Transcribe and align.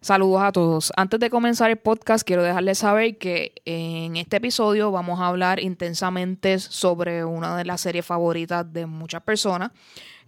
Saludos 0.00 0.42
a 0.42 0.52
todos. 0.52 0.92
Antes 0.96 1.18
de 1.18 1.28
comenzar 1.28 1.70
el 1.70 1.76
podcast, 1.76 2.24
quiero 2.24 2.44
dejarles 2.44 2.78
saber 2.78 3.18
que 3.18 3.52
en 3.64 4.16
este 4.16 4.36
episodio 4.36 4.92
vamos 4.92 5.18
a 5.18 5.26
hablar 5.26 5.58
intensamente 5.58 6.60
sobre 6.60 7.24
una 7.24 7.56
de 7.56 7.64
las 7.64 7.80
series 7.80 8.06
favoritas 8.06 8.72
de 8.72 8.86
muchas 8.86 9.22
personas. 9.22 9.72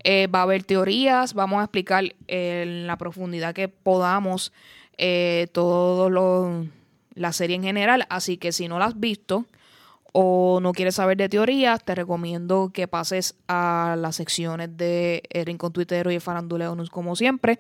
Eh, 0.03 0.27
va 0.27 0.41
a 0.41 0.43
haber 0.43 0.65
teorías, 0.65 1.35
vamos 1.35 1.61
a 1.61 1.65
explicar 1.65 2.05
en 2.27 2.89
la 2.89 2.99
profundidad 2.99 3.55
que 3.55 3.69
podamos 3.69 4.53
eh, 4.99 5.47
todo 5.53 6.11
lo, 6.11 6.67
la 7.15 7.33
serie 7.33 7.55
en 7.55 7.63
general. 7.63 8.07
Así 8.11 8.39
que 8.39 8.51
si 8.51 8.67
no 8.67 8.81
la 8.81 8.87
has 8.87 8.99
visto 8.99 9.47
o 10.13 10.61
no 10.61 10.73
quieres 10.73 10.97
saber 10.97 11.17
de 11.17 11.29
teorías, 11.29 11.85
te 11.85 11.95
recomiendo 11.95 12.71
que 12.73 12.89
pases 12.89 13.37
a 13.49 13.97
las 13.99 14.17
secciones 14.17 14.77
de 14.77 15.23
El 15.31 15.47
Rincón 15.47 15.73
Twittero 15.73 16.11
y 16.11 16.17
el 16.17 16.21
Faranduleo 16.21 16.75
News 16.75 16.91
como 16.91 17.17
siempre. 17.17 17.59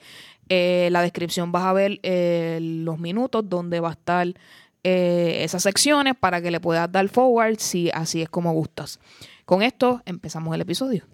Eh, 0.48 0.88
la 0.90 1.02
descripción 1.02 1.52
vas 1.52 1.64
a 1.64 1.72
ver 1.72 2.00
eh, 2.02 2.58
los 2.60 2.98
minutos 2.98 3.48
donde 3.48 3.80
va 3.80 3.90
a 3.90 3.92
estar 3.92 4.26
eh, 4.82 5.42
esas 5.44 5.62
secciones 5.62 6.14
para 6.18 6.40
que 6.40 6.50
le 6.50 6.58
puedas 6.58 6.90
dar 6.90 7.08
forward 7.08 7.58
si 7.58 7.90
así 7.92 8.22
es 8.22 8.28
como 8.28 8.52
gustas. 8.52 8.98
Con 9.44 9.62
esto 9.62 10.02
empezamos 10.06 10.54
el 10.54 10.62
episodio. 10.62 11.04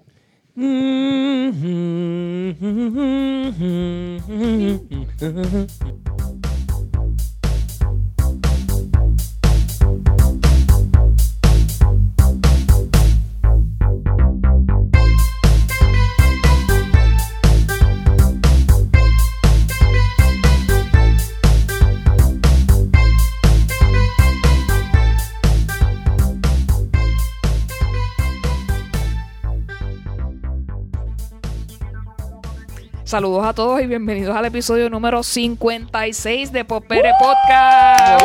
Saludos 33.06 33.46
a 33.46 33.52
todos 33.54 33.80
y 33.80 33.86
bienvenidos 33.86 34.36
al 34.36 34.46
episodio 34.46 34.90
número 34.90 35.22
56 35.22 36.50
de 36.50 36.64
Popere 36.64 37.12
Podcast. 37.20 38.20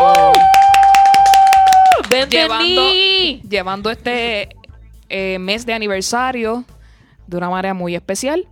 ¡Ven 2.09 2.27
de 2.27 2.35
Llevando, 2.35 2.81
mí! 2.81 3.41
llevando 3.47 3.91
este 3.91 4.49
eh, 5.07 5.37
mes 5.37 5.67
de 5.67 5.73
aniversario 5.73 6.63
de 7.27 7.37
una 7.37 7.51
manera 7.51 7.75
muy 7.75 7.93
especial. 7.93 8.47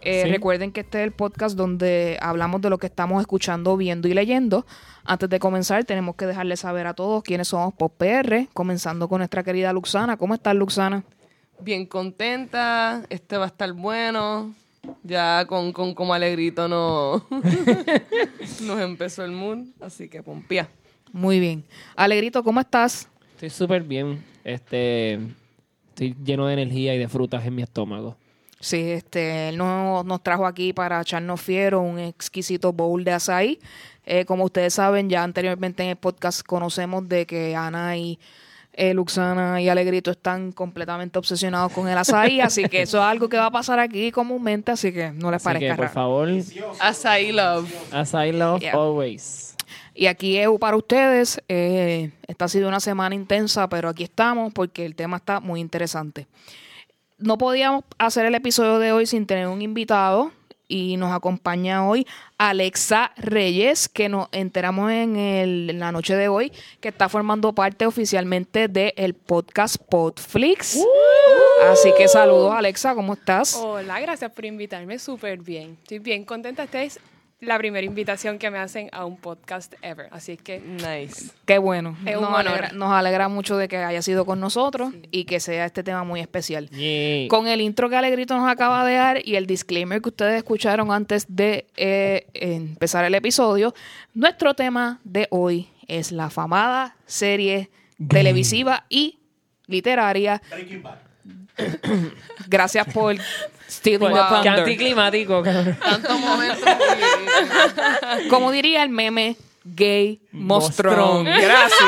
Eh, 0.00 0.22
Sí. 0.24 0.30
Recuerden 0.32 0.72
que 0.72 0.80
este 0.80 0.98
es 0.98 1.04
el 1.04 1.12
podcast 1.12 1.56
donde 1.56 2.18
hablamos 2.20 2.60
de 2.62 2.70
lo 2.70 2.78
que 2.78 2.88
estamos 2.88 3.20
escuchando, 3.20 3.76
viendo 3.76 4.08
y 4.08 4.14
leyendo. 4.14 4.66
Antes 5.04 5.30
de 5.30 5.38
comenzar, 5.38 5.84
tenemos 5.84 6.16
que 6.16 6.26
dejarles 6.26 6.60
saber 6.60 6.88
a 6.88 6.94
todos 6.94 7.22
quiénes 7.22 7.46
somos 7.46 7.74
PopR, 7.74 8.48
comenzando 8.54 9.08
con 9.08 9.18
nuestra 9.18 9.44
querida 9.44 9.72
Luxana. 9.72 10.16
¿Cómo 10.16 10.34
estás, 10.34 10.56
Luxana? 10.56 11.04
Bien 11.60 11.86
contenta, 11.86 13.02
este 13.08 13.36
va 13.36 13.44
a 13.44 13.48
estar 13.48 13.72
bueno. 13.72 14.52
Ya 15.02 15.44
con, 15.46 15.72
con 15.72 15.94
como 15.94 16.14
alegrito 16.14 16.68
no 16.68 17.26
nos 18.62 18.80
empezó 18.80 19.24
el 19.24 19.32
mood, 19.32 19.66
así 19.80 20.08
que 20.08 20.22
pompía. 20.22 20.68
Muy 21.12 21.40
bien. 21.40 21.64
Alegrito, 21.96 22.42
¿cómo 22.42 22.60
estás? 22.60 23.08
Estoy 23.32 23.50
súper 23.50 23.82
bien. 23.82 24.24
Este, 24.44 25.14
estoy 25.88 26.16
lleno 26.24 26.46
de 26.46 26.54
energía 26.54 26.94
y 26.94 26.98
de 26.98 27.08
frutas 27.08 27.44
en 27.44 27.54
mi 27.54 27.62
estómago. 27.62 28.16
Sí, 28.60 28.90
este, 28.90 29.48
él 29.48 29.56
nos, 29.56 30.04
nos 30.04 30.22
trajo 30.22 30.46
aquí 30.46 30.72
para 30.72 31.00
echarnos 31.00 31.40
fiero 31.40 31.80
un 31.80 31.98
exquisito 31.98 32.72
bowl 32.72 33.02
de 33.04 33.12
açaí. 33.12 33.58
Eh, 34.04 34.24
como 34.24 34.44
ustedes 34.44 34.74
saben, 34.74 35.08
ya 35.08 35.22
anteriormente 35.22 35.82
en 35.82 35.90
el 35.90 35.96
podcast 35.96 36.42
conocemos 36.42 37.08
de 37.08 37.26
que 37.26 37.56
Ana 37.56 37.96
y 37.96 38.18
eh, 38.72 38.94
Luxana 38.94 39.60
y 39.60 39.68
Alegrito 39.68 40.10
están 40.10 40.52
completamente 40.52 41.18
obsesionados 41.18 41.72
con 41.72 41.88
el 41.88 41.98
açaí, 41.98 42.40
así 42.40 42.64
que 42.64 42.82
eso 42.82 42.98
es 42.98 43.04
algo 43.04 43.28
que 43.28 43.36
va 43.36 43.46
a 43.46 43.50
pasar 43.50 43.78
aquí 43.78 44.10
comúnmente, 44.12 44.72
así 44.72 44.92
que 44.92 45.10
no 45.12 45.30
les 45.30 45.44
Así 45.46 45.58
que, 45.58 45.66
parezca 45.68 45.76
por 45.76 45.84
raro. 45.86 45.94
favor, 45.94 46.28
Acai 46.80 47.32
love. 47.32 47.72
I 47.92 48.32
love 48.32 48.60
Yeah. 48.60 48.74
always. 48.74 49.56
Y 49.94 50.06
aquí 50.06 50.38
es 50.38 50.48
para 50.58 50.76
ustedes. 50.76 51.42
eh, 51.48 52.10
esta 52.26 52.46
ha 52.46 52.48
sido 52.48 52.68
una 52.68 52.80
semana 52.80 53.14
intensa, 53.14 53.68
pero 53.68 53.88
aquí 53.88 54.04
estamos 54.04 54.52
porque 54.52 54.86
el 54.86 54.94
tema 54.94 55.16
está 55.18 55.40
muy 55.40 55.60
interesante. 55.60 56.26
No 57.18 57.36
podíamos 57.36 57.84
hacer 57.98 58.24
el 58.24 58.34
episodio 58.34 58.78
de 58.78 58.92
hoy 58.92 59.04
sin 59.06 59.26
tener 59.26 59.46
un 59.48 59.60
invitado 59.60 60.32
y 60.70 60.96
nos 60.96 61.12
acompaña 61.12 61.86
hoy 61.86 62.06
Alexa 62.38 63.12
Reyes, 63.16 63.88
que 63.88 64.08
nos 64.08 64.28
enteramos 64.32 64.90
en, 64.90 65.16
el- 65.16 65.68
en 65.70 65.78
la 65.80 65.92
noche 65.92 66.14
de 66.16 66.28
hoy 66.28 66.52
que 66.80 66.88
está 66.88 67.08
formando 67.10 67.52
parte 67.52 67.84
oficialmente 67.84 68.68
del 68.68 69.12
podcast 69.14 69.76
Podflix. 69.90 70.78
Así 71.70 71.92
que 71.98 72.08
saludos 72.08 72.54
Alexa, 72.54 72.94
¿cómo 72.94 73.12
estás? 73.14 73.54
Hola, 73.56 74.00
gracias 74.00 74.30
por 74.32 74.44
invitarme, 74.46 74.98
súper 74.98 75.38
bien. 75.38 75.76
Estoy 75.82 75.98
bien 75.98 76.24
contenta. 76.24 76.62
Esta 76.62 76.82
es 76.82 76.98
la 77.40 77.56
primera 77.58 77.84
invitación 77.86 78.38
que 78.38 78.50
me 78.50 78.58
hacen 78.58 78.88
a 78.92 79.04
un 79.04 79.16
podcast 79.16 79.74
ever. 79.82 80.08
Así 80.10 80.36
que 80.36 80.60
Nice. 80.60 81.30
Qué 81.46 81.58
bueno. 81.58 81.96
Es 82.04 82.16
un 82.16 82.22
nos, 82.22 82.30
honor. 82.34 82.48
alegra, 82.48 82.72
nos 82.72 82.92
alegra 82.92 83.28
mucho 83.28 83.56
de 83.56 83.68
que 83.68 83.78
haya 83.78 84.02
sido 84.02 84.24
con 84.24 84.40
nosotros 84.40 84.92
y 85.10 85.24
que 85.24 85.40
sea 85.40 85.64
este 85.64 85.82
tema 85.82 86.04
muy 86.04 86.20
especial. 86.20 86.68
Con 87.28 87.48
el 87.48 87.60
intro 87.60 87.88
que 87.88 87.96
Alegrito 87.96 88.36
nos 88.36 88.48
acaba 88.48 88.84
de 88.84 88.94
dar 88.94 89.26
y 89.26 89.36
el 89.36 89.46
disclaimer 89.46 90.02
que 90.02 90.10
ustedes 90.10 90.36
escucharon 90.36 90.92
antes 90.92 91.26
de 91.28 91.66
eh, 91.76 92.26
empezar 92.34 93.04
el 93.04 93.14
episodio, 93.14 93.74
nuestro 94.14 94.54
tema 94.54 95.00
de 95.04 95.26
hoy 95.30 95.68
es 95.88 96.12
la 96.12 96.30
famada 96.30 96.96
serie 97.06 97.70
televisiva 98.08 98.84
y 98.88 99.18
literaria. 99.66 100.42
Gracias 102.48 102.86
por 102.92 103.16
stealing 103.68 104.08
the 104.08 104.14
Qué 104.14 104.20
thunder. 104.28 104.58
anticlimático, 104.60 105.42
cabrón. 105.42 105.76
Tanto 105.82 106.18
momento. 106.18 106.66
Como 108.28 108.50
diría 108.50 108.82
el 108.82 108.88
meme, 108.90 109.36
gay 109.64 110.20
mostrón. 110.32 110.94
Mostrón. 110.96 111.24
Gracias. 111.24 111.80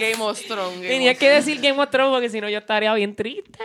Game 0.00 0.22
of 0.22 0.40
Thrones. 0.46 0.76
Game 0.80 0.88
Tenía 0.88 1.12
of 1.12 1.18
que 1.18 1.30
decir 1.30 1.60
Game 1.60 1.80
of 1.80 1.90
Thrones 1.90 2.12
porque 2.12 2.30
si 2.30 2.40
no 2.40 2.48
yo 2.48 2.58
estaría 2.58 2.92
bien 2.94 3.14
triste. 3.14 3.58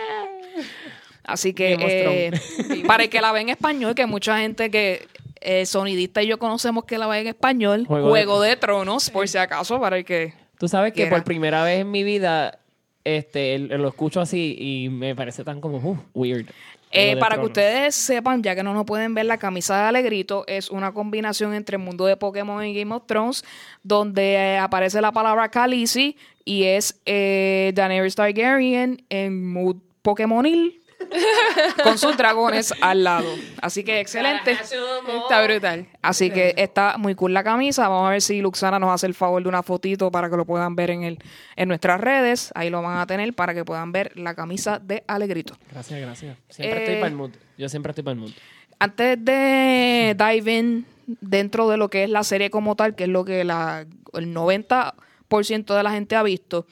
Así 1.24 1.52
que 1.54 1.76
Game 1.76 1.86
eh, 1.88 2.84
para 2.86 3.04
el 3.04 3.08
que 3.10 3.20
la 3.20 3.32
ve 3.32 3.40
en 3.40 3.48
español, 3.48 3.94
que 3.94 4.06
mucha 4.06 4.38
gente 4.38 4.70
que 4.70 5.08
eh, 5.40 5.66
sonidista 5.66 6.22
y 6.22 6.28
yo 6.28 6.38
conocemos 6.38 6.84
que 6.84 6.98
la 6.98 7.06
ve 7.08 7.20
en 7.20 7.26
español, 7.28 7.84
Juego, 7.86 8.10
Juego 8.10 8.40
de, 8.40 8.50
de- 8.50 8.56
Tronos, 8.56 9.10
por 9.10 9.26
si 9.26 9.36
acaso, 9.38 9.80
para 9.80 9.98
el 9.98 10.04
que... 10.04 10.34
Tú 10.58 10.68
sabes 10.68 10.92
que 10.92 11.02
Quiera. 11.02 11.10
por 11.16 11.24
primera 11.24 11.64
vez 11.64 11.80
en 11.80 11.90
mi 11.90 12.02
vida 12.04 12.58
este, 13.06 13.58
lo 13.58 13.86
escucho 13.86 14.20
así 14.20 14.56
y 14.58 14.88
me 14.88 15.14
parece 15.14 15.44
tan 15.44 15.60
como 15.60 15.78
uh, 15.78 15.96
weird. 16.12 16.46
Eh, 16.90 17.16
para 17.18 17.36
que 17.36 17.44
ustedes 17.44 17.94
sepan, 17.94 18.42
ya 18.42 18.54
que 18.56 18.62
no 18.62 18.74
nos 18.74 18.84
pueden 18.84 19.14
ver, 19.14 19.26
la 19.26 19.38
camisa 19.38 19.76
de 19.76 19.82
Alegrito 19.82 20.44
es 20.48 20.70
una 20.70 20.92
combinación 20.92 21.54
entre 21.54 21.76
el 21.76 21.82
mundo 21.82 22.06
de 22.06 22.16
Pokémon 22.16 22.64
y 22.64 22.74
Game 22.74 22.92
of 22.94 23.04
Thrones, 23.06 23.44
donde 23.82 24.34
eh, 24.34 24.58
aparece 24.58 25.00
la 25.00 25.12
palabra 25.12 25.48
Khaleesi 25.50 26.16
y 26.44 26.64
es 26.64 27.00
eh, 27.06 27.72
Daenerys 27.74 28.16
Targaryen 28.16 29.04
en 29.08 29.52
mood 29.52 29.76
Pokémonil 30.02 30.80
con 31.82 31.98
sus 31.98 32.16
dragones 32.16 32.72
al 32.80 33.04
lado. 33.04 33.28
Así 33.60 33.84
que 33.84 34.00
excelente. 34.00 34.52
Está 34.52 35.42
brutal. 35.44 35.86
Así 36.02 36.30
que 36.30 36.54
está 36.56 36.96
muy 36.98 37.14
cool 37.14 37.34
la 37.34 37.44
camisa. 37.44 37.88
Vamos 37.88 38.08
a 38.08 38.10
ver 38.10 38.22
si 38.22 38.40
Luxana 38.40 38.78
nos 38.78 38.90
hace 38.92 39.06
el 39.06 39.14
favor 39.14 39.42
de 39.42 39.48
una 39.48 39.62
fotito 39.62 40.10
para 40.10 40.30
que 40.30 40.36
lo 40.36 40.44
puedan 40.44 40.76
ver 40.76 40.90
en 40.90 41.02
el 41.02 41.18
en 41.56 41.68
nuestras 41.68 42.00
redes. 42.00 42.52
Ahí 42.54 42.70
lo 42.70 42.82
van 42.82 42.98
a 42.98 43.06
tener 43.06 43.32
para 43.34 43.54
que 43.54 43.64
puedan 43.64 43.92
ver 43.92 44.12
la 44.16 44.34
camisa 44.34 44.78
de 44.78 45.04
Alegrito. 45.06 45.54
Gracias, 45.70 46.00
gracias. 46.00 46.36
Siempre 46.48 46.78
Eh, 46.78 46.82
estoy 46.82 46.96
para 46.96 47.08
el 47.08 47.14
mood. 47.14 47.30
Yo 47.58 47.68
siempre 47.68 47.90
estoy 47.90 48.04
para 48.04 48.14
el 48.14 48.20
mood. 48.20 48.32
Antes 48.78 49.24
de 49.24 50.16
dive 50.18 50.52
in 50.52 50.86
dentro 51.06 51.68
de 51.68 51.76
lo 51.76 51.88
que 51.88 52.04
es 52.04 52.10
la 52.10 52.24
serie 52.24 52.50
como 52.50 52.76
tal, 52.76 52.94
que 52.94 53.04
es 53.04 53.10
lo 53.10 53.24
que 53.24 53.44
la, 53.44 53.86
el 54.14 54.34
90% 54.34 54.94
de 55.28 55.82
la 55.82 55.90
gente 55.90 56.16
ha 56.16 56.22
visto, 56.22 56.66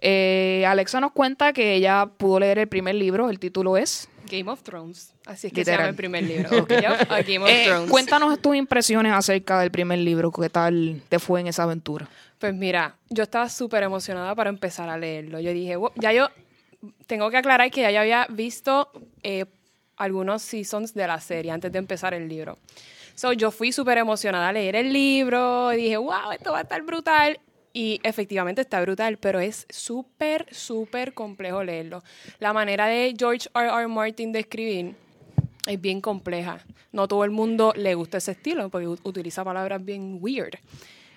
eh, 0.00 0.64
Alexa 0.66 1.00
nos 1.00 1.12
cuenta 1.12 1.52
que 1.52 1.74
ella 1.74 2.06
pudo 2.16 2.40
leer 2.40 2.58
el 2.58 2.68
primer 2.68 2.94
libro. 2.94 3.30
El 3.30 3.38
título 3.38 3.76
es... 3.76 4.08
Game 4.30 4.50
of 4.50 4.62
Thrones. 4.62 5.12
Así 5.26 5.48
es 5.48 5.52
que 5.52 5.60
Literal. 5.60 5.76
se 5.76 5.82
llama 5.82 5.88
el 5.90 5.96
primer 5.96 6.22
libro. 6.24 6.62
Ok, 6.62 6.68
yep, 6.70 7.10
a 7.12 7.22
Game 7.22 7.38
of 7.44 7.48
Eh, 7.50 7.64
Thrones. 7.66 7.90
cuéntanos 7.90 8.38
tus 8.40 8.56
impresiones 8.56 9.12
acerca 9.12 9.58
del 9.60 9.70
primer 9.70 9.98
libro. 9.98 10.30
¿Qué 10.32 10.48
tal 10.48 11.02
te 11.08 11.18
fue 11.18 11.40
en 11.40 11.46
esa 11.48 11.64
aventura? 11.64 12.08
Pues 12.38 12.54
mira, 12.54 12.96
yo 13.10 13.22
estaba 13.22 13.48
súper 13.48 13.82
emocionada 13.82 14.34
para 14.34 14.48
empezar 14.50 14.88
a 14.88 14.96
leerlo. 14.98 15.40
Yo 15.40 15.52
dije, 15.52 15.76
"Wow", 15.76 15.92
ya 15.96 16.12
yo 16.12 16.28
tengo 17.06 17.30
que 17.30 17.36
aclarar 17.36 17.70
que 17.70 17.82
ya 17.82 17.90
yo 17.90 18.00
había 18.00 18.26
visto 18.30 18.90
eh, 19.22 19.44
algunos 19.96 20.42
seasons 20.42 20.94
de 20.94 21.06
la 21.06 21.20
serie 21.20 21.50
antes 21.52 21.70
de 21.70 21.78
empezar 21.78 22.14
el 22.14 22.26
libro. 22.28 22.58
So, 23.14 23.32
yo 23.32 23.50
fui 23.50 23.72
súper 23.72 23.98
emocionada 23.98 24.48
a 24.48 24.52
leer 24.52 24.74
el 24.74 24.92
libro 24.92 25.72
y 25.72 25.76
dije, 25.76 25.96
wow, 25.98 26.32
esto 26.32 26.50
va 26.52 26.58
a 26.58 26.62
estar 26.62 26.82
brutal. 26.82 27.38
Y 27.76 28.00
efectivamente 28.04 28.62
está 28.62 28.80
brutal, 28.80 29.18
pero 29.18 29.40
es 29.40 29.66
súper, 29.68 30.46
súper 30.54 31.12
complejo 31.12 31.64
leerlo. 31.64 32.02
La 32.38 32.52
manera 32.52 32.86
de 32.86 33.14
George 33.18 33.48
R. 33.52 33.66
R. 33.66 33.88
Martin 33.88 34.30
de 34.30 34.38
escribir 34.38 34.94
es 35.66 35.80
bien 35.80 36.00
compleja. 36.00 36.60
No 36.92 37.08
todo 37.08 37.24
el 37.24 37.32
mundo 37.32 37.72
le 37.76 37.96
gusta 37.96 38.18
ese 38.18 38.30
estilo 38.30 38.68
porque 38.68 38.86
utiliza 38.86 39.44
palabras 39.44 39.84
bien 39.84 40.18
weird. 40.20 40.54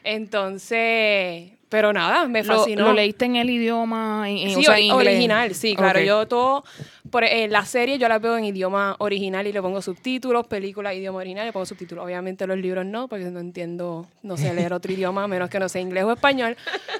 Entonces, 0.04 1.51
pero 1.69 1.91
nada, 1.93 2.27
me 2.27 2.43
¿Lo, 2.43 2.55
fascinó. 2.55 2.85
lo 2.85 2.93
leíste 2.93 3.25
en 3.25 3.35
el 3.35 3.49
idioma 3.49 4.29
en, 4.29 4.37
en- 4.37 4.49
Sí, 4.55 4.59
o 4.61 4.63
sea, 4.63 4.77
en 4.79 4.85
ori- 4.85 4.93
inglés? 4.93 5.07
original, 5.15 5.55
sí, 5.55 5.75
claro. 5.75 5.99
Yo 5.99 6.25
todo, 6.27 6.63
por 7.11 7.23
eh, 7.23 7.47
la 7.49 7.65
serie 7.65 7.97
yo 7.97 8.07
la 8.07 8.19
veo 8.19 8.37
en 8.37 8.45
idioma 8.45 8.95
original 8.99 9.45
y 9.47 9.51
le 9.51 9.61
pongo 9.61 9.81
subtítulos, 9.81 10.47
películas, 10.47 10.95
idioma 10.95 11.19
original, 11.19 11.45
le 11.45 11.51
pongo 11.53 11.65
subtítulos. 11.65 12.05
Obviamente 12.05 12.47
los 12.47 12.57
libros 12.57 12.85
no, 12.85 13.07
porque 13.07 13.25
no 13.25 13.39
entiendo, 13.39 14.07
no 14.23 14.37
sé 14.37 14.53
leer 14.53 14.71
otro 14.73 14.91
idioma, 14.93 15.23
a 15.23 15.27
menos 15.27 15.49
que 15.49 15.59
no 15.59 15.67
sea 15.69 15.81
inglés 15.81 16.03
o 16.05 16.11
español. 16.13 16.55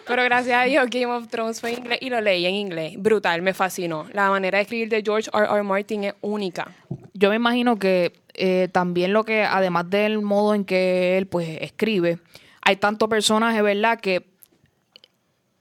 Pero 0.06 0.24
gracias 0.24 0.62
a 0.62 0.64
Dios 0.66 0.86
Game 0.90 1.08
of 1.08 1.28
Thrones 1.30 1.62
fue 1.62 1.72
en 1.72 1.80
inglés 1.80 2.00
y 2.02 2.10
lo 2.10 2.20
leí 2.22 2.46
en 2.46 2.56
inglés. 2.56 2.94
Brutal, 2.98 3.42
me 3.42 3.54
fascinó. 3.54 4.06
La 4.14 4.30
manera 4.30 4.58
de 4.58 4.64
escribir 4.64 4.90
de 4.90 5.02
George 5.02 5.30
R. 5.34 5.46
R. 5.46 5.64
Martin 5.64 6.04
es 6.06 6.14
única. 6.22 6.68
Yo 7.14 7.30
me 7.30 7.36
imagino 7.38 7.80
que 7.80 8.14
eh, 8.34 8.68
también 8.72 9.14
lo 9.14 9.24
que, 9.24 9.44
además 9.44 9.90
del 9.90 10.22
modo 10.22 10.54
en 10.56 10.66
que 10.66 11.18
él 11.18 11.26
pues 11.28 11.58
escribe, 11.62 12.20
hay 12.62 12.76
tantos 12.76 13.10
personajes, 13.10 13.64
¿verdad? 13.64 14.00
Que 14.00 14.24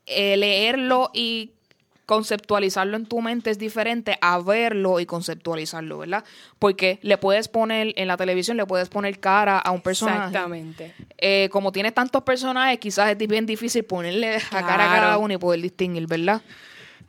eh, 0.07 0.37
leerlo 0.37 1.11
y 1.13 1.51
conceptualizarlo 2.07 2.97
en 2.97 3.05
tu 3.07 3.21
mente 3.21 3.51
es 3.51 3.59
diferente 3.59 4.17
a 4.21 4.39
verlo 4.39 5.01
y 5.01 5.07
conceptualizarlo, 5.07 5.99
¿verdad? 5.99 6.25
Porque 6.61 7.01
le 7.03 7.19
puedes 7.19 7.49
poner, 7.49 7.93
en 7.97 8.07
la 8.07 8.17
televisión 8.17 8.57
le 8.57 8.65
puedes 8.65 8.89
poner 8.89 9.19
cara 9.19 9.59
a 9.59 9.73
un 9.73 9.81
personaje. 9.81 10.27
Exactamente. 10.29 10.95
Eh, 11.19 11.49
como 11.51 11.73
tienes 11.73 11.95
tantos 11.95 12.23
personajes, 12.23 12.79
quizás 12.79 13.11
es 13.11 13.19
bien 13.29 13.45
difícil 13.45 13.83
ponerle 13.85 14.37
a 14.37 14.41
cara 14.51 14.59
a 14.61 14.77
Claro. 14.77 14.91
cada 15.03 15.19
uno 15.19 15.35
y 15.35 15.37
poder 15.39 15.61
distinguir, 15.61 16.07
¿verdad? 16.07 16.41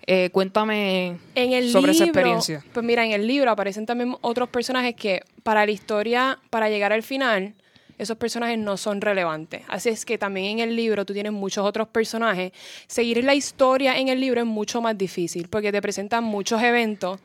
Eh, 0.07 0.29
cuéntame 0.31 1.17
En 1.35 1.51
el 1.53 1.69
sobre 1.69 1.91
esa 1.91 2.05
experiencia. 2.05 2.63
Pues 2.73 2.83
mira, 2.85 3.05
en 3.05 3.11
el 3.11 3.27
libro 3.27 3.51
aparecen 3.51 3.85
también 3.85 4.15
otros 4.21 4.49
personajes 4.49 4.95
que 4.95 5.21
para 5.43 5.63
la 5.65 5.71
historia, 5.71 6.39
para 6.49 6.69
llegar 6.69 6.91
al 6.93 7.03
final, 7.03 7.53
esos 7.97 8.17
personajes 8.17 8.57
no 8.57 8.77
son 8.77 9.01
relevantes. 9.01 9.63
Así 9.67 9.89
es 9.89 10.05
que 10.05 10.17
también 10.17 10.59
en 10.59 10.69
el 10.69 10.75
libro 10.75 11.05
tú 11.05 11.13
tienes 11.13 11.31
muchos 11.31 11.65
otros 11.65 11.87
personajes. 11.87 12.51
Seguir 12.87 13.23
la 13.23 13.35
historia 13.35 13.97
en 13.97 14.09
el 14.09 14.19
libro 14.19 14.41
es 14.41 14.47
mucho 14.47 14.81
más 14.81 14.97
difícil 14.97 15.47
porque 15.49 15.71
te 15.71 15.81
presentan 15.81 16.23
muchos 16.23 16.61
eventos 16.61 17.19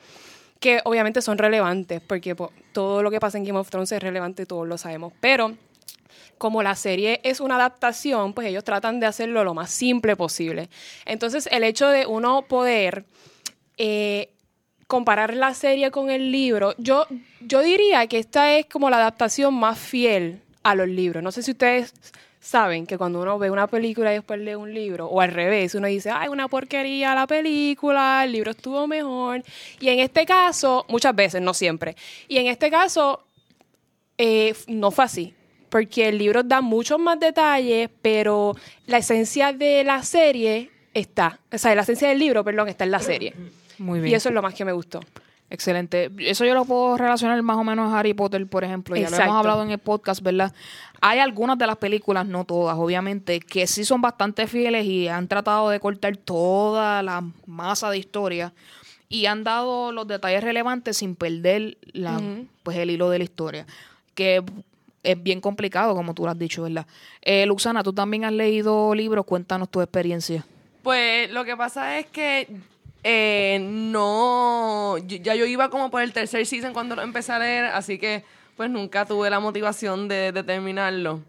que 0.60 0.80
obviamente 0.84 1.20
son 1.20 1.38
relevantes 1.38 2.00
porque 2.00 2.34
po, 2.34 2.52
todo 2.72 3.02
lo 3.02 3.10
que 3.10 3.20
pasa 3.20 3.36
en 3.36 3.44
Game 3.44 3.58
of 3.58 3.68
Thrones 3.68 3.92
es 3.92 4.02
relevante, 4.02 4.46
todos 4.46 4.66
lo 4.66 4.78
sabemos. 4.78 5.12
Pero 5.20 5.56
como 6.38 6.62
la 6.62 6.74
serie 6.74 7.20
es 7.22 7.40
una 7.40 7.56
adaptación, 7.56 8.32
pues 8.32 8.48
ellos 8.48 8.64
tratan 8.64 9.00
de 9.00 9.06
hacerlo 9.06 9.44
lo 9.44 9.54
más 9.54 9.70
simple 9.70 10.16
posible. 10.16 10.70
Entonces, 11.04 11.48
el 11.52 11.62
hecho 11.64 11.88
de 11.88 12.06
uno 12.06 12.42
poder 12.42 13.04
eh, 13.76 14.32
comparar 14.86 15.34
la 15.34 15.54
serie 15.54 15.90
con 15.90 16.10
el 16.10 16.32
libro, 16.32 16.74
yo, 16.78 17.06
yo 17.40 17.60
diría 17.62 18.06
que 18.06 18.18
esta 18.18 18.56
es 18.56 18.66
como 18.66 18.90
la 18.90 18.96
adaptación 18.96 19.54
más 19.54 19.78
fiel 19.78 20.42
a 20.62 20.74
los 20.74 20.88
libros. 20.88 21.22
No 21.22 21.32
sé 21.32 21.42
si 21.42 21.52
ustedes 21.52 21.92
saben 22.40 22.86
que 22.86 22.98
cuando 22.98 23.22
uno 23.22 23.38
ve 23.38 23.50
una 23.50 23.68
película 23.68 24.10
y 24.12 24.16
después 24.16 24.40
lee 24.40 24.56
un 24.56 24.74
libro, 24.74 25.06
o 25.06 25.20
al 25.20 25.30
revés, 25.30 25.74
uno 25.74 25.86
dice, 25.86 26.10
ay, 26.10 26.28
una 26.28 26.48
porquería 26.48 27.14
la 27.14 27.26
película, 27.26 28.22
el 28.24 28.32
libro 28.32 28.50
estuvo 28.50 28.86
mejor. 28.86 29.42
Y 29.78 29.88
en 29.88 30.00
este 30.00 30.26
caso, 30.26 30.84
muchas 30.88 31.14
veces, 31.14 31.40
no 31.40 31.54
siempre, 31.54 31.96
y 32.28 32.38
en 32.38 32.48
este 32.48 32.70
caso, 32.70 33.24
eh, 34.18 34.54
no 34.66 34.90
fue 34.90 35.04
así. 35.04 35.34
Porque 35.68 36.08
el 36.08 36.18
libro 36.18 36.42
da 36.42 36.60
muchos 36.60 36.98
más 36.98 37.18
detalles, 37.18 37.88
pero 38.02 38.54
la 38.86 38.98
esencia 38.98 39.54
de 39.54 39.84
la 39.84 40.02
serie 40.02 40.70
está. 40.92 41.40
O 41.50 41.56
sea, 41.56 41.74
la 41.74 41.80
esencia 41.80 42.08
del 42.08 42.18
libro, 42.18 42.44
perdón, 42.44 42.68
está 42.68 42.84
en 42.84 42.90
la 42.90 43.00
serie. 43.00 43.32
Muy 43.78 44.00
bien. 44.00 44.12
Y 44.12 44.14
eso 44.14 44.28
es 44.28 44.34
lo 44.34 44.42
más 44.42 44.52
que 44.52 44.66
me 44.66 44.72
gustó. 44.72 45.00
Excelente. 45.52 46.10
Eso 46.18 46.46
yo 46.46 46.54
lo 46.54 46.64
puedo 46.64 46.96
relacionar 46.96 47.40
más 47.42 47.58
o 47.58 47.62
menos 47.62 47.92
a 47.92 47.98
Harry 47.98 48.14
Potter, 48.14 48.46
por 48.46 48.64
ejemplo. 48.64 48.96
Ya 48.96 49.10
lo 49.10 49.16
hemos 49.18 49.36
hablado 49.36 49.62
en 49.62 49.70
el 49.70 49.78
podcast, 49.78 50.22
¿verdad? 50.22 50.54
Hay 51.02 51.18
algunas 51.18 51.58
de 51.58 51.66
las 51.66 51.76
películas, 51.76 52.24
no 52.24 52.46
todas, 52.46 52.74
obviamente, 52.78 53.38
que 53.38 53.66
sí 53.66 53.84
son 53.84 54.00
bastante 54.00 54.46
fieles 54.46 54.86
y 54.86 55.08
han 55.08 55.28
tratado 55.28 55.68
de 55.68 55.78
cortar 55.78 56.16
toda 56.16 57.02
la 57.02 57.22
masa 57.44 57.90
de 57.90 57.98
historia 57.98 58.54
y 59.10 59.26
han 59.26 59.44
dado 59.44 59.92
los 59.92 60.08
detalles 60.08 60.42
relevantes 60.42 60.96
sin 60.96 61.16
perder 61.16 61.76
la, 61.92 62.18
pues 62.62 62.78
el 62.78 62.88
hilo 62.88 63.10
de 63.10 63.18
la 63.18 63.24
historia. 63.24 63.66
Que 64.14 64.42
es 65.02 65.22
bien 65.22 65.42
complicado, 65.42 65.94
como 65.94 66.14
tú 66.14 66.24
lo 66.24 66.30
has 66.30 66.38
dicho, 66.38 66.62
¿verdad? 66.62 66.86
Eh, 67.20 67.44
Luxana, 67.44 67.82
tú 67.82 67.92
también 67.92 68.24
has 68.24 68.32
leído 68.32 68.94
libros, 68.94 69.26
cuéntanos 69.26 69.68
tu 69.68 69.82
experiencia. 69.82 70.46
Pues 70.82 71.30
lo 71.30 71.44
que 71.44 71.58
pasa 71.58 71.98
es 71.98 72.06
que 72.06 72.48
eh, 73.04 73.58
no, 73.60 74.98
yo- 74.98 75.16
ya 75.18 75.34
yo 75.34 75.44
iba 75.46 75.68
como 75.70 75.90
por 75.90 76.02
el 76.02 76.12
tercer 76.12 76.46
season 76.46 76.72
cuando 76.72 76.96
lo 76.96 77.02
empecé 77.02 77.32
a 77.32 77.38
leer, 77.38 77.64
así 77.66 77.98
que 77.98 78.24
pues 78.56 78.70
nunca 78.70 79.04
tuve 79.06 79.30
la 79.30 79.40
motivación 79.40 80.08
de, 80.08 80.32
de 80.32 80.42
terminarlo. 80.42 81.20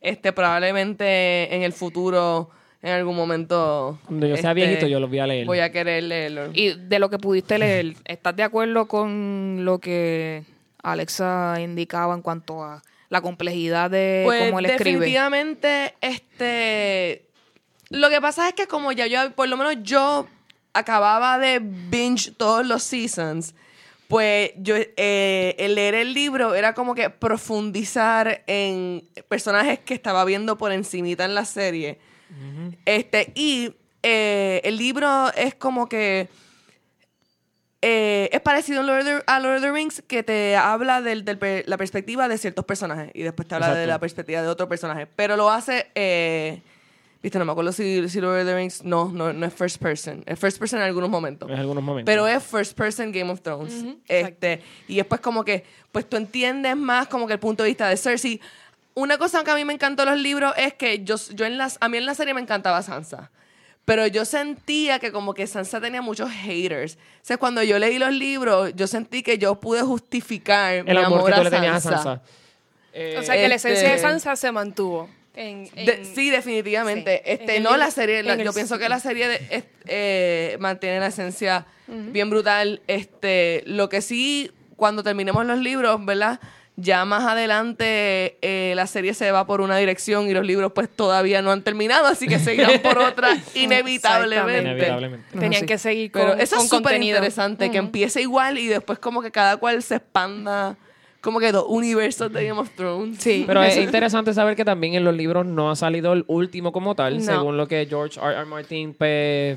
Este, 0.00 0.32
probablemente 0.32 1.54
en 1.54 1.62
el 1.62 1.72
futuro, 1.72 2.50
en 2.82 2.92
algún 2.92 3.16
momento. 3.16 3.98
Cuando 4.06 4.26
yo 4.26 4.36
sea 4.36 4.50
este, 4.50 4.54
viejito, 4.66 4.86
yo 4.86 5.00
los 5.00 5.08
voy 5.08 5.18
a 5.20 5.26
leer. 5.26 5.46
Voy 5.46 5.60
a 5.60 5.72
querer 5.72 6.02
leerlo. 6.02 6.50
Y 6.52 6.74
de 6.74 6.98
lo 6.98 7.08
que 7.08 7.18
pudiste 7.18 7.58
leer, 7.58 7.94
¿estás 8.04 8.36
de 8.36 8.42
acuerdo 8.42 8.86
con 8.86 9.64
lo 9.64 9.78
que 9.78 10.42
Alexa 10.82 11.56
indicaba 11.60 12.14
en 12.14 12.20
cuanto 12.20 12.62
a 12.62 12.82
la 13.08 13.22
complejidad 13.22 13.90
de 13.90 14.22
Pues 14.26 14.44
cómo 14.46 14.58
él 14.58 14.66
escribe? 14.66 14.90
definitivamente, 14.98 15.94
este, 16.02 17.24
lo 17.88 18.10
que 18.10 18.20
pasa 18.20 18.48
es 18.48 18.54
que 18.54 18.66
como 18.66 18.92
ya 18.92 19.06
yo, 19.06 19.30
por 19.32 19.48
lo 19.48 19.56
menos 19.56 19.76
yo 19.82 20.26
acababa 20.74 21.38
de 21.38 21.60
binge 21.62 22.32
todos 22.32 22.66
los 22.66 22.82
seasons, 22.82 23.54
pues 24.08 24.52
yo, 24.58 24.74
eh, 24.76 25.56
el 25.58 25.76
leer 25.76 25.94
el 25.94 26.12
libro 26.12 26.54
era 26.54 26.74
como 26.74 26.94
que 26.94 27.08
profundizar 27.10 28.42
en 28.46 29.08
personajes 29.28 29.78
que 29.78 29.94
estaba 29.94 30.24
viendo 30.24 30.58
por 30.58 30.72
encimita 30.72 31.24
en 31.24 31.34
la 31.34 31.44
serie. 31.44 31.98
Este, 32.84 33.32
y 33.34 33.74
eh, 34.02 34.60
el 34.64 34.76
libro 34.76 35.32
es 35.34 35.54
como 35.54 35.88
que 35.88 36.28
eh, 37.80 38.28
es 38.32 38.40
parecido 38.40 38.80
a 38.80 38.82
Lord, 38.82 39.00
of 39.00 39.04
the, 39.04 39.22
a 39.26 39.40
Lord 39.40 39.56
of 39.56 39.62
the 39.62 39.70
Rings 39.70 40.02
que 40.06 40.22
te 40.22 40.56
habla 40.56 41.00
de 41.00 41.62
la 41.66 41.76
perspectiva 41.76 42.28
de 42.28 42.36
ciertos 42.38 42.64
personajes 42.64 43.10
y 43.14 43.22
después 43.22 43.46
te 43.46 43.54
habla 43.54 43.74
de 43.74 43.86
la 43.86 44.00
perspectiva 44.00 44.42
de 44.42 44.48
otro 44.48 44.68
personaje. 44.68 45.06
Pero 45.06 45.36
lo 45.36 45.50
hace, 45.50 45.86
viste, 47.24 47.38
no 47.38 47.44
me 47.46 47.52
acuerdo 47.52 47.72
si, 47.72 48.06
si 48.08 48.20
Lord 48.20 48.40
of 48.42 48.46
the 48.46 48.54
Rings, 48.54 48.84
no, 48.84 49.10
no, 49.10 49.32
no 49.32 49.46
es 49.46 49.52
first 49.52 49.78
person. 49.82 50.22
Es 50.26 50.38
first 50.38 50.58
person 50.58 50.78
en 50.78 50.84
algunos 50.84 51.08
momentos. 51.10 51.50
En 51.50 51.58
algunos 51.58 51.82
momentos. 51.82 52.06
Pero 52.06 52.28
es 52.28 52.42
first 52.44 52.76
person 52.76 53.10
Game 53.10 53.32
of 53.32 53.40
Thrones. 53.40 53.84
este, 54.06 54.60
y 54.86 54.96
después 54.96 55.20
como 55.20 55.42
que, 55.44 55.64
pues 55.90 56.08
tú 56.08 56.16
entiendes 56.18 56.76
más 56.76 57.08
como 57.08 57.26
que 57.26 57.32
el 57.32 57.38
punto 57.40 57.62
de 57.64 57.70
vista 57.70 57.88
de 57.88 57.96
Cersei. 57.96 58.40
Una 58.94 59.18
cosa 59.18 59.42
que 59.42 59.50
a 59.50 59.54
mí 59.56 59.64
me 59.64 59.72
encantó 59.72 60.04
los 60.04 60.18
libros 60.20 60.52
es 60.56 60.74
que 60.74 61.02
yo, 61.02 61.16
yo 61.32 61.46
en 61.46 61.58
las, 61.58 61.78
a 61.80 61.88
mí 61.88 61.96
en 61.96 62.06
la 62.06 62.14
serie 62.14 62.32
me 62.34 62.40
encantaba 62.40 62.80
Sansa. 62.82 63.30
Pero 63.86 64.06
yo 64.06 64.24
sentía 64.24 64.98
que 64.98 65.10
como 65.10 65.34
que 65.34 65.46
Sansa 65.46 65.80
tenía 65.80 66.00
muchos 66.02 66.30
haters. 66.30 66.94
O 66.96 66.98
sea, 67.22 67.36
cuando 67.38 67.62
yo 67.62 67.78
leí 67.78 67.98
los 67.98 68.12
libros, 68.12 68.72
yo 68.76 68.86
sentí 68.86 69.22
que 69.22 69.36
yo 69.38 69.56
pude 69.60 69.82
justificar 69.82 70.84
mi 70.84 70.90
el 70.90 70.98
amor, 70.98 71.18
amor 71.20 71.24
que 71.30 71.34
tú 71.34 71.40
a 71.40 71.44
le 71.44 71.50
tenías 71.50 71.76
a 71.76 71.80
Sansa. 71.80 72.02
Sansa. 72.02 72.22
Eh, 72.92 73.16
O 73.18 73.22
sea, 73.22 73.34
que 73.34 73.48
la 73.48 73.54
esencia 73.56 73.88
de 73.88 73.94
este- 73.96 74.02
Sansa 74.08 74.36
se 74.36 74.52
mantuvo. 74.52 75.08
En, 75.36 75.68
en- 75.74 75.86
De- 75.86 76.04
sí, 76.04 76.30
definitivamente. 76.30 77.16
sí. 77.24 77.30
Este, 77.32 77.44
En 77.56 77.56
el 77.58 77.62
no 77.64 77.76
la 77.76 77.90
serie, 77.90 78.22
la- 78.22 78.34
en 78.34 78.40
el- 78.40 78.46
yo 78.46 78.52
pienso 78.52 78.78
que 78.78 78.88
la 78.88 79.00
serie 79.00 79.26
de- 79.28 79.40
es- 79.50 79.64
eh, 79.86 80.56
mantiene 80.60 81.00
la 81.00 81.08
esencia 81.08 81.66
bien 81.88 82.30
brutal. 82.30 82.80
Este, 82.86 83.62
lo 83.66 83.88
que 83.88 84.00
sí, 84.00 84.50
cuando 84.76 85.02
terminemos 85.02 85.44
los 85.46 85.58
libros, 85.58 86.04
¿verdad? 86.04 86.40
Ya 86.76 87.04
más 87.04 87.22
adelante 87.24 88.36
eh, 88.42 88.72
la 88.74 88.88
serie 88.88 89.14
se 89.14 89.30
va 89.30 89.46
por 89.46 89.60
una 89.60 89.76
dirección 89.76 90.28
y 90.28 90.32
los 90.34 90.44
libros 90.44 90.72
pues 90.74 90.88
todavía 90.88 91.40
no 91.40 91.52
han 91.52 91.62
terminado, 91.62 92.06
así 92.06 92.26
que 92.26 92.40
seguirán 92.40 92.80
por 92.82 92.98
otra 92.98 93.28
inevitablemente. 93.54 94.60
Inevitablemente. 94.62 95.38
tenían 95.38 95.60
sí. 95.60 95.66
que 95.66 95.78
seguir 95.78 96.10
con, 96.10 96.22
Pero 96.22 96.34
eso 96.34 96.56
con 96.56 96.64
es 96.64 96.70
súper 96.70 96.82
contenido. 96.82 97.18
interesante, 97.18 97.70
que 97.70 97.78
empiece 97.78 98.22
igual 98.22 98.58
y 98.58 98.66
después 98.66 98.98
como 98.98 99.22
que 99.22 99.30
cada 99.30 99.56
cual 99.56 99.82
se 99.84 99.96
expanda 99.96 100.76
como 101.24 101.40
que 101.40 101.50
dos 101.50 101.64
universos 101.68 102.32
de 102.32 102.46
Game 102.46 102.60
of 102.60 102.70
Thrones. 102.76 103.16
Sí. 103.18 103.42
Pero 103.46 103.62
es 103.64 103.76
interesante 103.78 104.32
saber 104.34 104.54
que 104.54 104.64
también 104.64 104.94
en 104.94 105.02
los 105.04 105.14
libros 105.16 105.44
no 105.46 105.70
ha 105.70 105.76
salido 105.76 106.12
el 106.12 106.24
último 106.28 106.70
como 106.70 106.94
tal, 106.94 107.16
No. 107.18 107.24
según 107.24 107.56
lo 107.56 107.66
que 107.66 107.86
George 107.88 108.20
R. 108.20 108.32
R. 108.36 108.44
Martin 108.44 108.94
pues, 108.94 109.56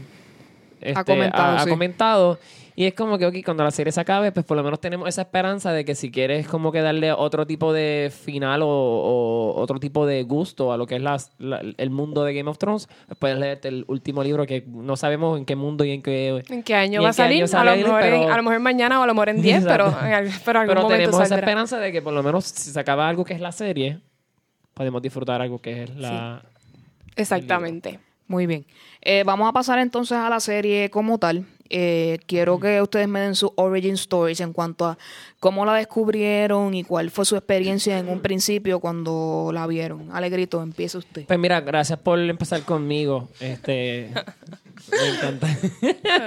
este, 0.82 1.04
comentado, 1.04 1.58
ha- 1.58 1.68
comentado. 1.68 2.40
Y 2.80 2.86
es 2.86 2.94
como 2.94 3.18
que, 3.18 3.26
ok, 3.26 3.34
cuando 3.44 3.64
la 3.64 3.72
serie 3.72 3.92
se 3.92 4.00
acabe, 4.00 4.32
pues 4.32 4.46
por 4.46 4.56
lo 4.56 4.62
menos 4.64 4.80
tenemos 4.80 5.10
esa 5.10 5.24
esperanza 5.24 5.72
de 5.74 5.84
que 5.84 5.96
si 5.96 6.12
quieres 6.12 6.48
como 6.48 6.72
que 6.72 6.80
darle 6.82 7.12
otro 7.12 7.48
tipo 7.48 7.74
de 7.74 8.12
final 8.16 8.62
o, 8.62 8.68
o 8.68 9.60
otro 9.60 9.80
tipo 9.80 10.06
de 10.06 10.22
gusto 10.22 10.72
a 10.72 10.78
lo 10.78 10.86
que 10.86 10.98
es 10.98 11.02
la- 11.02 11.18
el 11.76 11.90
mundo 11.90 12.24
de 12.24 12.36
Game 12.36 12.48
of 12.48 12.60
Thrones, 12.60 12.88
pues 13.08 13.18
puedes 13.18 13.40
leerte 13.40 13.70
el 13.70 13.84
último 13.88 14.24
libro 14.24 14.46
que 14.46 14.64
no 14.68 14.96
sabemos 14.96 15.40
en 15.40 15.46
qué 15.46 15.56
mundo 15.56 15.86
y 15.86 15.92
en 15.92 16.04
qué... 16.04 16.44
¿En 16.50 16.62
qué 16.62 16.76
año 16.76 17.02
va 17.02 17.10
a 17.10 17.14
salir? 17.14 17.44
a, 17.52 17.64
lo 17.64 17.76
mejor 17.76 18.04
en- 18.04 18.12
pero- 18.22 18.32
a 18.32 18.38
lo 18.38 18.44
mejor 18.44 18.60
mañana 18.60 19.00
o 19.00 19.04
a 19.04 19.08
lo 19.08 19.14
mejor 19.16 19.30
en 19.30 19.42
10, 19.42 19.64
pero, 19.66 19.86
pero 20.46 20.60
algún 20.60 20.76
Pero 20.76 20.82
momento 20.84 20.88
tenemos 21.10 21.22
esa 21.26 21.36
esperanza 21.36 21.80
de 21.80 21.92
que 21.92 22.04
por 22.04 22.14
lo 22.14 22.22
menos 22.22 22.46
si 22.46 22.70
se 22.70 22.80
acaba 22.80 23.10
algo 23.10 23.26
que 23.26 23.34
es 23.34 23.40
la 23.42 23.52
serie, 23.54 24.02
podemos 24.76 25.02
disfrutar 25.02 25.42
algo 25.42 25.58
que 25.58 25.82
es 25.82 25.96
la... 25.96 26.44
Exactamente. 27.16 28.00
Muy 28.28 28.46
bien. 28.46 28.66
Eh, 29.02 29.24
vamos 29.26 29.48
a 29.50 29.54
pasar 29.54 29.80
entonces 29.80 30.18
a 30.18 30.30
la 30.30 30.40
serie 30.40 30.90
como 30.90 31.18
tal. 31.18 31.46
Eh, 31.70 32.20
quiero 32.26 32.60
que 32.60 32.82
ustedes 32.82 33.08
me 33.08 33.20
den 33.22 33.36
sus 33.36 33.52
origin 33.56 33.94
stories 33.96 34.40
en 34.40 34.54
cuanto 34.54 34.86
a 34.86 34.98
cómo 35.40 35.66
la 35.66 35.74
descubrieron 35.76 36.74
y 36.74 36.84
cuál 36.84 37.12
fue 37.12 37.26
su 37.26 37.36
experiencia 37.36 37.98
en 38.00 38.10
un 38.10 38.22
principio 38.22 38.80
cuando 38.80 39.52
la 39.54 39.68
vieron. 39.68 40.10
Alegrito, 40.12 40.62
empieza 40.62 40.98
usted. 40.98 41.26
Pues 41.26 41.40
mira, 41.40 41.62
gracias 41.62 42.00
por 42.00 42.20
empezar 42.20 42.62
conmigo. 42.64 43.30
Este, 43.40 44.10
me 44.92 45.08
encanta. 45.10 45.48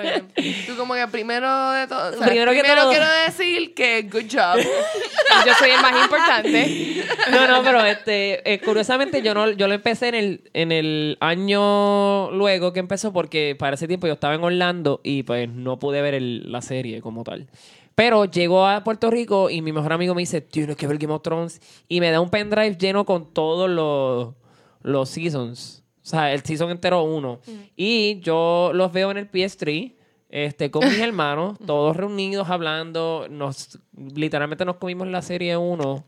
Tú 0.66 0.76
como 0.76 0.94
que 0.94 1.06
primero 1.08 1.70
de 1.72 1.86
todo... 1.86 2.10
o 2.10 2.18
sea, 2.18 2.26
Primero 2.26 2.52
que 2.52 2.62
todo- 2.62 2.90
quiero 2.90 3.06
decir 3.26 3.74
que 3.74 4.02
good 4.02 4.26
job. 4.32 4.58
Yo 5.46 5.54
soy 5.58 5.70
el 5.70 5.80
más 5.80 6.02
importante. 6.02 7.04
No, 7.30 7.46
no, 7.48 7.62
pero 7.62 7.84
este, 7.84 8.52
eh, 8.52 8.60
curiosamente 8.60 9.22
yo 9.22 9.32
no, 9.32 9.50
yo 9.50 9.68
lo 9.68 9.74
empecé 9.74 10.08
en 10.08 10.14
el, 10.14 10.50
en 10.52 10.72
el 10.72 11.16
año 11.20 12.30
luego 12.32 12.72
que 12.72 12.80
empezó 12.80 13.12
porque 13.12 13.56
para 13.58 13.74
ese 13.76 13.86
tiempo 13.86 14.06
yo 14.06 14.14
estaba 14.14 14.34
en 14.34 14.42
Orlando 14.42 15.00
y 15.04 15.22
pues 15.30 15.48
no 15.48 15.78
pude 15.78 16.02
ver 16.02 16.14
el- 16.14 16.50
la 16.50 16.60
serie 16.60 17.00
como 17.00 17.22
tal. 17.22 17.48
Pero 17.94 18.24
llegó 18.24 18.66
a 18.66 18.82
Puerto 18.82 19.12
Rico 19.12 19.48
y 19.48 19.62
mi 19.62 19.70
mejor 19.70 19.92
amigo 19.92 20.12
me 20.12 20.22
dice, 20.22 20.40
tienes 20.40 20.74
que 20.76 20.88
ver 20.88 20.98
Game 20.98 21.14
of 21.14 21.22
Thrones 21.22 21.60
y 21.86 22.00
me 22.00 22.10
da 22.10 22.20
un 22.20 22.30
pendrive 22.30 22.76
lleno 22.76 23.04
con 23.04 23.32
todos 23.32 23.70
los, 23.70 24.34
los 24.82 25.08
seasons. 25.08 25.84
O 26.02 26.06
sea, 26.08 26.32
el 26.32 26.40
season 26.42 26.72
entero 26.72 27.04
uno. 27.04 27.38
Y 27.76 28.18
yo 28.22 28.72
los 28.74 28.90
veo 28.90 29.12
en 29.12 29.18
el 29.18 29.30
PS3 29.30 29.94
este, 30.30 30.72
con 30.72 30.84
mis 30.88 30.98
hermanos, 30.98 31.56
todos 31.64 31.96
reunidos 31.96 32.50
hablando. 32.50 33.28
Nos, 33.30 33.78
literalmente 33.96 34.64
nos 34.64 34.78
comimos 34.78 35.06
la 35.06 35.22
serie 35.22 35.56
uno 35.56 36.02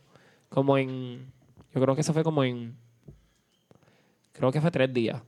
como 0.49 0.79
en. 0.79 1.31
Yo 1.73 1.81
creo 1.81 1.95
que 1.95 2.00
eso 2.00 2.12
fue 2.12 2.25
como 2.25 2.43
en. 2.43 2.75
Creo 4.33 4.50
que 4.50 4.61
fue 4.61 4.73
tres 4.73 4.93
días. 4.93 5.23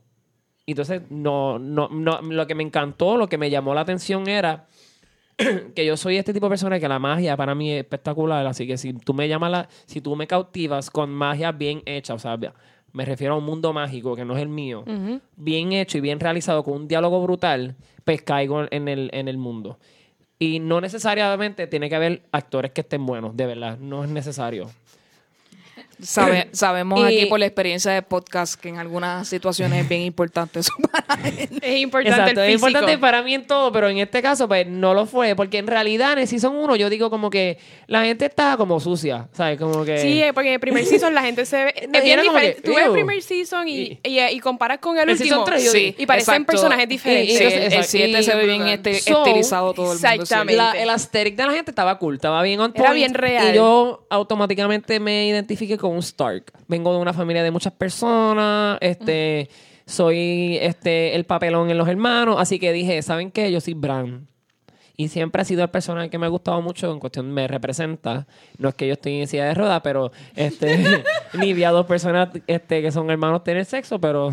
Y 0.65 0.71
entonces, 0.71 1.01
no, 1.09 1.59
no, 1.59 1.89
no, 1.89 2.21
lo 2.21 2.47
que 2.47 2.55
me 2.55 2.63
encantó, 2.63 3.17
lo 3.17 3.27
que 3.27 3.37
me 3.37 3.49
llamó 3.49 3.73
la 3.75 3.81
atención 3.81 4.27
era 4.27 4.65
que 5.75 5.85
yo 5.85 5.97
soy 5.97 6.17
este 6.17 6.33
tipo 6.33 6.47
de 6.47 6.51
persona 6.51 6.79
que 6.79 6.87
la 6.87 6.99
magia 6.99 7.37
para 7.37 7.53
mí 7.53 7.71
es 7.71 7.83
espectacular. 7.83 8.45
Así 8.47 8.65
que 8.65 8.77
si 8.77 8.93
tú 8.93 9.13
me 9.13 9.27
llamas 9.27 9.51
la, 9.51 9.69
si 9.85 10.01
tú 10.01 10.15
me 10.15 10.27
cautivas 10.27 10.89
con 10.89 11.11
magia 11.11 11.51
bien 11.51 11.83
hecha, 11.85 12.13
o 12.13 12.19
sea, 12.19 12.37
me 12.93 13.05
refiero 13.05 13.33
a 13.33 13.37
un 13.37 13.43
mundo 13.43 13.73
mágico 13.73 14.15
que 14.15 14.25
no 14.25 14.35
es 14.35 14.41
el 14.41 14.47
mío, 14.47 14.85
bien 15.35 15.73
hecho 15.73 15.97
y 15.97 16.01
bien 16.01 16.19
realizado 16.19 16.63
con 16.63 16.75
un 16.75 16.87
diálogo 16.87 17.21
brutal, 17.21 17.75
pues 18.03 18.21
caigo 18.21 18.65
en 18.71 18.87
el, 18.87 19.09
en 19.13 19.27
el 19.27 19.37
mundo. 19.37 19.77
Y 20.39 20.59
no 20.59 20.81
necesariamente 20.81 21.67
tiene 21.67 21.89
que 21.89 21.95
haber 21.95 22.23
actores 22.31 22.71
que 22.71 22.81
estén 22.81 23.05
buenos, 23.05 23.35
de 23.35 23.45
verdad, 23.45 23.77
no 23.77 24.03
es 24.03 24.09
necesario. 24.09 24.69
Sabe- 26.01 26.49
sabemos 26.53 26.99
Y- 26.99 27.03
aquí 27.03 27.25
por 27.27 27.39
la 27.39 27.45
experiencia 27.45 27.91
de 27.91 28.01
podcast 28.01 28.59
que 28.59 28.69
en 28.69 28.77
algunas 28.77 29.27
situaciones 29.27 29.83
es 29.83 29.89
bien 29.89 30.01
importante 30.01 30.59
eso 30.59 30.71
para 30.91 31.27
él. 31.29 31.49
Es 31.61 31.77
importante 31.77 32.19
Exacto, 32.21 32.41
el 32.41 32.49
es 32.49 32.55
importante 32.55 32.97
para 32.97 33.21
mí 33.21 33.33
en 33.33 33.45
todo, 33.47 33.71
pero 33.71 33.89
en 33.89 33.97
este 33.99 34.21
caso 34.21 34.47
pues 34.47 34.67
no 34.67 34.93
lo 34.93 35.05
fue, 35.05 35.35
porque 35.35 35.57
en 35.57 35.67
realidad 35.67 36.13
en 36.13 36.19
el 36.19 36.27
Season 36.27 36.55
1 36.55 36.75
yo 36.75 36.89
digo 36.89 37.09
como 37.09 37.29
que 37.29 37.57
la 37.87 38.03
gente 38.03 38.25
está 38.25 38.57
como 38.57 38.79
sucia, 38.79 39.27
¿sabes? 39.33 39.57
Como 39.59 39.85
que... 39.85 39.97
Sí, 39.99 40.21
porque 40.33 40.49
en 40.49 40.53
el 40.55 40.59
primer 40.59 40.85
season 40.85 41.13
la 41.13 41.21
gente 41.23 41.45
se 41.45 41.65
ve. 41.65 41.73
No, 41.89 41.97
Es 41.99 42.03
bien 42.03 42.19
era 42.19 42.23
como 42.27 42.37
diferente. 42.39 42.61
que, 42.61 42.67
Tú 42.69 42.75
ves 42.75 42.85
el 42.85 42.91
primer 42.91 43.21
season 43.21 43.67
y, 43.67 43.99
y, 44.03 44.19
y 44.19 44.39
comparas 44.39 44.79
con 44.79 44.97
el, 44.97 45.03
El 45.03 45.09
último. 45.11 45.27
season 45.29 45.45
tres, 45.45 45.63
yo 45.65 45.71
Sí, 45.71 45.77
digo, 45.79 45.95
y 45.99 46.05
parecen 46.05 46.33
exacto. 46.35 46.51
personajes 46.51 46.89
diferentes. 46.89 47.33
y- 47.35 47.37
Sí, 47.37 47.43
el 47.43 47.63
exacto. 47.63 47.87
7 47.89 48.23
se 48.23 48.35
ve 48.35 48.45
bien 48.45 48.67
este, 48.67 48.95
So, 48.99 49.19
estilizado 49.25 49.73
todo 49.73 49.93
el 49.93 49.99
mundo. 49.99 50.07
exactamente. 50.23 50.55
La, 50.55 50.71
el 50.71 50.89
aesthetic 50.89 51.35
de 51.35 51.45
la 51.45 51.53
gente 51.53 51.71
estaba 51.71 51.97
cool, 51.99 52.15
estaba 52.15 52.41
bien 52.43 52.59
on 52.59 52.71
Era 52.73 52.83
point, 52.85 52.95
bien 52.95 53.13
real. 53.13 53.51
Y 53.51 53.55
yo 53.55 54.05
automáticamente 54.09 54.99
me 54.99 55.27
identifiqué 55.27 55.77
con 55.77 55.84
un 55.87 55.99
Stark. 55.99 56.51
Vengo 56.67 56.93
de 56.93 56.99
una 56.99 57.13
familia 57.13 57.43
de 57.43 57.51
muchas 57.51 57.73
personas, 57.73 58.77
este, 58.81 59.49
soy 59.85 60.57
este 60.61 61.15
el 61.15 61.25
papelón 61.25 61.69
en 61.69 61.77
los 61.77 61.87
hermanos, 61.87 62.37
así 62.39 62.59
que 62.59 62.73
dije, 62.73 63.01
¿saben 63.01 63.31
qué? 63.31 63.51
Yo 63.51 63.61
soy 63.61 63.73
Bran. 63.73 64.27
Y 64.97 65.09
siempre 65.09 65.41
ha 65.41 65.45
sido 65.45 65.61
el 65.61 65.69
personaje 65.69 66.09
que 66.09 66.17
me 66.17 66.25
ha 66.25 66.29
gustado 66.29 66.61
mucho, 66.61 66.89
en 66.91 66.99
cuestión 66.99 67.29
me 67.31 67.47
representa. 67.47 68.27
No 68.57 68.69
es 68.69 68.75
que 68.75 68.87
yo 68.87 68.93
estoy 68.93 69.19
en 69.19 69.27
silla 69.27 69.45
de 69.45 69.53
ruedas, 69.53 69.81
pero 69.83 70.11
este, 70.35 71.03
ni 71.33 71.53
vi 71.53 71.65
a 71.65 71.71
dos 71.71 71.85
personas 71.85 72.29
este, 72.47 72.81
que 72.81 72.91
son 72.91 73.09
hermanos 73.09 73.43
tener 73.43 73.65
sexo, 73.65 73.99
pero... 73.99 74.31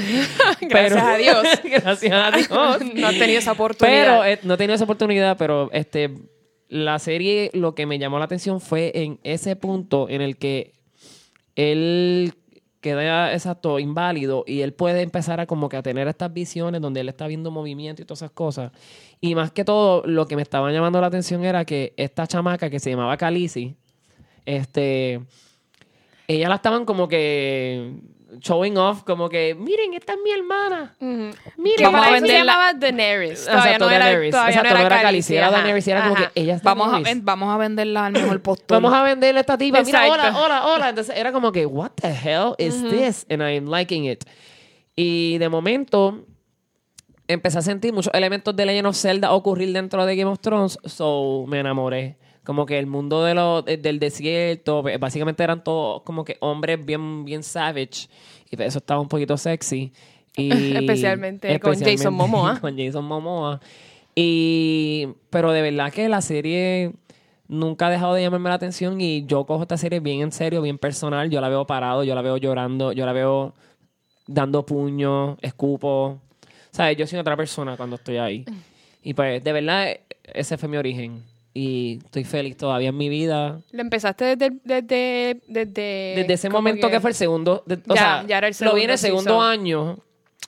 Gracias 0.60 1.02
a 1.02 1.16
Dios. 1.16 1.46
gracias 1.64 2.12
a 2.12 2.30
Dios. 2.36 2.94
No 2.94 3.06
has 3.06 3.18
tenido 3.18 3.38
esa 3.38 3.52
oportunidad. 3.52 4.04
Pero 4.04 4.24
eh, 4.24 4.38
no 4.42 4.54
he 4.54 4.56
tenido 4.56 4.74
esa 4.74 4.84
oportunidad, 4.84 5.36
pero 5.38 5.70
este 5.72 6.10
la 6.68 6.98
serie 6.98 7.50
lo 7.52 7.74
que 7.74 7.86
me 7.86 7.98
llamó 7.98 8.18
la 8.18 8.24
atención 8.24 8.60
fue 8.60 8.92
en 8.94 9.20
ese 9.22 9.56
punto 9.56 10.08
en 10.08 10.20
el 10.20 10.36
que 10.36 10.72
él 11.56 12.34
queda 12.80 13.32
exacto 13.32 13.80
inválido 13.80 14.44
y 14.46 14.60
él 14.60 14.72
puede 14.72 15.02
empezar 15.02 15.40
a 15.40 15.46
como 15.46 15.68
que 15.68 15.76
a 15.76 15.82
tener 15.82 16.06
estas 16.06 16.32
visiones 16.32 16.80
donde 16.80 17.00
él 17.00 17.08
está 17.08 17.26
viendo 17.26 17.50
movimiento 17.50 18.00
y 18.00 18.04
todas 18.04 18.20
esas 18.20 18.30
cosas. 18.30 18.70
Y 19.20 19.34
más 19.34 19.50
que 19.50 19.64
todo, 19.64 20.02
lo 20.06 20.28
que 20.28 20.36
me 20.36 20.42
estaba 20.42 20.70
llamando 20.70 21.00
la 21.00 21.08
atención 21.08 21.44
era 21.44 21.64
que 21.64 21.94
esta 21.96 22.28
chamaca 22.28 22.70
que 22.70 22.78
se 22.78 22.90
llamaba 22.90 23.16
Khaleesi, 23.16 23.74
este, 24.44 25.20
ella 26.28 26.48
la 26.48 26.56
estaban 26.56 26.84
como 26.84 27.08
que 27.08 27.94
showing 28.40 28.76
off, 28.76 29.02
como 29.04 29.28
que, 29.28 29.54
miren, 29.54 29.94
esta 29.94 30.14
es 30.14 30.18
mi 30.24 30.30
hermana. 30.30 30.94
Ujú. 31.00 31.30
Miren, 31.56 31.76
Que 31.78 31.84
Vamos 31.84 32.00
a 32.00 32.04
se 32.06 32.12
venderla- 32.14 32.38
llamaba 32.52 32.72
Daenerys. 32.74 33.44
Todavía 33.44 33.62
Exacto, 33.64 33.84
no 33.84 33.90
era, 33.90 34.04
Daenerys. 34.06 34.30
todavía 34.30 34.50
Exacto, 34.56 34.74
no 34.74 34.80
era 34.80 34.88
Khaleesi, 34.88 35.04
Khaleesi, 35.04 35.36
era 35.36 35.50
Daenerys, 35.50 35.86
y 35.86 35.90
era 35.90 36.02
como 36.02 36.14
que 36.14 36.30
ella 36.34 36.54
es 36.56 36.62
Vamos 36.62 36.88
a, 36.92 37.00
vamos 37.22 37.54
a 37.54 37.58
venderla 37.58 38.06
al 38.06 38.12
mejor 38.12 38.40
postor. 38.42 38.76
Vamos 38.80 38.92
a 38.92 39.02
venderle 39.02 39.38
a 39.38 39.40
esta 39.40 39.58
tipa. 39.58 39.82
Mira, 39.82 40.08
hola, 40.08 40.36
hola, 40.38 40.66
hola. 40.66 40.88
Entonces 40.90 41.16
era 41.16 41.32
como 41.32 41.52
que, 41.52 41.66
what 41.66 41.90
the 42.00 42.08
hell 42.08 42.54
is 42.58 42.82
this? 42.88 43.26
And 43.30 43.42
I'm 43.42 43.66
liking 43.70 44.04
it. 44.06 44.24
Y 44.94 45.38
de 45.38 45.48
momento 45.48 46.24
empecé 47.28 47.58
a 47.58 47.62
sentir 47.62 47.92
muchos 47.92 48.12
elementos 48.14 48.54
de 48.54 48.64
Legend 48.66 48.86
of 48.86 48.96
Zelda 48.96 49.32
ocurrir 49.32 49.72
dentro 49.72 50.06
de 50.06 50.16
Game 50.16 50.30
of 50.30 50.38
Thrones. 50.40 50.78
So 50.84 51.44
me 51.48 51.60
enamoré. 51.60 52.16
Como 52.46 52.64
que 52.64 52.78
el 52.78 52.86
mundo 52.86 53.24
de 53.24 53.34
lo, 53.34 53.60
de- 53.62 53.76
del 53.76 53.98
desierto, 53.98 54.80
pues, 54.82 54.98
básicamente 55.00 55.42
eran 55.42 55.62
todos 55.64 56.02
como 56.02 56.24
que 56.24 56.36
hombres 56.40 56.82
bien, 56.86 57.24
bien 57.24 57.42
savage. 57.42 58.08
Y 58.50 58.56
pues, 58.56 58.68
eso 58.68 58.78
estaba 58.78 59.00
un 59.00 59.08
poquito 59.08 59.36
sexy. 59.36 59.92
Y 60.36 60.50
Especialmente 60.76 61.58
con 61.58 61.72
Jason 61.90 62.14
Momoa. 62.14 62.58
con 62.60 62.78
Jason 62.78 63.04
Momoa. 63.04 63.60
Y, 64.14 65.08
pero 65.28 65.52
de 65.52 65.60
verdad 65.62 65.92
que 65.92 66.08
la 66.08 66.22
serie 66.22 66.92
nunca 67.48 67.88
ha 67.88 67.90
dejado 67.90 68.14
de 68.14 68.22
llamarme 68.22 68.48
la 68.48 68.54
atención 68.54 69.00
y 69.00 69.26
yo 69.26 69.44
cojo 69.44 69.62
esta 69.62 69.76
serie 69.76 70.00
bien 70.00 70.20
en 70.22 70.32
serio, 70.32 70.62
bien 70.62 70.78
personal. 70.78 71.28
Yo 71.30 71.40
la 71.40 71.48
veo 71.48 71.66
parado, 71.66 72.02
yo 72.04 72.14
la 72.14 72.22
veo 72.22 72.36
llorando, 72.38 72.92
yo 72.92 73.04
la 73.06 73.12
veo 73.12 73.54
dando 74.26 74.64
puños, 74.64 75.36
escupo. 75.42 76.20
¿Sabes? 76.70 76.96
Yo 76.96 77.06
soy 77.06 77.18
otra 77.18 77.36
persona 77.36 77.76
cuando 77.76 77.96
estoy 77.96 78.16
ahí. 78.18 78.44
Y 79.02 79.14
pues, 79.14 79.42
de 79.42 79.52
verdad, 79.52 79.88
ese 80.24 80.56
fue 80.58 80.68
mi 80.68 80.76
origen. 80.76 81.22
Y 81.58 82.00
estoy 82.04 82.24
feliz 82.24 82.54
todavía 82.58 82.90
en 82.90 82.96
mi 82.98 83.08
vida. 83.08 83.60
Lo 83.70 83.80
empezaste 83.80 84.36
desde... 84.36 84.50
Desde, 84.62 85.40
desde, 85.48 86.12
Desde 86.16 86.32
ese 86.34 86.50
momento 86.50 86.90
que... 86.90 87.00
fue 87.00 87.10
el 87.10 87.16
segundo. 87.16 87.62
de- 87.64 87.76
o 87.88 87.94
Ya, 87.94 88.00
sea, 88.20 88.24
ya 88.26 88.38
era 88.38 88.48
el 88.48 88.54
Lo 88.60 88.74
vi 88.74 88.82
en 88.82 88.90
el 88.90 88.98
segundo 88.98 89.22
segundo 89.30 89.40
season. 89.48 89.60
año, 89.60 89.98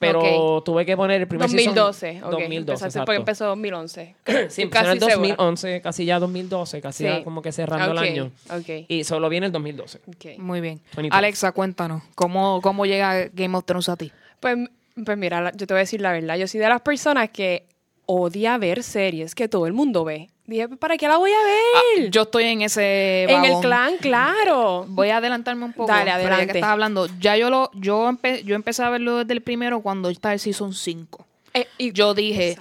pero 0.01 0.63
tuve 0.65 0.85
que 0.85 0.97
poner 0.99 1.23
el 1.23 1.27
primer 1.27 1.49
season- 1.49 1.75
2012. 1.75 2.11
ok. 2.23 2.31
2012, 2.31 2.57
Empezaste 2.57 2.87
exacto. 2.87 3.05
porque 3.07 3.17
empezó 3.17 3.47
2011. 3.47 4.17
Sí, 4.51 4.63
empezó 4.63 4.85
en 4.85 4.91
el 4.93 4.99
segura. 5.01 5.17
2011, 5.17 5.81
casi 5.81 6.05
ya 6.05 6.19
2012, 6.19 6.81
casi 6.83 6.99
Sí. 6.99 7.05
ya 7.11 7.25
como 7.25 7.41
que 7.41 7.53
cerrando 7.53 7.87
Ok, 7.87 7.93
el 7.93 7.99
año. 7.99 8.31
ok. 8.51 8.85
Y 8.89 9.05
solo 9.05 9.31
viene 9.31 9.47
el 9.47 9.53
2012. 9.53 10.01
Ok. 10.09 10.39
Muy 10.39 10.61
bien. 10.61 10.81
22. 10.95 11.17
Alexa, 11.17 11.53
cuéntanos, 11.53 12.03
¿cómo, 12.15 12.61
cómo 12.61 12.85
llega 12.85 13.29
Game 13.33 13.57
of 13.57 13.65
Thrones 13.65 13.89
a 13.89 13.97
ti? 13.97 14.13
Pues, 14.41 14.59
pues 15.07 15.17
mira, 15.17 15.53
yo 15.57 15.67
te 15.67 15.73
voy 15.73 15.79
a 15.79 15.85
decir 15.85 16.03
la 16.03 16.13
verdad. 16.13 16.37
Yo 16.37 16.47
soy 16.47 16.61
de 16.61 16.69
las 16.69 16.83
personas 16.83 17.31
que 17.31 17.67
odia 18.11 18.57
ver 18.57 18.83
series 18.83 19.35
que 19.35 19.49
todo 19.49 19.67
el 19.67 19.75
mundo 19.75 20.03
ve. 20.05 20.31
Dije, 20.47 20.67
"Pues, 20.67 20.81
¿para 20.81 20.97
qué 20.97 21.07
la 21.09 21.19
voy 21.19 21.31
a 21.31 21.99
ver? 22.01 22.11
Yo 22.11 22.23
estoy 22.23 22.45
en 22.45 22.63
ese 22.63 23.25
en 23.25 23.45
el 23.45 23.61
clan, 23.61 23.99
claro. 23.99 24.87
Voy 24.89 25.11
a 25.11 25.19
adelantarme 25.19 25.67
un 25.67 25.75
poco. 25.75 25.89
Dale, 25.93 26.05
pero 26.05 26.17
ya 26.17 26.25
adelante. 26.27 26.53
que 26.53 26.59
estás 26.59 26.71
hablando, 26.71 27.07
ya 27.21 27.37
yo 27.37 27.51
lo, 27.51 27.71
yo, 27.75 28.09
empe- 28.09 28.43
yo 28.45 28.55
empecé 28.55 28.83
a 28.83 28.89
verlo 28.89 29.19
desde 29.19 29.35
el 29.35 29.43
primero 29.43 29.81
cuando 29.83 30.09
está 30.09 30.33
el 30.33 30.39
season 30.41 30.73
5. 30.73 31.27
Eh, 31.53 31.67
y 31.77 31.93
Yo 31.93 32.15
dije, 32.15 32.57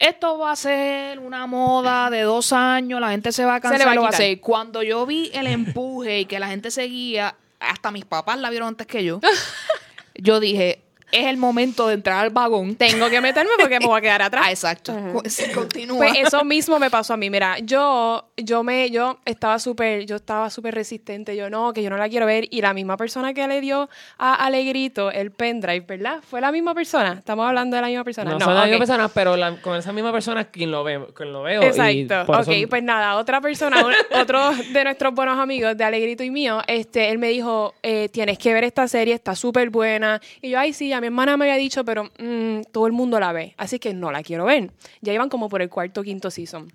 esto 0.00 0.38
va 0.38 0.50
a 0.52 0.56
ser 0.56 1.20
una 1.20 1.46
moda 1.46 2.10
de 2.10 2.22
dos 2.22 2.52
años, 2.52 3.00
la 3.00 3.10
gente 3.10 3.30
se 3.30 3.44
va 3.44 3.56
a 3.56 3.60
Se 3.60 3.68
le 3.68 3.70
cansar, 3.70 3.86
va 3.86 3.92
a 3.92 3.94
lo 3.94 4.02
va 4.02 4.08
a 4.08 4.10
quitar. 4.10 4.22
hacer. 4.24 4.40
Cuando 4.40 4.82
yo 4.82 5.06
vi 5.06 5.30
el 5.32 5.46
empuje 5.46 6.20
y 6.20 6.24
que 6.24 6.40
la 6.40 6.48
gente 6.48 6.72
seguía, 6.72 7.36
hasta 7.60 7.92
mis 7.92 8.04
papás 8.06 8.40
la 8.40 8.50
vieron 8.50 8.66
antes 8.68 8.88
que 8.88 9.04
yo, 9.04 9.20
yo 10.14 10.40
dije, 10.40 10.80
es 11.12 11.26
el 11.26 11.36
momento 11.36 11.86
de 11.88 11.94
entrar 11.94 12.18
al 12.24 12.30
vagón. 12.30 12.76
tengo 12.76 13.08
que 13.10 13.20
meterme 13.20 13.50
porque 13.60 13.78
me 13.80 13.86
voy 13.86 13.98
a 13.98 14.00
quedar 14.00 14.22
atrás. 14.22 14.40
Ah, 14.40 14.50
exacto. 14.50 14.94
Sí, 15.26 15.44
continúa. 15.52 15.98
Pues 15.98 16.12
eso 16.18 16.44
mismo 16.44 16.78
me 16.78 16.88
pasó 16.88 17.12
a 17.12 17.16
mí. 17.18 17.28
Mira, 17.28 17.58
yo, 17.58 18.24
yo 18.38 18.62
me, 18.62 18.88
yo 18.90 19.18
estaba 19.26 19.58
súper, 19.58 20.06
yo 20.06 20.16
estaba 20.16 20.48
súper 20.48 20.74
resistente. 20.74 21.36
Yo 21.36 21.50
no, 21.50 21.74
que 21.74 21.82
yo 21.82 21.90
no 21.90 21.98
la 21.98 22.08
quiero 22.08 22.24
ver. 22.24 22.46
Y 22.50 22.62
la 22.62 22.72
misma 22.72 22.96
persona 22.96 23.34
que 23.34 23.46
le 23.46 23.60
dio 23.60 23.90
a 24.16 24.34
Alegrito 24.46 25.10
el 25.10 25.30
pendrive, 25.30 25.80
¿verdad? 25.80 26.20
Fue 26.26 26.40
la 26.40 26.50
misma 26.52 26.74
persona. 26.74 27.12
Estamos 27.18 27.46
hablando 27.46 27.76
de 27.76 27.82
la 27.82 27.88
misma 27.88 28.04
persona. 28.04 28.30
No, 28.30 28.38
No, 28.38 28.44
son 28.46 28.54
las 28.54 28.64
ok. 28.64 28.70
mismas 28.70 28.88
personas, 28.88 29.10
pero 29.14 29.36
la- 29.36 29.60
con 29.60 29.76
esa 29.76 29.92
misma 29.92 30.10
persona 30.10 30.40
es 30.42 30.46
quien 30.46 30.70
lo 30.70 30.84
ve, 30.84 30.98
quien 31.14 31.32
lo 31.32 31.42
veo. 31.42 31.62
Exacto. 31.62 32.32
Ok, 32.32 32.48
eso- 32.48 32.68
pues 32.70 32.82
nada, 32.82 33.16
otra 33.16 33.40
persona, 33.42 33.84
un- 33.84 33.92
otro 34.20 34.52
de 34.72 34.84
nuestros 34.84 35.12
buenos 35.14 35.38
amigos 35.38 35.76
de 35.76 35.84
Alegrito 35.84 36.22
y 36.24 36.30
mío, 36.30 36.62
este, 36.66 37.10
él 37.10 37.18
me 37.18 37.28
dijo, 37.28 37.74
eh, 37.82 38.08
tienes 38.10 38.38
que 38.38 38.54
ver 38.54 38.64
esta 38.64 38.88
serie, 38.88 39.12
está 39.14 39.34
súper 39.34 39.68
buena. 39.70 40.18
Y 40.40 40.50
yo, 40.50 40.58
ay, 40.58 40.72
sí, 40.72 40.92
mi 41.00 41.06
hermana 41.06 41.36
me 41.36 41.46
había 41.46 41.56
dicho, 41.56 41.84
pero 41.84 42.10
mm, 42.18 42.62
todo 42.72 42.86
el 42.86 42.92
mundo 42.92 43.18
la 43.20 43.32
ve, 43.32 43.54
así 43.56 43.78
que 43.78 43.94
no 43.94 44.10
la 44.10 44.22
quiero 44.22 44.44
ver. 44.44 44.70
Ya 45.00 45.12
iban 45.12 45.28
como 45.28 45.48
por 45.48 45.62
el 45.62 45.68
cuarto 45.68 46.00
o 46.00 46.04
quinto 46.04 46.30
season. 46.30 46.70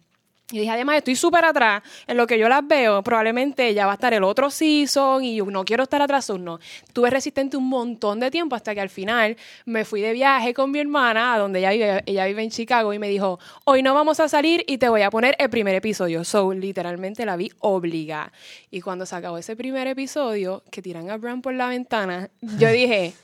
Y 0.51 0.59
dije, 0.59 0.69
además, 0.69 0.97
estoy 0.97 1.15
súper 1.15 1.43
atrás 1.43 1.81
en 2.05 2.17
lo 2.17 2.27
que 2.27 2.37
yo 2.37 2.47
las 2.47 2.65
veo. 2.67 3.01
Probablemente 3.01 3.73
ya 3.73 3.87
va 3.87 3.93
a 3.93 3.95
estar 3.95 4.13
el 4.13 4.23
otro 4.23 4.51
season 4.51 5.23
y 5.23 5.37
yo 5.37 5.45
no 5.47 5.65
quiero 5.65 5.81
estar 5.81 6.03
atrás. 6.03 6.29
o 6.29 6.37
no. 6.37 6.59
Tuve 6.93 7.09
resistente 7.09 7.57
un 7.57 7.67
montón 7.67 8.19
de 8.19 8.29
tiempo 8.29 8.55
hasta 8.55 8.75
que 8.75 8.81
al 8.81 8.89
final 8.89 9.37
me 9.65 9.85
fui 9.85 10.01
de 10.01 10.13
viaje 10.13 10.53
con 10.53 10.69
mi 10.69 10.79
hermana, 10.79 11.33
a 11.33 11.39
donde 11.39 11.59
ella 11.59 11.71
vive, 11.71 12.03
ella 12.05 12.25
vive 12.27 12.43
en 12.43 12.51
Chicago, 12.51 12.93
y 12.93 12.99
me 12.99 13.09
dijo, 13.09 13.39
hoy 13.63 13.81
no 13.81 13.95
vamos 13.95 14.19
a 14.19 14.29
salir 14.29 14.63
y 14.67 14.77
te 14.77 14.87
voy 14.87 15.01
a 15.01 15.09
poner 15.09 15.35
el 15.39 15.49
primer 15.49 15.73
episodio. 15.73 16.23
So, 16.23 16.53
literalmente 16.53 17.25
la 17.25 17.37
vi 17.37 17.51
obligada. 17.59 18.31
Y 18.69 18.81
cuando 18.81 19.07
se 19.07 19.15
acabó 19.15 19.39
ese 19.39 19.55
primer 19.55 19.87
episodio, 19.87 20.63
que 20.69 20.83
tiran 20.83 21.09
a 21.09 21.17
Bran 21.17 21.41
por 21.41 21.55
la 21.55 21.69
ventana, 21.69 22.29
yo 22.59 22.69
dije, 22.69 23.15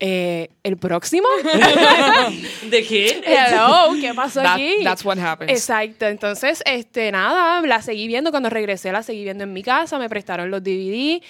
eh, 0.00 0.48
¿el 0.62 0.76
próximo? 0.78 1.28
¿De 2.70 2.82
qué? 2.84 3.20
Hello, 3.24 3.90
¿qué 4.00 4.14
pasó 4.14 4.40
That- 4.42 4.54
aquí? 4.54 4.82
that's 4.82 5.04
what 5.04 5.18
happens. 5.18 5.50
Exacto, 5.50 6.06
entonces, 6.06 6.62
este, 6.64 7.12
nada, 7.12 7.60
la 7.66 7.82
seguí 7.82 8.06
viendo, 8.06 8.30
cuando 8.30 8.48
regresé 8.50 8.92
la 8.92 9.02
seguí 9.02 9.24
viendo 9.24 9.44
en 9.44 9.52
mi 9.52 9.62
casa, 9.62 9.98
me 9.98 10.08
prestaron 10.08 10.50
los 10.50 10.62
DVD 10.62 11.22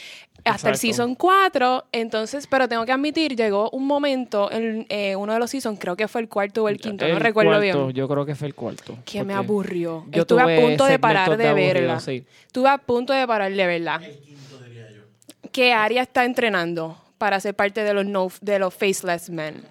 hasta 0.45 0.71
el 0.71 0.77
season 0.77 1.15
4, 1.17 1.87
entonces, 1.93 2.47
pero 2.47 2.69
tengo 2.69 2.87
que 2.87 2.93
admitir, 2.93 3.37
llegó 3.37 3.69
un 3.71 3.87
momento 3.87 4.51
en 4.51 4.87
eh, 4.89 5.15
uno 5.17 5.33
de 5.35 5.39
los 5.39 5.51
seasons, 5.51 5.79
creo 5.79 5.97
que 5.97 6.09
fue 6.09 6.21
el 6.23 6.29
cuarto 6.29 6.65
o 6.65 6.69
el 6.69 6.79
quinto, 6.79 7.07
no 7.07 7.19
recuerdo 7.19 7.51
cuarto, 7.59 7.87
bien. 7.87 7.93
Yo 7.93 8.09
creo 8.09 8.25
que 8.25 8.35
fue 8.35 8.47
el 8.49 8.55
cuarto. 8.55 8.97
Que 9.05 9.23
me 9.25 9.35
aburrió. 9.35 10.07
yo 10.11 10.23
Estuve 10.23 10.43
tuve 10.43 10.57
a 10.57 10.61
punto 10.61 10.85
de 10.87 10.99
parar 10.99 11.37
de, 11.37 11.47
aburrido, 11.49 11.75
verla. 11.75 12.01
sí. 12.01 12.25
Estuve 12.47 12.69
a 12.69 12.79
punto 12.79 13.13
de 13.13 13.27
parar 13.27 13.53
de 13.53 13.67
verla. 13.67 14.01
¿Qué 15.53 15.73
área 15.73 16.03
está 16.03 16.25
entrenando 16.25 16.97
para 17.21 17.39
ser 17.39 17.55
parte 17.55 17.85
de 17.85 17.93
los 17.93 18.07
no, 18.07 18.33
de 18.41 18.59
los 18.59 18.73
faceless 18.73 19.29
men? 19.29 19.63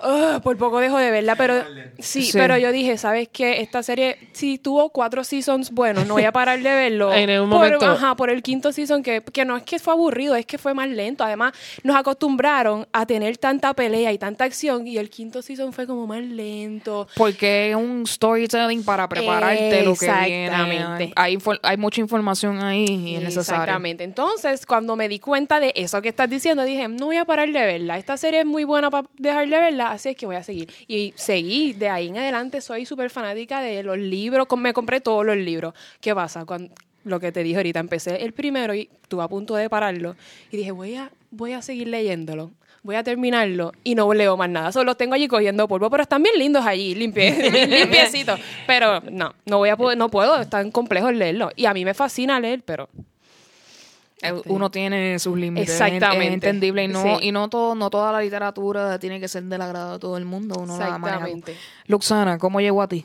Ah, 0.00 0.40
por 0.42 0.56
poco 0.56 0.78
dejo 0.80 0.98
de 0.98 1.10
verla, 1.10 1.34
pero 1.36 1.64
sí, 1.98 2.22
Sí. 2.22 2.30
pero 2.38 2.56
yo 2.56 2.70
dije, 2.72 2.96
¿sabes 2.98 3.28
qué? 3.32 3.60
Esta 3.60 3.82
serie, 3.82 4.16
si 4.32 4.58
tuvo 4.58 4.90
cuatro 4.90 5.24
seasons, 5.24 5.70
bueno, 5.72 6.04
no 6.04 6.14
voy 6.14 6.24
a 6.24 6.32
parar 6.32 6.58
de 6.62 6.70
verlo. 6.74 7.12
En 7.18 7.30
un 7.40 7.50
por, 7.50 7.58
momento- 7.60 7.86
Ajá, 7.86 8.14
por 8.16 8.30
el 8.30 8.42
quinto 8.42 8.72
season, 8.72 9.02
que, 9.02 9.22
que 9.22 9.44
no 9.44 9.56
es 9.56 9.62
que 9.64 9.78
fue 9.78 9.92
aburrido, 9.92 10.34
es 10.36 10.46
que 10.46 10.58
fue 10.58 10.74
más 10.74 10.88
lento. 10.88 11.24
Además, 11.24 11.52
nos 11.82 11.96
acostumbraron 11.96 12.86
a 12.92 13.06
tener 13.06 13.38
tanta 13.38 13.74
pelea 13.74 14.12
y 14.12 14.18
tanta 14.18 14.44
acción, 14.44 14.86
y 14.86 14.98
el 14.98 15.10
quinto 15.10 15.42
season 15.42 15.72
fue 15.72 15.86
como 15.86 16.06
más 16.06 16.22
lento. 16.22 17.08
Porque 17.16 17.70
es 17.70 17.76
un 17.76 18.06
storytelling 18.06 18.84
para 18.84 19.08
prepararte 19.08 19.82
lo 19.82 19.94
que 19.94 20.06
viene. 20.06 20.44
Exactamente. 20.46 21.12
Hay, 21.16 21.38
hay 21.62 21.76
mucha 21.76 22.00
información 22.00 22.62
ahí 22.62 22.84
y 22.88 23.14
es 23.16 23.22
necesario. 23.22 23.62
Exactamente. 23.62 24.04
Entonces, 24.04 24.64
cuando 24.66 24.96
me 24.96 25.08
di 25.08 25.18
cuenta 25.18 25.60
de 25.60 25.72
eso 25.74 26.00
que 26.02 26.08
estás 26.08 26.28
diciendo, 26.30 26.62
dije, 26.64 26.88
no 26.88 27.06
voy 27.06 27.16
a 27.16 27.24
parar 27.24 27.48
de 27.50 27.60
verla. 27.60 27.98
Esta 27.98 28.16
serie 28.16 28.40
es 28.40 28.46
muy 28.46 28.64
buena 28.64 28.90
para 28.90 29.08
dejar 29.18 29.48
de 29.48 29.58
verla, 29.58 29.87
así 29.92 30.10
es 30.10 30.16
que 30.16 30.26
voy 30.26 30.36
a 30.36 30.42
seguir. 30.42 30.70
Y 30.86 31.12
seguí. 31.16 31.72
De 31.72 31.88
ahí 31.88 32.08
en 32.08 32.18
adelante 32.18 32.60
soy 32.60 32.86
súper 32.86 33.10
fanática 33.10 33.60
de 33.60 33.82
los 33.82 33.98
libros. 33.98 34.46
Me 34.56 34.72
compré 34.72 35.00
todos 35.00 35.24
los 35.24 35.36
libros. 35.36 35.74
¿Qué 36.00 36.14
pasa? 36.14 36.44
Cuando, 36.44 36.72
lo 37.04 37.20
que 37.20 37.32
te 37.32 37.42
dije 37.42 37.56
ahorita, 37.56 37.80
empecé 37.80 38.22
el 38.24 38.32
primero 38.32 38.74
y 38.74 38.88
estuve 39.02 39.22
a 39.22 39.28
punto 39.28 39.54
de 39.56 39.68
pararlo. 39.70 40.16
Y 40.50 40.56
dije, 40.58 40.70
voy 40.72 40.94
a, 40.96 41.10
voy 41.30 41.52
a 41.52 41.62
seguir 41.62 41.88
leyéndolo. 41.88 42.50
Voy 42.82 42.94
a 42.94 43.02
terminarlo 43.02 43.72
y 43.82 43.94
no 43.94 44.12
leo 44.14 44.36
más 44.36 44.48
nada. 44.48 44.70
Solo 44.72 44.84
los 44.84 44.96
tengo 44.96 45.14
allí 45.14 45.26
cogiendo 45.26 45.66
polvo, 45.66 45.90
pero 45.90 46.02
están 46.02 46.22
bien 46.22 46.38
lindos 46.38 46.64
allí, 46.64 46.94
limpie- 46.94 47.68
limpiecitos. 47.68 48.38
Pero 48.66 49.00
no, 49.10 49.34
no 49.46 49.58
voy 49.58 49.68
a 49.68 49.76
no 49.96 50.08
puedo, 50.08 50.40
es 50.40 50.48
tan 50.48 50.70
complejo 50.70 51.10
leerlo. 51.10 51.50
Y 51.56 51.66
a 51.66 51.74
mí 51.74 51.84
me 51.84 51.92
fascina 51.92 52.38
leer, 52.40 52.62
pero 52.64 52.88
Eh, 54.22 54.32
Uno 54.46 54.70
tiene 54.70 55.18
sus 55.18 55.36
límites. 55.38 55.68
es- 55.68 55.74
Exactamente. 55.80 56.26
Es 56.26 56.32
entendible 56.34 56.84
y 56.84 56.88
no, 56.88 57.02
Sí. 57.02 57.26
y 57.28 57.32
no 57.32 57.48
todo, 57.48 57.74
no 57.74 57.88
toda 57.90 58.10
la 58.12 58.20
literatura 58.20 58.98
tiene 58.98 59.20
que 59.20 59.28
ser 59.28 59.44
del 59.44 59.62
agrado 59.62 59.92
de 59.94 59.98
todo 60.00 60.16
el 60.16 60.24
mundo. 60.24 60.56
Uno 60.58 60.76
la 60.76 60.98
maneja. 60.98 61.16
Exactamente. 61.16 61.56
Luxana, 61.86 62.38
¿cómo 62.38 62.60
llegó 62.60 62.82
a 62.82 62.88
ti? 62.88 63.04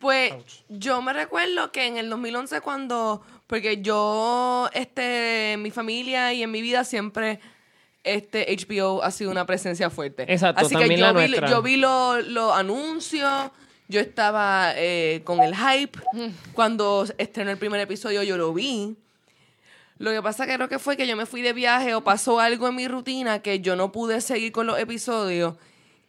Pues 0.00 0.34
yo 0.68 1.00
me 1.00 1.14
recuerdo 1.14 1.72
que 1.72 1.86
en 1.86 1.96
el 1.96 2.10
2011 2.10 2.60
cuando, 2.60 3.22
porque 3.46 3.80
yo, 3.80 4.68
este, 4.74 5.52
en 5.54 5.62
mi 5.62 5.70
familia 5.70 6.32
y 6.34 6.42
en 6.42 6.50
mi 6.50 6.60
vida 6.60 6.84
siempre, 6.84 7.40
este, 8.02 8.52
HBO 8.54 9.02
ha 9.02 9.10
sido 9.10 9.30
una 9.30 9.46
presencia 9.46 9.88
fuerte. 9.88 10.30
Exacto, 10.30 10.66
Así 10.66 10.76
que 10.76 10.88
yo 10.94 10.96
la 10.98 11.12
vi, 11.14 11.34
yo 11.48 11.62
vi 11.62 11.76
los 11.78 12.26
los 12.28 12.52
anuncios, 12.54 13.50
yo 13.88 13.98
estaba 13.98 14.72
eh, 14.76 15.22
con 15.24 15.40
el 15.40 15.54
hype. 15.56 15.98
Cuando 16.52 17.06
estrenó 17.16 17.50
el 17.50 17.56
primer 17.56 17.80
episodio 17.80 18.22
yo 18.22 18.36
lo 18.36 18.52
vi. 18.52 18.96
Lo 19.98 20.10
que 20.10 20.20
pasa 20.22 20.46
que 20.46 20.54
creo 20.54 20.68
que 20.68 20.78
fue 20.78 20.96
que 20.96 21.06
yo 21.06 21.16
me 21.16 21.24
fui 21.26 21.40
de 21.42 21.52
viaje 21.52 21.94
o 21.94 22.02
pasó 22.02 22.40
algo 22.40 22.68
en 22.68 22.74
mi 22.74 22.88
rutina 22.88 23.40
que 23.42 23.60
yo 23.60 23.76
no 23.76 23.92
pude 23.92 24.20
seguir 24.20 24.50
con 24.52 24.66
los 24.66 24.78
episodios. 24.78 25.54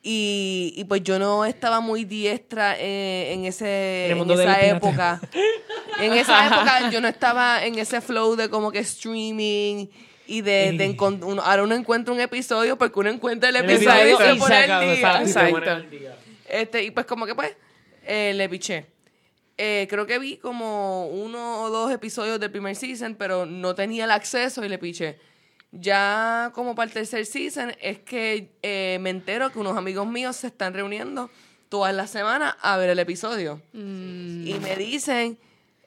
Y, 0.08 0.74
y 0.76 0.84
pues 0.84 1.02
yo 1.04 1.17
no 1.17 1.45
estaba 1.45 1.80
muy 1.80 2.06
diestra 2.06 2.76
eh, 2.80 3.34
en 3.34 3.45
ese 3.45 4.06
En 4.12 4.17
esa 4.43 4.60
época. 4.78 5.21
En 6.00 6.12
esa 6.13 6.45
época 6.48 6.89
yo 6.89 7.00
no 7.00 7.08
estaba 7.08 7.63
en 7.65 7.80
ese 7.80 8.02
flow 8.02 8.36
de 8.36 8.50
como 8.50 8.69
que 8.69 8.80
streaming 8.80 9.88
y 10.28 10.41
de, 10.41 10.74
de 10.74 10.89
encon- 10.98 11.24
uno, 11.24 11.41
ahora 11.41 11.63
uno 11.63 11.74
encuentra 11.74 12.13
un 12.13 12.19
episodio 12.19 12.78
porque 12.78 13.00
uno 13.00 13.10
encuentra 13.12 13.48
el 13.50 13.56
El 13.56 13.63
episodio 13.71 14.04
y 14.04 14.17
se 14.17 14.30
episodio 14.32 14.39
pone 14.39 14.86
y 14.86 14.91
y 15.24 15.28
se 15.32 15.39
día. 15.89 16.17
Este, 16.50 16.84
y 16.84 16.91
pues 16.91 17.06
como 17.06 17.26
que 17.26 17.34
pues, 17.34 17.56
eh, 18.06 18.34
le 18.36 18.50
piché. 18.50 18.86
Eh, 19.58 19.88
creo 19.89 20.06
que 20.06 20.20
vi 20.20 20.38
como 20.38 21.08
uno 21.08 21.62
o 21.63 21.70
dos 21.70 21.91
episodios 21.91 22.39
del 22.39 22.52
primer 22.52 22.76
season, 22.76 23.15
pero 23.15 23.46
no 23.46 23.74
tenía 23.76 24.04
el 24.06 24.12
acceso 24.12 24.63
y 24.65 24.70
le 24.70 24.78
piché. 24.78 25.18
Ya 25.72 26.52
como 26.54 26.76
para 26.76 26.88
el 26.88 26.94
tercer 26.94 27.26
season 27.26 27.74
es 27.82 28.00
que 28.00 28.50
eh, 28.63 28.98
me 29.02 29.10
entero 29.10 29.52
que 29.52 29.60
unos 29.60 29.78
amigos 29.78 30.08
míos 30.08 30.36
se 30.36 30.48
están 30.48 30.74
reuniendo 30.74 31.30
todas 31.70 31.94
las 31.94 32.10
semanas 32.10 32.56
a 32.62 32.78
ver 32.78 32.89
el 32.89 33.00
episodio. 33.00 33.62
Y 33.74 34.56
me 34.62 34.76
dicen, 34.78 35.38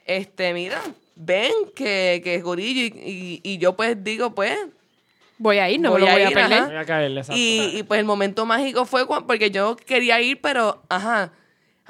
este, 0.05 0.53
mira, 0.53 0.81
ven 1.15 1.53
que, 1.75 2.21
que 2.25 2.35
es 2.37 2.43
gorillo. 2.43 2.83
Y, 2.83 3.41
y- 3.43 3.53
y 3.53 3.59
yo 3.59 3.77
pues 3.77 4.03
digo, 4.03 4.35
pues, 4.35 4.59
voy 5.39 5.59
a 5.59 5.71
ir, 5.71 5.81
no 5.81 5.91
Voy 5.91 6.07
a 6.07 6.13
voy 6.13 6.23
a 6.23 6.29
ir, 6.29 6.35
perder. 6.35 6.53
ajá. 6.59 6.67
Voy 6.67 6.77
a 6.77 6.85
caerle, 6.85 7.21
exacto. 7.21 7.39
Y, 7.41 7.79
y, 7.79 7.83
pues 7.83 8.01
el 8.01 8.07
momento 8.07 8.45
mágico 8.45 8.85
fue 8.87 9.07
cuan- 9.07 9.27
porque 9.27 9.51
yo 9.51 9.77
quería 9.77 10.21
ir, 10.21 10.41
pero, 10.41 10.83
ajá, 10.89 11.33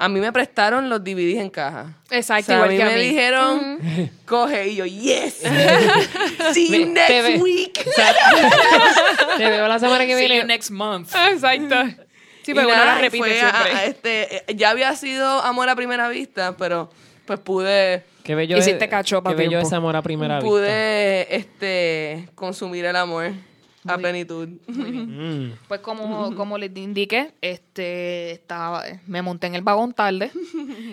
a 0.01 0.09
mí 0.09 0.21
me 0.21 0.33
prestaron 0.33 0.89
los 0.89 1.03
DVDs 1.03 1.39
en 1.41 1.51
caja. 1.51 1.93
Exacto, 2.11 2.45
O 2.45 2.47
sea, 2.47 2.55
igual 2.57 2.69
a 2.69 2.73
mí 2.73 2.77
que 2.79 2.83
a 2.83 2.87
me 2.87 2.95
mí. 2.97 3.01
dijeron, 3.09 4.11
coge, 4.25 4.69
y 4.69 4.77
yo, 4.77 4.87
yes. 4.87 5.35
See 6.53 6.69
te 6.71 6.87
next 6.87 7.09
ve- 7.11 7.39
week. 7.43 7.85
Te 9.37 9.49
veo 9.49 9.69
la 9.69 9.79
semana 9.79 10.07
que 10.07 10.15
See 10.17 10.23
you 10.25 10.29
viene. 10.29 10.45
next 10.45 10.71
month. 10.71 11.11
Exacto. 11.33 11.77
Sí, 12.43 12.53
Y 12.53 12.55
pero 12.55 12.69
uno 12.69 12.77
nada, 12.77 12.95
la 12.95 13.01
repite 13.01 13.19
fue 13.19 13.41
a- 13.41 13.51
siempre. 13.51 13.73
a- 13.73 13.85
este, 13.87 14.37
eh, 14.37 14.45
ya 14.55 14.71
había 14.71 14.95
sido 14.97 15.27
amor 15.43 15.69
a 15.69 15.77
primera 15.77 16.09
vista, 16.09 16.57
pero 16.57 16.91
pues 17.27 17.39
pude, 17.41 18.05
Qué 18.25 18.35
bello 18.35 18.57
Hiciste 18.57 18.85
es- 18.85 18.91
Qué 19.33 19.37
bello 19.37 19.51
tiempo. 19.51 19.67
es 19.67 19.73
amor 19.75 19.97
a 19.97 20.03
primera 20.03 20.37
vista. 20.37 20.49
pude 20.49 21.35
este, 21.37 22.29
consumir 22.35 22.85
el 22.87 22.97
amor 22.97 23.33
a 23.87 23.97
plenitud. 23.97 24.49
Mm. 24.67 25.53
Pues 25.69 25.81
como, 25.81 26.35
como 26.35 26.59
les 26.59 26.77
indiqué, 26.77 27.33
este 27.41 28.33
estaba, 28.33 28.83
me 29.07 29.23
monté 29.23 29.47
en 29.47 29.55
el 29.55 29.63
vagón 29.63 29.93
tarde. 29.93 30.31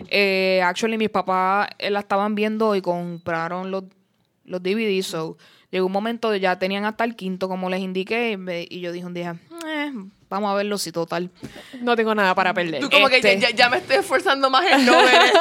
Eh, 0.10 0.62
actually, 0.63 0.98
mis 0.98 1.10
papás 1.10 1.67
eh, 1.80 1.89
la 1.89 2.00
estaban 2.00 2.36
viendo 2.36 2.76
y 2.76 2.82
compraron 2.82 3.71
los, 3.71 3.86
los 4.45 4.62
DVDs. 4.62 5.08
So, 5.08 5.38
llegó 5.71 5.88
un 5.88 5.91
momento, 5.91 6.36
ya 6.36 6.60
tenían 6.60 6.86
hasta 6.86 7.04
el 7.04 7.15
quinto, 7.15 7.48
como 7.50 7.69
les 7.69 7.82
indiqué, 7.82 8.32
y, 8.32 8.38
me- 8.38 8.67
y 8.69 8.82
yo 8.82 8.91
dije 8.91 9.06
un 9.06 9.13
día, 9.15 9.36
"Eh, 9.65 9.91
vamos 10.36 10.52
a 10.52 10.56
verlo 10.56 10.78
si 10.78 10.91
total. 10.91 11.30
No 11.82 11.95
tengo 11.95 12.13
nada 12.15 12.34
para 12.36 12.54
perder. 12.54 12.82
Tú 12.82 12.89
como 12.89 13.10
que 13.10 13.17
Este- 13.17 13.39
ya, 13.39 13.50
ya- 13.50 13.56
ya 13.56 13.69
me 13.69 13.78
estoy 13.78 13.98
esforzando 13.98 14.50
más 14.50 14.65
en 14.71 14.86
no 14.86 14.91
ver. 14.93 15.06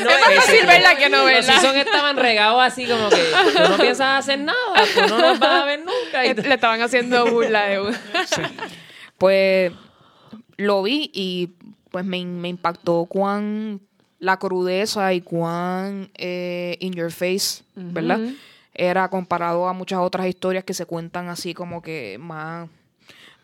No, 0.00 0.10
Es 0.10 0.20
más 0.20 0.34
fácil 0.44 0.66
verla 0.66 0.96
que 0.96 1.08
no 1.08 1.18
Los 1.18 1.26
verla. 1.26 1.52
seasons 1.52 1.76
estaban 1.76 2.16
regados 2.16 2.62
así 2.62 2.86
como 2.86 3.08
que 3.10 3.16
tú 3.56 3.68
no 3.70 3.76
piensas 3.78 4.18
hacer 4.20 4.38
nada, 4.38 4.56
tú 4.94 5.00
no 5.08 5.18
nos 5.18 5.38
vas 5.38 5.62
a 5.62 5.64
ver 5.64 5.80
nunca. 5.80 6.24
Y 6.26 6.34
Le 6.34 6.54
estaban 6.54 6.80
haciendo 6.82 7.26
burla 7.26 7.64
de 7.66 7.80
un... 7.80 7.96
Pues 9.18 9.72
lo 10.56 10.82
vi 10.82 11.10
y 11.12 11.50
pues 11.90 12.04
me, 12.04 12.24
me 12.24 12.48
impactó 12.48 13.06
cuán 13.06 13.80
la 14.20 14.38
crudeza 14.38 15.12
y 15.12 15.20
cuán 15.20 16.10
eh, 16.14 16.76
in 16.80 16.92
your 16.92 17.10
face, 17.10 17.62
¿verdad? 17.74 18.20
Era 18.74 19.08
comparado 19.08 19.66
a 19.68 19.72
muchas 19.72 19.98
otras 19.98 20.26
historias 20.26 20.62
que 20.64 20.74
se 20.74 20.86
cuentan 20.86 21.28
así 21.28 21.52
como 21.54 21.82
que 21.82 22.16
más, 22.20 22.68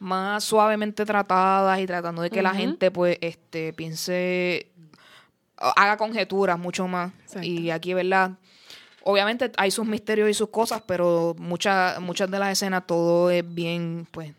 más 0.05 0.45
suavemente 0.45 1.05
tratadas 1.05 1.81
y 1.81 1.87
tratando 1.87 2.23
de 2.23 2.31
que 2.31 2.43
la 2.43 2.55
gente 2.55 2.91
pues 2.91 3.19
este 3.21 3.73
piense 3.73 4.71
haga 5.57 5.97
conjeturas 5.97 6.59
mucho 6.59 6.87
más. 6.87 7.13
Exacto. 7.23 7.47
Y 7.47 7.71
aquí, 7.71 7.95
¿verdad? 7.95 8.33
Obviamente 9.03 9.51
hay 9.57 9.71
sus 9.71 9.87
misterios 9.87 10.29
y 10.29 10.35
sus 10.35 10.51
cosas, 10.51 10.83
pero 10.87 11.35
muchas 11.39 12.01
muchas 12.01 12.31
de 12.31 12.39
las 12.39 12.53
escenas 12.53 12.87
todo 12.87 13.31
es 13.31 13.45
bien, 13.55 14.07
pues, 14.11 14.35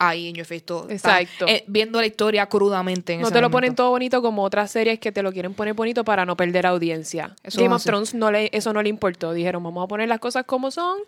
ahí 0.00 0.28
en 0.28 0.34
your 0.36 0.46
face 0.46 0.60
todo. 0.60 0.86
Exacto. 0.90 1.46
Está, 1.46 1.52
eh, 1.52 1.64
viendo 1.66 2.00
la 2.00 2.06
historia 2.06 2.46
crudamente 2.46 3.14
en 3.14 3.20
No 3.20 3.26
ese 3.26 3.34
te 3.34 3.40
lo 3.40 3.46
momento. 3.48 3.56
ponen 3.56 3.74
todo 3.74 3.90
bonito 3.90 4.22
como 4.22 4.42
otras 4.44 4.70
series 4.70 4.98
que 5.00 5.10
te 5.12 5.22
lo 5.22 5.32
quieren 5.32 5.54
poner 5.54 5.74
bonito 5.74 6.04
para 6.04 6.24
no 6.24 6.36
perder 6.36 6.66
audiencia. 6.66 7.34
Eso 7.42 7.60
Game 7.60 7.74
of. 7.74 7.82
Thrones 7.82 8.14
no 8.14 8.30
le, 8.30 8.48
eso 8.52 8.72
no 8.72 8.82
le 8.82 8.88
importó. 8.88 9.32
Dijeron, 9.32 9.62
vamos 9.62 9.84
a 9.84 9.88
poner 9.88 10.08
las 10.08 10.20
cosas 10.20 10.44
como 10.44 10.70
son, 10.70 10.98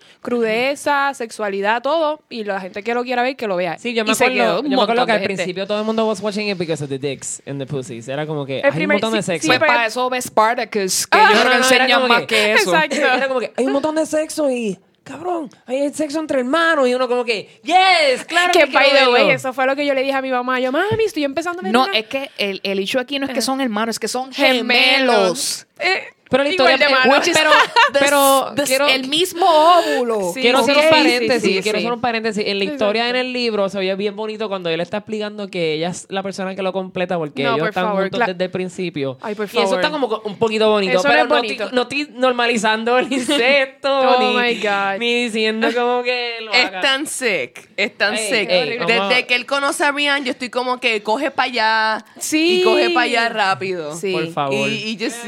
crudeza, 0.40 1.12
sexualidad, 1.14 1.82
todo, 1.82 2.20
y 2.30 2.44
la 2.44 2.60
gente 2.60 2.82
que 2.82 2.94
lo 2.94 3.04
quiera 3.04 3.22
ver, 3.22 3.36
que 3.36 3.46
lo 3.46 3.56
vea. 3.56 3.78
Sí, 3.78 3.92
yo 3.94 4.04
me 4.04 4.10
Y 4.10 4.14
acuerdo, 4.14 4.62
yo 4.62 4.68
me 4.76 4.82
acuerdo 4.82 5.06
que 5.06 5.12
al 5.12 5.18
gente. 5.20 5.34
principio 5.34 5.66
todo 5.66 5.78
el 5.80 5.84
mundo 5.84 6.06
was 6.06 6.20
watching 6.20 6.48
it 6.48 6.56
because 6.58 6.82
of 6.82 6.88
the 6.88 6.98
dicks 6.98 7.42
and 7.46 7.60
the 7.60 7.66
pussies. 7.66 8.08
Era 8.08 8.26
como 8.26 8.46
que 8.46 8.60
El 8.60 8.64
hay 8.66 8.70
primer- 8.72 8.96
un 8.96 9.00
montón 9.02 9.12
de 9.12 9.22
sexo. 9.22 9.42
sí, 9.42 9.48
Pues 9.48 9.60
para 9.60 9.86
eso 9.86 10.08
ves 10.08 10.24
Spartacus, 10.26 11.06
que 11.06 11.18
Ah, 11.18 11.28
yo 11.32 11.38
no, 11.38 11.44
no, 11.44 11.50
era 11.50 11.58
enseñan 11.58 12.00
como 12.00 12.08
más 12.08 12.20
que- 12.22 12.26
que 12.26 12.52
eso. 12.54 12.74
Exacto. 12.74 12.96
Era 12.96 13.28
como 13.28 13.40
que 13.40 13.52
hay 13.56 13.66
un 13.66 13.72
montón 13.72 13.94
de 13.94 14.06
sexo 14.06 14.50
y 14.50 14.78
cabrón, 15.10 15.50
hay 15.66 15.92
sexo 15.92 16.20
entre 16.20 16.40
hermanos 16.40 16.88
y 16.88 16.94
uno 16.94 17.08
como 17.08 17.24
que 17.24 17.60
yes, 17.62 18.24
claro 18.24 18.52
que, 18.52 18.60
que 18.60 18.66
by 18.66 18.90
the 18.90 19.08
way, 19.08 19.30
eso 19.30 19.52
fue 19.52 19.66
lo 19.66 19.74
que 19.76 19.84
yo 19.84 19.92
le 19.94 20.02
dije 20.02 20.14
a 20.14 20.22
mi 20.22 20.30
mamá. 20.30 20.60
Yo, 20.60 20.70
mami, 20.72 21.04
estoy 21.04 21.24
empezando 21.24 21.60
a 21.60 21.62
ver 21.64 21.72
No, 21.72 21.84
una- 21.84 21.98
es 21.98 22.06
que 22.06 22.30
el, 22.38 22.60
el 22.62 22.78
hecho 22.78 23.00
aquí 23.00 23.18
no 23.18 23.26
es 23.26 23.32
que 23.32 23.40
son 23.42 23.60
hermanos, 23.60 23.96
es 23.96 23.98
que 23.98 24.08
son 24.08 24.32
gemelos. 24.32 24.66
gemelos. 24.68 25.66
Eh, 25.78 26.04
Pero 26.30 26.44
la 26.44 26.50
historia 26.50 26.76
de 26.76 26.88
malo. 26.88 27.12
which 27.12 27.26
is- 27.28 27.36
pero 27.38 27.50
pero 27.92 28.64
quiero 28.64 28.86
el 28.88 29.08
mismo 29.08 29.44
óvulo. 29.46 30.32
Sí, 30.32 30.40
Quiero 30.42 30.58
hacer 30.58 30.76
un 30.76 30.88
paréntesis, 30.88 31.42
sí, 31.42 31.56
sí, 31.56 31.62
quiero 31.62 31.78
sí. 31.78 31.84
hacer 31.84 31.92
un 31.92 32.00
paréntesis. 32.00 32.44
En 32.46 32.58
la 32.58 32.64
historia 32.64 33.02
Exacto. 33.02 33.18
en 33.20 33.26
el 33.26 33.32
libro 33.32 33.68
se 33.68 33.78
oye 33.78 33.94
bien 33.96 34.14
bonito 34.16 34.48
cuando 34.48 34.70
él 34.70 34.80
está 34.80 34.98
explicando 34.98 35.48
que 35.48 35.74
ella 35.74 35.88
es 35.90 36.06
la 36.08 36.22
persona 36.22 36.54
que 36.54 36.62
lo 36.62 36.72
completa 36.72 37.18
porque 37.18 37.42
No, 37.42 37.50
ellos 37.50 37.58
por 37.60 37.68
están 37.70 37.84
favor, 37.86 38.02
juntos 38.02 38.20
desde 38.28 38.44
el 38.44 38.50
principio. 38.50 39.18
Ay, 39.20 39.34
por 39.34 39.46
Y 39.46 39.48
eso 39.48 39.60
favor. 39.62 39.78
está 39.80 39.90
como 39.90 40.08
co- 40.08 40.22
un 40.24 40.36
poquito 40.38 40.70
bonito, 40.70 40.98
Eso 40.98 41.08
pero 41.08 41.24
no, 41.24 41.34
bonito. 41.36 41.64
estoy, 41.64 41.74
no 41.76 41.82
estoy 41.82 42.08
normalizando 42.14 42.98
el 42.98 43.12
insecto 43.12 43.90
Oh 44.00 44.20
ni, 44.20 44.36
my 44.36 44.54
God. 44.62 44.98
ni 44.98 45.24
diciendo 45.24 45.68
como 45.74 46.02
que 46.02 46.36
lo 46.42 46.52
Es 46.52 46.66
haga. 46.66 46.80
tan 46.80 47.06
sick, 47.06 47.68
es 47.76 47.96
tan 47.98 48.14
Ey, 48.14 48.28
sick. 48.28 48.50
ey, 48.50 48.78
Desde 48.86 49.26
que 49.26 49.34
él 49.34 49.46
conoce 49.46 49.84
a 49.84 49.90
Brian, 49.92 50.24
yo 50.24 50.30
estoy 50.30 50.48
como 50.50 50.78
que 50.78 51.02
coge 51.02 51.30
para 51.30 51.48
allá 51.50 52.04
Sí. 52.18 52.60
y 52.60 52.64
coge 52.64 52.90
para 52.90 53.04
allá 53.04 53.28
rápido. 53.28 53.96
Sí. 53.96 54.12
Por 54.12 54.28
favor. 54.32 54.68
Y, 54.68 54.90
y 54.90 54.98
just 55.04 55.24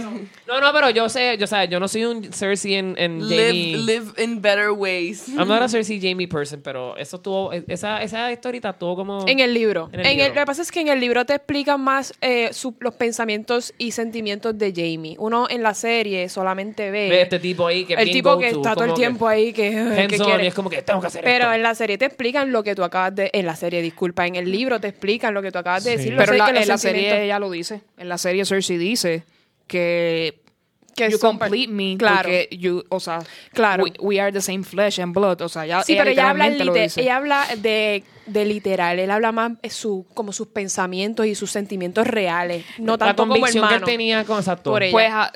No, 0.47 0.61
no, 0.61 0.73
pero 0.73 0.91
yo 0.95 1.09
sé, 1.09 1.37
yo, 1.39 1.47
sé, 1.47 1.69
yo 1.69 1.81
no 1.81 1.89
soy 1.89 2.05
un 2.05 2.33
Cersei 2.33 2.75
en, 2.75 2.95
en 2.99 3.21
Jamie. 3.21 3.77
live, 3.77 3.79
live 3.79 4.23
in 4.25 4.41
better 4.43 4.71
ways. 4.71 5.29
I'm 5.29 5.49
not 5.49 5.63
a 5.63 5.69
Cersei 5.69 6.01
Jamie 6.01 6.29
person, 6.29 6.61
pero 6.63 6.97
eso 6.97 7.21
tuvo, 7.21 7.53
esa, 7.53 8.03
esa 8.03 8.31
historita 8.33 8.73
tuvo 8.73 8.97
como... 8.97 9.25
En 9.27 9.41
el 9.41 9.53
libro. 9.55 9.89
En 9.93 10.01
En 10.01 10.07
el 10.07 10.13
el 10.13 10.17
libro. 10.19 10.35
lo 10.35 10.41
que 10.43 10.47
pasa 10.47 10.63
es 10.63 10.71
que 10.71 10.81
en 10.81 10.89
el 10.89 11.01
libro 11.01 11.25
te 11.25 11.35
explican 11.35 11.81
más 11.81 12.13
eh, 12.21 12.51
su- 12.53 12.75
los 12.81 12.95
pensamientos 12.95 13.75
y 13.79 13.93
sentimientos 13.93 14.57
de 14.59 14.73
Jamie. 14.75 15.17
Uno 15.19 15.47
en 15.51 15.63
la 15.63 15.75
serie 15.75 16.29
solamente 16.29 16.91
ve, 16.91 17.09
Ve 17.09 17.23
este 17.23 17.39
tipo 17.39 17.67
ahí 17.67 17.85
que 17.85 17.95
el 17.95 18.05
bien 18.05 18.13
tipo 18.17 18.39
que 18.39 18.49
está 18.49 18.75
todo 18.75 18.85
el 18.85 18.95
tiempo 18.95 19.27
ahí 19.29 19.53
que, 19.53 19.71
que 19.71 19.79
hands-on, 20.03 20.27
quiere. 20.27 20.45
y 20.45 20.47
es 20.49 20.55
como 20.55 20.69
que 20.71 20.83
tengo 20.83 21.01
que 21.01 21.07
hacer 21.09 21.25
Pero 21.25 21.45
esto. 21.45 21.55
en 21.55 21.63
la 21.63 21.75
serie 21.75 21.99
te 21.99 22.05
explican 22.07 22.53
lo 22.53 22.63
que 22.63 22.75
tú 22.75 22.85
acabas 22.85 23.15
de... 23.15 23.31
En 23.33 23.47
la 23.47 23.57
serie, 23.57 23.83
disculpa. 23.83 24.27
En 24.27 24.37
el 24.37 24.51
libro 24.51 24.81
te 24.81 24.89
explican 24.89 25.35
lo 25.35 25.43
que 25.43 25.51
tú 25.51 25.59
acabas 25.59 25.85
de 25.85 25.93
Sí. 25.93 25.97
decir. 25.97 26.15
Pero 26.17 26.35
la- 26.35 26.53
que 26.53 26.59
en 26.61 26.69
la 26.69 26.79
serie 26.79 27.25
ella 27.25 27.39
lo 27.39 27.51
dice. 27.51 27.81
En 27.99 28.09
la 28.09 28.19
serie 28.19 28.45
Cersei 28.45 28.77
dice 28.79 29.25
que 29.67 30.42
Que 30.95 31.11
you 31.11 31.19
son 31.19 31.39
complete 31.39 31.69
me 31.73 31.97
Claro. 31.97 32.17
porque 32.25 32.49
you, 32.53 32.85
o 32.91 33.01
sea, 33.01 33.21
Claro. 33.55 33.85
we, 33.85 33.93
we 34.01 34.21
are 34.21 34.31
the 34.33 34.41
same 34.43 34.63
flesh 34.63 34.99
and 35.01 35.15
blood, 35.15 35.41
o 35.41 35.49
sea, 35.49 35.65
ya 35.67 35.83
Sí, 35.83 35.95
pero 35.97 36.11
ella 36.11 36.31
habla, 36.31 36.49
ella 36.49 37.17
habla 37.17 37.47
de, 37.59 38.05
de 38.27 38.45
literal, 38.45 38.99
él 38.99 39.11
habla 39.11 39.33
más 39.33 39.53
su, 39.71 40.07
como 40.15 40.33
sus 40.33 40.49
pensamientos 40.49 41.25
y 41.27 41.35
sus 41.35 41.51
sentimientos 41.51 42.07
reales, 42.07 42.65
no 42.79 42.93
la 42.93 42.99
tanto 42.99 43.23
como 43.23 43.35
convicción 43.35 43.63
que 43.69 43.69
él 43.69 43.75
hermano. 43.77 43.87
tenía 43.87 44.25
con 44.25 44.39
exacto. 44.39 44.71
Por 44.71 44.83
ella. 44.83 44.93
Pues 44.93 45.09
ah, 45.11 45.33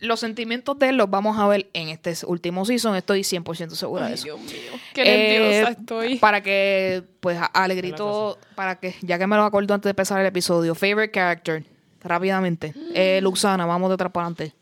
los 0.00 0.18
sentimientos 0.18 0.76
de 0.80 0.88
él 0.88 0.96
los 0.96 1.08
vamos 1.08 1.38
a 1.38 1.46
ver 1.46 1.68
en 1.74 1.88
este 1.88 2.12
último 2.26 2.64
season, 2.64 2.96
estoy 2.96 3.20
100% 3.22 3.70
segura 3.76 4.08
de 4.08 4.14
eso. 4.14 4.24
Dios 4.24 4.40
mío, 4.40 4.80
qué 4.94 5.02
Eh, 5.02 5.38
nerviosa 5.38 5.70
estoy. 5.78 6.16
Para 6.16 6.42
que, 6.42 7.04
pues, 7.20 7.38
a- 7.38 7.44
Alegrito, 7.46 8.36
para 8.56 8.80
que, 8.80 8.96
ya 9.02 9.16
que 9.16 9.28
me 9.28 9.36
lo 9.36 9.44
acuerdo 9.44 9.74
antes 9.74 9.84
de 9.84 9.90
empezar 9.90 10.18
el 10.20 10.26
episodio, 10.26 10.74
favorite 10.74 11.12
character, 11.12 11.62
rápidamente. 12.02 12.74
Eh, 12.94 13.20
Luxana, 13.22 13.66
vamos 13.66 13.90
de 13.90 13.94
atrás 13.94 14.12
para 14.12 14.26
adelante. 14.26 14.54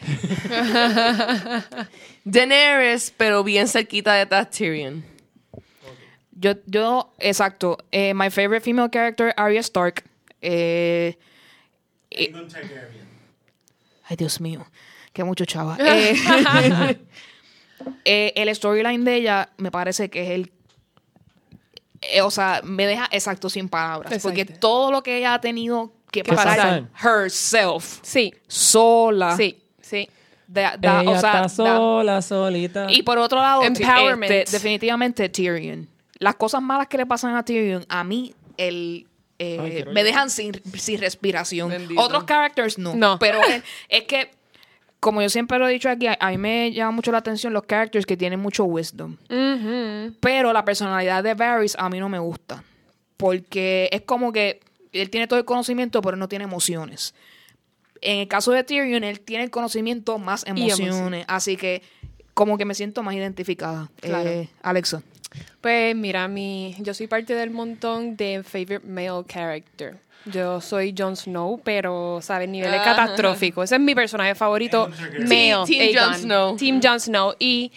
Daenerys, 2.24 3.12
pero 3.16 3.44
bien 3.44 3.68
cerquita 3.68 4.14
de 4.14 4.22
atrás 4.22 4.50
Tyrion. 4.50 5.04
Yo, 6.32 6.52
yo, 6.66 7.12
exacto. 7.18 7.78
Eh, 7.92 8.14
my 8.14 8.30
favorite 8.30 8.64
female 8.64 8.88
character, 8.90 9.34
Arya 9.36 9.60
Stark. 9.60 10.04
Eh, 10.40 11.18
eh, 12.10 12.32
ay, 14.04 14.16
Dios 14.16 14.40
mío. 14.40 14.66
Qué 15.12 15.24
mucho 15.24 15.44
chava. 15.44 15.76
Eh, 15.86 16.98
eh, 18.04 18.32
el 18.36 18.54
storyline 18.54 19.04
de 19.04 19.14
ella 19.16 19.50
me 19.56 19.70
parece 19.70 20.10
que 20.10 20.22
es 20.22 20.30
el. 20.30 20.52
eh, 22.02 22.20
o 22.22 22.30
sea, 22.30 22.60
me 22.62 22.86
deja 22.86 23.08
exacto 23.10 23.48
sin 23.48 23.68
palabras. 23.68 24.12
Exacto. 24.12 24.28
Porque 24.28 24.44
todo 24.44 24.92
lo 24.92 25.02
que 25.02 25.16
ella 25.18 25.34
ha 25.34 25.40
tenido 25.40 25.92
que 26.10 26.22
¿Qué 26.22 26.32
pasar 26.34 26.56
pasa? 26.92 27.08
herself, 27.22 28.00
Sí, 28.02 28.34
sola. 28.48 29.36
sí, 29.36 29.58
sí. 29.80 30.08
da- 30.46 30.76
da- 30.78 31.02
Ella 31.02 31.10
o 31.10 31.18
sea, 31.20 31.30
está 31.30 31.40
da- 31.42 31.48
sola, 31.48 32.22
solita. 32.22 32.86
y 32.90 33.02
por 33.02 33.18
otro 33.18 33.38
lado, 33.38 33.62
Empowerment. 33.62 34.32
este, 34.32 34.52
definitivamente 34.56 35.28
Tyrion. 35.28 35.88
Las 36.18 36.34
cosas 36.34 36.60
malas 36.60 36.88
que 36.88 36.96
le 36.98 37.06
pasan 37.06 37.34
a 37.36 37.44
Tyrion, 37.44 37.84
a 37.88 38.02
mí, 38.04 38.34
el, 38.56 39.06
eh, 39.38 39.84
Ay, 39.86 39.92
me 39.94 40.02
dejan 40.04 40.28
sin, 40.28 40.60
sin 40.74 41.00
respiración. 41.00 41.70
Bendito. 41.70 42.00
Otros 42.00 42.24
characters 42.24 42.76
no. 42.78 42.94
No. 42.94 43.18
Pero 43.18 43.40
es, 43.44 43.62
es 43.88 44.02
que, 44.04 44.30
como 44.98 45.22
yo 45.22 45.30
siempre 45.30 45.58
lo 45.58 45.66
he 45.68 45.72
dicho 45.72 45.88
aquí, 45.88 46.08
a, 46.08 46.18
a 46.20 46.30
mí 46.30 46.36
me 46.36 46.72
llama 46.72 46.90
mucho 46.90 47.10
la 47.12 47.18
atención 47.18 47.52
los 47.54 47.62
characters 47.64 48.04
que 48.04 48.16
tienen 48.18 48.38
mucho 48.40 48.64
wisdom. 48.64 49.16
Pero 50.20 50.52
la 50.52 50.64
personalidad 50.64 51.22
de 51.22 51.34
Varys 51.34 51.76
a 51.78 51.88
mí 51.88 51.98
no 52.00 52.08
me 52.08 52.18
gusta. 52.18 52.62
Porque 53.16 53.88
es 53.92 54.02
como 54.02 54.32
que 54.32 54.60
él 54.92 55.10
tiene 55.10 55.26
todo 55.26 55.38
el 55.38 55.44
conocimiento, 55.44 56.00
pero 56.02 56.16
no 56.16 56.28
tiene 56.28 56.44
emociones. 56.44 57.14
En 58.02 58.20
el 58.20 58.28
caso 58.28 58.52
de 58.52 58.64
Tyrion, 58.64 59.04
él 59.04 59.20
tiene 59.20 59.44
el 59.44 59.50
conocimiento 59.50 60.18
más 60.18 60.46
emociones. 60.46 60.78
emociones. 60.80 61.24
Así 61.28 61.56
que 61.56 61.82
como 62.34 62.56
que 62.56 62.64
me 62.64 62.74
siento 62.74 63.02
más 63.02 63.14
identificada. 63.14 63.90
Claro. 64.00 64.28
Eh, 64.28 64.48
Alexa. 64.62 65.02
Pues 65.60 65.94
mira, 65.94 66.26
mi, 66.26 66.74
yo 66.80 66.94
soy 66.94 67.06
parte 67.06 67.34
del 67.34 67.50
montón 67.50 68.16
de 68.16 68.42
favorite 68.42 68.80
male 68.86 69.24
character. 69.28 69.98
Yo 70.26 70.60
soy 70.60 70.94
Jon 70.96 71.16
Snow, 71.16 71.60
pero, 71.64 72.18
¿sabes? 72.22 72.48
Nivel 72.48 72.74
Ah. 72.74 72.82
catastrófico. 72.84 73.62
Ese 73.62 73.76
es 73.76 73.80
mi 73.80 73.94
personaje 73.94 74.34
favorito. 74.34 74.88
Male. 74.88 75.26
Team- 75.28 75.64
Team 75.66 75.90
Jon. 75.98 76.14
Snow. 76.14 76.56
Team 76.56 76.80
Jon 76.82 77.00
Snow. 77.00 77.34
Y, 77.38 77.70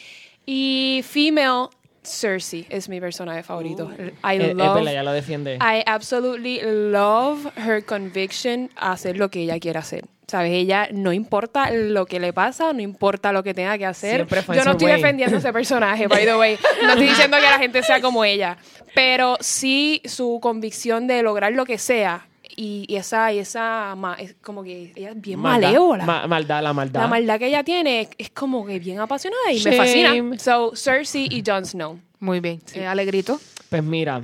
y 0.46 1.02
female, 1.08 1.68
Cersei 2.04 2.66
es 2.70 2.90
mi 2.90 3.00
personaje 3.00 3.44
favorito. 3.44 3.90
I 3.98 4.38
Eh, 4.38 4.50
es 4.50 4.56
love 4.56 4.82
ella 4.82 5.04
lo 5.04 5.12
defiende. 5.12 5.56
I 5.56 5.84
absolutely 5.86 6.60
love 6.64 7.52
her 7.58 7.84
conviction 7.84 8.70
a 8.76 8.92
hacer 8.94 9.18
lo 9.18 9.30
que 9.30 9.42
ella 9.42 9.60
quiere 9.60 9.80
hacer. 9.80 10.06
¿Sabes? 10.28 10.52
Ella 10.54 10.88
no 10.92 11.12
importa 11.14 11.70
lo 11.70 12.06
que 12.06 12.20
le 12.20 12.34
pasa, 12.34 12.74
no 12.74 12.82
importa 12.82 13.32
lo 13.32 13.44
que 13.44 13.54
tenga 13.54 13.78
que 13.78 13.86
hacer. 13.86 14.26
Yo 14.28 14.66
no 14.66 14.72
estoy 14.72 14.88
way. 14.88 14.96
defendiendo 14.96 15.36
a 15.36 15.40
ese 15.40 15.54
personaje, 15.54 16.08
by 16.08 16.26
the 16.26 16.36
way. 16.36 16.58
No 16.84 16.90
estoy 16.92 17.08
diciendo 17.08 17.38
que 17.38 17.44
la 17.44 17.60
gente 17.60 17.84
sea 17.84 18.02
como 18.02 18.24
ella. 18.24 18.58
Pero 18.96 19.38
sí 19.42 20.02
su 20.06 20.40
convicción 20.42 21.08
de 21.08 21.22
lograr 21.24 21.54
lo 21.54 21.66
que 21.66 21.78
sea. 21.78 22.28
Y, 22.56 22.86
y 22.88 22.96
esa, 22.98 23.32
y 23.34 23.40
esa 23.40 23.96
ma- 23.98 24.16
es 24.20 24.36
como 24.42 24.64
que 24.64 24.92
ella 24.96 25.12
es 25.12 25.20
bien 25.22 25.40
Maldad. 25.40 25.68
malévola. 25.70 26.06
Ma- 26.06 26.28
maldad, 26.28 26.62
la 26.64 26.74
maldad. 26.74 27.02
la 27.02 27.08
maldad 27.08 27.40
que 27.40 27.48
ella 27.48 27.64
tiene 27.64 28.02
es, 28.02 28.10
es 28.18 28.30
como 28.30 28.66
que 28.66 28.78
bien 28.80 29.00
apasionada 29.00 29.52
y 29.52 29.58
Shame. 29.58 29.76
me 29.76 29.78
fascina. 29.84 30.40
So, 30.40 30.76
Cersei 30.76 31.28
y 31.32 31.44
Jon 31.46 31.66
Snow. 31.66 32.00
Muy 32.20 32.40
bien. 32.40 32.62
Eh, 32.74 32.86
Alegrito. 32.86 33.40
Pues 33.70 33.84
mira, 33.84 34.22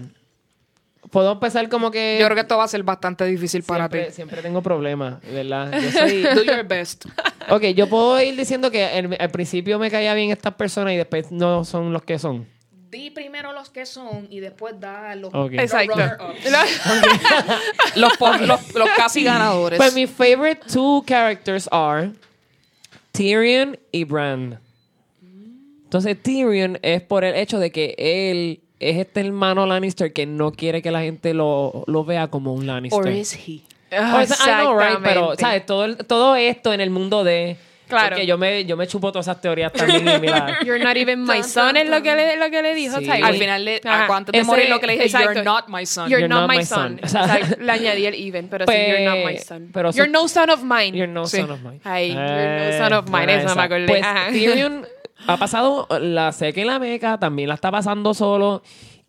puedo 1.12 1.32
empezar 1.32 1.68
como 1.70 1.90
que... 1.92 2.18
Yo 2.20 2.26
creo 2.26 2.36
que 2.36 2.42
esto 2.42 2.58
va 2.58 2.66
a 2.66 2.68
ser 2.68 2.84
bastante 2.84 3.26
difícil 3.26 3.64
para 3.64 3.90
ti. 3.90 3.98
siempre 4.12 4.42
tengo 4.42 4.62
problemas, 4.62 5.20
¿verdad? 5.22 5.72
Yo 5.82 5.92
soy... 6.00 6.22
Do 6.22 6.44
your 6.44 6.64
best. 6.68 7.06
ok, 7.50 7.64
yo 7.76 7.88
puedo 7.90 8.22
ir 8.22 8.36
diciendo 8.36 8.70
que 8.70 8.98
el- 9.00 9.18
al 9.20 9.30
principio 9.32 9.80
me 9.80 9.90
caía 9.90 10.14
bien 10.14 10.30
estas 10.30 10.54
personas 10.54 10.94
y 10.94 10.98
después 10.98 11.32
no 11.32 11.66
son 11.66 11.92
los 11.94 12.04
que 12.04 12.20
son. 12.20 12.46
Di 12.90 13.12
primero 13.12 13.54
los 13.54 13.70
que 13.70 13.86
son 13.86 14.26
y 14.32 14.40
después 14.40 14.80
da 14.80 15.14
los, 15.16 15.32
Ok. 15.34 15.52
los 15.52 15.64
Exacto. 15.64 15.96
los, 17.96 18.12
los- 18.42 18.74
los 18.76 18.90
casi 18.98 19.24
ganadores. 19.24 19.78
Pues 19.78 19.94
mis 19.94 20.10
favorite 20.10 20.62
two 20.72 21.04
characters 21.06 21.68
are 21.72 22.12
Tyrion 23.12 23.78
y 23.92 24.04
Bran. 24.06 24.60
Entonces 25.84 26.22
Tyrion 26.22 26.80
es 26.82 27.02
por 27.02 27.24
el 27.24 27.36
hecho 27.36 27.60
de 27.60 27.72
que 27.72 27.96
él 27.98 28.62
es 28.80 28.98
este 28.98 29.22
hermano 29.22 29.66
Lannister 29.66 30.14
que 30.14 30.26
no 30.26 30.52
quiere 30.52 30.82
que 30.82 30.92
la 30.92 31.02
gente 31.02 31.34
lo, 31.34 31.84
lo 31.88 32.06
vea 32.06 32.28
como 32.30 32.54
un 32.54 32.66
Lannister. 32.68 33.00
Or 33.00 33.10
is 33.10 33.34
he? 33.34 33.62
I 33.92 34.62
know, 34.62 34.78
right? 34.80 35.00
Pero. 35.04 35.34
¿sabes? 35.38 35.66
Todo, 35.66 35.86
el- 35.86 35.98
todo 35.98 36.36
esto 36.36 36.74
en 36.74 36.82
el 36.82 36.90
mundo 36.92 37.24
de... 37.24 37.58
Claro. 37.90 38.10
Porque 38.12 38.26
yo 38.26 38.38
me, 38.38 38.64
yo 38.66 38.78
me 38.78 38.88
chupo 38.88 39.12
todas 39.12 39.26
esas 39.28 39.42
teorías 39.42 39.74
también 39.74 40.08
y 40.08 40.20
mira... 40.20 40.60
You're 40.64 40.82
not 40.84 40.96
even 40.96 41.24
my 41.24 41.44
son 41.44 41.76
es 41.76 41.90
lo 41.90 42.02
que 42.02 42.16
le, 42.16 42.38
lo 42.38 42.50
que 42.50 42.62
le 42.62 42.74
dijo 42.76 43.00
Sí. 43.00 43.06
Tywin. 43.06 43.24
Al 43.26 43.36
final, 43.36 43.66
le, 43.66 43.82
Ajá. 43.84 44.16
antes 44.16 44.32
de 44.34 44.40
Ese- 44.40 44.46
morir, 44.48 44.70
lo 44.70 44.80
que 44.80 44.88
le 44.88 44.94
dije, 44.94 45.06
exacto. 45.06 45.32
you're 45.34 45.44
not 45.44 45.68
my 45.68 45.86
son. 45.86 46.10
You're, 46.10 46.28
not, 46.28 46.50
my 46.50 46.64
son. 46.64 47.00
O 47.04 47.08
sea, 47.08 47.24
Exacto. 47.38 47.64
Le 47.64 47.72
añadí 47.72 48.06
el 48.06 48.14
even, 48.14 48.48
pero 48.48 48.66
sí, 48.66 48.72
Pues, 48.72 48.88
you're 48.88 49.06
not 49.06 49.26
my 49.26 49.38
son. 49.40 49.70
pero 49.74 49.92
you're 49.92 50.06
so- 50.06 50.12
no 50.12 50.28
son 50.28 50.50
of 50.52 50.62
mine. 50.64 50.92
You're 50.98 51.12
no 51.12 51.26
Sí. 51.26 51.38
son 51.42 51.52
of 51.52 51.62
mine. 51.62 51.82
Ay, 51.84 52.10
you're 52.14 52.24
no 52.24 52.64
Eh, 52.64 52.78
son 52.78 52.94
of 52.94 53.10
mine. 53.10 53.34
Eso 53.36 53.46
esa. 53.48 53.56
me 53.56 53.62
acordé. 53.64 53.86
Pues 53.88 54.04
Ajá. 54.04 54.28
Tyrion 54.32 54.86
ha 55.28 55.38
pasado 55.38 55.88
la 56.00 56.32
seca 56.32 56.62
y 56.62 56.66
la 56.66 56.80
meca, 56.80 57.18
también 57.20 57.50
la 57.50 57.56
está 57.56 57.72
pasando 57.72 58.14
solo. 58.14 58.62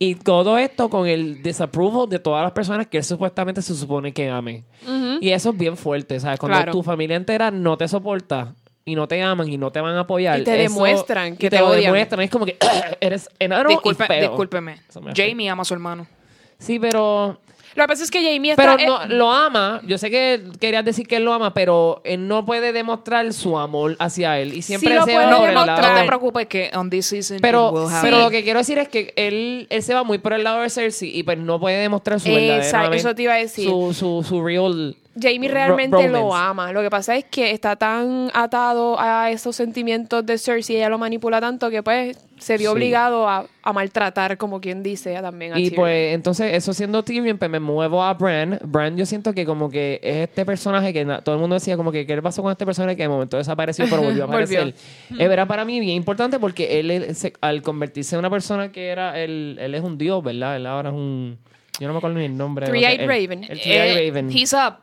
Y 0.02 0.14
todo 0.14 0.56
esto 0.56 0.88
con 0.88 1.06
el 1.06 1.42
desapproval 1.42 2.08
de 2.08 2.18
todas 2.18 2.42
las 2.42 2.52
personas 2.52 2.86
que 2.86 2.96
él 2.96 3.04
supuestamente 3.04 3.60
se 3.60 3.74
supone 3.74 4.14
que 4.14 4.30
ame. 4.30 4.64
Y 5.20 5.28
eso 5.28 5.50
es 5.50 5.58
bien 5.58 5.76
fuerte, 5.76 6.18
¿sabes? 6.18 6.38
Cuando 6.40 6.56
Claro. 6.56 6.72
tu 6.72 6.82
familia 6.82 7.16
entera 7.16 7.50
no 7.50 7.76
te 7.76 7.86
soporta 7.86 8.54
y 8.84 8.94
no 8.94 9.06
te 9.06 9.22
aman 9.22 9.48
y 9.48 9.56
no 9.58 9.70
te 9.70 9.80
van 9.80 9.94
a 9.96 10.00
apoyar. 10.00 10.40
Y 10.40 10.44
te 10.44 10.64
eso- 10.64 10.74
demuestran 10.74 11.34
y 11.34 11.36
que 11.36 11.50
te, 11.50 11.56
te 11.56 11.62
lo 11.62 11.68
odian. 11.68 11.92
demuestran. 11.92 12.20
Es 12.22 12.30
como 12.30 12.46
que 12.46 12.56
eres 13.00 13.28
enano 13.38 13.68
Disculpe- 13.70 14.16
y 14.16 14.20
discúlpeme. 14.20 14.76
Jamie 15.14 15.48
ama 15.50 15.62
a 15.62 15.64
su 15.64 15.74
hermano. 15.74 16.06
Sí, 16.58 16.78
pero... 16.78 17.38
Lo 17.76 17.84
que 17.84 17.88
pasa 17.88 18.02
es 18.02 18.10
que 18.10 18.18
Jamie 18.18 18.50
está... 18.50 18.76
Pero 18.76 18.84
no, 18.84 19.02
eh, 19.04 19.08
lo 19.10 19.30
ama. 19.30 19.80
Yo 19.86 19.96
sé 19.96 20.10
que 20.10 20.42
querías 20.58 20.84
decir 20.84 21.06
que 21.06 21.16
él 21.16 21.24
lo 21.24 21.32
ama, 21.32 21.54
pero 21.54 22.00
él 22.04 22.26
no 22.26 22.44
puede 22.44 22.72
demostrar 22.72 23.32
su 23.32 23.56
amor 23.56 23.94
hacia 24.00 24.40
él. 24.40 24.54
Y 24.54 24.62
siempre 24.62 24.92
lo 24.92 25.04
se 25.04 25.12
puede 25.12 25.26
lado 25.30 25.66
No 25.76 25.94
te 26.00 26.04
preocupes 26.04 26.46
que 26.48 26.72
on 26.74 26.90
this 26.90 27.06
season 27.06 27.38
Pero, 27.40 27.70
will 27.70 27.84
happen. 27.86 28.00
pero 28.02 28.18
lo 28.24 28.30
que 28.30 28.42
quiero 28.42 28.58
decir 28.58 28.78
es 28.78 28.88
que 28.88 29.12
él, 29.14 29.68
él 29.70 29.82
se 29.84 29.94
va 29.94 30.02
muy 30.02 30.18
por 30.18 30.32
el 30.32 30.42
lado 30.42 30.62
de 30.62 30.68
Cersei 30.68 31.16
y 31.16 31.22
pues 31.22 31.38
no 31.38 31.60
puede 31.60 31.76
demostrar 31.76 32.18
su 32.18 32.26
verdadera 32.28 32.56
Exacto, 32.56 32.92
eso 32.94 33.14
te 33.14 33.22
iba 33.22 33.34
a 33.34 33.36
decir. 33.36 33.68
Su, 33.68 33.94
su, 33.94 34.24
su 34.28 34.42
real 34.44 34.96
Jamie 35.20 35.48
ro- 35.48 35.54
realmente 35.54 36.08
lo 36.08 36.34
ama. 36.34 36.72
Lo 36.72 36.82
que 36.82 36.90
pasa 36.90 37.16
es 37.16 37.24
que 37.24 37.50
está 37.50 37.74
tan 37.76 38.30
atado 38.32 38.96
a 39.00 39.30
esos 39.30 39.56
sentimientos 39.56 40.24
de 40.24 40.38
Cersei, 40.38 40.76
ella 40.76 40.88
lo 40.88 40.98
manipula 40.98 41.40
tanto 41.40 41.68
que 41.70 41.82
pues 41.82 42.16
se 42.38 42.56
vio 42.56 42.70
Sí. 42.70 42.74
obligado 42.76 43.28
a, 43.28 43.44
a 43.62 43.72
maltratar, 43.72 44.38
como 44.38 44.60
quien 44.60 44.82
dice, 44.82 45.16
a 45.16 45.20
también 45.22 45.52
a 45.52 45.58
Y 45.58 45.64
Tyrion. 45.64 45.76
pues 45.76 46.14
entonces 46.14 46.54
eso 46.54 46.72
siendo 46.72 47.02
Tyrion, 47.02 47.36
pues 47.38 47.50
me 47.50 47.58
muevo 47.60 48.02
a 48.02 48.14
Bran. 48.14 48.58
Bran 48.64 48.96
yo 48.96 49.04
siento 49.04 49.34
que 49.34 49.44
como 49.44 49.68
que 49.68 50.00
es 50.02 50.28
este 50.28 50.46
personaje 50.46 50.92
que 50.92 51.04
todo 51.24 51.34
el 51.34 51.40
mundo 51.40 51.54
decía 51.54 51.76
como 51.76 51.90
que 51.92 52.06
qué 52.06 52.14
le 52.16 52.22
pasó 52.22 52.42
con 52.42 52.52
este 52.52 52.64
personaje 52.64 52.96
que 52.96 53.02
de 53.02 53.08
momento 53.08 53.36
desapareció 53.36 53.86
pero 53.90 54.02
volvió 54.02 54.24
a 54.24 54.26
Volvió. 54.28 54.60
aparecer. 54.60 54.74
Eh, 55.18 55.24
Era 55.24 55.46
para 55.46 55.64
mí 55.64 55.80
bien 55.80 55.96
importante 55.96 56.38
porque 56.38 56.78
él, 56.80 56.90
él 56.90 57.14
se- 57.16 57.32
al 57.40 57.62
convertirse 57.62 58.14
en 58.14 58.20
una 58.20 58.30
persona 58.30 58.70
que 58.72 58.88
era, 58.88 59.18
él, 59.18 59.58
él 59.60 59.74
es 59.74 59.82
un 59.82 59.98
dios, 59.98 60.22
¿verdad? 60.22 60.56
Él 60.56 60.66
ahora 60.66 60.90
es 60.90 60.94
un... 60.94 61.36
Yo 61.78 61.86
no 61.88 61.94
me 61.94 61.98
acuerdo 61.98 62.18
ni 62.18 62.26
el 62.26 62.36
nombre. 62.36 62.66
Three-eyed 62.66 63.00
El- 63.00 63.08
Raven. 63.08 63.44
El 63.44 63.58
Three-eyed 63.60 63.96
Eh, 63.96 64.08
Raven. 64.10 64.30
he's 64.30 64.54
a- 64.54 64.78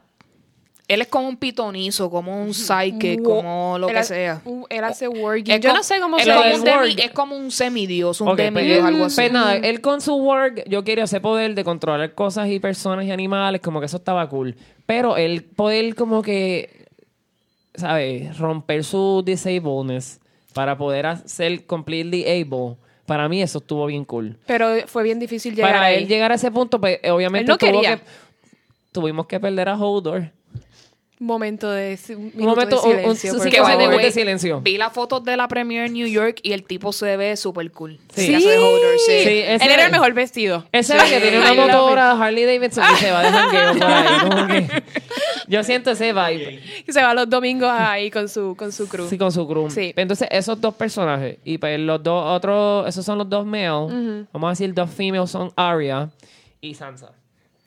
él 0.88 1.02
es 1.02 1.08
como 1.08 1.28
un 1.28 1.36
pitonizo, 1.38 2.10
como 2.10 2.42
un 2.42 2.54
psychic, 2.54 3.20
Wo- 3.22 3.24
como 3.42 3.78
lo 3.78 3.88
él 3.90 3.94
que 3.94 4.00
ha- 4.00 4.04
sea. 4.04 4.42
Él 4.70 4.84
hace 4.86 5.08
working. 5.08 5.56
Es 5.56 5.60
Yo 5.62 5.74
no 5.74 5.84
sé 5.84 6.00
cómo 6.00 6.18
es 6.18 6.24
se 6.24 6.32
word. 6.32 7.00
Es 7.00 7.12
como 7.12 7.36
un 7.36 7.52
semidios, 7.52 8.22
un 8.22 8.30
Ok, 8.30 8.38
demidios, 8.38 8.80
pues, 8.80 8.88
algo 8.94 9.06
así. 9.06 9.16
pues 9.18 9.32
nada, 9.34 9.56
él 9.58 9.82
con 9.82 10.00
su 10.02 10.16
work, 10.16 10.64
yo 10.70 10.84
quería 10.86 11.04
ese 11.04 11.20
poder 11.20 11.56
de 11.56 11.64
controlar 11.66 12.14
cosas 12.16 12.48
y 12.50 12.60
personas 12.60 13.06
y 13.06 13.12
animales, 13.12 13.60
como 13.62 13.80
que 13.82 13.86
eso 13.88 13.98
estaba 13.98 14.30
cool. 14.30 14.56
Pero 14.86 15.18
el 15.18 15.44
poder 15.44 15.94
como 15.96 16.22
que, 16.22 16.86
¿sabes? 17.76 18.38
Romper 18.38 18.84
su 18.84 19.24
disableness 19.26 20.20
para 20.54 20.78
poder 20.78 21.18
ser 21.26 21.66
completely 21.66 22.24
able, 22.26 22.78
para 23.06 23.28
mí 23.30 23.42
eso 23.42 23.60
estuvo 23.60 23.86
bien 23.88 24.06
cool. 24.06 24.38
Pero 24.48 24.70
fue 24.88 25.04
bien 25.04 25.20
difícil 25.20 25.54
llegar 25.56 25.72
para 25.74 25.86
ahí. 25.88 25.98
él 25.98 26.08
llegar 26.08 26.32
a 26.32 26.36
ese 26.36 26.50
punto, 26.50 26.80
pues 26.80 27.00
obviamente 27.12 27.44
Él 27.44 27.48
no 27.50 27.58
tuvo 27.58 27.82
quería. 27.82 27.98
que- 27.98 28.04
tuvimos 28.94 29.28
que 29.28 29.40
perder 29.40 29.70
a 29.70 29.76
Hodor. 29.78 30.32
Un 31.20 31.26
momento 31.26 31.72
de 31.72 31.98
un 32.10 32.32
Un 32.36 32.46
momento, 32.46 32.80
de 32.82 32.90
un- 32.90 33.06
un- 33.10 33.16
silencio. 33.16 33.50
Que, 33.50 33.58
favor. 33.58 33.72
segundos 33.82 34.02
de 34.04 34.12
silencio. 34.12 34.62
Vi 34.62 34.78
las 34.78 34.94
fotos 34.94 35.24
de 35.24 35.36
la 35.36 35.48
premiere 35.48 35.88
en 35.88 35.94
New 35.94 36.06
York 36.06 36.40
y 36.44 36.52
el 36.54 36.64
tipo 36.64 36.94
se 36.94 37.18
ve 37.18 37.36
súper 37.36 37.72
cool. 37.72 37.98
Sí. 38.14 38.28
Sí. 38.28 38.40
Sí, 38.40 38.50
ese- 39.18 39.66
Él 39.66 39.72
era 39.72 39.86
el 39.88 39.92
mejor 39.92 40.14
vestido. 40.14 40.66
Ese 40.72 40.94
ve 40.96 41.02
que 41.10 41.20
tiene 41.20 41.40
una 41.40 41.54
motora 41.56 42.12
Harley 42.12 42.46
Davidson 42.46 42.84
y 42.94 42.96
se 42.98 43.10
va 43.12 43.24
de 43.24 43.32
jangueo 43.32 43.74
por 43.74 43.84
ahí. 44.52 44.68
yo 45.48 45.64
siento 45.64 45.90
ese 45.92 46.14
vibe. 46.14 46.62
Y 46.88 46.92
se 46.92 47.02
va 47.02 47.16
los 47.16 47.28
domingos 47.28 47.70
ahí 47.72 48.12
con 48.12 48.30
su, 48.30 48.56
con 48.56 48.72
su 48.72 48.88
crew. 48.88 49.08
Sí, 49.10 49.18
con 49.18 49.32
su 49.32 49.48
crew. 49.48 49.72
Sí. 49.72 49.94
Entonces, 49.96 50.28
esos 50.30 50.62
dos 50.62 50.76
personajes, 50.76 51.40
y 51.44 51.58
pues 51.58 51.80
los 51.80 52.04
dos 52.04 52.24
otros, 52.36 52.88
esos 52.88 53.04
son 53.04 53.18
los 53.18 53.28
dos 53.28 53.44
males, 53.44 54.28
vamos 54.32 54.48
a 54.48 54.50
decir 54.52 54.72
dos 54.72 54.90
females 54.92 55.32
son 55.32 55.52
Arya 55.56 56.10
y 56.62 56.76
Sansa. 56.76 57.12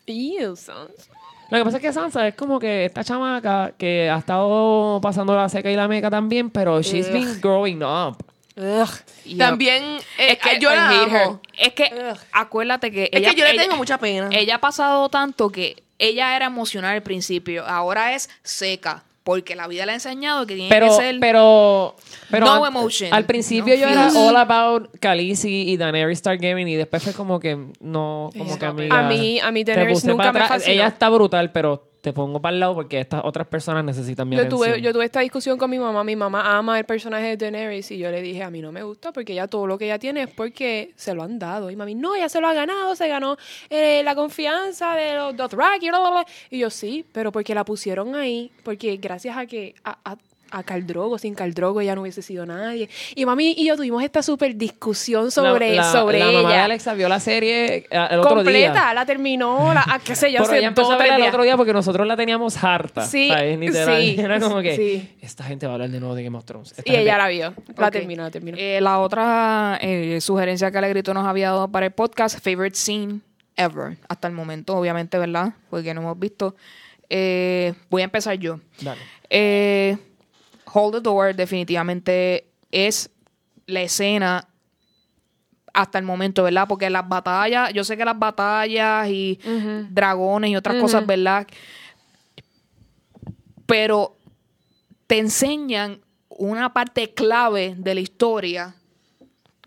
Ew, 0.07 0.55
sons. 0.55 1.09
Lo 1.51 1.59
que 1.59 1.65
pasa 1.65 1.77
es 1.79 1.83
que 1.83 1.93
Sansa 1.93 2.29
es 2.29 2.35
como 2.35 2.59
que 2.59 2.85
esta 2.85 3.03
chamaca 3.03 3.73
que 3.77 4.09
ha 4.09 4.19
estado 4.19 5.01
pasando 5.03 5.35
la 5.35 5.49
seca 5.49 5.71
y 5.71 5.77
la 5.77 5.89
meca 5.89 6.09
también, 6.11 6.51
pero 6.51 6.81
she's 6.83 7.07
Ugh. 7.09 7.13
been 7.13 7.41
growing 7.41 7.83
up. 7.83 8.17
Ugh. 8.57 8.89
Y 9.25 9.37
También, 9.37 9.83
eh, 10.19 10.33
es 10.33 10.39
que 10.39 10.59
yo 10.61 10.73
I 10.73 10.77
la 10.77 10.89
hate 10.91 11.11
her. 11.13 11.23
amo. 11.23 11.41
Es 11.59 11.73
que 11.73 11.85
Ugh. 12.13 12.19
acuérdate 12.33 12.91
que 12.91 13.05
Es 13.05 13.21
ella, 13.21 13.31
que 13.31 13.37
yo 13.37 13.45
le 13.45 13.53
ella- 13.53 13.63
tengo 13.63 13.77
mucha 13.77 13.99
pena. 13.99 14.29
ella 14.33 14.57
ha 14.57 14.61
pasado 14.61 15.09
tanto 15.09 15.51
que 15.51 15.83
ella 15.99 16.35
era 16.37 16.47
emocional 16.47 16.95
al 16.95 17.03
principio, 17.03 17.67
ahora 17.67 18.15
es 18.15 18.31
seca, 18.43 19.03
porque 19.31 19.55
la 19.55 19.69
vida 19.69 19.87
le 19.87 19.93
ha 19.93 19.95
enseñado 19.95 20.45
que 20.45 20.57
tiene 20.57 20.69
Pero, 20.69 20.89
que 20.89 20.93
ser 20.95 21.17
pero, 21.21 21.95
pero 22.33 22.47
No 22.47 22.67
emotion, 22.67 23.15
al 23.15 23.27
principio 23.27 23.75
no 23.77 23.81
yo 23.81 23.87
era 23.89 24.09
all 24.13 24.37
about 24.37 24.89
Khaleesi 25.01 25.71
y 25.71 25.77
Daenerys 25.77 26.21
Targaryen 26.21 26.67
y 26.67 26.75
después 26.75 27.01
fue 27.01 27.13
como 27.13 27.39
que 27.39 27.57
no, 27.79 28.31
como 28.37 28.59
que 28.59 28.67
amiga. 28.67 28.99
A 28.99 29.03
mí- 29.09 29.39
a 29.39 29.53
mí 29.53 29.63
Daenerys 29.63 30.05
nunca 30.05 30.33
me 30.33 30.41
fascinó. 30.41 30.73
Ella 30.75 30.89
está 30.89 31.09
brutal, 31.11 31.53
pero 31.53 31.90
te 32.01 32.13
pongo 32.13 32.41
para 32.41 32.55
el 32.55 32.61
lado 32.61 32.75
porque 32.75 33.01
estas 33.01 33.23
otras 33.25 33.47
personas 33.47 33.85
necesitan 33.85 34.29
mi 34.29 34.37
Yo 34.37 34.43
atención. 34.43 34.71
tuve, 34.73 34.81
yo 34.81 34.93
tuve 34.93 35.05
esta 35.05 35.21
discusión 35.21 35.59
con 35.59 35.71
mi 35.71 35.79
mamá. 35.79 36.03
Mi 36.03 36.17
mamá 36.17 36.57
ama 36.57 36.79
el 36.79 36.85
personaje 36.85 37.37
de 37.37 37.37
Daenerys 37.37 37.91
y 37.91 37.99
yo 37.99 38.11
le 38.11 38.23
dije, 38.23 38.43
a 38.43 38.51
mí 38.51 38.61
no 38.63 38.73
me 38.73 38.83
gusta 38.83 39.13
porque 39.13 39.33
ella 39.33 39.47
todo 39.47 39.67
lo 39.67 39.77
que 39.77 39.85
ella 39.85 39.99
tiene 39.99 40.23
es 40.23 40.31
porque 40.31 40.93
se 40.97 41.15
lo 41.15 41.23
han 41.23 41.39
dado. 41.39 41.71
Y 41.71 41.77
mami, 41.77 41.95
no, 41.95 42.15
ella 42.15 42.29
se 42.29 42.41
lo 42.41 42.49
ha 42.49 42.55
ganado, 42.55 42.97
se 42.97 43.09
ganó 43.09 43.37
eh, 43.69 44.03
la 44.03 44.15
confianza 44.15 44.95
de 44.95 45.15
los 45.15 45.37
Dothraki. 45.37 45.87
Y, 45.87 45.91
bla, 45.91 46.01
bla, 46.01 46.11
bla". 46.11 46.27
y 46.51 46.59
yo, 46.59 46.71
sí, 46.71 47.05
pero 47.13 47.33
porque 47.33 47.55
la 47.55 47.65
pusieron 47.65 48.15
ahí, 48.15 48.51
porque 48.65 48.97
gracias 48.97 49.37
a 49.37 49.47
que... 49.47 49.75
A, 49.85 49.99
a, 50.05 50.17
a 50.51 50.63
Caldrogo, 50.63 51.19
sin 51.19 51.35
Caldrogo 51.35 51.81
ella 51.81 51.95
no 51.95 52.03
hubiese 52.03 52.23
sido 52.23 52.47
nadie. 52.47 52.89
Y 53.15 53.25
mami 53.27 53.55
y 53.57 53.67
yo 53.67 53.77
tuvimos 53.77 54.03
esta 54.03 54.23
súper 54.23 54.57
discusión 54.57 55.31
sobre, 55.31 55.75
la, 55.75 55.83
la- 55.83 55.93
sobre 55.93 56.19
la 56.19 56.25
ella. 56.31 56.39
mamá 56.43 56.53
de 56.55 56.59
Alexa 56.61 56.95
vio 56.95 57.09
la 57.09 57.21
serie 57.21 57.77
eh, 57.77 57.87
el 58.11 58.19
otro 58.21 58.37
Completa, 58.37 58.73
día. 58.73 58.95
la 58.95 59.07
terminó, 59.07 59.73
la, 59.75 59.85
ah, 59.87 59.99
qué 60.05 60.15
sé 60.15 60.33
yo, 60.33 60.39
Pero 60.45 60.55
ella 60.59 60.69
empezó 60.69 60.93
a 60.93 60.97
verla 60.97 61.17
el 61.17 61.23
otro 61.23 61.43
día 61.43 61.57
porque 61.57 61.73
nosotros 61.73 62.07
la 62.07 62.17
teníamos 62.17 62.63
harta. 62.63 63.03
Sí, 63.07 63.29
¿sabes? 63.29 63.59
Literal. 63.59 64.01
sí, 64.03 64.17
Era 64.19 64.41
como 64.41 64.61
que 64.61 64.77
sí. 64.77 65.17
esta 65.21 65.45
gente 65.45 65.67
va 65.67 65.73
a 65.73 65.75
hablar 65.75 65.91
de 65.91 66.01
nuevo 66.01 66.15
de 66.15 66.25
Game 66.25 66.37
of 66.37 66.45
Thrones. 66.45 66.75
Esta 66.77 66.91
Y 66.91 66.97
ella 66.97 67.17
la 67.19 67.29
vio, 67.29 67.55
la 67.77 67.91
terminó, 67.91 68.23
la 68.25 68.31
terminó. 68.31 68.57
Eh, 68.59 68.81
la 68.81 68.99
otra 68.99 69.79
eh, 69.81 70.21
sugerencia 70.21 70.71
que 70.71 70.79
Alegrito 70.79 71.15
nos 71.15 71.27
había 71.27 71.51
dado 71.51 71.69
para 71.69 71.87
el 71.87 71.93
podcast, 71.93 72.39
favorite 72.43 72.77
scene 72.77 73.21
ever, 73.57 73.99
hasta 74.09 74.27
el 74.29 74.33
momento, 74.35 74.75
obviamente, 74.77 75.19
¿verdad? 75.19 75.53
Porque 75.69 75.93
no 75.95 76.01
hemos 76.01 76.19
visto. 76.19 76.55
Eh, 77.09 77.75
voy 77.91 78.03
a 78.03 78.05
empezar 78.05 78.35
yo. 78.39 78.61
Dale. 78.81 79.01
Eh, 79.29 79.97
Hold 80.73 80.95
the 80.97 81.01
Door 81.01 81.35
definitivamente 81.35 82.47
es 82.71 83.11
la 83.67 83.81
escena 83.83 84.47
hasta 85.73 85.99
el 85.99 86.05
momento, 86.05 86.43
¿verdad? 86.43 86.67
Porque 86.69 86.91
las 86.91 87.09
batallas, 87.09 87.73
yo 87.73 87.85
sé 87.85 87.97
que 87.97 88.05
las 88.05 88.19
batallas 88.19 89.09
y 89.09 89.39
dragones 89.91 90.51
y 90.51 90.57
otras 90.57 90.77
cosas, 90.77 91.07
¿verdad? 91.07 91.47
Pero 93.67 94.17
te 95.07 95.19
enseñan 95.19 96.01
una 96.29 96.73
parte 96.73 97.13
clave 97.15 97.75
de 97.77 97.95
la 97.95 98.01
historia 98.01 98.75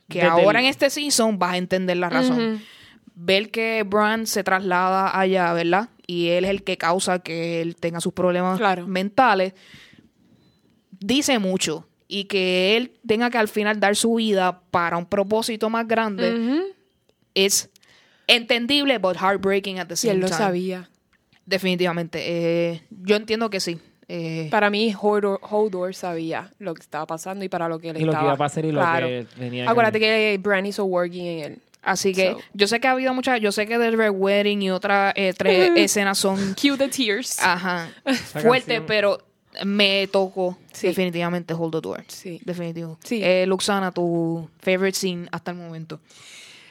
que 0.09 0.19
Desde 0.19 0.29
ahora 0.29 0.59
el- 0.59 0.65
en 0.65 0.69
este 0.71 0.89
season 0.89 1.39
vas 1.39 1.53
a 1.53 1.57
entender 1.57 1.97
la 1.97 2.09
razón. 2.09 2.61
Ver 3.15 3.51
que 3.51 3.83
Bran 3.83 4.27
se 4.27 4.43
traslada 4.43 5.17
allá, 5.17 5.53
¿verdad? 5.53 5.89
Y 6.07 6.29
él 6.29 6.45
es 6.45 6.51
el 6.51 6.63
que 6.63 6.77
causa 6.77 7.19
que 7.19 7.61
él 7.61 7.75
tenga 7.75 8.01
sus 8.01 8.11
problemas 8.13 8.57
Claro. 8.57 8.87
mentales. 8.87 9.53
Dice 11.05 11.37
mucho. 11.39 11.85
Y 12.07 12.25
que 12.25 12.77
él 12.77 12.91
tenga 13.07 13.29
que 13.29 13.37
al 13.37 13.47
final 13.47 13.79
dar 13.79 13.95
su 13.95 14.15
vida 14.15 14.61
para 14.71 14.97
un 14.97 15.05
propósito 15.05 15.69
más 15.69 15.87
grande 15.87 16.61
es 17.33 17.69
entendible, 18.27 18.97
but 18.99 19.15
heartbreaking 19.17 19.79
at 19.79 19.87
the 19.87 19.93
Y 19.95 19.97
same 19.97 20.13
él 20.13 20.19
lo 20.19 20.27
time. 20.27 20.37
sabía. 20.37 20.89
Definitivamente. 21.45 22.19
Eh, 22.23 22.81
yo 22.89 23.15
entiendo 23.15 23.49
que 23.49 23.59
sí. 23.59 23.79
Eh, 24.07 24.47
Para 24.51 24.69
mí, 24.69 24.93
Hodor, 24.99 25.39
Hodor 25.49 25.95
sabía 25.95 26.51
lo 26.59 26.73
que 26.73 26.81
estaba 26.81 27.05
pasando 27.07 27.43
y 27.45 27.49
para 27.49 27.67
lo 27.67 27.79
que 27.79 27.89
él 27.89 27.97
Y 27.97 28.03
lo 28.03 28.11
que 28.13 28.19
iba 28.21 28.33
a 28.33 28.37
pasar 28.37 28.63
y 28.65 28.71
lo 28.71 28.79
Claro. 28.81 29.07
que 29.07 29.25
venía. 29.37 29.69
Acuérdate 29.69 29.99
que 29.99 30.37
Bran 30.41 30.65
hizo 30.65 30.83
working 30.85 31.25
en 31.25 31.39
él. 31.53 31.57
así 31.81 32.13
que 32.13 32.31
So. 32.33 32.39
yo 32.53 32.67
sé 32.67 32.79
que 32.79 32.87
ha 32.87 32.91
habido 32.91 33.13
muchas, 33.13 33.39
yo 33.41 33.51
sé 33.51 33.65
que 33.65 33.77
del 33.77 33.97
Red 33.97 34.11
Wedding 34.11 34.61
y 34.61 34.71
otras 34.71 35.13
eh, 35.17 35.33
tres 35.35 35.71
escenas 35.75 36.17
son 36.17 36.53
Cue 36.61 36.77
the 36.77 36.87
tears. 36.89 37.39
ajá, 37.41 37.89
canción. 38.33 38.83
pero 38.87 39.17
me 39.65 40.07
tocó 40.07 40.57
Sí. 40.71 40.87
definitivamente 40.87 41.53
Hold 41.53 41.73
the 41.73 41.81
Door. 41.81 42.05
Sí. 42.07 42.41
Definitivo. 42.43 42.97
Sí. 43.03 43.21
Eh, 43.23 43.45
Luxana, 43.47 43.91
tu 43.91 44.49
favorite 44.59 44.97
scene 44.97 45.27
hasta 45.31 45.51
el 45.51 45.57
momento. 45.57 45.99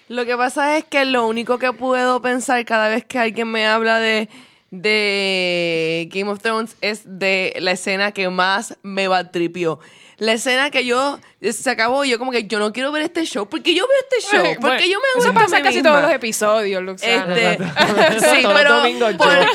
Lo 0.08 0.26
que 0.26 0.36
pasa 0.36 0.76
es 0.76 0.84
que 0.84 1.04
lo 1.04 1.26
único 1.26 1.58
que 1.58 1.72
puedo 1.72 2.20
pensar 2.20 2.64
cada 2.64 2.88
vez 2.88 3.04
que 3.04 3.18
alguien 3.18 3.48
me 3.50 3.66
habla 3.66 3.98
de, 3.98 4.28
de 4.72 6.08
Game 6.10 6.30
of 6.30 6.40
Thrones 6.40 6.76
es 6.80 7.02
de 7.04 7.54
la 7.60 7.72
escena 7.72 8.10
que 8.12 8.28
más 8.30 8.78
me 8.82 9.06
batripió. 9.06 9.78
La 10.16 10.32
escena 10.32 10.70
que 10.70 10.86
yo 10.86 11.20
se 11.42 11.68
acabó 11.68 12.04
y 12.04 12.10
yo 12.10 12.18
como 12.18 12.32
que 12.32 12.44
yo 12.44 12.58
no 12.58 12.72
quiero 12.72 12.90
ver 12.90 13.02
este 13.02 13.26
show. 13.26 13.46
porque 13.48 13.74
yo 13.74 13.84
veo 13.86 13.96
este 14.08 14.36
show? 14.36 14.56
Porque 14.60 14.88
yo 14.88 14.98
me 14.98 15.22
Eso 15.22 15.34
pasa 15.34 15.60
casi 15.62 15.76
misma. 15.76 15.90
todos 15.90 16.02
los 16.04 16.12
episodios, 16.12 16.82
Luxana. 16.82 17.36
Este, 17.36 17.64
sí, 18.20 18.46
pero, 18.54 18.82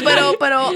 pero, 0.03 0.36
pero, 0.39 0.71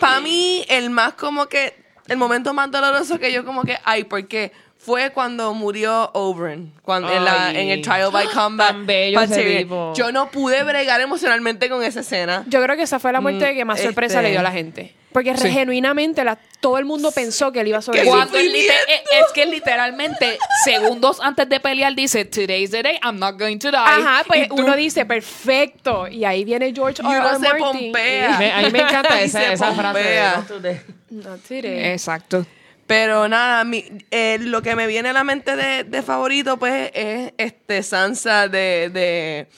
para 0.00 0.20
mí, 0.20 0.64
el 0.68 0.88
más 0.88 1.12
como 1.14 1.46
que, 1.46 1.74
el 2.08 2.16
momento 2.16 2.54
más 2.54 2.70
doloroso 2.70 3.18
que 3.18 3.30
yo 3.30 3.44
como 3.44 3.62
que, 3.64 3.76
ay, 3.84 4.04
porque 4.04 4.52
fue 4.86 5.10
cuando 5.10 5.52
murió 5.52 6.10
Oberyn, 6.14 6.72
cuando 6.82 7.12
en, 7.12 7.24
la- 7.24 7.50
en 7.50 7.70
el 7.70 7.82
Trial 7.82 8.10
by 8.12 8.28
Combat. 8.34 8.68
Tan 8.68 8.86
bello 8.86 9.20
ese 9.20 9.42
tipo. 9.58 9.92
Yo 9.96 10.12
no 10.12 10.30
pude 10.30 10.62
bregar 10.62 11.00
emocionalmente 11.00 11.68
con 11.68 11.82
esa 11.82 12.00
escena. 12.00 12.44
Yo 12.46 12.62
creo 12.62 12.76
que 12.76 12.82
esa 12.84 13.00
fue 13.00 13.12
la 13.12 13.20
muerte 13.20 13.52
Mm, 13.52 13.56
que 13.56 13.64
más 13.64 13.80
sorpresa 13.80 14.14
este- 14.18 14.22
le 14.22 14.30
dio 14.30 14.40
a 14.40 14.44
la 14.44 14.52
gente. 14.52 14.94
Porque 15.12 15.32
re- 15.32 15.50
genuinamente 15.50 16.22
la- 16.24 16.38
todo 16.60 16.76
el 16.78 16.84
mundo 16.84 17.10
pensó 17.10 17.50
que 17.50 17.60
él 17.62 17.68
iba 17.68 17.78
a 17.78 17.82
sobrevivir. 17.82 18.12
Cuando 18.12 18.38
él 18.38 18.52
lite- 18.52 18.68
eh, 18.86 19.02
es 19.12 19.32
que 19.34 19.46
literalmente 19.46 20.38
segundos 20.64 21.20
antes 21.22 21.48
de 21.48 21.58
pelear 21.58 21.94
dice 21.94 22.24
Today's 22.26 22.70
the 22.70 22.82
day, 22.82 22.98
I'm 23.02 23.18
not 23.18 23.38
going 23.38 23.58
to 23.58 23.70
die. 23.70 23.76
Ajá, 23.78 24.22
pues 24.26 24.44
Y 24.44 24.48
tú- 24.48 24.56
uno 24.56 24.76
dice, 24.76 25.04
perfecto. 25.06 26.06
Y 26.06 26.24
ahí 26.24 26.44
viene 26.44 26.72
George 26.74 27.02
Y 27.02 27.06
R. 27.10 27.16
R. 27.18 27.32
se 27.34 27.38
Martin. 27.40 27.60
pompea. 27.60 28.38
Me- 28.38 28.52
a 28.52 28.60
mí 28.62 28.70
me 28.70 28.80
encanta 28.80 29.20
Y 29.20 29.24
esa, 29.24 29.40
se 29.40 29.52
esa 29.54 29.72
frase. 29.72 29.98
de, 30.00 30.20
"Not 30.36 30.46
today". 30.46 30.80
No 31.10 31.36
tiré. 31.38 31.92
Exacto. 31.94 32.44
Pero 32.86 33.28
nada, 33.28 33.64
mi- 33.64 33.84
eh, 34.10 34.38
lo 34.40 34.62
que 34.62 34.76
me 34.76 34.86
viene 34.86 35.08
a 35.08 35.12
la 35.12 35.24
mente 35.24 35.56
de, 35.56 35.84
de 35.84 36.02
favorito, 36.02 36.56
pues, 36.58 36.90
es 36.94 37.32
este 37.36 37.82
Sansa 37.82 38.48
de, 38.48 38.90
de 38.92 39.48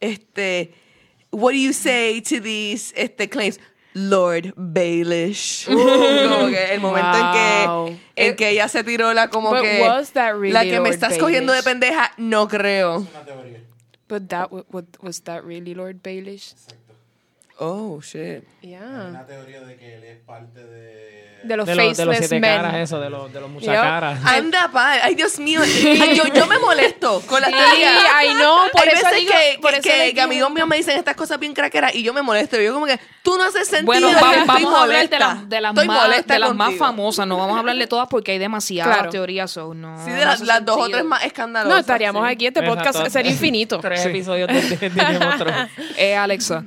este 0.00 0.72
What 1.30 1.52
do 1.52 1.58
you 1.58 1.72
say 1.72 2.20
to 2.22 2.40
these 2.40 2.92
este, 2.96 3.28
claims? 3.28 3.58
Lord 3.92 4.54
Baelish. 4.56 5.66
Como 5.68 6.48
que 6.48 6.74
el 6.74 6.80
momento 6.80 7.10
Wow. 7.18 7.86
en 7.88 7.94
que 7.96 8.26
en 8.28 8.36
que 8.36 8.48
ella 8.50 8.68
se 8.68 8.82
tiró 8.82 9.12
la 9.14 9.28
como 9.28 9.50
But 9.50 9.62
que 9.62 9.80
was 9.82 10.12
that 10.12 10.32
really 10.34 10.52
la 10.52 10.62
que 10.64 10.72
me 10.80 10.88
Lord 10.90 10.94
estás 10.94 11.18
cogiendo 11.18 11.52
de 11.52 11.62
pendeja, 11.62 12.12
no 12.16 12.48
creo. 12.48 13.06
But 14.08 14.28
that 14.28 14.50
was 14.50 15.22
that 15.24 15.42
really 15.44 15.74
Lord 15.74 16.00
Baelish? 16.02 16.54
Oh, 17.58 18.00
shit. 18.00 18.44
Hay 18.62 18.70
Yeah. 18.70 19.06
una 19.10 19.26
teoría 19.26 19.60
de 19.60 19.76
que 19.76 19.94
él 19.94 20.04
es 20.04 20.18
parte 20.24 20.64
de... 20.64 21.23
De 21.44 21.56
los 21.56 21.66
De, 21.66 21.74
los- 21.74 21.96
de 21.96 22.04
los 22.06 22.14
faceless 22.16 22.18
siete 22.30 22.40
men. 22.40 22.56
caras, 22.56 22.74
eso, 22.76 23.00
de 23.00 23.10
los, 23.10 23.32
de 23.32 23.40
los 23.40 23.50
muchas 23.50 23.68
Yep. 23.68 23.80
caras. 23.82 24.18
Anda, 24.24 24.70
pa. 24.72 24.92
Ay, 25.02 25.14
Dios 25.14 25.38
mío. 25.38 25.60
Ay, 25.62 26.16
yo, 26.16 26.24
yo 26.32 26.46
me 26.46 26.58
molesto 26.58 27.20
con 27.26 27.40
las 27.40 27.50
Sí, 27.50 27.56
teorías. 27.56 27.92
ay, 28.14 28.28
no, 28.40 28.56
por 28.72 28.82
Hay 28.82 28.88
eso 28.94 29.04
veces 29.06 29.20
digo- 29.20 29.32
que, 29.32 29.58
por 29.60 29.70
que- 29.72 29.76
eso 29.78 29.88
que- 29.90 30.14
que 30.14 30.20
amigos 30.20 30.50
míos 30.50 30.66
me 30.66 30.76
dicen 30.76 30.96
estas 30.98 31.14
cosas 31.16 31.38
bien 31.38 31.52
craqueras 31.54 31.94
y 31.94 32.02
yo 32.02 32.12
me 32.14 32.22
molesto. 32.22 32.60
Yo 32.60 32.72
como 32.72 32.86
que 32.86 32.98
tú 33.22 33.36
no 33.36 33.44
haces 33.44 33.68
sentido. 33.68 33.86
Bueno, 33.86 34.08
vamos 34.12 34.74
a 34.74 34.82
hablar 34.82 35.08
de, 35.08 35.18
molesta. 35.18 35.18
las- 35.18 35.48
de 35.48 35.60
las, 35.60 35.70
Estoy 35.72 35.86
más, 35.86 36.26
de 36.26 36.38
las 36.38 36.54
más 36.54 36.74
famosas. 36.76 37.26
No 37.26 37.36
vamos 37.36 37.56
a 37.56 37.60
hablar 37.60 37.76
de 37.76 37.86
todas 37.86 38.08
porque 38.08 38.32
hay 38.32 38.38
demasiadas 38.38 38.94
Claro. 38.96 39.10
teorías. 39.10 39.50
so 39.50 39.74
no, 39.74 40.02
Sí, 40.04 40.10
de 40.10 40.24
no 40.24 40.34
las, 40.44 40.64
dos 40.64 40.76
o 40.78 40.88
tres 40.88 41.04
más 41.04 41.24
escandalosas. 41.24 41.74
No, 41.74 41.78
estaríamos 41.80 42.26
sí. 42.26 42.32
aquí, 42.32 42.46
este 42.46 42.62
podcast 42.62 42.88
Exacto. 42.96 43.10
sería 43.10 43.30
infinito. 43.32 43.78
Tres 43.80 44.04
episodios 44.06 44.48
de, 44.48 44.60
de. 44.88 45.68
Eh, 45.96 46.16
Alexa. 46.16 46.64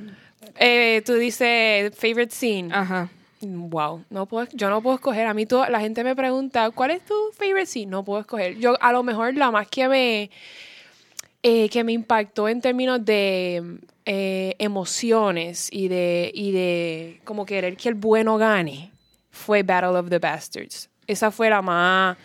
Eh, 0.60 1.02
tú 1.06 1.14
dices, 1.14 1.92
favorite 1.96 2.34
scene. 2.34 2.72
Ajá. 2.74 3.08
Wow, 3.40 4.04
no 4.10 4.26
puedo, 4.26 4.48
yo 4.52 4.68
no 4.68 4.82
puedo 4.82 4.96
escoger. 4.96 5.26
A 5.26 5.34
mí 5.34 5.46
todo, 5.46 5.68
la 5.68 5.80
gente 5.80 6.02
me 6.02 6.16
pregunta, 6.16 6.70
¿cuál 6.70 6.90
es 6.90 7.04
tu 7.04 7.14
favorite 7.32 7.66
scene? 7.66 7.86
No 7.86 8.04
puedo 8.04 8.20
escoger. 8.20 8.58
Yo, 8.58 8.74
a 8.80 8.92
lo 8.92 9.02
mejor, 9.02 9.36
la 9.36 9.50
más 9.50 9.68
que 9.68 9.86
me, 9.88 10.30
eh, 11.42 11.68
que 11.68 11.84
me 11.84 11.92
impactó 11.92 12.48
en 12.48 12.60
términos 12.60 13.04
de 13.04 13.78
eh, 14.06 14.56
emociones 14.58 15.68
y 15.70 15.88
de, 15.88 16.32
y 16.34 16.50
de 16.50 17.20
como 17.24 17.46
querer 17.46 17.76
que 17.76 17.88
el 17.88 17.94
bueno 17.94 18.38
gane 18.38 18.90
fue 19.30 19.62
Battle 19.62 19.90
of 19.90 20.08
the 20.08 20.18
Bastards. 20.18 20.90
Esa 21.06 21.30
fue 21.30 21.48
la 21.48 21.62
más, 21.62 22.16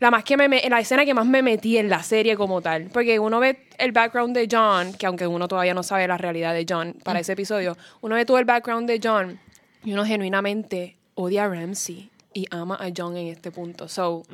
la 0.00 0.10
más 0.10 0.24
que 0.24 0.38
me, 0.38 0.48
la 0.48 0.80
escena 0.80 1.04
que 1.04 1.12
más 1.12 1.26
me 1.26 1.42
metí 1.42 1.76
en 1.76 1.90
la 1.90 2.02
serie 2.02 2.34
como 2.34 2.62
tal. 2.62 2.84
Porque 2.92 3.18
uno 3.18 3.40
ve 3.40 3.66
el 3.76 3.92
background 3.92 4.34
de 4.34 4.48
John, 4.50 4.94
que 4.94 5.04
aunque 5.04 5.26
uno 5.26 5.48
todavía 5.48 5.74
no 5.74 5.82
sabe 5.82 6.08
la 6.08 6.16
realidad 6.16 6.54
de 6.54 6.64
John 6.66 6.96
para 7.04 7.20
ese 7.20 7.32
episodio, 7.32 7.76
uno 8.00 8.14
ve 8.14 8.24
todo 8.24 8.38
el 8.38 8.46
background 8.46 8.88
de 8.88 9.00
John 9.02 9.38
y 9.86 9.92
uno 9.92 10.04
genuinamente 10.04 10.96
odia 11.14 11.44
a 11.44 11.48
Ramsey 11.48 12.10
y 12.34 12.44
ama 12.50 12.76
a 12.78 12.90
John 12.94 13.16
en 13.16 13.28
este 13.28 13.52
punto. 13.52 13.88
So, 13.88 14.24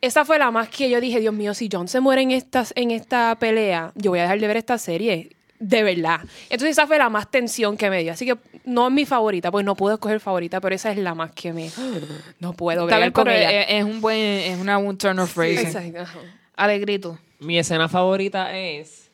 esa 0.00 0.24
fue 0.24 0.38
la 0.38 0.50
más 0.50 0.70
que 0.70 0.88
yo 0.88 0.98
dije, 0.98 1.20
Dios 1.20 1.34
mío, 1.34 1.52
si 1.52 1.68
John 1.70 1.86
se 1.88 2.00
muere 2.00 2.22
en 2.22 2.30
esta, 2.30 2.64
en 2.74 2.90
esta 2.90 3.36
pelea, 3.38 3.92
yo 3.94 4.10
voy 4.10 4.20
a 4.20 4.22
dejar 4.22 4.40
de 4.40 4.46
ver 4.48 4.56
esta 4.56 4.78
serie. 4.78 5.36
De 5.60 5.84
verdad. 5.84 6.20
Entonces 6.50 6.70
esa 6.70 6.88
fue 6.88 6.98
la 6.98 7.08
más 7.08 7.30
tensión 7.30 7.76
que 7.76 7.88
me 7.88 8.02
dio. 8.02 8.12
Así 8.12 8.26
que 8.26 8.36
no 8.64 8.88
es 8.88 8.92
mi 8.92 9.04
favorita, 9.04 9.52
pues 9.52 9.64
no 9.64 9.76
puedo 9.76 9.94
escoger 9.94 10.18
favorita, 10.18 10.60
pero 10.60 10.74
esa 10.74 10.90
es 10.90 10.96
la 10.96 11.14
más 11.14 11.30
que 11.32 11.52
me... 11.52 11.70
No 12.40 12.54
puedo 12.54 12.86
bien, 12.86 13.12
con 13.12 13.28
ella. 13.28 13.62
es, 13.62 13.84
un 13.84 14.00
buen, 14.00 14.18
es 14.18 14.58
una 14.58 14.78
un 14.78 14.96
turn 14.96 15.20
of 15.20 15.32
phrase. 15.32 15.60
Exacto, 15.60 16.00
ajá. 16.00 16.18
Alegrito. 16.56 17.18
Mi 17.38 17.58
escena 17.58 17.88
favorita 17.88 18.58
es 18.58 19.10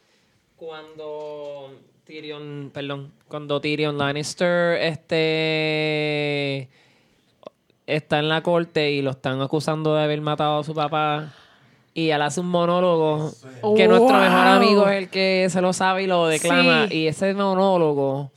cuando 0.56 1.78
Tyrion, 2.08 2.70
perdón, 2.72 3.12
cuando 3.28 3.60
Tyrion 3.60 3.98
Lannister 3.98 4.78
este 4.80 6.70
está 7.86 8.18
en 8.18 8.30
la 8.30 8.42
corte 8.42 8.92
y 8.92 9.02
lo 9.02 9.10
están 9.10 9.42
acusando 9.42 9.94
de 9.94 10.04
haber 10.04 10.22
matado 10.22 10.60
a 10.60 10.64
su 10.64 10.72
papá 10.74 11.34
y 11.92 12.08
él 12.08 12.22
hace 12.22 12.40
un 12.40 12.48
monólogo 12.48 13.30
que 13.76 13.86
Wow. 13.86 13.98
nuestro 13.98 14.18
mejor 14.20 14.46
amigo 14.46 14.88
es 14.88 14.96
el 15.02 15.10
que 15.10 15.48
se 15.50 15.60
lo 15.60 15.74
sabe 15.74 16.04
y 16.04 16.06
lo 16.06 16.26
declama 16.28 16.88
Sí. 16.88 16.96
y 16.96 17.06
ese 17.08 17.34
monólogo 17.34 18.30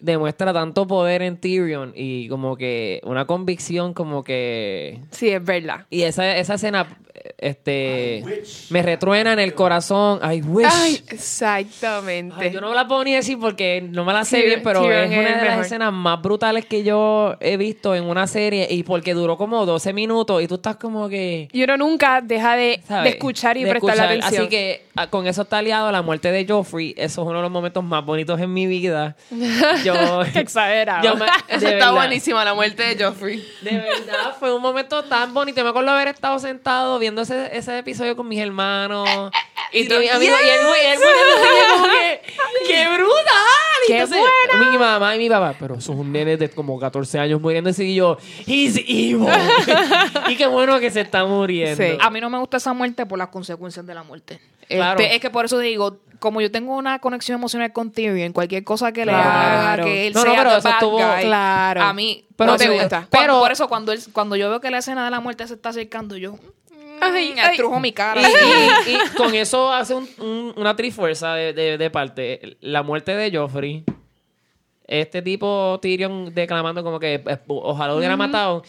demuestra 0.00 0.54
tanto 0.54 0.86
poder 0.86 1.20
en 1.20 1.36
Tyrion 1.36 1.92
y 1.94 2.26
como 2.30 2.56
que 2.56 3.02
una 3.04 3.26
convicción 3.26 3.92
como 3.92 4.24
que 4.24 5.00
Sí, 5.10 5.28
es 5.28 5.44
verdad. 5.44 5.84
y 5.90 6.02
esa, 6.04 6.38
esa 6.38 6.54
escena 6.54 6.86
este 7.36 8.24
me 8.70 8.82
retruena 8.82 9.32
en 9.32 9.38
el 9.38 9.54
corazón. 9.54 10.20
I 10.22 10.40
wish. 10.42 10.68
Ay, 10.70 11.02
exactamente. 11.08 12.34
Ay, 12.38 12.50
yo 12.52 12.60
no 12.60 12.74
la 12.74 12.86
puedo 12.86 13.04
ni 13.04 13.14
decir 13.14 13.38
porque 13.38 13.80
no 13.82 14.04
me 14.04 14.12
la 14.12 14.24
sé 14.24 14.42
bien, 14.42 14.60
pero 14.62 14.80
es 14.90 15.10
una 15.10 15.18
de 15.18 15.34
las 15.34 15.42
mejor. 15.42 15.64
escenas 15.64 15.92
más 15.92 16.20
brutales 16.22 16.64
que 16.66 16.82
yo 16.82 17.36
he 17.40 17.56
visto 17.56 17.94
en 17.94 18.04
una 18.04 18.26
serie 18.26 18.66
y 18.70 18.82
porque 18.82 19.14
duró 19.14 19.36
como 19.36 19.64
12 19.66 19.92
minutos 19.92 20.42
y 20.42 20.48
tú 20.48 20.56
estás 20.56 20.76
como 20.76 21.08
que... 21.08 21.48
Y 21.52 21.62
uno 21.62 21.76
nunca 21.76 22.20
deja 22.20 22.56
de, 22.56 22.80
escuchar 23.04 23.56
y 23.56 23.64
De 23.64 23.70
prestar 23.70 23.90
escuchar. 23.94 24.06
atención. 24.10 24.42
Así 24.42 24.48
que 24.50 24.86
ah, 24.96 25.06
con 25.08 25.26
eso 25.26 25.42
está 25.42 25.58
aliado 25.58 25.90
la 25.92 26.02
muerte 26.02 26.30
de 26.32 26.46
Joffrey. 26.46 26.94
Eso 26.96 27.22
es 27.22 27.26
uno 27.28 27.36
de 27.38 27.42
los 27.42 27.50
momentos 27.50 27.82
más 27.84 28.04
bonitos 28.04 28.40
en 28.40 28.52
mi 28.52 28.66
vida. 28.66 29.16
Yo... 29.84 29.94
Qué 30.32 30.40
exagerado. 30.40 31.02
yo 31.04 31.16
me- 31.16 31.26
Eso 31.48 31.68
está 31.68 31.90
buenísima, 31.92 32.44
la 32.44 32.54
muerte 32.54 32.94
de 32.94 33.04
Joffrey. 33.04 33.44
De 33.62 33.70
verdad, 33.78 34.36
fue 34.38 34.54
un 34.54 34.62
momento 34.62 35.02
tan 35.04 35.32
bonito. 35.34 35.62
Me 35.62 35.70
acuerdo 35.70 35.90
haber 35.90 36.08
estado 36.08 36.38
sentado 36.38 36.98
viendo 36.98 37.17
ese, 37.22 37.56
ese 37.56 37.78
episodio 37.78 38.16
con 38.16 38.28
mis 38.28 38.40
hermanos. 38.40 39.08
Y, 39.72 39.86
tú, 39.86 39.96
mi 39.98 40.08
amigo, 40.08 40.34
y 40.34 40.40
él, 40.40 40.46
y 40.46 40.50
él 40.50 40.66
muriéndose, 40.66 41.10
y 41.10 41.68
yo 41.68 41.74
como 41.74 41.84
que, 41.92 42.20
¡qué 42.66 42.86
brutal! 42.88 43.34
Y 43.84 43.86
¡Qué 43.88 43.98
entonces, 43.98 44.22
Mi 44.72 44.78
mamá 44.78 45.14
y 45.14 45.18
mi 45.18 45.28
papá, 45.28 45.54
pero 45.58 45.74
eso 45.76 45.92
es 45.92 45.98
un 45.98 46.10
nene 46.10 46.36
de 46.38 46.48
como 46.50 46.78
14 46.78 47.18
años 47.18 47.40
muriéndose 47.40 47.84
y 47.84 47.94
yo, 47.94 48.16
¡He's 48.46 48.76
evil! 48.78 49.26
y 50.28 50.36
qué 50.36 50.46
bueno 50.46 50.78
que 50.80 50.90
se 50.90 51.02
está 51.02 51.24
muriendo. 51.26 51.82
Sí. 51.82 51.98
A 52.00 52.08
mí 52.10 52.20
no 52.20 52.30
me 52.30 52.38
gusta 52.38 52.56
esa 52.56 52.72
muerte 52.72 53.04
por 53.04 53.18
las 53.18 53.28
consecuencias 53.28 53.86
de 53.86 53.94
la 53.94 54.02
muerte. 54.02 54.40
Claro. 54.68 55.00
Este, 55.00 55.14
es 55.14 55.20
que 55.20 55.28
por 55.30 55.44
eso 55.44 55.58
digo, 55.58 55.98
como 56.18 56.40
yo 56.40 56.50
tengo 56.50 56.74
una 56.76 56.98
conexión 56.98 57.38
emocional 57.38 57.72
con 57.72 57.90
Tyrion, 57.92 58.32
cualquier 58.32 58.64
cosa 58.64 58.92
que 58.92 59.04
le 59.06 59.12
haga, 59.12 59.82
que 59.84 60.06
él 60.06 60.14
No, 60.14 60.24
no, 60.24 60.34
pero 60.34 60.50
the 60.50 60.56
eso 60.58 60.68
bad 60.68 60.72
estuvo- 60.74 60.96
guy, 60.98 61.22
Claro. 61.22 61.82
a 61.82 61.92
mí 61.92 62.24
Pero 62.36 62.52
no 62.52 62.56
te 62.58 62.68
gusta. 62.70 63.06
Pero 63.10 63.22
Pero- 63.22 63.38
por 63.40 63.52
eso 63.52 63.68
cuando 63.68 63.92
él, 63.92 64.00
cuando 64.12 64.34
yo 64.36 64.48
veo 64.48 64.60
que 64.60 64.70
la 64.70 64.78
escena 64.78 65.04
de 65.04 65.10
la 65.10 65.20
muerte 65.20 65.46
se 65.46 65.54
está 65.54 65.68
acercando, 65.70 66.16
yo 66.16 66.36
mm, 66.98 67.14
Ay, 67.14 67.34
ay. 67.38 67.50
estrujo 67.52 67.80
mi 67.80 67.92
cara. 67.92 68.20
Y, 68.20 68.90
y- 68.90 68.94
y 68.94 69.16
con 69.16 69.34
eso 69.34 69.72
hace 69.72 69.94
un- 69.94 70.08
un- 70.18 70.52
una 70.56 70.74
trifuerza 70.76 71.34
de, 71.34 71.52
de- 71.52 71.78
de 71.78 71.90
parte. 71.90 72.56
La 72.60 72.82
muerte 72.82 73.14
de 73.14 73.36
Joffrey. 73.36 73.84
Este 74.86 75.20
tipo 75.22 75.78
Tyrion 75.82 76.34
declamando 76.34 76.82
como 76.82 76.98
que 76.98 77.22
ojalá 77.48 77.92
lo 77.92 77.98
hubiera 77.98 78.16
matado. 78.16 78.62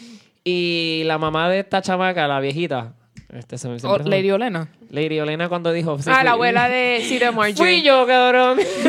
Y 0.44 1.04
la 1.06 1.18
mamá 1.18 1.50
de 1.50 1.60
esta 1.60 1.82
chamaca, 1.82 2.28
la 2.28 2.40
viejita. 2.40 2.94
Este 3.32 3.58
se 3.58 3.68
me 3.70 3.76
O 3.76 3.80
siempre 3.80 4.04
se 4.04 4.10
me- 4.10 4.16
Lady 4.18 4.32
Olena. 4.32 4.70
Lady 4.90 5.20
Olena 5.20 5.48
cuando 5.50 5.72
dijo. 5.72 5.98
sí, 6.02 6.10
Ah, 6.12 6.24
la 6.24 6.32
abuela 6.32 6.68
de 6.68 7.02
Cedar 7.08 7.30
Fui 7.34 7.38
Marjorie. 7.52 7.82
yo, 7.84 8.06
cabrón. 8.08 8.58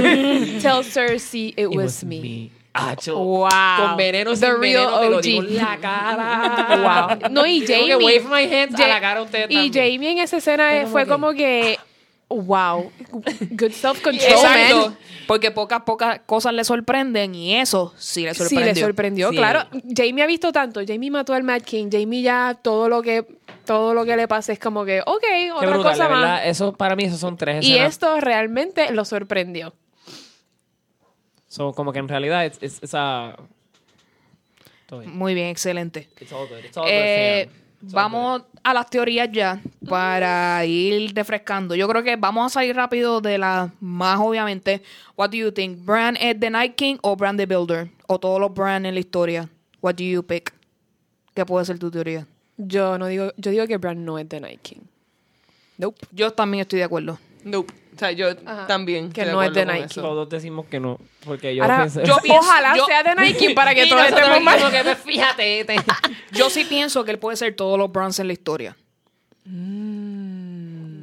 Tell 0.63 0.83
Cersei 0.83 1.49
it, 1.49 1.59
It 1.59 1.67
was, 1.69 2.03
me. 2.05 2.51
Acho. 2.73 3.17
Wow. 3.19 3.49
Con 3.79 3.97
veneno 3.97 4.31
The 4.31 4.37
sin 4.37 4.47
real 4.49 4.61
veneno, 4.61 5.01
te 5.01 5.11
lo 5.11 5.17
OG. 5.17 5.23
digo 5.23 5.43
en 5.43 5.57
la 5.57 5.77
cara. 5.81 7.19
Wow. 7.21 7.31
No, 7.31 7.47
y 7.47 7.61
Tengo 7.65 7.83
Jamie. 7.89 7.99
que 7.99 8.21
wave 8.23 8.25
my 8.49 8.55
hands 8.55 8.81
a 8.81 8.87
la 8.89 9.01
cara 9.01 9.21
a 9.21 9.23
usted 9.25 9.47
Y 9.51 9.71
también. 9.71 9.93
Jamie 9.95 10.11
en 10.13 10.19
esa 10.19 10.37
escena 10.37 10.69
Fue 10.83 10.87
fue 10.87 11.07
como 11.07 11.27
como 11.29 11.37
que. 11.37 11.79
Wow. 12.29 12.93
Good 13.51 13.73
self-control, 13.73 14.15
Exacto. 14.31 14.87
man. 14.91 14.99
Porque 15.27 15.51
pocas, 15.51 15.83
pocas 15.83 16.21
cosas 16.27 16.53
le 16.55 16.63
sorprenden 16.63 17.35
y 17.35 17.57
eso 17.57 17.93
sí 17.99 18.23
le 18.23 18.35
Sí, 18.35 18.39
sorprendió. 18.45 18.73
le 18.75 18.81
sorprendió, 18.81 19.31
Sí. 19.31 19.37
claro. 19.37 19.65
Jamie 19.97 20.23
ha 20.23 20.27
visto 20.27 20.53
tanto. 20.53 20.81
Jamie 20.87 21.11
mató 21.11 21.35
al 21.35 21.43
Mad 21.43 21.63
King. 21.63 21.89
Jamie 21.91 22.23
ya 22.23 22.57
todo 22.63 22.89
lo 22.89 23.03
que 23.03 23.27
todo 23.65 23.95
lo 23.95 24.05
que 24.05 24.17
le 24.17 24.27
pasa 24.29 24.53
es 24.53 24.59
como 24.61 24.85
que, 24.85 25.01
ok, 25.05 25.21
Qué 25.21 25.53
otra 25.53 25.71
brutal, 25.71 25.93
cosa 25.93 26.09
más. 26.09 26.43
Eso, 26.45 26.73
para 26.73 26.95
mí, 26.97 27.05
esos 27.05 27.19
son 27.21 27.37
tres 27.37 27.65
Y 27.65 27.77
esto 27.77 28.21
realmente 28.21 28.93
lo 28.93 29.05
sorprendió. 29.05 29.75
So, 31.51 31.73
como 31.73 31.93
que 31.93 31.99
en 31.99 32.07
realidad, 32.07 32.47
es 32.47 32.81
bien. 32.81 35.11
Muy 35.11 35.35
bien, 35.35 35.49
excelente. 35.49 36.09
It's 36.21 36.33
all 36.33 36.49
good. 36.49 36.65
It's 36.65 36.77
all 36.77 36.87
Eh. 36.89 37.51
It's 37.83 37.93
vamos 37.93 38.43
a 38.63 38.73
las 38.73 38.89
teorías 38.89 39.29
ya 39.33 39.61
para 39.89 40.65
ir 40.65 41.13
refrescando. 41.13 41.75
Yo 41.75 41.89
creo 41.89 42.05
que 42.05 42.15
vamos 42.15 42.47
a 42.47 42.61
salir 42.61 42.77
rápido 42.77 43.21
de 43.21 43.37
las 43.37 43.69
más 43.81 44.21
obviamente. 44.21 44.81
What 45.17 45.31
do 45.31 45.39
you 45.39 45.51
think? 45.51 45.85
¿Bran 45.85 46.17
es 46.21 46.39
the 46.39 46.51
Night 46.51 46.77
King 46.77 46.99
o 47.03 47.17
Bran 47.17 47.37
the 47.37 47.47
Builder? 47.47 47.91
O 48.07 48.21
todos 48.21 48.39
los 48.39 48.55
Bran 48.55 48.87
en 48.87 48.95
la 48.95 49.01
historia. 49.01 49.49
What 49.83 49.97
do 49.97 50.05
you 50.05 50.23
pick? 50.23 50.55
¿Qué 51.35 51.45
puede 51.45 51.65
ser 51.65 51.81
tu 51.81 51.91
teoría? 51.91 52.29
Yo 52.59 52.97
no 52.97 53.07
digo, 53.07 53.33
yo 53.39 53.51
digo 53.51 53.67
que 53.67 53.77
Bran 53.77 54.05
no 54.05 54.21
es 54.21 54.29
The 54.29 54.41
Night 54.41 54.61
King. 54.63 54.83
Nope. 55.79 55.99
Yo 56.13 56.31
también 56.31 56.61
estoy 56.61 56.79
de 56.79 56.85
acuerdo. 56.85 57.19
Nope. 57.43 57.80
O 58.01 58.03
sea, 58.03 58.13
yo 58.13 58.29
Ajá. 58.47 58.67
también. 58.67 59.13
Que 59.13 59.27
de 59.27 59.33
no 59.33 59.43
es 59.43 59.53
de 59.53 59.67
Nike. 59.67 59.85
eso. 59.85 60.01
Todos 60.01 60.27
decimos 60.31 60.65
que 60.65 60.81
no, 60.81 60.99
porque 61.23 61.55
yo 61.55 61.63
Ahora, 61.65 61.81
pensé... 61.83 62.03
yo 62.03 62.17
pienso- 62.23 62.41
ojalá 62.41 62.75
yo- 62.75 62.87
sea 62.87 63.05
The 63.05 63.15
Night 63.15 63.37
King 63.39 63.55
para 63.55 63.75
que 63.75 63.87
todos 63.87 64.07
estemos 64.07 64.41
mal. 64.41 64.59
que, 64.71 64.83
pues, 64.83 64.99
fíjate, 65.01 65.65
te- 65.67 65.77
Yo 66.33 66.49
sí 66.49 66.65
pienso 66.65 67.05
que 67.05 67.11
él 67.11 67.19
puede 67.19 67.37
ser 67.37 67.55
todos 67.55 67.79
los 67.79 67.93
Browns 67.93 68.19
en 68.19 68.29
la 68.29 68.33
historia. 68.33 68.75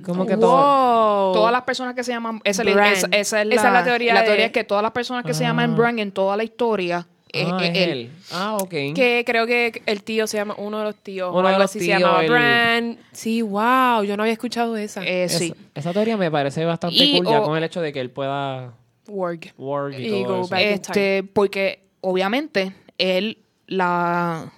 como 0.03 0.25
que 0.25 0.37
todo... 0.37 0.51
Wow. 0.57 1.33
Todas 1.33 1.51
las 1.51 1.61
personas 1.63 1.93
que 1.93 2.03
se 2.03 2.11
llaman. 2.13 2.39
Esa, 2.43 2.63
es 2.63 2.69
esa- 2.69 3.07
esa 3.11 3.41
es 3.41 3.47
la, 3.47 3.55
Esa 3.55 3.67
es 3.67 3.73
la 3.73 3.83
teoría 3.83 4.13
La 4.13 4.21
de- 4.21 4.25
teoría 4.27 4.45
es 4.47 4.51
que 4.51 4.63
todas 4.63 4.81
las 4.81 4.91
personas 4.91 5.23
que 5.25 5.33
se 5.33 5.43
llaman 5.43 5.75
Bran 5.75 5.99
en 5.99 6.11
toda 6.11 6.35
la 6.37 6.43
historia 6.43 7.05
es, 7.41 7.47
Ah, 7.51 7.57
es 7.61 7.69
él. 7.77 7.89
él. 7.89 8.11
Ah, 8.31 8.57
ok. 8.59 8.69
Que 8.69 9.23
creo 9.25 9.45
que 9.47 9.81
el 9.85 10.03
tío 10.03 10.27
se 10.27 10.37
llama, 10.37 10.55
uno 10.57 10.79
de 10.79 10.83
los 10.85 10.95
tíos, 10.95 11.29
Uno 11.29 11.39
o 11.39 11.41
de 11.43 11.47
algo 11.49 11.59
los 11.61 11.71
así 11.71 11.79
tíos, 11.79 11.95
se 11.97 11.99
llamaba 12.01 12.23
el- 12.23 12.29
Bran. 12.31 12.99
Sí, 13.11 13.41
wow, 13.41 14.03
yo 14.03 14.15
no 14.17 14.23
había 14.23 14.33
escuchado 14.33 14.75
esa. 14.77 15.03
Eh, 15.05 15.23
Esa- 15.25 15.39
sí. 15.39 15.53
Esa 15.75 15.93
teoría 15.93 16.17
me 16.17 16.29
parece 16.31 16.63
bastante 16.65 16.95
Y, 17.03 17.17
cool 17.17 17.27
ya 17.27 17.41
o- 17.41 17.43
con 17.45 17.57
el 17.57 17.63
hecho 17.63 17.81
de 17.81 17.91
que 17.93 17.99
él 17.99 18.09
pueda 18.11 18.73
Warg. 19.07 19.53
work 19.57 19.95
y, 19.97 20.07
Y 20.07 20.09
todo 20.23 20.25
go 20.37 20.41
eso. 20.41 20.49
back. 20.49 20.61
in 20.61 20.67
Este, 20.69 21.23
porque 21.33 21.79
obviamente 22.01 22.73
él 22.97 23.37
la 23.67 24.51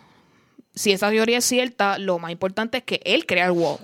si 0.75 0.91
esa 0.93 1.09
teoría 1.09 1.39
es 1.39 1.45
cierta, 1.45 1.97
lo 1.99 2.19
más 2.19 2.32
importante 2.32 2.77
es 2.77 2.84
que 2.84 3.01
él 3.03 3.25
crea 3.25 3.45
el 3.47 3.51
wall. 3.51 3.80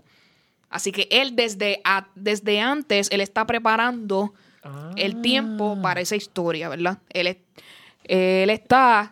Así 0.69 0.91
que 0.93 1.07
él 1.11 1.35
desde, 1.35 1.81
a- 1.83 2.07
desde 2.15 2.59
antes, 2.61 3.09
él 3.11 3.19
está 3.21 3.45
preparando 3.45 4.33
Ah. 4.63 4.91
el 4.95 5.21
tiempo 5.21 5.77
para 5.81 5.99
esa 6.01 6.15
historia, 6.15 6.69
¿verdad? 6.69 6.99
Él, 7.11 7.27
es- 7.27 7.37
él 8.07 8.49
está 8.49 9.11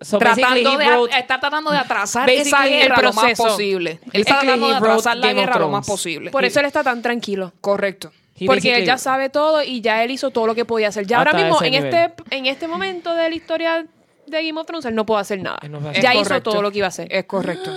So, 0.00 0.18
tratando 0.18 0.76
de, 0.78 0.84
wrote- 0.86 1.16
está 1.16 1.38
tratando 1.38 1.70
de 1.70 1.78
atrasar 1.78 2.28
esa 2.28 2.66
el 2.66 2.72
guerra 2.72 2.96
lo 3.02 3.12
más 3.12 3.24
proceso. 3.24 3.44
posible. 3.44 4.00
Él 4.12 4.20
está 4.22 4.40
tratando 4.40 4.68
de 4.68 4.74
atrasar 4.74 5.16
la 5.16 5.32
guerra 5.32 5.58
lo 5.60 5.68
más 5.68 5.86
posible. 5.86 6.30
Por 6.32 6.44
eso 6.44 6.58
él 6.58 6.66
está 6.66 6.82
tan 6.82 7.00
tranquilo. 7.02 7.52
Correcto. 7.60 8.10
he 8.36 8.46
Porque 8.46 8.74
él 8.74 8.84
ya 8.84 8.98
sabe 8.98 9.28
todo 9.28 9.62
y 9.62 9.80
ya 9.80 10.02
él 10.02 10.10
hizo 10.10 10.30
todo 10.30 10.48
lo 10.48 10.56
que 10.56 10.64
podía 10.64 10.88
hacer. 10.88 11.06
Ya 11.06 11.18
ahora 11.18 11.32
mismo, 11.34 11.62
en 11.62 11.70
nivel. 11.70 11.94
este, 11.94 12.14
en 12.36 12.46
este 12.46 12.66
momento 12.66 13.14
de 13.14 13.28
la 13.28 13.34
historia 13.36 13.86
de 14.26 14.44
Game 14.46 14.58
of 14.60 14.66
Thrones, 14.66 14.84
él 14.86 14.94
no 14.96 15.06
puede 15.06 15.20
hacer 15.20 15.40
nada. 15.40 15.60
No 15.68 15.92
ya 15.92 16.14
hizo 16.16 16.42
todo 16.42 16.62
lo 16.62 16.72
que 16.72 16.78
iba 16.78 16.86
a 16.86 16.88
hacer. 16.88 17.06
Es 17.08 17.24
correcto. 17.26 17.70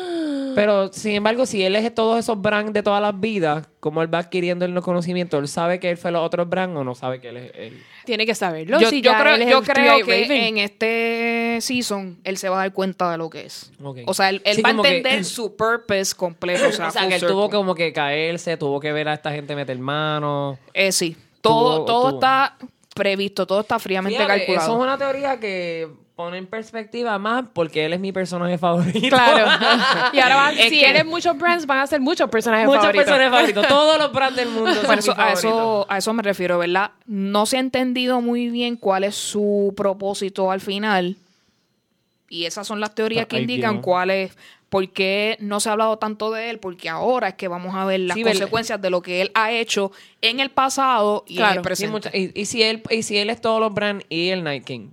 Pero, 0.56 0.92
sin 0.92 1.12
embargo, 1.14 1.46
si 1.46 1.64
él 1.64 1.76
es 1.76 1.94
todos 1.94 2.18
esos 2.20 2.42
brands 2.42 2.74
de 2.74 2.82
todas 2.82 3.02
las 3.02 3.20
vidas, 3.20 3.68
como 3.80 4.02
él 4.02 4.12
va 4.14 4.20
adquiriendo 4.20 4.66
el 4.66 4.80
conocimiento, 4.82 5.38
¿él 5.38 5.48
sabe 5.48 5.80
que 5.80 5.90
él 5.92 5.98
fue 5.98 6.12
los 6.12 6.26
otros 6.26 6.50
brands 6.50 6.76
o 6.78 6.84
no 6.84 6.96
sabe 6.96 7.20
que 7.22 7.30
él 7.30 7.38
es 7.38 7.52
él? 7.56 7.84
Tiene 8.06 8.26
que 8.26 8.34
saberlo. 8.36 8.80
yo, 8.80 8.90
si 8.90 9.02
yo 9.02 9.12
ya 9.12 9.20
creo, 9.22 9.36
él 9.36 9.42
es 9.44 9.50
yo 9.50 9.60
el 9.60 9.64
creo 9.66 9.98
que 10.06 10.22
Raven. 10.24 10.32
en 10.32 10.58
este 10.58 11.58
season 11.62 12.18
él 12.24 12.38
se 12.38 12.50
va 12.50 12.56
a 12.58 12.60
dar 12.60 12.74
cuenta 12.74 13.12
de 13.12 13.18
lo 13.18 13.30
que 13.30 13.46
es. 13.46 13.72
O 14.06 14.14
sea, 14.14 14.30
él, 14.30 14.42
él 14.46 14.56
Sí, 14.56 14.62
va 14.62 14.70
a 14.70 14.72
que- 14.74 14.78
entender 14.98 15.26
su 15.26 15.56
purpose 15.56 16.16
completo. 16.16 16.68
O 16.68 16.72
sea, 16.72 16.88
O 16.88 16.92
sea, 16.92 17.02
full 17.04 17.10
que 17.10 17.16
él 17.16 17.22
tuvo 17.28 17.50
que 17.50 17.56
como 17.58 17.76
que 17.76 17.94
caerse, 17.94 18.58
tuvo 18.58 18.80
que 18.80 18.92
ver 18.92 19.08
a 19.10 19.14
esta 19.14 19.32
gente 19.32 19.56
meter 19.56 19.78
mano. 19.78 20.58
Eh, 20.74 20.92
sí. 20.92 21.16
Todo, 21.42 21.76
Tuvo- 21.78 21.86
todo 21.86 22.10
tuvo- 22.10 22.16
está 22.16 22.58
previsto, 22.96 23.46
todo 23.46 23.60
está 23.60 23.78
fríamente 23.78 24.18
Fíjate, 24.18 24.40
calculado. 24.40 24.66
Eso 24.66 24.78
es 24.78 24.84
una 24.84 24.98
teoría 24.98 25.40
que 25.40 25.88
pone 26.16 26.38
en 26.38 26.48
perspectiva 26.48 27.20
más 27.20 27.44
porque 27.54 27.86
él 27.86 27.92
es 27.92 28.00
mi 28.00 28.14
personaje 28.14 28.58
favorito. 28.58 29.10
Claro. 29.10 29.46
y 30.14 30.20
ahora 30.20 30.36
van, 30.38 30.58
Es 30.58 30.70
si 30.70 30.80
que- 30.80 30.90
él 30.90 30.96
es 30.96 31.06
muchos 31.06 31.38
brands, 31.38 31.66
van 31.66 31.80
a 31.80 31.88
ser 31.88 32.00
muchos 32.00 32.30
personajes 32.30 32.66
Muchos 32.66 32.82
favoritos. 32.84 33.06
personajes 33.06 33.32
favoritos. 33.32 33.68
Todos 33.70 33.98
los 34.00 34.14
brands 34.14 34.38
del 34.38 34.48
mundo 34.50 34.74
son 34.74 34.90
mis 34.96 35.00
eso, 35.00 35.12
a, 35.12 35.16
favoritos. 35.16 35.44
eso, 35.44 35.86
a 35.90 35.98
eso 35.98 36.14
me 36.14 36.24
refiero, 36.24 36.58
¿verdad? 36.58 36.92
No 37.06 37.46
se 37.46 37.58
ha 37.58 37.60
entendido 37.60 38.22
muy 38.22 38.48
bien 38.50 38.78
cuál 38.78 39.04
es 39.04 39.16
su 39.16 39.74
propósito 39.76 40.50
al 40.52 40.62
final. 40.62 41.18
Y 42.30 42.46
esas 42.46 42.66
son 42.68 42.80
las 42.80 42.96
teorías 42.96 43.28
que 43.28 43.40
indican 43.40 43.72
tiene. 43.72 43.82
cuál 43.82 44.10
es, 44.10 44.36
por 44.70 44.90
qué 44.90 45.38
no 45.40 45.60
se 45.60 45.70
ha 45.70 45.74
hablado 45.74 45.98
tanto 45.98 46.32
de 46.32 46.50
él, 46.50 46.60
porque 46.60 46.90
ahora 46.90 47.30
es 47.30 47.34
que 47.36 47.48
vamos 47.48 47.76
a 47.76 47.86
ver 47.86 48.00
las 48.02 48.16
Sí, 48.16 48.24
consecuencias 48.24 48.82
de 48.82 48.90
lo 48.90 49.02
que 49.02 49.22
él 49.22 49.32
ha 49.36 49.52
hecho 49.52 49.92
en 50.22 50.40
el 50.40 50.50
pasado 50.50 51.24
y 51.28 51.34
en 51.34 51.38
Claro, 51.38 51.52
el 51.54 51.58
Sí, 51.60 51.64
presente. 51.64 51.92
mucha- 51.92 52.12
y, 52.18 52.32
y 52.34 52.46
si 52.46 52.64
él, 52.64 52.82
y 52.90 53.04
si 53.04 53.18
él 53.18 53.30
es 53.30 53.40
todos 53.42 53.60
los 53.60 53.74
brands 53.74 54.06
y 54.10 54.30
el 54.30 54.44
Night 54.44 54.64
King. 54.66 54.90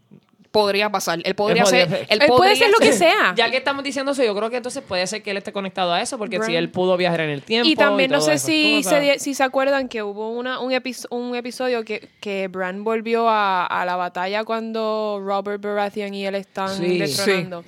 Podría 0.53 0.91
pasar. 0.91 1.19
Él 1.25 1.35
podría 1.35 1.63
Él 1.63 1.65
podría 1.65 1.89
ser. 1.89 2.07
Él, 2.11 2.23
Él 2.23 2.29
puede 2.29 2.55
ser 2.57 2.71
lo 2.71 2.79
que 2.79 2.93
sea. 2.93 3.35
Ya 3.35 3.51
que 3.51 3.57
estamos 3.57 3.83
diciendo 3.83 4.13
eso, 4.13 4.23
yo 4.23 4.37
creo 4.37 4.51
que 4.51 4.59
entonces 4.59 4.83
puede 4.87 5.07
ser 5.07 5.23
que 5.23 5.31
él 5.31 5.39
esté 5.39 5.51
conectado 5.51 5.93
a 5.93 6.01
eso, 6.03 6.19
porque 6.19 6.43
si 6.43 6.55
él 6.55 6.69
pudo 6.69 6.97
viajar 6.99 7.21
en 7.23 7.31
el 7.31 7.43
tiempo. 7.43 7.69
Y 7.69 7.75
también 7.75 8.11
no 8.11 8.21
sé 8.21 8.39
si 8.39 8.83
se, 8.83 9.19
si 9.19 9.33
se 9.35 9.43
acuerdan 9.43 9.89
que 9.89 10.03
hubo 10.03 10.31
una, 10.31 10.61
un, 10.61 10.73
epi- 10.73 11.07
un 11.11 11.35
episodio 11.35 11.85
que, 11.85 12.07
que 12.21 12.49
Bran 12.49 12.85
volvió 12.85 13.29
a, 13.29 13.65
a 13.67 13.85
la 13.87 13.97
batalla 13.97 14.45
cuando 14.45 15.21
Robert 15.25 15.63
Baratheon 15.63 16.13
y 16.15 16.27
él 16.27 16.35
están 16.35 16.69
Sí. 16.69 16.99
destronando. 16.99 17.65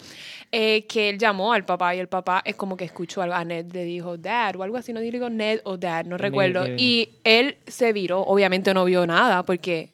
Eh, 0.57 0.85
que 0.87 1.09
él 1.09 1.19
llamó 1.19 1.53
al 1.53 1.65
papá 1.65 1.97
y 1.97 1.99
el 1.99 2.07
papá 2.07 2.41
es 2.45 2.55
como 2.55 2.77
que 2.77 2.85
escuchó 2.85 3.23
algo. 3.23 3.35
A 3.35 3.45
Ned 3.45 3.67
le 3.73 3.83
dijo 3.85 4.17
Dad 4.17 4.55
o 4.55 4.63
algo 4.63 4.77
así. 4.77 4.93
No 4.93 5.01
digo 5.01 5.29
Ned 5.29 5.61
o 5.65 5.77
Dad, 5.77 6.05
no 6.05 6.17
recuerdo. 6.17 6.63
Ned. 6.69 6.77
Y 6.79 7.09
él 7.25 7.57
se 7.67 7.93
viró. 7.93 8.21
Obviamente 8.21 8.73
no 8.73 8.85
vio 8.85 9.05
nada 9.05 9.43
porque 9.43 9.89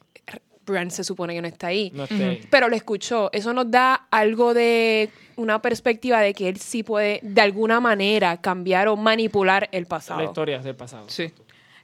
Bran 0.71 0.89
se 0.91 1.03
supone 1.03 1.33
que 1.35 1.41
no 1.41 1.47
está 1.47 1.67
ahí. 1.67 1.91
No 1.93 2.03
esté 2.05 2.23
ahí. 2.25 2.47
Pero 2.49 2.67
lo 2.69 2.75
escuchó. 2.75 3.29
Eso 3.33 3.53
nos 3.53 3.69
da 3.69 4.07
algo 4.09 4.53
de 4.53 5.09
una 5.35 5.61
perspectiva 5.61 6.19
de 6.21 6.33
que 6.33 6.49
él 6.49 6.57
sí 6.59 6.81
puede 6.83 7.19
de 7.21 7.41
alguna 7.41 7.79
manera 7.79 8.37
cambiar 8.37 8.87
o 8.87 8.95
manipular 8.97 9.69
el 9.71 9.85
pasado. 9.85 10.19
La 10.21 10.25
historia 10.25 10.59
del 10.59 10.75
pasado. 10.75 11.05
Sí. 11.09 11.31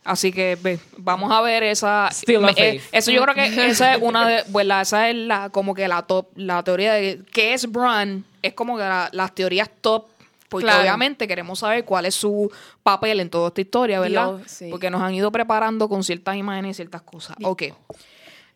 Así 0.04 0.32
que 0.32 0.58
ve, 0.62 0.80
vamos 0.98 1.32
a 1.34 1.42
ver 1.42 1.64
esa. 1.64 2.08
Still 2.14 2.38
a 2.38 2.40
me- 2.48 2.54
faith. 2.54 2.82
eh, 2.82 2.90
eso 2.94 3.12
yo 3.12 3.22
creo 3.24 3.36
que 3.36 3.68
esa 3.68 3.94
es 3.96 4.02
una 4.02 4.26
de. 4.28 4.44
Pues 4.52 4.66
la, 4.66 4.82
esa 4.82 5.10
es 5.10 5.16
la, 5.16 5.50
como 5.50 5.74
que 5.74 5.88
la 5.90 6.04
top, 6.04 6.28
la 6.36 6.64
teoría 6.64 6.94
de 6.94 7.22
qué 7.32 7.54
es 7.54 7.70
Bran. 7.70 8.24
Es 8.42 8.54
como 8.54 8.78
que 8.78 8.84
la- 8.84 9.10
las 9.12 9.36
teorías 9.36 9.70
top. 9.82 10.06
Porque 10.50 10.64
Claro. 10.64 10.80
obviamente 10.80 11.28
queremos 11.28 11.60
saber 11.60 11.84
cuál 11.84 12.06
es 12.06 12.16
su 12.16 12.50
papel 12.82 13.20
en 13.20 13.30
toda 13.30 13.50
esta 13.50 13.60
historia, 13.60 14.00
¿verdad? 14.00 14.38
Dios, 14.38 14.50
sí. 14.50 14.70
Porque 14.72 14.90
nos 14.90 15.02
han 15.02 15.14
ido 15.14 15.30
preparando 15.30 15.90
con 15.90 16.06
ciertas 16.06 16.38
imágenes 16.38 16.72
y 16.72 16.74
ciertas 16.76 17.02
cosas. 17.02 17.36
Ok. 17.44 17.64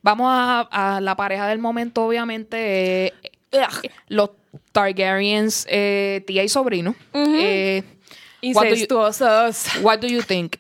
Vamos 0.04 0.28
a, 0.30 0.96
a 0.96 1.02
la 1.02 1.16
pareja 1.16 1.48
del 1.48 1.60
momento, 1.60 2.06
obviamente. 2.06 3.08
eh, 3.08 3.14
los 4.08 4.32
Targaryens, 4.72 5.66
eh, 5.70 6.24
tía 6.26 6.44
y 6.44 6.50
sobrino. 6.50 6.96
Eh, 7.14 7.84
what 8.54 8.64
do 8.64 8.70
you- 8.70 8.74
Incestuosos. 8.76 9.68
What 9.82 10.00
do 10.00 10.08
you 10.08 10.22
think? 10.24 10.56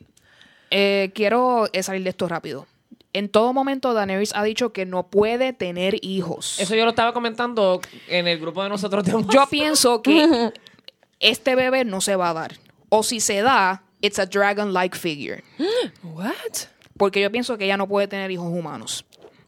Eh, 0.69 1.11
quiero 1.15 1.67
eh, 1.73 1.83
salir 1.83 2.03
de 2.03 2.09
esto 2.11 2.27
rápido. 2.27 2.67
En 3.13 3.27
todo 3.27 3.51
momento, 3.51 3.93
Daenerys 3.93 4.33
ha 4.35 4.43
dicho 4.43 4.71
que 4.71 4.85
no 4.85 5.07
puede 5.07 5.51
tener 5.51 5.95
hijos. 6.01 6.59
Eso 6.59 6.75
yo 6.75 6.85
lo 6.85 6.91
estaba 6.91 7.11
comentando 7.13 7.81
en 8.07 8.27
el 8.27 8.39
grupo 8.39 8.63
de 8.63 8.69
nosotros 8.69 9.03
de 9.03 9.11
Yo 9.33 9.47
pienso 9.49 10.01
que 10.01 10.53
este 11.19 11.55
bebé 11.55 11.83
no 11.83 11.99
se 11.99 12.15
va 12.15 12.29
a 12.29 12.33
dar. 12.33 12.57
O 12.89 13.03
si 13.03 13.19
se 13.19 13.41
da, 13.41 13.83
it's 14.01 14.17
a 14.19 14.25
dragon-like 14.25 14.97
figure. 14.97 15.43
What? 16.03 16.31
Porque 16.97 17.19
yo 17.21 17.31
pienso 17.31 17.57
que 17.57 17.65
ella 17.65 17.75
no 17.77 17.87
puede 17.87 18.07
tener 18.07 18.31
hijos 18.31 18.47
humanos. 18.47 19.03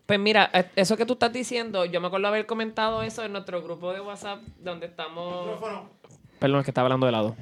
Pues 0.06 0.20
mira, 0.20 0.50
eh, 0.54 0.66
eso 0.76 0.98
que 0.98 1.06
tú 1.06 1.14
estás 1.14 1.32
diciendo, 1.32 1.86
yo 1.86 2.02
me 2.02 2.08
acuerdo 2.08 2.28
haber 2.28 2.46
comentado 2.46 3.02
eso 3.04 3.24
en 3.24 3.32
nuestro 3.32 3.62
grupo 3.62 3.94
de 3.94 4.02
WhatsApp 4.02 4.42
donde 4.60 4.88
estamos... 4.88 5.60
Perdón, 6.40 6.60
es 6.60 6.66
que 6.66 6.72
estaba 6.72 6.88
hablando 6.88 7.06
de 7.06 7.12
lado. 7.14 7.36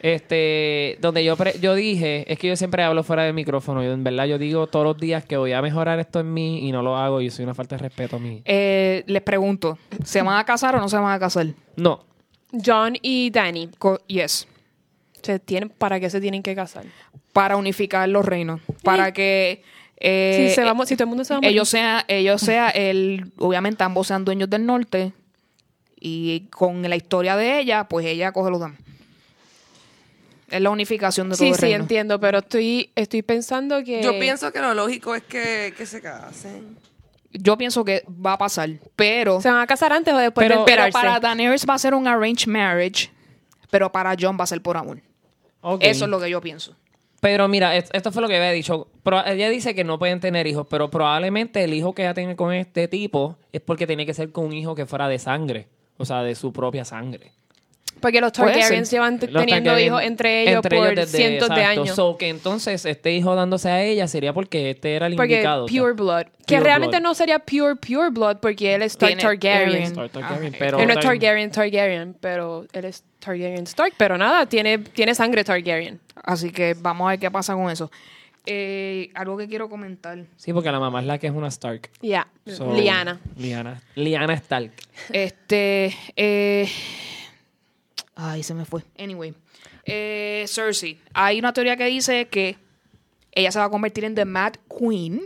Este, 0.00 0.98
donde 1.00 1.24
yo 1.24 1.36
pre- 1.36 1.58
yo 1.60 1.74
dije, 1.76 2.30
es 2.30 2.36
que 2.38 2.48
yo 2.48 2.56
siempre 2.56 2.82
hablo 2.82 3.04
fuera 3.04 3.22
del 3.22 3.34
micrófono, 3.34 3.84
yo 3.84 3.92
en 3.92 4.02
verdad 4.02 4.26
yo 4.26 4.36
digo 4.36 4.66
todos 4.66 4.84
los 4.84 4.98
días 4.98 5.24
que 5.24 5.36
voy 5.36 5.52
a 5.52 5.62
mejorar 5.62 6.00
esto 6.00 6.18
en 6.20 6.34
mí 6.34 6.66
y 6.68 6.72
no 6.72 6.82
lo 6.82 6.96
hago 6.96 7.20
y 7.20 7.30
soy 7.30 7.44
una 7.44 7.54
falta 7.54 7.76
de 7.76 7.82
respeto 7.82 8.16
a 8.16 8.18
mí. 8.18 8.42
Eh, 8.44 9.04
les 9.06 9.22
pregunto, 9.22 9.78
¿se 10.04 10.20
van 10.20 10.36
a 10.38 10.44
casar 10.44 10.74
o 10.74 10.80
no 10.80 10.88
se 10.88 10.96
van 10.96 11.12
a 11.12 11.20
casar? 11.20 11.46
No, 11.76 12.04
John 12.52 12.94
y 13.00 13.30
Danny. 13.30 13.70
Co- 13.78 14.00
yes. 14.08 14.48
Se 15.22 15.38
tienen, 15.38 15.68
¿Para 15.70 16.00
qué 16.00 16.10
se 16.10 16.20
tienen 16.20 16.42
que 16.42 16.54
casar? 16.56 16.84
Para 17.32 17.56
unificar 17.56 18.08
los 18.08 18.24
reinos. 18.26 18.60
Para 18.82 19.12
que... 19.12 19.62
eh, 20.04 20.46
si, 20.48 20.54
se 20.54 20.64
vamos, 20.64 20.88
si 20.88 20.96
todo 20.96 21.04
el 21.04 21.08
mundo 21.10 21.24
se 21.24 21.32
va 21.32 21.38
a 21.38 21.40
morir. 21.40 21.52
ellos 21.52 21.68
sea, 21.68 22.04
ellos 22.08 22.40
sea 22.40 22.70
el, 22.70 23.30
obviamente 23.38 23.84
ambos 23.84 24.08
sean 24.08 24.24
dueños 24.24 24.50
del 24.50 24.66
norte 24.66 25.12
y 26.00 26.48
con 26.50 26.82
la 26.82 26.96
historia 26.96 27.36
de 27.36 27.60
ella, 27.60 27.84
pues 27.84 28.04
ella 28.06 28.32
coge 28.32 28.50
los 28.50 28.60
demás. 28.60 28.78
Es 30.50 30.60
la 30.60 30.70
unificación 30.70 31.28
de 31.30 31.36
todo 31.36 31.44
Sí, 31.46 31.50
el 31.50 31.54
sí, 31.54 31.60
reino. 31.62 31.78
entiendo, 31.78 32.20
pero 32.20 32.38
estoy, 32.38 32.90
estoy 32.94 33.22
pensando 33.22 33.82
que... 33.82 34.02
Yo 34.02 34.18
pienso 34.18 34.52
que 34.52 34.60
lo 34.60 34.74
lógico 34.74 35.14
es 35.14 35.22
que, 35.22 35.72
que 35.76 35.86
se 35.86 36.02
casen. 36.02 36.76
Yo 37.32 37.56
pienso 37.56 37.82
que 37.84 38.04
va 38.08 38.34
a 38.34 38.38
pasar, 38.38 38.68
pero, 38.94 39.40
¿Se 39.40 39.50
van 39.50 39.60
a 39.62 39.66
casar 39.66 39.92
antes 39.94 40.12
o 40.12 40.18
después 40.18 40.46
Pero- 40.46 40.60
de 40.60 40.64
pero 40.66 40.84
enterarse? 40.84 41.06
para 41.08 41.20
Daenerys 41.20 41.64
va 41.66 41.74
a 41.74 41.78
ser 41.78 41.94
un 41.94 42.06
arranged 42.06 42.46
marriage, 42.48 43.08
pero 43.70 43.90
para 43.90 44.14
John 44.20 44.36
va 44.38 44.44
a 44.44 44.46
ser 44.46 44.60
por 44.60 44.76
amor. 44.76 45.00
Eso 45.80 46.04
es 46.04 46.10
lo 46.10 46.20
que 46.20 46.28
yo 46.28 46.42
pienso. 46.42 46.76
Pero 47.20 47.48
mira, 47.48 47.74
es- 47.74 47.88
esto 47.94 48.12
fue 48.12 48.20
lo 48.20 48.28
que 48.28 48.36
había 48.36 48.50
dicho. 48.50 48.88
Pro- 49.02 49.26
ella 49.26 49.48
dice 49.50 49.74
que 49.74 49.82
no 49.84 49.98
pueden 49.98 50.20
tener 50.20 50.46
hijos, 50.46 50.66
pero 50.70 50.88
probablemente 50.90 51.64
el 51.64 51.74
hijo 51.74 51.92
que 51.94 52.02
ella 52.02 52.14
tiene 52.14 52.36
con 52.36 52.52
este 52.52 52.86
tipo 52.88 53.36
es 53.52 53.60
porque 53.60 53.86
tiene 53.86 54.06
que 54.06 54.14
ser 54.14 54.30
con 54.30 54.44
un 54.46 54.52
hijo 54.52 54.74
que 54.74 54.86
fuera 54.86 55.08
de 55.08 55.18
sangre. 55.18 55.66
O 55.98 56.04
sea, 56.04 56.22
de 56.22 56.34
su 56.34 56.52
propia 56.52 56.84
sangre. 56.84 57.32
Porque 58.00 58.20
los 58.20 58.32
Targaryens 58.32 58.90
llevan 58.90 59.20
Los 59.20 59.44
teniendo 59.44 59.70
Targaryen- 59.70 59.86
hijos 59.86 60.02
entre 60.02 60.42
ellos 60.42 60.54
entre 60.56 60.76
por 60.76 60.94
desde- 60.94 61.16
cientos 61.18 61.48
de 61.50 61.62
años. 61.62 61.90
So, 61.90 62.16
que 62.16 62.28
entonces 62.30 62.84
este 62.84 63.12
hijo 63.12 63.36
dándose 63.36 63.68
a 63.70 63.82
ella 63.82 64.08
sería 64.08 64.32
porque 64.32 64.70
este 64.70 64.96
era 64.96 65.06
el 65.06 65.14
porque 65.14 65.34
indicado. 65.34 65.66
pure 65.66 65.92
blood. 65.92 66.24
que 66.46 66.56
Pure 66.56 66.60
realmente 66.64 66.96
blood. 66.98 67.08
no 67.10 67.14
sería 67.14 67.38
pure, 67.38 67.76
pure 67.76 68.10
blood 68.10 68.38
porque 68.38 68.74
él 68.74 68.82
es 68.82 68.92
Stark 68.92 69.18
Targaryen. 69.18 69.38
Targaryen. 69.50 69.82
Stark 69.84 70.10
Targaryen, 70.10 70.54
Ah, 70.54 70.56
pero 70.58 70.78
él 70.80 70.86
no 70.88 70.92
es 70.94 71.00
Targaryen, 71.00 71.50
Targaryen, 71.52 72.16
pero 72.20 72.66
él 72.72 72.84
es 72.86 73.04
Targaryen 73.20 73.64
Stark. 73.64 73.92
Pero 73.96 74.18
nada, 74.18 74.46
tiene, 74.46 74.78
tiene 74.78 75.14
sangre 75.14 75.44
Targaryen. 75.44 76.00
Así 76.24 76.50
que 76.50 76.74
vamos 76.80 77.06
a 77.06 77.10
ver 77.10 77.20
qué 77.20 77.30
pasa 77.30 77.54
con 77.54 77.70
eso. 77.70 77.88
Eh, 78.46 79.10
algo 79.14 79.36
que 79.36 79.46
quiero 79.48 79.68
comentar. 79.68 80.24
Sí, 80.36 80.52
porque 80.52 80.70
la 80.72 80.80
mamá 80.80 81.00
es 81.00 81.06
la 81.06 81.18
que 81.18 81.28
es 81.28 81.32
una 81.32 81.48
Stark. 81.48 81.90
Ya, 82.00 82.26
So, 82.46 82.74
Liana. 82.74 83.20
Liana. 83.36 83.80
Liana 83.94 84.34
Stark. 84.34 84.72
Este. 85.12 85.94
Eh, 86.16 86.68
ay, 88.16 88.42
se 88.42 88.54
me 88.54 88.64
fue. 88.64 88.82
Anyway. 88.98 89.34
Eh, 89.84 90.44
Cersei. 90.48 90.98
Hay 91.14 91.38
una 91.38 91.52
teoría 91.52 91.76
que 91.76 91.86
dice 91.86 92.28
que 92.28 92.56
ella 93.32 93.50
se 93.50 93.58
va 93.58 93.64
a 93.66 93.70
convertir 93.70 94.04
en 94.04 94.14
The 94.14 94.24
Mad 94.24 94.54
Queen, 94.68 95.22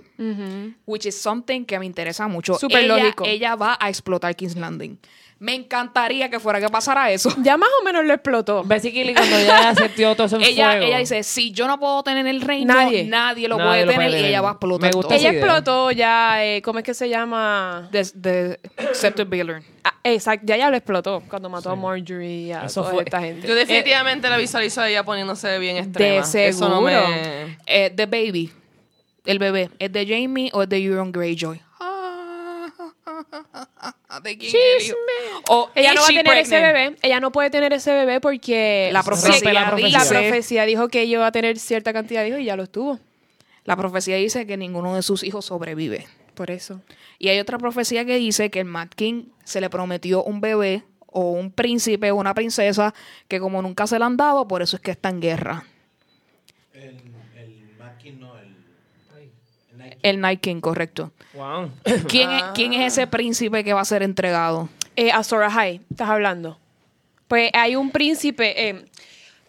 which 0.86 1.06
is 1.06 1.16
something 1.20 1.64
que 1.64 1.78
me 1.78 1.86
interesa 1.86 2.28
mucho. 2.28 2.54
Súper 2.54 2.84
Ella- 2.84 2.96
lógico. 2.96 3.24
Ella 3.26 3.56
va 3.56 3.76
a 3.80 3.88
explotar 3.88 4.34
King's 4.36 4.56
Landing. 4.56 4.98
Me 5.38 5.54
encantaría 5.54 6.30
que 6.30 6.40
fuera 6.40 6.58
que 6.60 6.68
pasara 6.70 7.10
eso. 7.10 7.28
Ya 7.42 7.58
más 7.58 7.68
o 7.80 7.84
menos 7.84 8.06
lo 8.06 8.14
explotó. 8.14 8.64
Basically, 8.64 9.12
cuando 9.12 9.38
ya 9.38 9.68
aceptó 9.68 10.12
todo 10.16 10.26
eso 10.26 10.36
en 10.36 10.42
Ella, 10.44 10.70
fuego. 10.70 10.86
ella 10.86 10.96
dice, 10.98 11.22
si 11.22 11.52
yo 11.52 11.66
no 11.66 11.78
puedo 11.78 12.02
tener 12.02 12.26
el 12.26 12.40
reino, 12.40 12.72
Nadie. 12.72 13.04
nadie, 13.04 13.46
lo 13.46 13.58
Nadie 13.58 13.68
puede 13.70 13.84
lo 13.84 13.92
tener 13.92 14.10
puede 14.12 14.22
y 14.22 14.26
ella 14.26 14.40
va 14.40 14.48
a 14.48 14.52
explotar 14.52 14.90
Me 14.90 14.96
gusta 14.96 15.08
todo. 15.10 15.18
Ella 15.18 15.28
idea. 15.32 15.40
explotó 15.44 15.90
ya, 15.90 16.42
eh, 16.44 16.62
¿cómo 16.62 16.78
es 16.78 16.84
que 16.86 16.94
se 16.94 17.10
llama? 17.10 17.86
De, 17.92 18.06
de 18.14 18.60
Scepter. 18.94 19.26
Ah, 19.84 19.94
exacto, 20.04 20.46
ya 20.46 20.56
ya 20.56 20.70
lo 20.70 20.76
explotó 20.78 21.22
cuando 21.28 21.50
mató 21.50 21.68
a 21.70 21.76
Marjorie 21.76 22.46
y 22.46 22.52
a 22.52 22.64
Eso 22.64 22.80
toda 22.80 22.94
fue- 22.94 23.02
esta 23.04 23.20
gente. 23.20 23.46
Yo 23.46 23.54
definitivamente 23.54 24.30
la 24.30 24.38
visualizo 24.38 24.80
a 24.80 24.88
ella 24.88 25.04
poniéndose 25.04 25.58
bien 25.58 25.76
extrema. 25.76 26.26
De 26.26 26.48
Eso 26.48 26.66
no 26.70 26.76
seguro. 26.76 27.08
me... 27.08 27.58
Eh, 27.66 27.92
The 27.94 28.06
Baby, 28.06 28.50
el 29.26 29.38
bebé, 29.38 29.68
¿es 29.78 29.92
de 29.92 30.06
Jamie 30.06 30.48
o 30.54 30.62
es 30.62 30.68
de 30.70 30.78
Euron 30.78 31.12
Greyjoy? 31.12 31.60
¿De 34.20 34.38
quién? 34.38 34.52
O 35.48 35.70
Ella 35.74 35.94
no 35.94 36.00
va 36.00 36.06
a 36.06 36.10
tener 36.10 36.38
ese 36.38 36.60
bebé. 36.60 36.96
Ella 37.02 37.20
no 37.20 37.32
puede 37.32 37.50
tener 37.50 37.72
ese 37.72 37.92
bebé 37.92 38.20
porque 38.20 38.90
La 38.92 39.02
profecía, 39.02 39.52
la 39.52 39.60
la 39.62 39.66
profecía. 39.70 39.98
profecía 40.08 40.64
dijo 40.64 40.88
que 40.88 41.02
ella 41.02 41.12
iba 41.14 41.26
a 41.26 41.32
tener 41.32 41.58
cierta 41.58 41.92
cantidad 41.92 42.22
de 42.22 42.28
hijos 42.28 42.40
y 42.40 42.44
ya 42.44 42.56
los 42.56 42.70
tuvo. 42.70 42.98
La 43.64 43.76
profecía 43.76 44.16
dice 44.16 44.46
que 44.46 44.56
ninguno 44.56 44.94
de 44.94 45.02
sus 45.02 45.22
hijos 45.24 45.44
sobrevive. 45.44 46.06
Por 46.34 46.50
eso. 46.50 46.82
Y 47.18 47.28
hay 47.28 47.40
otra 47.40 47.58
profecía 47.58 48.04
que 48.04 48.16
dice 48.16 48.50
que 48.50 48.60
el 48.60 48.66
Mad 48.66 48.88
King 48.88 49.24
se 49.44 49.60
le 49.60 49.70
prometió 49.70 50.22
un 50.22 50.40
bebé 50.40 50.84
o 51.06 51.30
un 51.32 51.50
príncipe 51.50 52.10
o 52.10 52.16
una 52.16 52.34
princesa 52.34 52.94
que 53.26 53.40
como 53.40 53.62
nunca 53.62 53.86
se 53.86 53.98
le 53.98 54.04
han 54.04 54.16
dado, 54.18 54.46
por 54.46 54.60
eso 54.60 54.76
es 54.76 54.82
que 54.82 54.90
está 54.90 55.08
en 55.08 55.20
guerra. 55.20 55.64
El, 56.74 57.00
el 57.36 57.70
Mackin, 57.78 58.20
no, 58.20 58.38
el. 58.38 58.54
El 60.08 60.20
Night 60.20 60.40
King, 60.40 60.60
correcto. 60.60 61.12
Wow. 61.34 61.70
¿Quién, 62.08 62.30
es, 62.30 62.42
¿Quién 62.54 62.72
es 62.72 62.92
ese 62.94 63.06
príncipe 63.06 63.62
que 63.64 63.72
va 63.72 63.80
a 63.80 63.84
ser 63.84 64.02
entregado? 64.02 64.68
Eh, 64.96 65.10
Azor 65.10 65.42
Ahai, 65.42 65.80
¿estás 65.90 66.08
hablando? 66.08 66.58
Pues 67.28 67.50
hay 67.54 67.76
un 67.76 67.90
príncipe. 67.90 68.68
eh, 68.68 68.84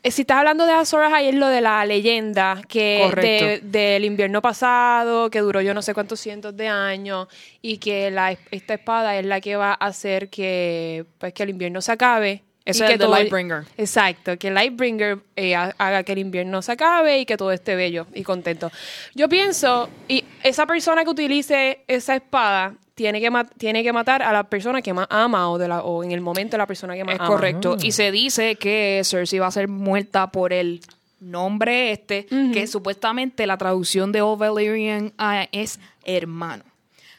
eh, 0.03 0.11
si 0.11 0.21
estás 0.21 0.37
hablando 0.37 0.65
de 0.65 0.73
Azor 0.73 1.03
Ahai, 1.03 1.27
es 1.29 1.35
lo 1.35 1.47
de 1.47 1.61
la 1.61 1.83
leyenda 1.85 2.61
que 2.67 3.09
de- 3.21 3.61
del 3.63 4.05
invierno 4.05 4.41
pasado, 4.41 5.29
que 5.29 5.39
duró 5.39 5.61
yo 5.61 5.73
no 5.73 5.81
sé 5.81 5.93
cuántos 5.93 6.19
cientos 6.19 6.55
de 6.55 6.67
años, 6.67 7.27
y 7.61 7.77
que 7.77 8.09
la, 8.11 8.37
esta 8.51 8.73
espada 8.75 9.17
es 9.17 9.25
la 9.25 9.41
que 9.41 9.55
va 9.55 9.71
a 9.71 9.85
hacer 9.87 10.29
que, 10.29 11.05
pues, 11.17 11.33
que 11.33 11.43
el 11.43 11.49
invierno 11.49 11.81
se 11.81 11.91
acabe. 11.91 12.43
Ese 12.67 12.79
y 12.79 12.83
es 12.83 12.87
que 12.89 12.93
el 12.93 12.99
de 12.99 13.07
Lightbringer. 13.07 13.63
Exacto, 13.77 14.37
que 14.37 14.51
Lightbringer 14.51 15.19
eh, 15.35 15.55
ha- 15.55 15.73
haga 15.77 16.03
que 16.03 16.11
el 16.11 16.19
invierno 16.19 16.61
se 16.61 16.73
acabe 16.73 17.19
y 17.19 17.25
que 17.25 17.37
todo 17.37 17.51
esté 17.51 17.75
bello 17.75 18.07
y 18.13 18.23
contento. 18.23 18.71
Yo 19.15 19.27
pienso, 19.29 19.89
y 20.07 20.23
esa 20.43 20.65
persona 20.67 21.03
que 21.03 21.09
utilice 21.09 21.79
esa 21.87 22.15
espada 22.15 22.73
tiene 22.95 23.21
que, 23.21 23.31
tiene 23.57 23.83
que 23.83 23.93
matar 23.93 24.21
a 24.23 24.31
la 24.33 24.43
persona 24.43 24.81
que 24.81 24.91
más 24.93 25.07
ama 25.09 25.49
o, 25.51 25.57
de 25.57 25.67
la, 25.67 25.81
o 25.83 26.03
en 26.03 26.11
el 26.11 26.19
momento 26.21 26.57
la 26.57 26.65
persona 26.65 26.95
que 26.95 27.03
más 27.03 27.15
Es 27.15 27.21
ama. 27.21 27.29
correcto. 27.29 27.77
Y 27.81 27.91
se 27.91 28.11
dice 28.11 28.55
que 28.55 29.01
Cersei 29.05 29.39
va 29.39 29.47
a 29.47 29.51
ser 29.51 29.67
muerta 29.67 30.31
por 30.31 30.51
el 30.51 30.81
nombre 31.19 31.91
este, 31.91 32.25
que 32.53 32.67
supuestamente 32.67 33.47
la 33.47 33.57
traducción 33.57 34.11
de 34.11 34.21
Old 34.21 34.39
Valyrian 34.39 35.13
ah, 35.17 35.47
es 35.51 35.79
hermano. 36.05 36.63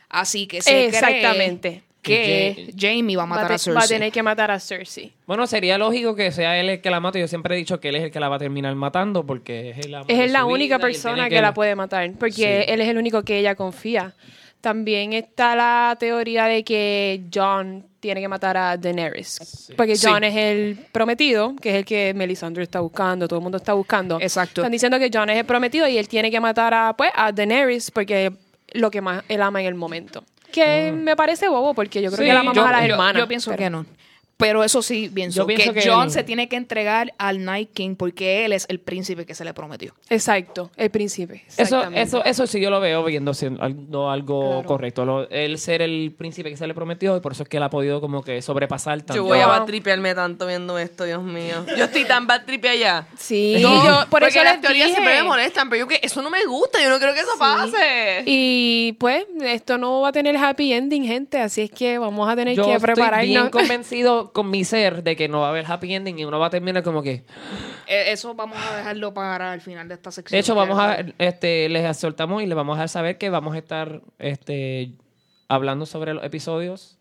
Así 0.09 0.47
que 0.47 0.63
se 0.63 0.87
Exactamente. 0.87 1.69
cree 1.69 1.83
que 2.03 2.73
Jamie 2.77 3.17
va 3.17 3.25
a 3.25 3.27
matar 3.27 3.53
a, 3.53 3.55
a 3.55 3.59
te- 3.59 3.71
va 3.73 3.79
a 3.81 3.83
Cersei. 3.83 3.97
tener 3.99 4.13
que 4.13 4.23
matar 4.23 4.51
a 4.51 4.59
Cersei. 4.61 5.13
Bueno, 5.27 5.47
sería 5.47 5.77
lógico 5.79 6.15
que 6.15 6.31
sea 6.33 6.59
él 6.59 6.69
el 6.71 6.81
que 6.81 6.91
la 6.91 7.01
mate. 7.01 7.21
Yo 7.21 7.29
siempre 7.29 7.55
he 7.55 7.59
dicho 7.59 7.81
que 7.81 7.89
él 7.91 7.97
es 7.97 8.05
el 8.05 8.11
que 8.11 8.21
la 8.21 8.29
va 8.29 8.37
a 8.37 8.39
terminar 8.39 8.75
matando 8.75 9.25
porque 9.27 9.71
es 9.71 9.79
el 9.87 9.95
amor 9.95 10.07
de 10.07 10.25
Es 10.25 10.31
la 10.33 10.41
su 10.41 10.47
única 10.47 10.77
vida 10.79 10.87
persona 10.87 11.29
que, 11.29 11.41
la 11.41 11.53
puede 11.55 11.75
matar, 11.75 12.11
porque 12.19 12.65
Sí. 12.67 12.73
él 12.73 12.81
es 12.81 12.89
el 12.89 12.97
único 12.99 13.23
que 13.23 13.39
ella 13.39 13.55
confía. 13.55 14.15
También 14.61 15.13
está 15.13 15.55
la 15.55 15.97
teoría 16.01 16.47
de 16.47 16.65
que 16.65 17.23
John 17.33 17.85
tiene 18.01 18.21
que 18.21 18.27
matar 18.29 18.57
a 18.57 18.77
Daenerys, 18.77 19.73
porque 19.77 19.95
Sí. 19.97 20.07
John 20.09 20.25
es 20.25 20.35
el 20.35 20.79
prometido, 20.91 21.55
que 21.61 21.71
es 21.71 21.75
el 21.77 21.85
que 21.85 22.13
Melisandre 22.15 22.65
está 22.65 22.81
buscando, 22.81 23.29
todo 23.29 23.39
el 23.39 23.43
mundo 23.45 23.59
está 23.59 23.73
buscando. 23.75 24.19
Exacto. 24.21 24.61
Están 24.63 24.73
diciendo 24.73 24.99
que 24.99 25.11
John 25.13 25.31
es 25.31 25.37
el 25.39 25.45
prometido 25.45 25.87
y 25.87 25.97
él 25.99 26.09
tiene 26.09 26.31
que 26.31 26.41
matar 26.41 26.75
a, 26.75 26.95
pues, 26.97 27.11
a 27.15 27.31
Daenerys 27.33 27.91
porque 27.93 28.27
es 28.27 28.33
lo 28.81 28.91
que 28.91 29.01
más 29.01 29.23
él 29.29 29.43
ama 29.43 29.61
en 29.61 29.67
el 29.67 29.75
momento. 29.75 30.25
Que 30.53 30.93
me 30.93 31.15
parece 31.17 31.49
bobo, 31.49 31.75
porque 31.75 32.01
yo 32.03 32.11
creo 32.11 32.19
Sí, 32.23 32.27
que 32.27 32.33
la 32.33 32.43
mamá 32.43 32.55
yo, 32.55 32.67
a 32.67 32.73
las 32.73 32.83
yo- 33.21 33.29
pienso 33.29 33.51
pero- 33.51 33.59
que 33.59 33.71
no. 33.71 33.87
Pero 34.39 34.63
eso 34.63 34.83
sí, 34.83 35.11
pienso, 35.13 35.41
Yo 35.41 35.47
pienso 35.49 35.73
que, 35.75 35.81
que 35.81 35.91
John 35.91 36.05
él- 36.05 36.11
se 36.13 36.23
tiene 36.23 36.49
que 36.49 36.55
entregar 36.55 37.13
al 37.19 37.45
Night 37.45 37.71
King 37.75 37.97
porque 37.97 38.45
él 38.45 38.53
es 38.53 38.67
el 38.69 38.79
príncipe 38.79 39.27
que 39.27 39.35
se 39.35 39.45
le 39.45 39.53
prometió. 39.53 39.95
Exacto, 40.09 40.71
el 40.77 40.91
príncipe. 40.91 41.43
Eso, 41.49 41.63
exactamente. 41.63 42.03
eso, 42.03 42.25
eso 42.25 42.47
sí 42.47 42.61
yo 42.61 42.71
lo 42.71 42.79
veo 42.81 43.03
viendo 43.05 43.35
siendo 43.35 44.09
algo, 44.09 44.51
Claro. 44.51 44.65
correcto. 44.65 45.05
Lo- 45.05 45.29
él 45.29 45.59
ser 45.59 45.83
el 45.83 46.15
príncipe 46.17 46.51
que 46.51 46.57
se 46.57 46.69
le 46.69 46.73
prometió 46.75 47.17
y 47.17 47.21
por 47.21 47.33
eso 47.33 47.43
es 47.43 47.49
que 47.49 47.57
él 47.57 47.65
ha 47.65 47.69
podido 47.71 48.01
como 48.01 48.23
que 48.23 48.41
sobrepasar 48.41 48.99
tanto. 48.99 49.15
Yo 49.17 49.25
voy 49.25 49.41
a 49.41 49.49
batripearme 49.49 50.15
tanto 50.15 50.47
viendo 50.47 50.79
esto, 50.79 51.03
Dios 51.03 51.21
mío. 51.23 51.65
Yo 51.77 51.85
estoy 51.87 52.05
tan 52.05 52.29
bad 52.29 52.43
allá. 52.71 53.09
Sí, 53.19 53.57
No, 53.61 53.85
yo, 53.85 53.93
por 54.09 54.21
porque 54.21 54.27
eso 54.29 54.45
las 54.45 54.61
teorías 54.61 54.87
dije. 54.87 55.01
siempre 55.01 55.17
me 55.17 55.25
molestan, 55.25 55.69
pero 55.69 55.81
yo 55.81 55.89
que 55.89 55.99
eso 56.01 56.23
no 56.23 56.31
me 56.31 56.45
gusta, 56.47 56.81
yo 56.81 56.91
no 56.91 57.01
creo 57.01 57.13
que 57.13 57.21
eso 57.21 57.33
pase. 57.41 58.23
Y 58.27 58.93
pues, 59.01 59.25
esto 59.43 59.79
no 59.79 60.03
va 60.03 60.11
a 60.11 60.13
tener 60.13 60.37
happy 60.37 60.73
ending, 60.73 61.05
gente, 61.05 61.39
así 61.41 61.63
es 61.63 61.71
que 61.73 61.99
vamos 61.99 62.29
a 62.29 62.37
tener 62.37 62.57
Yo 62.57 62.65
que 62.67 62.75
estoy 62.75 62.87
prepararnos. 62.95 63.27
bien 63.29 63.51
convencido 63.51 64.28
con 64.33 64.51
mi 64.51 64.65
ser 64.65 65.03
de 65.03 65.17
que 65.17 65.29
no 65.29 65.41
va 65.41 65.47
a 65.47 65.51
haber 65.51 65.71
happy 65.71 65.95
ending 65.95 66.19
y 66.19 66.25
uno 66.25 66.39
va 66.39 66.47
a 66.47 66.51
terminar 66.51 66.83
como 66.83 67.03
que... 67.03 67.25
Eh, 67.87 68.13
Eso 68.13 68.35
vamos 68.35 68.59
a 68.59 68.77
dejarlo 68.77 69.15
para 69.15 69.55
el 69.55 69.61
final 69.61 69.89
de 69.89 69.95
esta 69.95 70.11
sección. 70.11 70.37
De 70.37 70.41
hecho, 70.41 70.55
vamos 70.55 70.79
a, 70.79 70.99
este, 71.19 71.69
les 71.69 71.97
soltamos 71.97 72.43
y 72.43 72.47
les 72.47 72.57
vamos 72.57 72.75
a 72.75 72.77
dejar 72.79 72.89
saber 72.89 73.19
que 73.19 73.31
vamos 73.31 73.55
a 73.55 73.59
estar 73.59 74.01
este, 74.19 74.93
hablando 75.49 75.87
sobre 75.87 76.15
los 76.15 76.25
episodios 76.25 76.99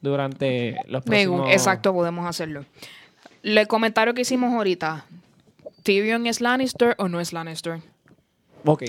durante 0.00 0.76
los 0.86 1.04
próximos... 1.04 1.50
Exacto, 1.50 1.92
podemos 1.92 2.26
hacerlo. 2.26 2.64
El 3.42 3.66
comentario 3.68 4.14
que 4.14 4.22
hicimos 4.22 4.52
ahorita. 4.52 5.04
¿Tyrion 5.82 6.26
es 6.26 6.40
Lannister 6.40 6.94
o 6.98 7.08
no 7.08 7.20
es 7.20 7.32
Lannister? 7.32 7.80
Ok. 8.64 8.84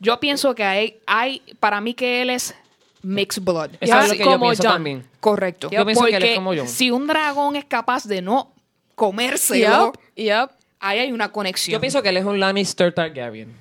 Yo 0.00 0.18
pienso 0.18 0.54
que 0.54 0.64
hay, 0.64 0.98
hay 1.06 1.42
para 1.60 1.80
mí 1.80 1.94
que 1.94 2.22
él 2.22 2.30
es 2.30 2.54
mixed 3.02 3.42
blood. 3.42 3.70
Eso 3.80 3.98
es 4.00 4.08
lo 4.08 4.14
que 4.14 4.24
como 4.24 4.36
yo 4.36 4.40
pienso 4.40 4.62
Jon. 4.64 4.72
también. 4.72 5.09
Correcto. 5.20 5.68
Yo 5.70 5.84
pienso 5.84 6.04
que 6.04 6.16
él 6.16 6.22
es 6.22 6.34
como 6.36 6.54
Jon. 6.54 6.66
si 6.68 6.90
un 6.90 7.06
dragón 7.06 7.56
es 7.56 7.64
capaz 7.66 8.06
de 8.06 8.22
no 8.22 8.52
comérselo, 8.94 9.92
Yup, 9.92 10.00
yup. 10.16 10.50
ahí 10.80 10.98
hay 10.98 11.12
una 11.12 11.30
conexión. 11.30 11.72
Yo 11.72 11.80
pienso 11.80 12.02
que 12.02 12.08
él 12.08 12.16
es 12.16 12.24
un 12.24 12.40
Lannister 12.40 12.92
Targaryen. 12.92 13.54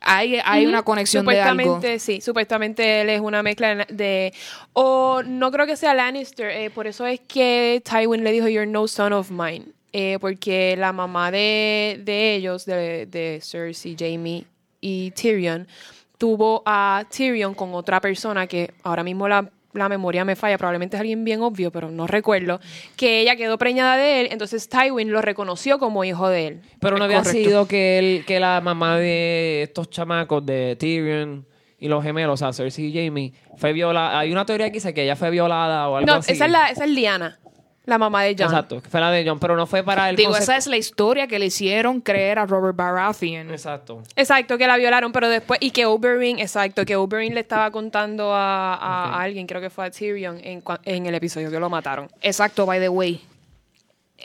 hay, 0.00 0.38
hay 0.44 0.66
una 0.66 0.82
conexión 0.82 1.24
de 1.26 1.40
algo. 1.40 1.62
Supuestamente, 1.62 1.98
sí, 1.98 2.20
supuestamente 2.20 3.02
él 3.02 3.10
es 3.10 3.20
una 3.20 3.42
mezcla 3.42 3.86
de... 3.88 4.32
O 4.72 5.22
no 5.24 5.50
creo 5.50 5.66
que 5.66 5.76
sea 5.76 5.94
Lannister, 5.94 6.50
eh, 6.50 6.70
por 6.70 6.86
eso 6.86 7.06
es 7.06 7.20
que 7.20 7.82
Tywin 7.84 8.24
le 8.24 8.32
dijo, 8.32 8.48
you're 8.48 8.66
no 8.66 8.88
son 8.88 9.12
of 9.12 9.30
mine. 9.30 9.66
Eh, 9.94 10.16
porque 10.20 10.74
la 10.76 10.92
mamá 10.92 11.30
de, 11.30 12.00
de 12.02 12.34
ellos, 12.34 12.64
de, 12.64 13.04
de 13.06 13.40
Cersei, 13.42 13.94
Jamie 13.98 14.46
y 14.80 15.10
Tyrion, 15.10 15.68
tuvo 16.16 16.62
a 16.64 17.04
Tyrion 17.14 17.54
con 17.54 17.74
otra 17.74 18.00
persona 18.00 18.46
que 18.46 18.72
ahora 18.82 19.04
mismo 19.04 19.28
la, 19.28 19.50
la 19.74 19.88
memoria 19.88 20.24
me 20.24 20.36
falla, 20.36 20.58
probablemente 20.58 20.96
es 20.96 21.00
alguien 21.00 21.24
bien 21.24 21.40
obvio, 21.42 21.70
pero 21.70 21.90
no 21.90 22.06
recuerdo, 22.06 22.60
que 22.96 23.20
ella 23.20 23.36
quedó 23.36 23.56
preñada 23.58 23.96
de 23.96 24.20
él, 24.20 24.28
entonces 24.30 24.68
Tywin 24.68 25.10
lo 25.10 25.22
reconoció 25.22 25.78
como 25.78 26.04
hijo 26.04 26.28
de 26.28 26.46
él. 26.48 26.60
Pero 26.80 26.98
no 26.98 27.04
había 27.04 27.18
correcto. 27.22 27.48
sido 27.48 27.66
que 27.68 27.98
él, 27.98 28.24
que 28.26 28.38
la 28.40 28.60
mamá 28.60 28.98
de 28.98 29.62
estos 29.62 29.88
chamacos 29.90 30.44
de 30.44 30.76
Tyrion 30.78 31.46
y 31.78 31.88
los 31.88 32.02
gemelos, 32.04 32.34
o 32.34 32.36
sea, 32.44 32.52
Cersei 32.52 32.86
y 32.96 33.06
Jamie, 33.06 33.32
fue 33.56 33.72
violada. 33.72 34.18
Hay 34.20 34.30
una 34.30 34.44
teoría 34.46 34.66
que 34.68 34.74
dice 34.74 34.94
que 34.94 35.02
ella 35.04 35.16
fue 35.16 35.30
violada 35.30 35.88
o 35.88 35.96
algo 35.96 36.06
No, 36.06 36.14
así. 36.18 36.32
esa 36.32 36.44
es, 36.44 36.50
la, 36.52 36.68
esa 36.70 36.84
es 36.84 36.90
Liana, 36.90 37.38
la 37.84 37.98
mamá 37.98 38.22
de 38.22 38.34
Jon. 38.38 38.46
Exacto, 38.46 38.80
que 38.80 38.88
fue 38.88 39.00
la 39.00 39.10
de 39.10 39.24
John, 39.26 39.38
pero 39.40 39.56
no 39.56 39.66
fue 39.66 39.82
para 39.82 40.08
el 40.08 40.14
Digo, 40.16 40.30
concepto- 40.30 40.52
esa 40.52 40.56
es 40.56 40.66
la 40.68 40.76
historia 40.76 41.26
que 41.26 41.38
le 41.38 41.46
hicieron 41.46 42.00
creer 42.00 42.38
a 42.38 42.46
Robert 42.46 42.76
Baratheon. 42.76 43.50
Exacto. 43.50 44.02
Exacto, 44.14 44.56
que 44.56 44.66
la 44.68 44.76
violaron, 44.76 45.10
pero 45.10 45.28
después, 45.28 45.58
y 45.60 45.72
que 45.72 45.84
Oberyn, 45.86 46.38
exacto, 46.38 46.84
que 46.84 46.94
Oberyn 46.94 47.34
le 47.34 47.40
estaba 47.40 47.70
contando 47.72 48.32
a, 48.34 48.74
a- 48.74 49.14
a 49.16 49.22
alguien, 49.22 49.46
creo 49.48 49.60
que 49.60 49.70
fue 49.70 49.84
a 49.86 49.90
Tyrion, 49.90 50.38
en, 50.44 50.62
en 50.84 51.06
el 51.06 51.14
episodio 51.16 51.50
que 51.50 51.58
lo 51.58 51.68
mataron. 51.70 52.08
Exacto, 52.20 52.66
by 52.66 52.78
the 52.78 52.88
way. 52.88 53.20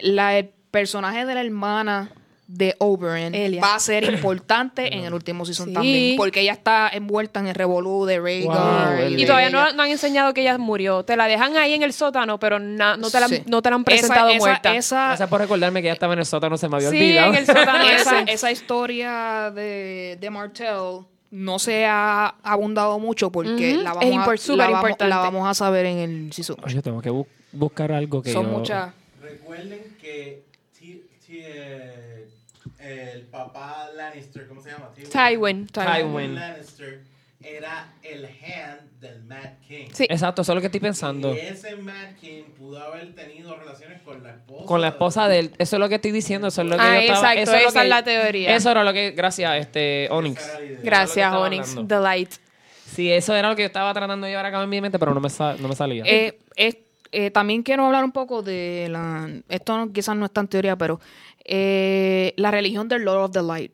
la, 0.01 0.37
el 0.37 0.49
personaje 0.69 1.25
de 1.25 1.33
la 1.33 1.41
hermana 1.41 2.11
de 2.47 2.75
Oberyn 2.79 3.35
Elia. 3.35 3.61
va 3.61 3.75
a 3.75 3.79
ser 3.79 4.05
importante 4.05 4.95
en 4.95 5.03
el 5.03 5.13
último 5.13 5.45
season 5.45 5.67
Sí. 5.67 5.73
también. 5.73 6.15
Porque 6.17 6.39
ella 6.41 6.53
está 6.53 6.89
envuelta 6.93 7.41
en 7.41 7.47
el 7.47 7.55
revolú 7.55 8.05
de 8.05 8.19
Rhaegar. 8.21 8.99
Wow, 9.01 9.09
y 9.17 9.25
todavía 9.25 9.49
ella. 9.49 9.65
no, 9.65 9.73
no 9.73 9.83
han 9.83 9.89
enseñado 9.89 10.33
que 10.33 10.41
ella 10.41 10.57
murió. 10.57 11.03
Te 11.03 11.17
la 11.17 11.27
dejan 11.27 11.57
ahí 11.57 11.73
en 11.73 11.83
el 11.83 11.91
sótano, 11.91 12.39
pero 12.39 12.57
na- 12.59 12.95
no, 12.95 13.09
te 13.09 13.19
la, 13.19 13.27
Sí. 13.27 13.43
no 13.47 13.61
te 13.61 13.69
la 13.69 13.75
han 13.75 13.83
presentado 13.83 14.29
esa, 14.29 14.37
muerta. 14.39 14.75
Esa, 14.75 15.07
Gracias 15.07 15.29
por 15.29 15.41
recordarme 15.41 15.81
que 15.81 15.87
ya 15.87 15.93
estaba 15.93 16.13
en 16.13 16.19
el 16.19 16.25
sótano, 16.25 16.57
se 16.57 16.69
me 16.69 16.77
había 16.77 16.89
Sí, 16.89 16.95
olvidado. 16.97 17.29
en 17.33 17.35
el 17.39 17.45
sótano 17.45 17.83
esa, 18.29 18.51
historia 18.51 19.51
de, 19.53 20.17
de 20.19 20.29
Martell 20.29 21.01
no 21.31 21.59
se 21.59 21.85
ha 21.85 22.35
abundado 22.43 22.97
mucho 22.99 23.29
porque 23.29 23.75
la, 23.75 23.89
es 23.89 23.95
vamos 23.95 24.03
impor- 24.05 24.53
a, 24.53 24.55
la, 24.55 24.63
vamos, 24.67 24.79
importante. 24.89 25.09
la 25.09 25.17
vamos 25.17 25.47
a 25.49 25.53
saber 25.53 25.85
en 25.87 25.97
el 25.97 26.31
season. 26.33 26.55
Oye, 26.63 26.81
tengo 26.81 27.01
que 27.01 27.11
bu- 27.11 27.27
buscar 27.51 27.91
algo 27.91 28.21
que 28.23 28.31
Son 28.31 28.45
yo- 28.49 28.57
muchas. 28.57 28.93
Recuerden 29.21 29.97
que 30.01 30.43
T- 30.79 31.01
T- 31.27 31.41
eh, 31.43 32.27
el 32.79 33.21
papá 33.27 33.89
Lannister, 33.95 34.47
¿cómo 34.47 34.61
se 34.61 34.71
llama? 34.71 34.89
Tywin. 35.11 35.67
Tywin. 35.67 36.35
Lannister 36.35 37.01
era 37.43 37.93
el 38.03 38.25
hand 38.25 38.99
del 38.99 39.23
Mad 39.25 39.49
King. 39.67 39.87
Sí. 39.93 40.05
Exacto, 40.09 40.41
eso 40.41 40.51
es 40.51 40.55
lo 40.55 40.61
que 40.61 40.67
estoy 40.67 40.79
pensando. 40.79 41.35
Y 41.35 41.39
ese 41.41 41.75
Mad 41.75 42.15
King 42.19 42.43
pudo 42.57 42.79
haber 42.81 43.13
tenido 43.13 43.55
relaciones 43.55 44.01
con 44.01 44.23
la 44.23 44.31
esposa. 44.31 44.65
Con 44.65 44.81
la 44.81 44.87
esposa 44.89 45.27
de 45.27 45.39
él. 45.39 45.51
Eso 45.57 45.75
es 45.75 45.79
lo 45.79 45.87
que 45.89 45.95
estoy 45.95 46.11
diciendo. 46.11 46.47
Eso 46.47 46.61
es 46.61 46.67
lo 46.67 46.75
que 46.77 46.81
Ah, 46.81 46.95
yo 46.95 46.99
estaba... 47.01 47.33
exacto, 47.33 47.41
eso 47.41 47.55
es 47.55 47.63
lo 47.63 47.69
esa 47.69 47.79
es 47.79 47.83
que- 47.83 47.89
la 47.89 48.03
teoría. 48.03 48.55
Eso 48.55 48.71
era 48.71 48.83
lo 48.83 48.93
que... 48.93 49.11
Gracias, 49.11 49.55
este, 49.57 50.07
Onyx. 50.11 50.41
Esa. 50.41 50.59
Gracias, 50.81 51.31
que 51.31 51.37
Onyx. 51.37 51.75
The 51.87 51.99
Light. 51.99 52.31
Sí, 52.85 53.11
eso 53.11 53.35
era 53.35 53.49
lo 53.49 53.55
que 53.55 53.63
yo 53.63 53.67
estaba 53.67 53.93
tratando 53.93 54.25
de 54.25 54.31
llevar 54.31 54.45
a 54.45 54.51
cabo 54.51 54.63
en 54.63 54.69
mi 54.69 54.81
mente, 54.81 54.97
pero 54.97 55.13
no 55.13 55.19
me, 55.19 55.29
sa- 55.29 55.55
no 55.57 55.67
me 55.67 55.75
salía. 55.75 56.03
Eh, 56.05 56.39
es- 56.55 56.77
eh, 57.11 57.31
también 57.31 57.63
quiero 57.63 57.85
hablar 57.85 58.03
un 58.03 58.11
poco 58.11 58.41
de 58.41 58.87
la. 58.89 59.29
Esto 59.47 59.77
no- 59.77 59.93
quizás 59.93 60.15
no 60.15 60.25
es 60.25 60.31
tan 60.31 60.47
teoría, 60.47 60.75
pero 60.75 60.99
eh, 61.47 62.33
la 62.37 62.51
religión 62.51 62.87
del 62.87 63.03
Lord 63.03 63.23
of 63.25 63.31
the 63.31 63.41
Light. 63.41 63.71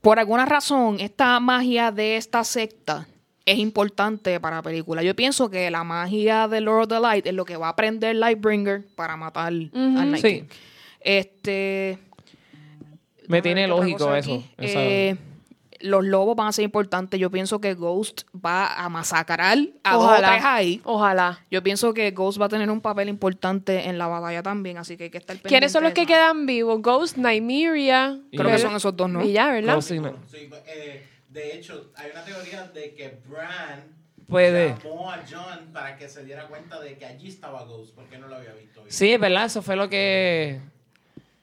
Por 0.00 0.18
alguna 0.18 0.44
razón, 0.46 0.98
esta 1.00 1.38
magia 1.40 1.92
de 1.92 2.16
esta 2.16 2.42
secta 2.44 3.06
es 3.46 3.58
importante 3.58 4.38
para 4.40 4.56
la 4.56 4.62
película. 4.62 5.02
Yo 5.02 5.14
pienso 5.16 5.48
que 5.50 5.70
la 5.70 5.84
magia 5.84 6.48
del 6.48 6.64
Lord 6.64 6.82
of 6.82 6.88
the 6.88 7.00
Light 7.00 7.26
es 7.26 7.34
lo 7.34 7.44
que 7.44 7.56
va 7.56 7.68
a 7.68 7.70
aprender 7.70 8.14
Lightbringer 8.16 8.84
para 8.96 9.16
matar 9.16 9.46
al 9.48 9.70
Night 9.72 10.16
Sí. 10.16 10.32
King. 10.40 10.42
Este. 11.00 11.98
me 13.28 13.40
tiene 13.42 13.66
lógico 13.68 14.14
eso. 14.14 14.34
aquí. 14.34 14.44
esa- 14.58 14.82
Eh, 14.82 15.16
los 15.82 16.04
lobos 16.04 16.34
van 16.36 16.48
a 16.48 16.52
ser 16.52 16.64
importantes. 16.64 17.18
Yo 17.20 17.30
pienso 17.30 17.60
que 17.60 17.74
Ghost 17.74 18.22
va 18.34 18.72
a 18.72 18.88
masacrar 18.88 19.58
a 19.84 19.94
dos 19.94 20.02
o 20.04 20.06
Ojalá. 20.06 20.28
tres 20.32 20.44
ahí. 20.44 20.80
Ojalá. 20.84 21.44
Yo 21.50 21.62
pienso 21.62 21.92
que 21.94 22.10
Ghost 22.12 22.40
va 22.40 22.46
a 22.46 22.48
tener 22.48 22.70
un 22.70 22.80
papel 22.80 23.08
importante 23.08 23.88
en 23.88 23.98
la 23.98 24.06
batalla 24.06 24.42
también, 24.42 24.78
así 24.78 24.96
que 24.96 25.04
hay 25.04 25.10
que 25.10 25.18
estar 25.18 25.34
pendiente. 25.36 25.48
¿Quiénes 25.48 25.72
son 25.72 25.82
los 25.84 25.92
que 25.92 26.06
quedan 26.06 26.46
vivos? 26.46 26.80
Ghost, 26.82 27.16
Nymeria. 27.16 28.18
Creo 28.30 28.46
que 28.50 28.58
son 28.58 28.74
esos 28.76 28.96
dos, 28.96 29.08
¿no? 29.10 29.22
Y 29.24 29.32
ya, 29.32 29.50
¿verdad? 29.50 29.74
Ghost 29.74 29.90
y 29.90 29.98
no- 30.00 30.14
Sí, 30.30 30.48
eh, 30.66 31.06
de 31.28 31.56
hecho, 31.56 31.90
hay 31.96 32.10
una 32.12 32.24
teoría 32.24 32.64
de 32.68 32.94
que 32.94 33.18
Bran 33.28 33.84
Puede. 34.28 34.76
llamó 34.82 35.10
a 35.10 35.22
John 35.30 35.70
para 35.72 35.96
que 35.96 36.08
se 36.08 36.24
diera 36.24 36.46
cuenta 36.46 36.80
de 36.80 36.96
que 36.96 37.04
allí 37.06 37.28
estaba 37.28 37.64
Ghost, 37.64 37.94
porque 37.94 38.18
no 38.18 38.28
lo 38.28 38.36
había 38.36 38.52
visto. 38.54 38.80
bien. 38.80 38.92
Sí, 38.92 39.12
es 39.12 39.20
verdad, 39.20 39.44
eso 39.46 39.62
fue 39.62 39.76
lo 39.76 39.88
que... 39.88 40.60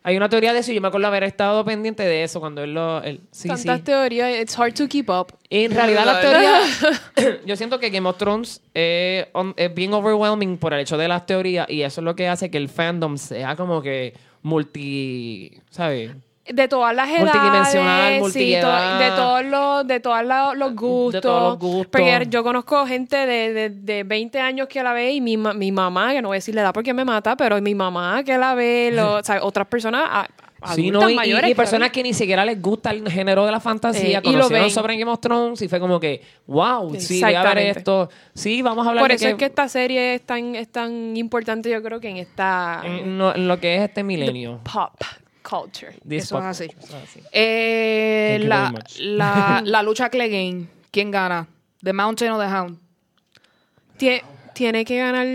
Hay 0.01 0.15
una 0.15 0.29
teoría 0.29 0.53
de 0.53 0.59
eso 0.59 0.71
y 0.71 0.75
yo 0.75 0.81
me 0.81 0.87
acuerdo 0.87 1.07
haber 1.07 1.23
estado 1.25 1.63
pendiente 1.65 2.03
de 2.03 2.23
eso 2.23 2.39
cuando 2.39 2.63
él 2.63 2.73
lo... 2.73 3.03
él- 3.03 3.19
Sí, 3.31 3.43
sí. 3.43 3.47
Tantas 3.49 3.83
teorías. 3.83 4.39
It's 4.41 4.57
hard 4.57 4.73
to 4.75 4.87
keep 4.87 5.09
up. 5.09 5.33
Y 5.49 5.65
en 5.65 5.71
realidad 5.75 6.05
las 6.05 6.21
teorías... 7.15 7.39
yo 7.45 7.55
siento 7.57 7.79
que 7.79 7.89
Game 7.89 8.07
of 8.07 8.17
Thrones 8.17 8.61
es, 8.73 9.27
on- 9.33 9.53
es 9.57 9.73
bien 9.73 9.93
overwhelming 9.93 10.57
por 10.57 10.73
el 10.73 10.79
hecho 10.79 10.97
de 10.97 11.07
las 11.09 11.25
teorías 11.25 11.69
y 11.69 11.81
eso 11.81 11.99
es 12.01 12.05
lo 12.05 12.15
que 12.15 12.27
hace 12.29 12.49
que 12.49 12.57
el 12.57 12.69
fandom 12.69 13.17
sea 13.17 13.55
como 13.57 13.81
que 13.81 14.13
multi... 14.41 15.51
¿Sabes? 15.69 16.11
De 16.51 16.67
todas 16.67 16.95
las 16.95 17.07
edades. 17.09 17.23
Multidimensional, 17.25 18.31
sí, 18.31 18.55
to- 18.59 18.97
de 18.99 19.09
todos 19.15 19.45
los, 19.45 19.87
de 19.87 19.99
todos 19.99 20.23
los, 20.25 20.57
los 20.57 20.75
gustos. 20.75 21.21
todos 21.21 21.43
los 21.51 21.59
gustos. 21.59 21.87
Porque 21.91 22.27
yo 22.29 22.43
conozco 22.43 22.85
gente 22.87 23.15
de, 23.17 23.53
de, 23.53 23.69
de 23.69 24.03
20 24.03 24.39
años 24.39 24.67
que 24.67 24.81
la 24.81 24.93
ve 24.93 25.11
y 25.11 25.21
mi, 25.21 25.37
mi 25.37 25.71
mamá, 25.71 26.11
que 26.11 26.21
no 26.21 26.29
voy 26.29 26.35
a 26.35 26.39
decir 26.39 26.55
la 26.55 26.61
edad 26.61 26.73
porque 26.73 26.93
me 26.93 27.05
mata, 27.05 27.35
pero 27.37 27.61
mi 27.61 27.75
mamá 27.75 28.23
que 28.23 28.37
la 28.37 28.55
ve, 28.55 28.97
o 28.99 29.23
sea, 29.23 29.43
otras 29.43 29.67
personas 29.67 30.03
a- 30.09 30.27
Sí, 30.75 30.91
no, 30.91 31.07
y, 31.09 31.13
y- 31.13 31.15
mayores. 31.15 31.49
y 31.51 31.55
personas 31.55 31.89
que 31.89 32.03
ni 32.03 32.13
siquiera 32.13 32.43
les 32.43 32.61
gusta 32.61 32.91
el 32.91 33.09
género 33.09 33.45
de 33.45 33.51
la 33.53 33.61
fantasía, 33.61 34.17
Eh, 34.17 34.21
y 34.25 34.33
conocieron 34.33 34.65
ven. 34.65 34.71
sobre 34.71 34.97
Game 34.97 35.09
of 35.09 35.21
Thrones 35.21 35.61
y 35.61 35.69
fue 35.69 35.79
como 35.79 36.01
que, 36.01 36.21
wow, 36.47 36.93
sí, 36.99 37.21
voy 37.23 37.33
a 37.33 37.43
ver 37.43 37.77
esto. 37.77 38.09
Sí, 38.33 38.61
vamos 38.61 38.85
a 38.85 38.89
hablar 38.89 39.03
Por 39.03 39.09
de 39.09 39.15
eso 39.15 39.27
es 39.29 39.35
que 39.35 39.45
esta 39.45 39.69
serie 39.69 40.15
es 40.15 40.25
tan, 40.25 40.55
es 40.55 40.67
tan 40.69 41.15
importante, 41.15 41.69
yo 41.69 41.81
creo 41.81 42.01
que 42.01 42.09
en 42.09 42.17
esta 42.17 42.81
en, 42.83 43.17
lo- 43.17 43.33
en 43.33 43.47
lo 43.47 43.57
que 43.57 43.75
es 43.77 43.83
este 43.83 44.03
milenio. 44.03 44.59
pop 44.63 44.91
culture. 45.49 45.93
This 46.07 46.25
Eso 46.25 46.37
es 46.39 46.45
así. 46.45 46.63
eso 46.65 46.97
es 46.97 47.03
así. 47.03 47.21
Eh, 47.31 48.39
la, 48.43 48.73
la, 48.99 49.61
la 49.65 49.83
lucha 49.83 50.09
Clegane, 50.09 50.67
¿quién 50.91 51.11
gana? 51.11 51.47
¿The 51.81 51.93
Mountain 51.93 52.31
o 52.31 52.39
The 52.39 52.45
Hound? 52.47 52.77
Tie- 53.97 54.23
tiene 54.53 54.85
que 54.85 54.97
ganar, 54.97 55.25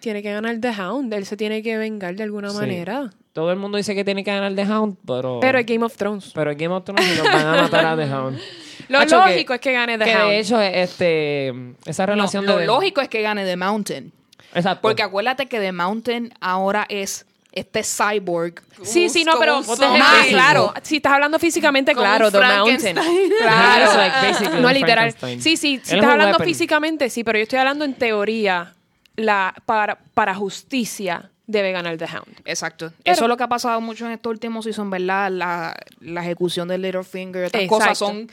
tiene 0.00 0.22
que 0.22 0.32
ganar 0.32 0.58
The 0.60 0.70
Hound. 0.80 1.12
Él 1.14 1.26
se 1.26 1.36
tiene 1.36 1.62
que 1.62 1.76
vengar 1.76 2.14
de 2.14 2.22
alguna 2.24 2.50
Sí. 2.50 2.56
manera. 2.56 3.10
Todo 3.32 3.50
el 3.50 3.58
mundo 3.58 3.78
dice 3.78 3.94
que 3.94 4.04
tiene 4.04 4.22
que 4.24 4.30
ganar 4.30 4.54
The 4.54 4.66
Hound, 4.70 4.98
pero... 5.06 5.38
Pero 5.40 5.58
es 5.58 5.64
Game 5.66 5.84
of 5.84 5.96
Thrones. 5.96 6.32
pero 6.34 6.50
en 6.50 6.58
Game 6.58 6.74
of 6.74 6.84
Thrones 6.84 7.16
nos 7.16 7.24
van 7.32 7.46
a 7.46 7.62
matar 7.62 7.86
a 7.86 7.96
The 7.96 8.12
Hound. 8.12 8.38
Lo 8.88 8.98
Hacho, 8.98 9.16
lógico 9.16 9.54
es 9.54 9.60
que 9.60 9.72
gane 9.72 9.96
The 9.96 10.04
que 10.04 10.14
Hound. 10.16 10.30
de 10.30 10.38
hecho, 10.40 10.60
este, 10.60 11.48
esa 11.86 12.04
No, 12.06 12.12
relación 12.14 12.44
lo 12.44 12.58
de... 12.58 12.66
lógico 12.66 13.00
es 13.00 13.08
que 13.08 13.22
gane 13.22 13.44
The 13.46 13.56
Mountain. 13.56 14.12
Exacto. 14.54 14.82
Porque 14.82 15.02
acuérdate 15.02 15.46
que 15.46 15.60
The 15.60 15.72
Mountain 15.72 16.34
ahora 16.40 16.84
es 16.90 17.24
este 17.52 17.82
cyborg. 17.84 18.62
Sí, 18.82 19.08
sí, 19.08 19.24
no, 19.24 19.38
pero 19.38 19.62
zombie. 19.62 20.00
claro, 20.30 20.72
si 20.82 20.96
estás 20.96 21.12
hablando 21.12 21.38
físicamente, 21.38 21.92
Como 21.94 22.04
claro, 22.06 22.30
The 22.30 22.40
Mountain. 22.40 22.96
Claro, 23.40 23.92
like 23.96 24.60
no 24.60 24.72
literal. 24.72 25.14
Sí, 25.38 25.40
sí, 25.40 25.56
si 25.56 25.74
Él 25.74 25.80
estás 25.82 26.04
hablando 26.04 26.38
weapon. 26.38 26.46
físicamente, 26.46 27.10
sí, 27.10 27.22
pero 27.24 27.38
yo 27.38 27.42
estoy 27.44 27.58
hablando 27.58 27.84
en 27.84 27.94
teoría. 27.94 28.74
La, 29.14 29.54
para, 29.66 29.98
para 30.14 30.34
justicia 30.34 31.28
debe 31.46 31.70
ganar 31.70 31.98
The 31.98 32.06
Hound. 32.06 32.40
Exacto. 32.46 32.92
Pero- 33.04 33.12
Eso 33.14 33.24
es 33.24 33.28
lo 33.28 33.36
que 33.36 33.42
ha 33.42 33.48
pasado 33.48 33.78
mucho 33.82 34.06
en 34.06 34.12
estos 34.12 34.30
últimos 34.30 34.64
seasons, 34.64 34.90
¿verdad? 34.90 35.30
La, 35.30 35.76
la 36.00 36.22
ejecución 36.22 36.66
de 36.68 36.78
Littlefinger, 36.78 37.44
estas 37.44 37.60
Exacto. 37.60 37.78
cosas 37.84 37.98
son... 37.98 38.30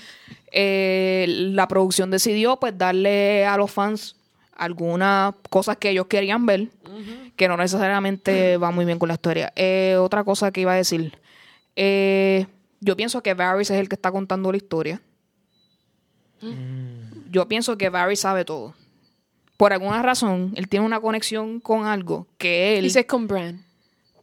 eh, 0.53 1.25
la 1.27 1.67
producción 1.67 2.09
decidió 2.11 2.55
pues 2.57 2.77
darle 2.77 3.45
a 3.45 3.57
los 3.57 3.69
fans 3.71 4.15
algunas 4.59 5.33
cosas 5.49 5.77
que 5.77 5.89
ellos 5.89 6.07
querían 6.07 6.45
ver, 6.45 6.67
que 7.35 7.47
no 7.47 7.57
necesariamente 7.57 8.57
va 8.57 8.71
muy 8.71 8.85
bien 8.85 8.99
con 8.99 9.07
la 9.07 9.13
historia. 9.15 9.51
Eh, 9.55 9.95
otra 9.99 10.23
cosa 10.23 10.51
que 10.51 10.61
iba 10.61 10.73
a 10.73 10.75
decir. 10.75 11.17
eh, 11.75 12.45
yo 12.81 12.95
pienso 12.95 13.21
que 13.21 13.33
Varys 13.33 13.69
es 13.71 13.79
el 13.79 13.89
que 13.89 13.95
está 13.95 14.11
contando 14.11 14.51
la 14.51 14.57
historia. 14.57 15.01
Yo 17.31 17.47
pienso 17.47 17.77
que 17.77 17.89
Varys 17.89 18.21
sabe 18.21 18.45
todo. 18.45 18.73
Por 19.57 19.73
alguna 19.73 20.01
razón, 20.01 20.53
él 20.55 20.69
tiene 20.69 20.85
una 20.85 21.01
conexión 21.01 21.59
con 21.59 21.85
algo 21.85 22.27
que 22.37 22.77
él, 22.77 22.83
Dices 22.85 23.05
con 23.05 23.27
Bran. 23.27 23.65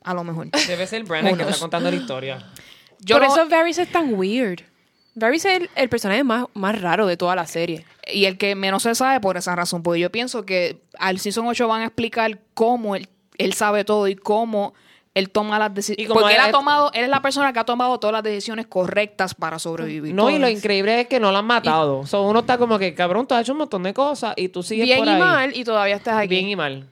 a 0.02 0.14
lo 0.14 0.24
mejor. 0.24 0.48
Debe 0.66 0.86
ser 0.86 1.04
Brandon 1.04 1.36
que 1.36 1.42
Unos. 1.42 1.48
está 1.56 1.60
contando 1.60 1.90
la 1.90 1.96
historia. 1.96 2.50
Yo 3.00 3.16
Por 3.16 3.26
no- 3.26 3.34
eso 3.34 3.48
Varys 3.48 3.76
es 3.78 3.92
tan 3.92 4.14
weird. 4.14 4.60
Varys 5.16 5.44
es 5.46 5.60
el, 5.62 5.70
el 5.74 5.88
personaje 5.88 6.22
más, 6.22 6.44
más 6.54 6.80
raro 6.80 7.06
de 7.06 7.16
toda 7.16 7.34
la 7.34 7.46
serie. 7.46 7.84
Y 8.12 8.26
el 8.26 8.38
que 8.38 8.54
menos 8.54 8.82
se 8.84 8.94
sabe 8.94 9.18
por 9.20 9.36
esa 9.36 9.56
razón, 9.56 9.82
porque 9.82 9.98
yo 10.00 10.12
pienso 10.12 10.44
que 10.46 10.78
al 10.98 11.18
Season 11.18 11.46
8 11.46 11.66
van 11.66 11.80
a 11.82 11.86
explicar 11.86 12.38
cómo 12.54 12.94
él, 12.96 13.08
él 13.38 13.52
sabe 13.54 13.84
todo 13.84 14.06
y 14.08 14.14
cómo 14.14 14.74
él 15.14 15.30
toma 15.30 15.58
las 15.58 15.70
Y 15.70 15.74
decisiones. 15.74 16.08
como 16.08 16.20
Porque 16.20 16.34
él 16.36 16.40
él- 16.42 16.48
ha 16.48 16.52
tomado, 16.52 16.90
él 16.92 17.04
es 17.04 17.08
la 17.08 17.22
persona 17.22 17.50
que 17.54 17.58
ha 17.58 17.64
tomado 17.64 17.98
todas 17.98 18.12
las 18.12 18.22
decisiones 18.22 18.66
correctas 18.66 19.34
para 19.34 19.58
sobrevivir. 19.58 20.14
No, 20.14 20.28
y 20.28 20.38
lo 20.38 20.46
increíble 20.50 21.00
es 21.00 21.06
que 21.08 21.18
no 21.18 21.32
lo 21.32 21.38
han 21.38 21.46
matado. 21.46 22.00
O 22.00 22.06
sea, 22.06 22.20
uno 22.20 22.40
está 22.40 22.58
como 22.58 22.78
que, 22.78 22.94
cabrón, 22.94 23.26
tú 23.26 23.34
has 23.34 23.40
hecho 23.40 23.52
un 23.52 23.58
montón 23.58 23.82
de 23.82 23.94
cosas 23.94 24.34
y 24.36 24.50
tú 24.50 24.62
sigues 24.62 24.84
Bien 24.84 24.98
por 24.98 25.06
y 25.08 25.10
ahí. 25.12 25.18
mal, 25.18 25.56
y 25.56 25.64
todavía 25.64 25.96
estás 25.96 26.18
aquí. 26.18 26.28
Bien 26.28 26.48
y 26.50 26.56
mal. 26.56 26.86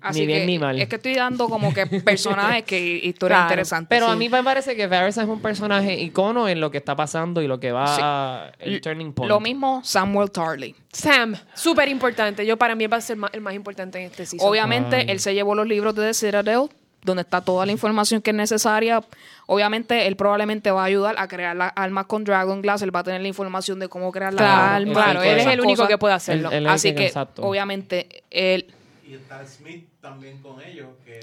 Así 0.00 0.20
ni 0.20 0.26
bien 0.26 0.40
que 0.40 0.46
ni 0.46 0.58
mal. 0.58 0.80
Es 0.80 0.88
que 0.88 0.96
estoy 0.96 1.14
dando 1.14 1.48
como 1.48 1.72
que 1.74 1.86
personajes 2.04 2.64
que 2.64 2.78
historias 3.04 3.38
Claro. 3.38 3.50
interesantes. 3.50 3.88
Pero 3.88 4.06
a 4.08 4.16
mí 4.16 4.28
me 4.28 4.42
parece 4.42 4.74
que 4.76 4.86
Varys 4.86 5.16
es 5.18 5.26
un 5.26 5.40
personaje 5.40 5.94
icono 6.00 6.48
en 6.48 6.60
lo 6.60 6.70
que 6.70 6.78
está 6.78 6.94
pasando 6.96 7.42
y 7.42 7.46
lo 7.46 7.58
que 7.60 7.72
va 7.72 7.86
Sí. 7.94 8.00
a 8.04 8.52
el 8.60 8.80
turning 8.80 9.12
point. 9.12 9.28
Lo 9.30 9.40
mismo 9.40 9.80
Samuel 9.84 10.30
Tarley. 10.30 10.74
Sam, 10.92 11.34
súper 11.54 11.88
importante. 11.88 12.44
Yo 12.46 12.56
para 12.56 12.74
mí 12.74 12.86
va 12.86 12.96
a 12.96 13.00
ser 13.00 13.16
el 13.32 13.40
más 13.40 13.54
importante 13.54 13.98
en 13.98 14.04
este 14.06 14.26
season. 14.26 14.48
Obviamente, 14.48 14.96
Ay. 14.96 15.06
él 15.08 15.20
se 15.20 15.34
llevó 15.34 15.54
los 15.54 15.66
libros 15.66 15.94
de 15.94 16.06
The 16.08 16.14
Citadel, 16.14 16.68
donde 17.04 17.22
está 17.22 17.40
toda 17.40 17.64
la 17.64 17.70
información 17.72 18.20
que 18.20 18.30
es 18.30 18.36
necesaria. 18.36 19.00
Obviamente, 19.46 20.06
él 20.08 20.16
probablemente 20.16 20.70
va 20.72 20.82
a 20.82 20.84
ayudar 20.86 21.14
a 21.16 21.28
crear 21.28 21.54
las 21.56 21.72
armas 21.76 22.06
con 22.06 22.24
Dragon 22.24 22.60
Glass. 22.60 22.82
Él 22.82 22.94
va 22.94 23.00
a 23.00 23.04
tener 23.04 23.20
la 23.20 23.28
información 23.28 23.78
de 23.78 23.88
cómo 23.88 24.10
crear 24.10 24.34
las 24.34 24.42
Claro, 24.42 24.74
armas. 24.76 24.94
claro, 25.04 25.22
él 25.22 25.38
es 25.38 25.46
el 25.46 25.60
único 25.60 25.76
cosas. 25.76 25.88
que 25.88 25.98
puede 25.98 26.14
hacerlo. 26.14 26.50
Él- 26.50 26.56
él 26.58 26.66
es 26.66 26.72
Así 26.72 26.88
el 26.88 26.94
que, 26.96 27.12
obviamente, 27.40 28.24
él, 28.30 28.66
Y 29.08 29.14
está 29.14 29.44
Smith 29.46 29.88
también 30.00 30.42
con 30.42 30.60
ellos, 30.60 30.88
que 31.04 31.18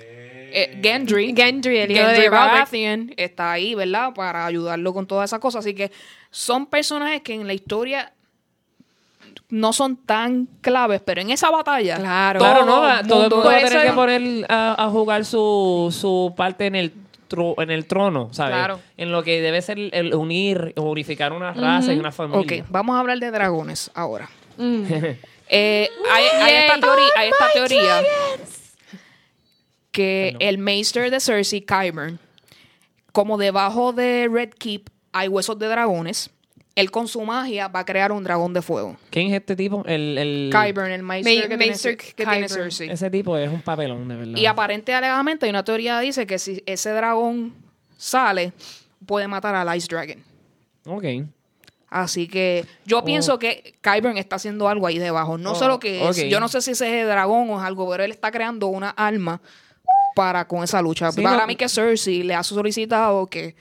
eh, 0.51 0.79
Gendry, 0.81 1.33
Gendry, 1.35 1.77
el 1.79 1.91
hijo 1.91 2.01
Gendry 2.01 2.21
de 2.23 2.29
Robert. 2.29 2.51
Baratheon, 2.51 3.13
está 3.17 3.51
ahí, 3.51 3.75
¿verdad? 3.75 4.13
Para 4.13 4.45
ayudarlo 4.45 4.93
con 4.93 5.05
todas 5.05 5.29
esas 5.29 5.39
cosas. 5.39 5.59
Así 5.65 5.75
que 5.75 5.91
son 6.31 6.65
personajes 6.65 7.21
que 7.21 7.33
en 7.33 7.45
la 7.45 7.53
historia 7.53 8.11
no 9.49 9.73
son 9.73 9.97
tan 9.97 10.47
claves, 10.61 11.01
pero 11.05 11.21
en 11.21 11.29
esa 11.29 11.51
batalla. 11.51 11.97
Claro. 11.97 12.39
todo 12.39 12.49
Claro, 12.49 12.65
no, 12.65 12.81
va- 12.81 13.03
todo 13.03 13.25
el 13.25 13.29
mundo- 13.29 13.45
va 13.47 13.57
a 13.57 13.61
tener 13.61 13.85
que 13.87 13.93
poner 13.93 14.45
a, 14.49 14.85
a 14.85 14.89
jugar 14.89 15.23
su, 15.25 15.95
su 15.97 16.33
parte 16.35 16.65
en 16.67 16.75
el 16.75 16.93
en 17.57 17.71
el 17.71 17.85
trono, 17.85 18.29
¿sabes? 18.31 18.53
Claro. 18.55 18.79
En 18.97 19.11
lo 19.11 19.21
que 19.23 19.41
debe 19.41 19.61
ser 19.61 19.77
el 19.77 20.13
unir, 20.13 20.73
unificar 20.77 21.33
una 21.33 21.51
raza 21.53 21.91
y 21.91 21.97
una 21.99 22.09
Ok, 22.09 22.15
familia. 22.15 22.65
vamos 22.69 22.95
a 22.95 22.99
hablar 23.01 23.19
de 23.19 23.29
dragones 23.31 23.91
ahora. 23.93 24.29
Mm. 24.57 24.83
Eh, 25.49 25.89
hay, 26.11 26.23
hay 26.41 26.53
esta 26.55 26.79
teoría, 26.79 27.05
hay 27.15 27.29
esta 27.29 27.51
teoría 27.53 28.01
que 29.91 30.35
el 30.39 30.57
Maester 30.57 31.09
de 31.11 31.19
Cersei, 31.19 31.61
Qyburn, 31.61 32.19
como 33.11 33.37
debajo 33.37 33.93
de 33.93 34.27
Red 34.31 34.49
Keep 34.57 34.89
hay 35.13 35.27
huesos 35.29 35.57
de 35.57 35.67
dragones, 35.67 36.29
él 36.75 36.91
con 36.91 37.07
su 37.07 37.21
magia 37.21 37.69
va 37.69 37.79
a 37.81 37.85
crear 37.85 38.11
un 38.11 38.21
dragón 38.25 38.53
de 38.53 38.61
fuego. 38.61 38.97
¿Quién 39.09 39.27
es 39.27 39.33
este 39.39 39.55
tipo? 39.55 39.83
El, 39.85 40.17
el- 40.17 40.49
Qyburn, 40.51 40.91
el 40.91 41.03
Maester, 41.03 41.33
Ma- 41.35 41.41
que, 41.47 41.57
tiene, 42.25 42.41
que. 42.41 42.49
Cersei. 42.49 42.89
Ese 42.89 43.09
tipo 43.09 43.37
es 43.37 43.49
un 43.49 43.61
papelón, 43.61 44.05
de 44.09 44.15
verdad. 44.15 44.35
Y 44.35 44.45
aparente 44.45 44.93
alegadamente 44.93 45.45
hay 45.45 45.51
una 45.51 45.63
teoría 45.63 45.99
que 46.01 46.05
dice 46.07 46.27
que 46.27 46.37
si 46.37 46.61
ese 46.65 46.89
dragón 46.89 47.53
sale, 47.95 48.51
puede 49.05 49.27
matar 49.29 49.55
al 49.55 49.77
Ice 49.77 49.87
Dragon. 49.89 50.21
Ok. 50.85 51.05
Así 51.97 52.27
que 52.27 52.65
yo 52.85 53.05
pienso 53.05 53.39
que 53.39 53.73
Qyburn 53.81 54.17
está 54.17 54.35
haciendo 54.35 54.67
algo 54.67 54.85
ahí 54.85 54.99
debajo. 54.99 55.37
No 55.37 55.55
sé 55.55 55.63
Oh, 55.63 55.67
lo 55.69 55.79
que 55.79 56.09
es. 56.09 56.27
Yo 56.29 56.41
no 56.41 56.49
sé 56.49 56.59
si 56.61 56.71
ese 56.71 56.99
es 57.01 57.07
dragón 57.07 57.49
o 57.49 57.57
es 57.57 57.65
algo, 57.65 57.89
pero 57.89 58.03
él 58.03 58.11
está 58.11 58.31
creando 58.31 58.67
una 58.67 58.89
alma 58.89 59.39
para 60.13 60.45
con 60.45 60.61
esa 60.61 60.81
lucha. 60.81 61.09
Sí, 61.13 61.21
para 61.21 61.37
no- 61.37 61.47
mí 61.47 61.55
que 61.55 61.69
Cersei 61.69 62.23
le 62.23 62.35
ha 62.35 62.43
solicitado 62.43 63.27
que... 63.27 63.55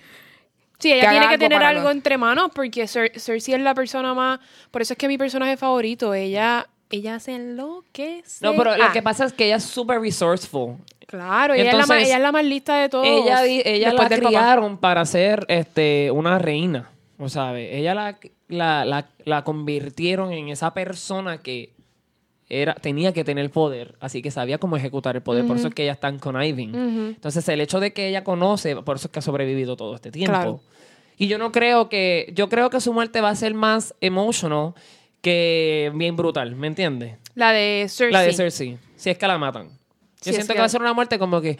Sí, 0.80 0.93
ella 0.93 1.05
que 1.05 1.11
tiene 1.11 1.28
que 1.28 1.39
tener 1.39 1.62
algo 1.62 1.89
entre 1.93 2.18
manos 2.18 2.51
porque 2.53 2.82
Cer- 2.87 3.16
Cersei 3.20 3.55
es 3.55 3.61
la 3.61 3.72
persona 3.72 4.14
más... 4.14 4.41
Por 4.72 4.82
eso 4.82 4.95
es 4.95 4.99
que 4.99 5.07
mi 5.07 5.16
personaje 5.16 5.57
favorito, 5.57 6.12
ella, 6.12 6.66
ella 6.91 7.14
hace 7.14 7.39
lo 7.39 7.85
que 7.93 8.22
sea. 8.26 8.51
No, 8.51 8.57
pero 8.57 8.76
lo 8.76 8.91
que 8.93 9.01
pasa 9.01 9.26
es 9.26 9.32
que 9.32 9.47
ella 9.47 9.57
es 9.57 9.64
súper 9.64 10.01
resourceful. 10.01 10.74
Claro, 11.07 11.55
ella, 11.55 11.70
es 11.70 11.76
la 11.76 11.87
más, 11.87 12.03
ella 12.03 12.16
es 12.16 12.22
la 12.22 12.32
más 12.32 12.45
lista 12.45 12.74
de 12.78 12.89
todos. 12.89 13.07
Ella, 13.07 13.45
ella 13.45 13.91
después 13.91 14.11
la 14.11 14.16
del 14.16 14.24
papá. 14.24 14.28
criaron 14.30 14.76
para 14.78 15.05
ser 15.07 15.45
este, 15.49 16.11
una 16.11 16.41
reina, 16.41 16.91
¿o 17.19 17.29
sabe? 17.29 17.79
Ella 17.79 17.95
la, 17.95 18.19
la, 18.49 18.85
la, 18.85 19.09
la 19.25 19.45
convirtieron 19.45 20.33
en 20.33 20.49
esa 20.49 20.75
persona 20.75 21.39
que 21.39 21.75
era, 22.49 22.75
tenía 22.75 23.12
que 23.12 23.25
tener 23.25 23.51
poder, 23.51 23.97
así 24.01 24.21
que 24.23 24.31
sabía 24.31 24.59
cómo 24.59 24.77
ejecutar 24.77 25.17
el 25.17 25.23
poder, 25.23 25.47
por 25.47 25.57
eso 25.57 25.69
es 25.69 25.75
que 25.75 25.83
ella 25.83 25.93
está 25.93 26.09
en 26.09 26.19
conniving. 26.19 26.75
Entonces, 27.15 27.49
el 27.49 27.61
hecho 27.61 27.81
de 27.81 27.93
que 27.93 28.09
ella 28.09 28.23
conoce, 28.23 28.77
por 28.77 28.97
eso 28.97 29.09
es 29.09 29.12
que 29.12 29.19
ha 29.19 29.23
sobrevivido 29.23 29.77
todo 29.77 29.95
este 29.95 30.11
tiempo. 30.11 30.33
Claro. 30.33 30.61
Y 31.17 31.29
yo 31.29 31.39
no 31.39 31.53
creo 31.53 31.89
que, 31.89 32.33
yo 32.35 32.49
creo 32.49 32.71
que 32.71 32.81
su 32.81 32.93
muerte 32.93 33.21
va 33.21 33.31
a 33.31 33.35
ser 33.35 33.55
más 33.55 33.95
emotional 34.01 34.75
que 35.23 35.91
bien 35.95 36.17
brutal, 36.17 36.55
¿me 36.55 36.67
entiendes? 36.67 37.17
La 37.35 37.53
de 37.53 37.87
Cersei. 37.89 38.12
La 38.12 38.21
de 38.21 38.33
Cersei, 38.35 38.79
si 38.97 39.11
es 39.11 39.17
que 39.17 39.27
la 39.27 39.39
matan. 39.39 39.71
Yo 40.25 40.33
siento 40.33 40.53
que... 40.55 40.59
va 40.59 40.64
a 40.66 40.68
ser 40.68 40.81
una 40.81 40.93
muerte 40.93 41.18
como 41.18 41.41
que 41.41 41.59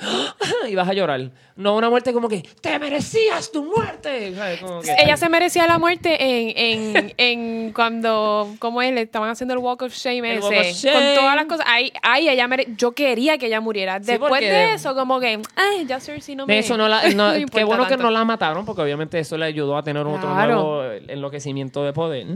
y 0.69 0.75
vas 0.75 0.89
a 0.89 0.93
llorar. 0.95 1.31
No 1.57 1.77
una 1.77 1.91
muerte 1.91 2.13
como 2.13 2.29
que 2.29 2.43
te 2.61 2.79
merecías 2.79 3.53
tu 3.53 3.65
muerte. 3.65 4.35
¿sabes? 4.35 4.61
Como 4.61 4.81
que- 4.81 4.95
Ella 4.99 5.17
se 5.17 5.29
merecía 5.29 5.67
la 5.67 5.79
muerte 5.79 6.17
en, 6.21 6.95
en, 6.97 7.15
en 7.19 7.73
cuando, 7.73 8.55
¿cómo 8.59 8.83
es? 8.83 8.93
Le 8.95 9.03
estaban 9.03 9.31
haciendo 9.31 9.55
el 9.55 9.61
Walk 9.61 9.83
of 9.83 9.93
Shame 9.95 10.37
ese. 10.37 10.41
Walk 10.47 10.55
of 10.61 10.67
Shame. 10.77 10.95
Con 10.95 11.15
todas 11.15 11.37
las 11.37 11.45
cosas. 11.47 11.67
Ahí, 11.69 11.93
ahí 12.03 12.29
ella 12.29 12.49
mere- 12.49 12.67
yo 12.77 12.93
quería 12.93 13.39
que 13.39 13.47
ella 13.47 13.61
muriera. 13.61 13.99
Sí, 14.01 14.07
Después 14.07 14.31
porque- 14.31 14.51
de 14.51 14.75
eso, 14.75 14.95
como 14.95 15.21
que, 15.21 15.41
ay, 15.57 15.87
ya 15.87 16.01
Cersei 16.01 16.35
no 16.37 16.47
me 16.47 16.55
De 16.55 16.61
hecho, 16.61 16.77
no 16.77 16.89
la, 16.89 17.09
no- 17.15 17.33
me 17.33 17.47
qué 17.47 17.65
bueno 17.65 17.87
que 17.87 17.97
no 17.97 18.11
la 18.11 18.25
mataron, 18.25 18.65
porque 18.65 18.83
obviamente 18.83 19.19
eso 19.19 19.37
le 19.39 19.45
ayudó 19.47 19.77
a 19.77 19.83
tener 19.83 20.07
otro 20.07 20.33
Claro. 20.33 20.55
nuevo 20.55 20.83
enloquecimiento 21.09 21.85
de 21.85 21.93
poder. 21.93 22.27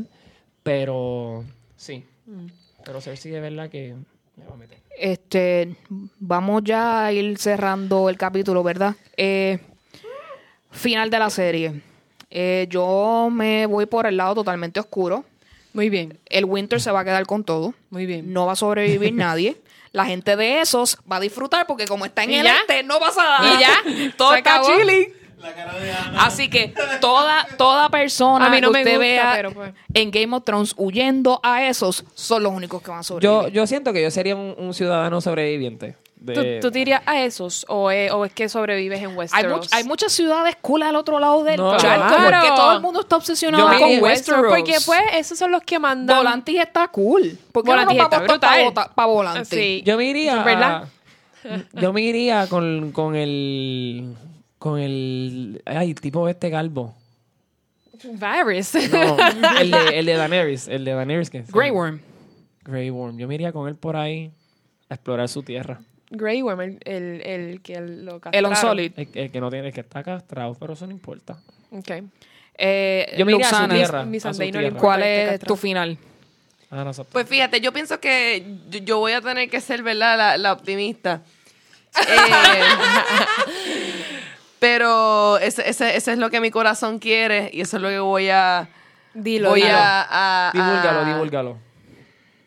Pero 0.62 1.44
sí. 1.76 2.04
Mm. 2.26 2.46
Pero 2.84 3.00
Cersei 3.00 3.34
es 3.34 3.42
verdad 3.42 3.68
que 3.70 3.94
Este, 4.98 5.76
vamos 6.18 6.62
ya 6.64 7.06
a 7.06 7.12
ir 7.12 7.38
cerrando 7.38 8.08
el 8.08 8.16
capítulo, 8.18 8.62
¿verdad? 8.64 8.94
Eh, 9.16 9.58
final 10.70 11.08
de 11.10 11.18
la 11.18 11.30
serie. 11.30 11.82
Eh, 12.30 12.66
yo 12.68 13.28
me 13.32 13.66
voy 13.66 13.86
por 13.86 14.06
el 14.06 14.16
lado 14.16 14.34
totalmente 14.36 14.80
oscuro. 14.80 15.24
Muy 15.72 15.88
bien, 15.88 16.18
El 16.26 16.44
Winter 16.46 16.80
se 16.80 16.90
va 16.90 17.00
a 17.00 17.04
quedar 17.04 17.26
con 17.26 17.44
todo. 17.44 17.74
muy 17.90 18.06
bien. 18.06 18.32
No 18.32 18.46
va 18.46 18.52
a 18.52 18.56
sobrevivir 18.56 19.12
nadie. 19.14 19.56
La 19.92 20.04
gente 20.04 20.36
de 20.36 20.60
esos 20.60 20.98
va 21.10 21.16
a 21.16 21.20
disfrutar 21.20 21.66
porque 21.66 21.86
como 21.86 22.04
está 22.04 22.24
en 22.24 22.30
¿Y 22.32 22.36
el 22.36 22.44
ya? 22.44 22.56
este, 22.60 22.82
no 22.82 22.98
pasa 22.98 23.22
nada. 23.22 23.54
Y 23.54 23.60
ya, 23.60 24.12
Todo 24.16 24.32
se 24.32 24.38
está 24.38 24.56
acabó. 24.56 24.68
chilling. 24.68 25.12
La 25.40 25.54
cara 25.54 25.78
de 25.78 25.92
Ana. 25.92 26.24
Así 26.24 26.50
que 26.50 26.74
toda, 27.00 27.46
toda 27.56 27.88
persona 27.90 28.46
A 28.46 28.50
mí 28.50 28.60
no 28.60 28.68
que 28.68 28.72
me 28.72 28.78
usted 28.80 28.92
gusta, 28.94 28.98
vea 29.06 29.32
pero 29.36 29.52
pues. 29.52 29.72
en 29.94 30.10
Game 30.10 30.34
of 30.36 30.44
Thrones 30.44 30.74
huyendo 30.76 31.40
a 31.42 31.64
esos 31.66 32.04
son 32.14 32.42
los 32.42 32.52
únicos 32.52 32.82
que 32.82 32.90
van 32.90 33.00
a 33.00 33.02
sobrevivir. 33.02 33.42
Yo, 33.44 33.48
yo 33.48 33.66
siento 33.66 33.92
que 33.92 34.02
yo 34.02 34.10
sería 34.10 34.34
un, 34.34 34.54
un 34.58 34.74
ciudadano 34.74 35.20
sobreviviente. 35.20 35.96
¿Tú, 36.18 36.32
De... 36.32 36.58
tú 36.60 36.72
te 36.72 36.80
irías 36.80 37.00
a 37.06 37.22
esos 37.22 37.64
o 37.68 37.92
es, 37.92 38.10
o 38.10 38.24
es 38.24 38.32
que 38.32 38.48
sobrevives 38.48 38.98
en 39.00 39.10
hay, 39.10 39.16
Westeros? 39.16 39.60
much- 39.60 39.68
hay 39.72 39.84
muchas 39.84 40.10
ciudades 40.12 40.56
cool 40.60 40.82
al 40.82 40.96
otro 40.96 41.20
lado 41.20 41.44
del 41.44 41.58
No, 41.58 41.76
charco 41.76 42.16
claro. 42.16 42.24
porque 42.40 42.48
todo 42.56 42.72
el 42.72 42.80
mundo 42.80 43.00
está 43.02 43.14
obsesionado 43.16 43.68
con 43.78 43.88
me- 43.88 44.00
Westeros. 44.00 44.46
Porque 44.48 44.74
pues 44.84 45.00
esos 45.12 45.38
son 45.38 45.52
los 45.52 45.62
que 45.62 45.78
mandan. 45.78 46.16
Volantis 46.16 46.58
está 46.58 46.88
cool. 46.88 47.38
Porque 47.52 47.70
Volantis 47.70 47.96
no 47.96 48.02
está 48.02 48.16
para 48.16 48.32
brutal. 48.32 48.90
para 48.96 49.06
Volantis. 49.06 49.48
Sí. 49.48 49.82
Yo 49.86 49.96
me 49.96 50.06
iría. 50.06 50.42
¿Verdad? 50.42 50.88
Yo 51.74 51.92
me 51.92 52.00
iría 52.00 52.48
con, 52.48 52.90
con 52.90 53.14
el. 53.14 54.16
Con 54.58 54.78
el. 54.80 55.62
Ay, 55.64 55.94
tipo 55.94 56.28
este 56.28 56.50
galbo. 56.50 56.94
Varys. 58.14 58.74
No, 58.92 59.16
el 59.60 59.70
de, 59.70 59.98
el 59.98 60.06
de 60.06 60.14
Daenerys. 60.14 60.68
El 60.68 60.84
de 60.84 60.92
Daenerys. 60.92 61.30
que 61.30 61.42
Grey 61.48 61.70
Worm. 61.70 62.00
Grey 62.64 62.90
Worm. 62.90 63.18
Yo 63.18 63.26
me 63.28 63.34
iría 63.34 63.52
con 63.52 63.68
él 63.68 63.74
por 63.76 63.96
ahí 63.96 64.30
a 64.88 64.94
explorar 64.94 65.28
su 65.28 65.42
tierra. 65.42 65.80
Grey 66.10 66.40
Worm, 66.42 66.60
el, 66.60 66.78
el, 66.84 67.20
el 67.22 67.60
que 67.62 67.80
lo 67.80 68.14
El 68.14 68.20
castraron. 68.20 68.50
Unsolid. 68.50 68.92
El, 68.96 69.08
el 69.14 69.30
que 69.30 69.40
no 69.40 69.50
tiene, 69.50 69.68
el 69.68 69.72
que 69.74 69.80
está 69.80 70.02
castrado, 70.02 70.54
pero 70.54 70.72
eso 70.74 70.86
no 70.86 70.92
importa. 70.92 71.38
Ok. 71.70 71.90
Eh, 72.60 73.14
Yo 73.18 73.26
me 73.26 73.32
iría 73.32 73.46
a 73.46 73.50
su 73.50 73.54
Luxana, 73.56 73.74
tierra. 73.74 74.04
Mi 74.04 74.16
a 74.16 74.20
su 74.20 74.28
Sunday 74.28 74.52
no 74.52 74.58
le 74.60 74.64
tierra. 74.64 74.66
importa. 74.76 74.80
¿Cuál 74.80 75.02
es 75.02 75.40
tu 75.40 75.56
final? 75.56 75.98
Ah, 76.70 76.84
no, 76.84 76.92
Pues 77.04 77.26
fíjate, 77.28 77.60
yo 77.60 77.72
pienso 77.72 77.98
que 78.00 78.44
yo, 78.70 78.78
yo 78.80 78.98
voy 78.98 79.12
a 79.12 79.20
tener 79.20 79.48
que 79.48 79.60
ser, 79.60 79.82
¿verdad? 79.82 80.16
La, 80.18 80.36
la 80.38 80.52
optimista. 80.52 81.22
Eh, 82.08 82.62
pero 84.58 85.38
ese, 85.38 85.68
ese, 85.68 85.96
ese 85.96 86.12
es 86.12 86.18
lo 86.18 86.30
que 86.30 86.40
mi 86.40 86.50
corazón 86.50 86.98
quiere 86.98 87.50
y 87.52 87.60
eso 87.60 87.76
es 87.76 87.82
lo 87.82 87.88
que 87.88 87.98
voy 88.00 88.28
a... 88.30 88.68
Dilo, 89.14 89.50
voy 89.50 89.62
dilo. 89.62 89.74
a, 89.74 90.02
a- 90.02 90.48
a- 90.48 90.52
divúlgalo, 90.52 91.04
divúlgalo. 91.04 91.58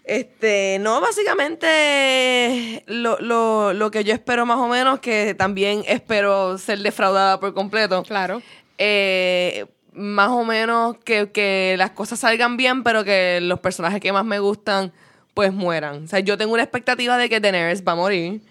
Este, 0.03 0.77
no, 0.79 0.99
básicamente 0.99 2.83
lo, 2.87 3.17
lo, 3.19 3.73
lo 3.73 3.91
que 3.91 4.03
yo 4.03 4.13
espero 4.13 4.45
más 4.45 4.57
o 4.57 4.67
menos, 4.67 4.99
que 4.99 5.33
también 5.35 5.83
espero 5.87 6.57
ser 6.57 6.79
defraudada 6.79 7.39
por 7.39 7.53
completo. 7.53 8.03
Claro. 8.03 8.41
Eh, 8.77 9.65
más 9.93 10.29
o 10.29 10.43
menos 10.43 10.97
que, 11.03 11.31
que 11.31 11.75
las 11.77 11.91
cosas 11.91 12.19
salgan 12.19 12.57
bien, 12.57 12.83
pero 12.83 13.03
que 13.03 13.39
los 13.41 13.59
personajes 13.59 13.99
que 13.99 14.11
más 14.11 14.25
me 14.25 14.39
gustan, 14.39 14.91
pues 15.33 15.53
mueran. 15.53 16.05
O 16.05 16.07
sea, 16.07 16.19
yo 16.19 16.37
tengo 16.37 16.53
una 16.53 16.63
expectativa 16.63 17.17
de 17.17 17.29
que 17.29 17.39
Daenerys 17.39 17.83
va 17.85 17.91
a 17.93 17.95
morir, 17.95 18.41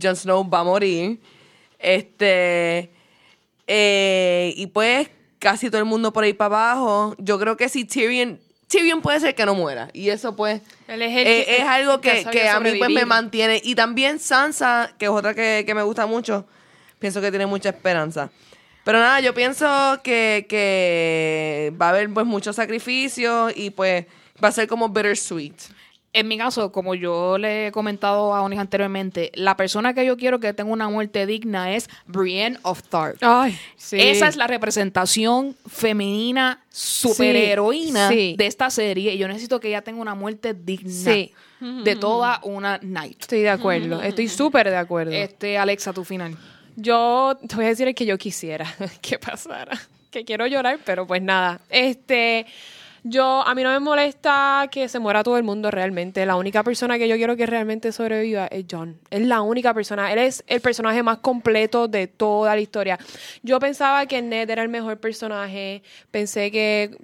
Jon 0.00 0.16
Snow 0.16 0.48
va 0.48 0.60
a 0.60 0.64
morir, 0.64 1.20
este, 1.78 2.90
eh, 3.66 4.52
y 4.56 4.66
pues 4.68 5.08
casi 5.38 5.68
todo 5.68 5.78
el 5.78 5.84
mundo 5.84 6.12
por 6.12 6.24
ahí 6.24 6.32
para 6.32 6.72
abajo. 6.72 7.14
Yo 7.18 7.38
creo 7.38 7.56
que 7.56 7.68
si 7.68 7.84
Tyrion, 7.84 8.40
Tyrion 8.68 9.02
puede 9.02 9.20
ser 9.20 9.34
que 9.34 9.46
no 9.46 9.54
muera, 9.54 9.88
y 9.92 10.08
eso 10.08 10.34
pues 10.36 10.60
Él 10.88 11.02
es, 11.02 11.16
el 11.16 11.26
eh, 11.26 11.56
es 11.58 11.64
algo 11.64 12.00
que 12.00 12.24
que, 12.30 12.48
a 12.48 12.60
mí 12.60 12.76
pues 12.78 12.90
me 12.90 13.04
mantiene. 13.04 13.60
Y 13.62 13.74
también 13.74 14.18
Sansa, 14.18 14.92
que 14.98 15.06
es 15.06 15.10
otra 15.10 15.34
que, 15.34 15.64
que 15.66 15.74
me 15.74 15.82
gusta 15.82 16.06
mucho, 16.06 16.46
pienso 16.98 17.20
que 17.20 17.30
tiene 17.30 17.46
mucha 17.46 17.70
esperanza. 17.70 18.30
Pero 18.86 19.00
nada, 19.00 19.18
yo 19.18 19.34
pienso 19.34 19.66
que, 20.04 20.46
que 20.48 21.72
va 21.80 21.86
a 21.86 21.88
haber 21.88 22.08
pues 22.08 22.24
muchos 22.24 22.54
sacrificios 22.54 23.52
y 23.56 23.70
pues 23.70 24.06
va 24.42 24.46
a 24.46 24.52
ser 24.52 24.68
como 24.68 24.88
bittersweet. 24.88 25.54
En 26.18 26.28
mi 26.28 26.38
caso, 26.38 26.72
como 26.72 26.94
yo 26.94 27.36
le 27.38 27.66
he 27.68 27.72
comentado 27.72 28.34
a 28.34 28.40
Onis 28.42 28.58
anteriormente, 28.58 29.30
la 29.34 29.56
persona 29.56 29.92
que 29.94 30.06
yo 30.06 30.16
quiero 30.16 30.40
que 30.40 30.52
tenga 30.54 30.72
una 30.72 30.88
muerte 30.88 31.26
digna 31.26 31.74
es 31.74 31.88
Brienne 32.06 32.58
of 32.62 32.82
Tarth. 32.84 33.18
Ay, 33.22 33.58
sí. 33.76 33.98
Esa 34.00 34.26
es 34.28 34.36
la 34.36 34.46
representación 34.46 35.56
femenina 35.66 36.60
superheroína 36.70 38.08
Sí. 38.08 38.34
de 38.38 38.46
esta 38.46 38.70
serie 38.70 39.14
y 39.14 39.18
yo 39.18 39.28
necesito 39.28 39.60
que 39.60 39.68
ella 39.68 39.82
tenga 39.82 40.00
una 40.00 40.14
muerte 40.14 40.54
digna 40.54 41.12
de 41.60 41.96
toda 41.96 42.40
una 42.42 42.78
night. 42.82 43.20
Estoy 43.20 43.40
de 43.40 43.50
acuerdo. 43.50 44.02
Estoy 44.02 44.28
súper 44.28 44.68
de 44.70 44.76
acuerdo. 44.76 45.12
Este, 45.12 45.58
Alexa, 45.58 45.92
tu 45.92 46.04
final. 46.04 46.36
Yo 46.76 47.38
te 47.48 47.56
voy 47.56 47.64
a 47.64 47.68
decir 47.68 47.88
el 47.88 47.94
que 47.94 48.06
yo 48.06 48.18
quisiera 48.18 48.66
que 49.00 49.18
pasara. 49.18 49.78
Que 50.10 50.24
quiero 50.24 50.46
llorar, 50.46 50.78
pero 50.84 51.06
pues 51.06 51.20
nada. 51.22 51.60
Este, 51.68 52.46
yo, 53.08 53.42
a 53.46 53.54
mí 53.54 53.62
no 53.62 53.70
me 53.70 53.80
molesta 53.80 54.68
que 54.70 54.88
se 54.88 54.98
muera 54.98 55.22
todo 55.22 55.36
el 55.36 55.44
mundo 55.44 55.70
realmente. 55.70 56.26
La 56.26 56.36
única 56.36 56.62
persona 56.62 56.98
que 56.98 57.08
yo 57.08 57.16
quiero 57.16 57.36
que 57.36 57.46
realmente 57.46 57.92
sobreviva 57.92 58.46
es 58.46 58.66
John. 58.70 58.98
Es 59.10 59.22
la 59.22 59.42
única 59.42 59.72
persona. 59.72 60.12
Él 60.12 60.18
es 60.18 60.42
el 60.46 60.60
personaje 60.60 61.02
más 61.02 61.18
completo 61.18 61.88
de 61.88 62.08
toda 62.08 62.54
la 62.54 62.60
historia. 62.60 62.98
Yo 63.42 63.60
pensaba 63.60 64.06
que 64.06 64.20
Ned 64.22 64.50
era 64.50 64.62
el 64.62 64.68
mejor 64.68 64.98
personaje. 64.98 65.82
Pensé 66.10 66.50
que 66.50 66.96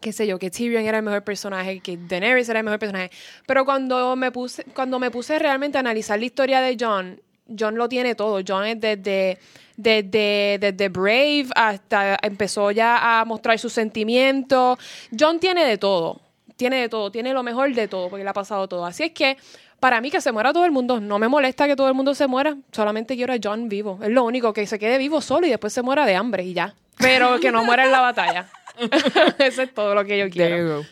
qué 0.00 0.12
sé 0.12 0.26
yo, 0.26 0.38
que 0.38 0.50
Tyrion 0.50 0.84
era 0.84 0.98
el 0.98 1.04
mejor 1.04 1.22
personaje, 1.22 1.80
que 1.80 1.96
Daenerys 1.96 2.48
era 2.48 2.58
el 2.58 2.64
mejor 2.64 2.80
personaje. 2.80 3.10
Pero 3.46 3.64
cuando 3.64 4.16
me 4.16 4.30
puse, 4.32 4.64
cuando 4.74 4.98
me 4.98 5.10
puse 5.10 5.38
realmente 5.38 5.78
a 5.78 5.80
analizar 5.80 6.18
la 6.18 6.26
historia 6.26 6.60
de 6.60 6.76
John, 6.78 7.20
John 7.58 7.76
lo 7.76 7.88
tiene 7.88 8.14
todo. 8.14 8.40
John 8.46 8.64
es 8.64 8.80
desde, 8.80 9.38
desde, 9.76 10.58
desde 10.60 10.88
Brave 10.88 11.46
hasta 11.54 12.18
empezó 12.22 12.70
ya 12.70 13.20
a 13.20 13.24
mostrar 13.24 13.58
sus 13.58 13.72
sentimientos. 13.72 14.78
John 15.18 15.40
tiene 15.40 15.64
de 15.64 15.78
todo. 15.78 16.20
Tiene 16.56 16.80
de 16.80 16.88
todo. 16.88 17.10
Tiene 17.10 17.32
lo 17.32 17.42
mejor 17.42 17.74
de 17.74 17.88
todo, 17.88 18.08
porque 18.08 18.24
le 18.24 18.30
ha 18.30 18.34
pasado 18.34 18.68
todo. 18.68 18.86
Así 18.86 19.04
es 19.04 19.12
que 19.12 19.36
para 19.80 20.00
mí 20.00 20.12
que 20.12 20.20
se 20.20 20.30
muera 20.30 20.52
todo 20.52 20.64
el 20.64 20.70
mundo, 20.70 21.00
no 21.00 21.18
me 21.18 21.26
molesta 21.26 21.66
que 21.66 21.74
todo 21.74 21.88
el 21.88 21.94
mundo 21.94 22.14
se 22.14 22.28
muera, 22.28 22.56
solamente 22.70 23.16
quiero 23.16 23.32
a 23.32 23.36
John 23.42 23.68
vivo. 23.68 23.98
Es 24.00 24.10
lo 24.10 24.22
único, 24.22 24.52
que 24.52 24.64
se 24.64 24.78
quede 24.78 24.96
vivo 24.96 25.20
solo 25.20 25.44
y 25.46 25.50
después 25.50 25.72
se 25.72 25.82
muera 25.82 26.06
de 26.06 26.14
hambre 26.14 26.44
y 26.44 26.52
ya. 26.52 26.76
Pero 26.98 27.40
que 27.40 27.50
no 27.50 27.64
muera 27.64 27.84
en 27.84 27.90
la 27.90 28.00
batalla. 28.00 28.46
Eso 29.38 29.62
es 29.62 29.74
todo 29.74 29.96
lo 29.96 30.04
que 30.04 30.18
yo 30.18 30.30
quiero. 30.30 30.84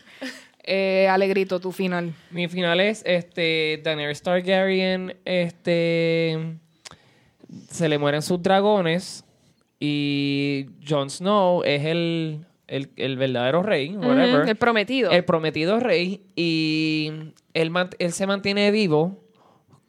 Eh, 0.63 1.07
Alegrito, 1.09 1.59
tu 1.59 1.71
final. 1.71 2.13
Mi 2.29 2.47
final 2.47 2.79
es 2.79 3.03
este 3.05 3.81
Daenerys 3.83 4.21
Targaryen 4.21 5.17
este 5.25 6.59
se 7.69 7.89
le 7.89 7.97
mueren 7.97 8.21
sus 8.21 8.41
dragones 8.41 9.25
y 9.79 10.67
Jon 10.87 11.09
Snow 11.09 11.63
es 11.63 11.85
el, 11.85 12.45
el, 12.67 12.89
el 12.95 13.17
verdadero 13.17 13.63
rey, 13.63 13.95
whatever. 13.95 14.47
El 14.47 14.55
prometido. 14.55 15.11
el 15.11 15.25
prometido 15.25 15.79
rey 15.79 16.21
y 16.35 17.11
él, 17.53 17.71
él 17.97 18.11
se 18.13 18.27
mantiene 18.27 18.71
vivo 18.71 19.23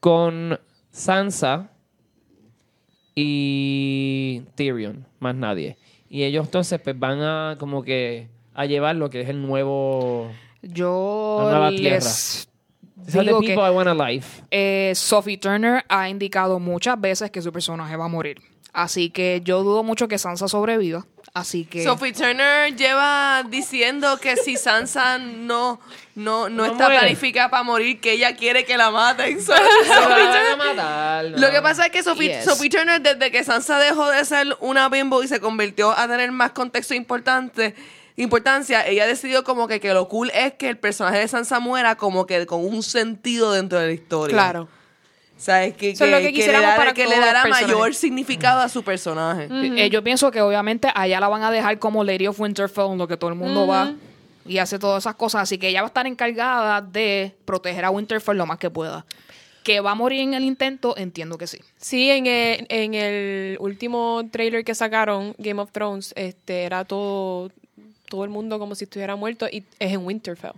con 0.01 0.59
Sansa 0.91 1.71
y 3.15 4.43
Tyrion, 4.55 5.07
más 5.21 5.35
nadie. 5.35 5.77
Y 6.09 6.25
ellos 6.25 6.47
entonces 6.47 6.81
pues 6.81 6.99
van 6.99 7.21
a 7.21 7.57
como 7.59 7.83
que 7.83 8.29
a 8.55 8.67
llevar 8.67 8.97
lo 8.97 9.11
que 9.11 9.21
es 9.21 9.29
el 9.29 9.43
nuevo... 9.43 10.31
Yo 10.63 11.49
La 11.51 11.71
les 11.71 12.27
digo 13.25 13.41
people 13.41 13.55
que 13.57 13.67
I 13.67 13.71
want 13.71 13.89
alive. 13.89 14.25
eh, 14.51 14.93
Sophie 14.95 15.37
Turner 15.39 15.85
ha 15.89 16.09
indicado 16.09 16.59
muchas 16.61 17.01
veces 17.01 17.31
que 17.31 17.43
su 17.43 17.53
personaje 17.53 17.97
va 17.97 18.05
a 18.05 18.09
morir. 18.09 18.41
Así 18.73 19.11
que 19.11 19.43
yo 19.45 19.63
dudo 19.63 19.83
mucho 19.83 20.09
que 20.09 20.17
Sansa 20.19 20.49
sobreviva. 20.49 21.05
Así 21.35 21.65
que... 21.65 21.83
Sophie 21.83 22.13
Turner 22.13 22.75
lleva 22.77 23.43
diciendo 23.49 24.19
que 24.19 24.37
si 24.37 24.57
Sansa 24.57 25.19
no, 25.19 25.81
no, 26.15 26.49
no, 26.49 26.51
No 26.51 26.65
está 26.67 26.85
muere. 26.85 26.99
planificada 27.01 27.51
para 27.51 27.63
morir, 27.65 28.01
que 28.01 28.13
ella 28.13 28.35
quiere 28.37 28.65
que 28.65 28.77
la 28.77 28.91
maten. 28.91 29.41
So- 29.45 29.53
Turner- 29.53 30.57
matar, 30.59 31.25
no. 31.31 31.39
Lo 31.39 31.51
que 31.51 31.61
pasa 31.61 31.87
es 31.87 31.93
que 31.93 32.03
Sophie, 32.03 32.29
Yes. 32.29 32.45
Sophie 32.45 32.71
Turner, 32.71 33.01
desde 33.01 33.31
que 33.31 33.45
Sansa 33.45 33.79
dejó 33.79 34.11
de 34.11 34.25
ser 34.25 34.57
una 34.61 34.89
bimbo 34.89 35.23
y 35.23 35.29
se 35.29 35.41
convirtió 35.41 35.91
a 35.91 36.07
tener 36.09 36.31
más 36.33 36.53
contexto 36.53 36.95
importante, 36.95 37.75
importancia, 38.17 38.87
ella 38.87 39.07
decidió 39.07 39.45
como 39.45 39.67
que, 39.69 39.81
que 39.81 39.93
lo 39.95 40.09
cool 40.09 40.31
es 40.35 40.55
que 40.55 40.69
el 40.69 40.79
personaje 40.79 41.19
de 41.19 41.29
Sansa 41.29 41.61
muera 41.61 41.97
como 41.97 42.27
que 42.27 42.45
con 42.47 42.65
un 42.65 42.83
sentido 42.83 43.53
dentro 43.53 43.79
de 43.79 43.87
la 43.87 43.93
historia. 43.93 44.35
Claro. 44.35 44.69
¿Sabes? 45.37 45.75
Que, 45.75 45.91
Eso 45.91 46.05
es 46.05 46.11
lo 46.13 46.19
que 46.19 46.25
le 46.25 46.33
quisiéramos 46.33 46.69
da- 46.69 46.77
para 46.77 46.93
que 46.95 47.05
le 47.07 47.19
dará 47.19 47.47
mayor 47.47 47.95
significado 47.95 48.61
a 48.61 48.69
su 48.69 48.85
personaje. 48.85 49.49
Eh, 49.51 49.91
yo 49.91 50.05
pienso 50.05 50.31
que 50.31 50.41
obviamente 50.41 50.89
allá 50.95 51.19
la 51.19 51.27
van 51.29 51.43
a 51.43 51.51
dejar 51.51 51.79
como 51.81 52.05
Lady 52.05 52.29
of 52.29 52.39
Winterfell, 52.39 52.93
en 52.93 52.99
lo 52.99 53.09
que 53.09 53.17
todo 53.17 53.31
el 53.31 53.37
mundo 53.37 53.67
va 53.67 53.93
y 54.47 54.59
hace 54.59 54.79
todas 54.79 55.03
esas 55.03 55.17
cosas. 55.17 55.43
Así 55.43 55.59
que 55.59 55.69
ella 55.69 55.81
va 55.81 55.87
a 55.87 55.89
estar 55.89 56.07
encargada 56.07 56.81
de 56.81 57.35
proteger 57.45 57.85
a 57.85 57.91
Winterfell 57.91 58.37
lo 58.37 58.47
más 58.47 58.59
que 58.59 58.71
pueda. 58.71 59.05
Que 59.65 59.81
va 59.81 59.93
a 59.93 59.95
morir 59.97 60.21
en 60.21 60.35
el 60.35 60.45
intento, 60.45 60.97
entiendo 60.97 61.39
que 61.39 61.47
sí. 61.49 61.59
Sí, 61.77 62.11
en 62.11 62.27
el, 62.27 62.67
en 62.69 62.95
el 62.95 63.57
último 63.59 64.23
trailer 64.31 64.65
que 64.65 64.75
sacaron, 64.77 65.35
Game 65.39 65.61
of 65.61 65.71
Thrones, 65.73 66.13
este 66.17 66.65
era 66.65 66.85
todo, 66.85 67.51
todo 68.13 68.25
el 68.25 68.31
mundo 68.31 68.59
como 68.59 68.75
si 68.75 68.85
estuviera 68.85 69.17
muerto 69.17 69.47
y 69.51 69.65
es 69.79 69.93
en 69.93 70.05
Winterfell. 70.05 70.53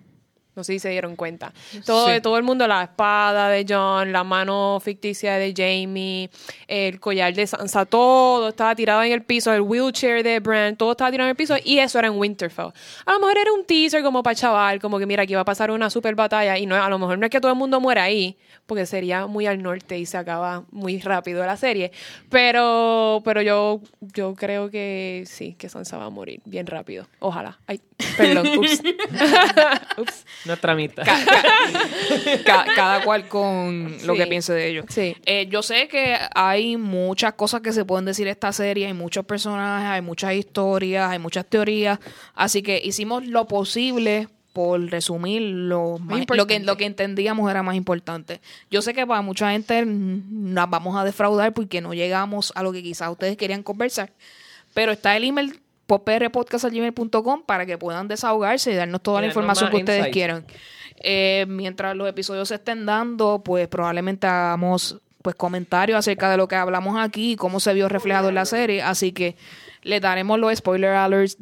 No 0.56 0.62
sé 0.64 0.74
si 0.74 0.78
se 0.78 0.90
dieron 0.90 1.16
cuenta. 1.16 1.52
Todo, 1.84 2.08
Sí. 2.08 2.20
todo 2.20 2.36
el 2.36 2.42
mundo, 2.44 2.66
la 2.68 2.82
espada 2.84 3.48
de 3.48 3.64
John, 3.68 4.12
la 4.12 4.22
mano 4.24 4.78
ficticia 4.82 5.34
de 5.34 5.52
Jamie, 5.56 6.30
el 6.68 7.00
collar 7.00 7.34
de 7.34 7.46
Sansa, 7.46 7.84
todo 7.86 8.48
estaba 8.48 8.74
tirado 8.74 9.02
en 9.02 9.12
el 9.12 9.22
piso, 9.22 9.52
el 9.52 9.60
wheelchair 9.62 10.22
de 10.22 10.40
Bran, 10.40 10.76
todo 10.76 10.92
estaba 10.92 11.10
tirado 11.10 11.26
en 11.28 11.30
el 11.30 11.36
piso 11.36 11.56
y 11.64 11.78
eso 11.78 11.98
era 11.98 12.08
en 12.08 12.14
Winterfell. 12.18 12.72
A 13.06 13.12
lo 13.12 13.18
mejor 13.20 13.38
era 13.38 13.52
un 13.52 13.64
teaser 13.64 14.02
como 14.02 14.22
para 14.22 14.34
chaval, 14.34 14.80
como 14.80 14.98
que 14.98 15.06
mira, 15.06 15.22
aquí 15.24 15.34
va 15.34 15.40
a 15.40 15.44
pasar 15.44 15.70
una 15.70 15.90
super 15.90 16.14
batalla 16.14 16.56
y 16.58 16.66
no, 16.66 16.76
a 16.82 16.88
lo 16.88 16.98
mejor 16.98 17.18
no 17.18 17.26
es 17.26 17.30
que 17.30 17.40
todo 17.40 17.50
el 17.52 17.58
mundo 17.58 17.80
muera 17.80 18.04
ahí, 18.04 18.36
porque 18.66 18.86
sería 18.86 19.26
muy 19.26 19.46
al 19.46 19.62
norte 19.62 19.98
y 19.98 20.06
se 20.06 20.16
acaba 20.16 20.64
muy 20.70 20.98
rápido 21.00 21.44
la 21.44 21.56
serie. 21.56 21.90
Pero, 22.30 23.22
pero 23.24 23.42
yo, 23.42 23.80
yo 24.00 24.34
creo 24.34 24.70
que 24.70 25.24
sí, 25.26 25.54
que 25.58 25.68
Sansa 25.68 25.98
va 25.98 26.06
a 26.06 26.10
morir 26.10 26.40
bien 26.44 26.66
rápido. 26.66 27.06
Ojalá. 27.18 27.58
Ay, 27.66 27.80
perdón. 28.16 28.46
Ups. 28.58 28.82
Ups. 29.98 30.26
Nuestra 30.44 30.72
amistad. 30.72 31.04
Ca- 32.44 32.66
cada 32.76 33.02
cual 33.02 33.28
con 33.28 33.96
lo 34.04 34.12
Sí. 34.14 34.18
que 34.20 34.26
piense 34.26 34.52
de 34.52 34.68
ello. 34.68 34.84
Sí. 34.88 35.16
Eh, 35.26 35.46
yo 35.50 35.62
sé 35.62 35.88
que 35.88 36.16
hay 36.34 36.76
muchas 36.76 37.34
cosas 37.34 37.60
que 37.60 37.72
se 37.72 37.84
pueden 37.84 38.04
decir 38.04 38.26
de 38.26 38.32
esta 38.32 38.52
serie, 38.52 38.86
hay 38.86 38.92
muchos 38.94 39.24
personajes, 39.24 39.88
hay 39.88 40.02
muchas 40.02 40.34
historias, 40.34 41.10
hay 41.10 41.18
muchas 41.18 41.46
teorías, 41.46 41.98
así 42.34 42.62
que 42.62 42.80
hicimos 42.84 43.26
lo 43.26 43.46
posible 43.46 44.28
por 44.52 44.80
resumir 44.88 45.42
lo, 45.42 45.98
más- 45.98 46.10
lo, 46.10 46.14
que, 46.16 46.20
importante. 46.22 46.60
lo 46.64 46.76
que 46.76 46.84
entendíamos 46.86 47.50
era 47.50 47.62
más 47.62 47.74
importante. 47.74 48.40
Yo 48.70 48.82
sé 48.82 48.94
que 48.94 49.06
para 49.06 49.20
mucha 49.22 49.50
gente 49.50 49.84
nos 49.86 50.70
vamos 50.70 50.96
a 50.96 51.04
defraudar 51.04 51.52
porque 51.52 51.80
no 51.80 51.92
llegamos 51.94 52.52
a 52.54 52.62
lo 52.62 52.72
que 52.72 52.82
quizás 52.82 53.10
ustedes 53.10 53.36
querían 53.36 53.62
conversar, 53.64 54.12
pero 54.72 54.92
está 54.92 55.16
el 55.16 55.24
email 55.24 55.60
poprpodcast.gmail.com 55.86 57.42
para 57.44 57.66
que 57.66 57.78
puedan 57.78 58.08
desahogarse 58.08 58.72
y 58.72 58.74
darnos 58.74 59.02
toda 59.02 59.18
Y 59.18 59.22
la 59.22 59.26
información 59.28 59.70
que 59.70 59.76
ustedes 59.76 59.98
insight. 59.98 60.12
quieran. 60.12 60.46
Eh, 60.96 61.44
mientras 61.48 61.96
los 61.96 62.08
episodios 62.08 62.48
se 62.48 62.56
estén 62.56 62.86
dando, 62.86 63.42
pues 63.44 63.68
probablemente 63.68 64.26
hagamos 64.26 64.98
pues 65.22 65.36
comentarios 65.36 65.98
acerca 65.98 66.30
de 66.30 66.36
lo 66.36 66.48
que 66.48 66.56
hablamos 66.56 66.98
aquí 66.98 67.32
y 67.32 67.36
cómo 67.36 67.58
se 67.58 67.72
vio 67.72 67.88
reflejado 67.88 68.28
en 68.28 68.34
la 68.34 68.44
serie. 68.44 68.82
Así 68.82 69.12
que 69.12 69.36
les 69.82 70.00
daremos 70.00 70.38
los 70.38 70.54
spoiler 70.54 70.90
alerts 70.90 71.36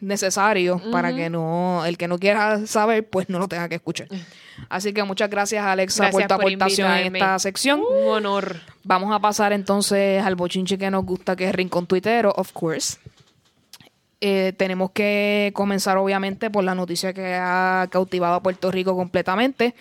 necesarios 0.00 0.82
para 0.92 1.14
que 1.14 1.30
no 1.30 1.84
el 1.86 1.96
que 1.96 2.08
no 2.08 2.18
quiera 2.18 2.66
saber 2.66 3.08
pues 3.08 3.28
no 3.28 3.38
lo 3.38 3.48
tenga 3.48 3.68
que 3.68 3.76
escuchar. 3.76 4.06
Así 4.68 4.92
que 4.92 5.02
muchas 5.02 5.28
gracias 5.30 5.64
Alexa 5.64 6.10
por 6.10 6.22
tu 6.22 6.28
por 6.28 6.36
aportación 6.46 6.92
en 6.92 7.16
esta 7.16 7.38
sección. 7.38 7.80
Un 7.80 8.08
honor. 8.08 8.60
Vamos 8.84 9.12
a 9.12 9.18
pasar 9.18 9.52
entonces 9.52 10.22
al 10.22 10.36
bochinche 10.36 10.78
que 10.78 10.90
nos 10.90 11.04
gusta, 11.04 11.34
que 11.36 11.48
es 11.48 11.54
Rincón 11.54 11.86
Tuitero, 11.86 12.32
of 12.36 12.52
course. 12.52 12.98
Eh, 14.26 14.54
tenemos 14.56 14.90
que 14.92 15.50
comenzar 15.52 15.98
obviamente 15.98 16.48
por 16.48 16.64
la 16.64 16.74
noticia 16.74 17.12
que 17.12 17.34
ha 17.34 17.86
cautivado 17.90 18.36
a 18.36 18.42
Puerto 18.42 18.70
Rico 18.70 18.96
completamente. 18.96 19.74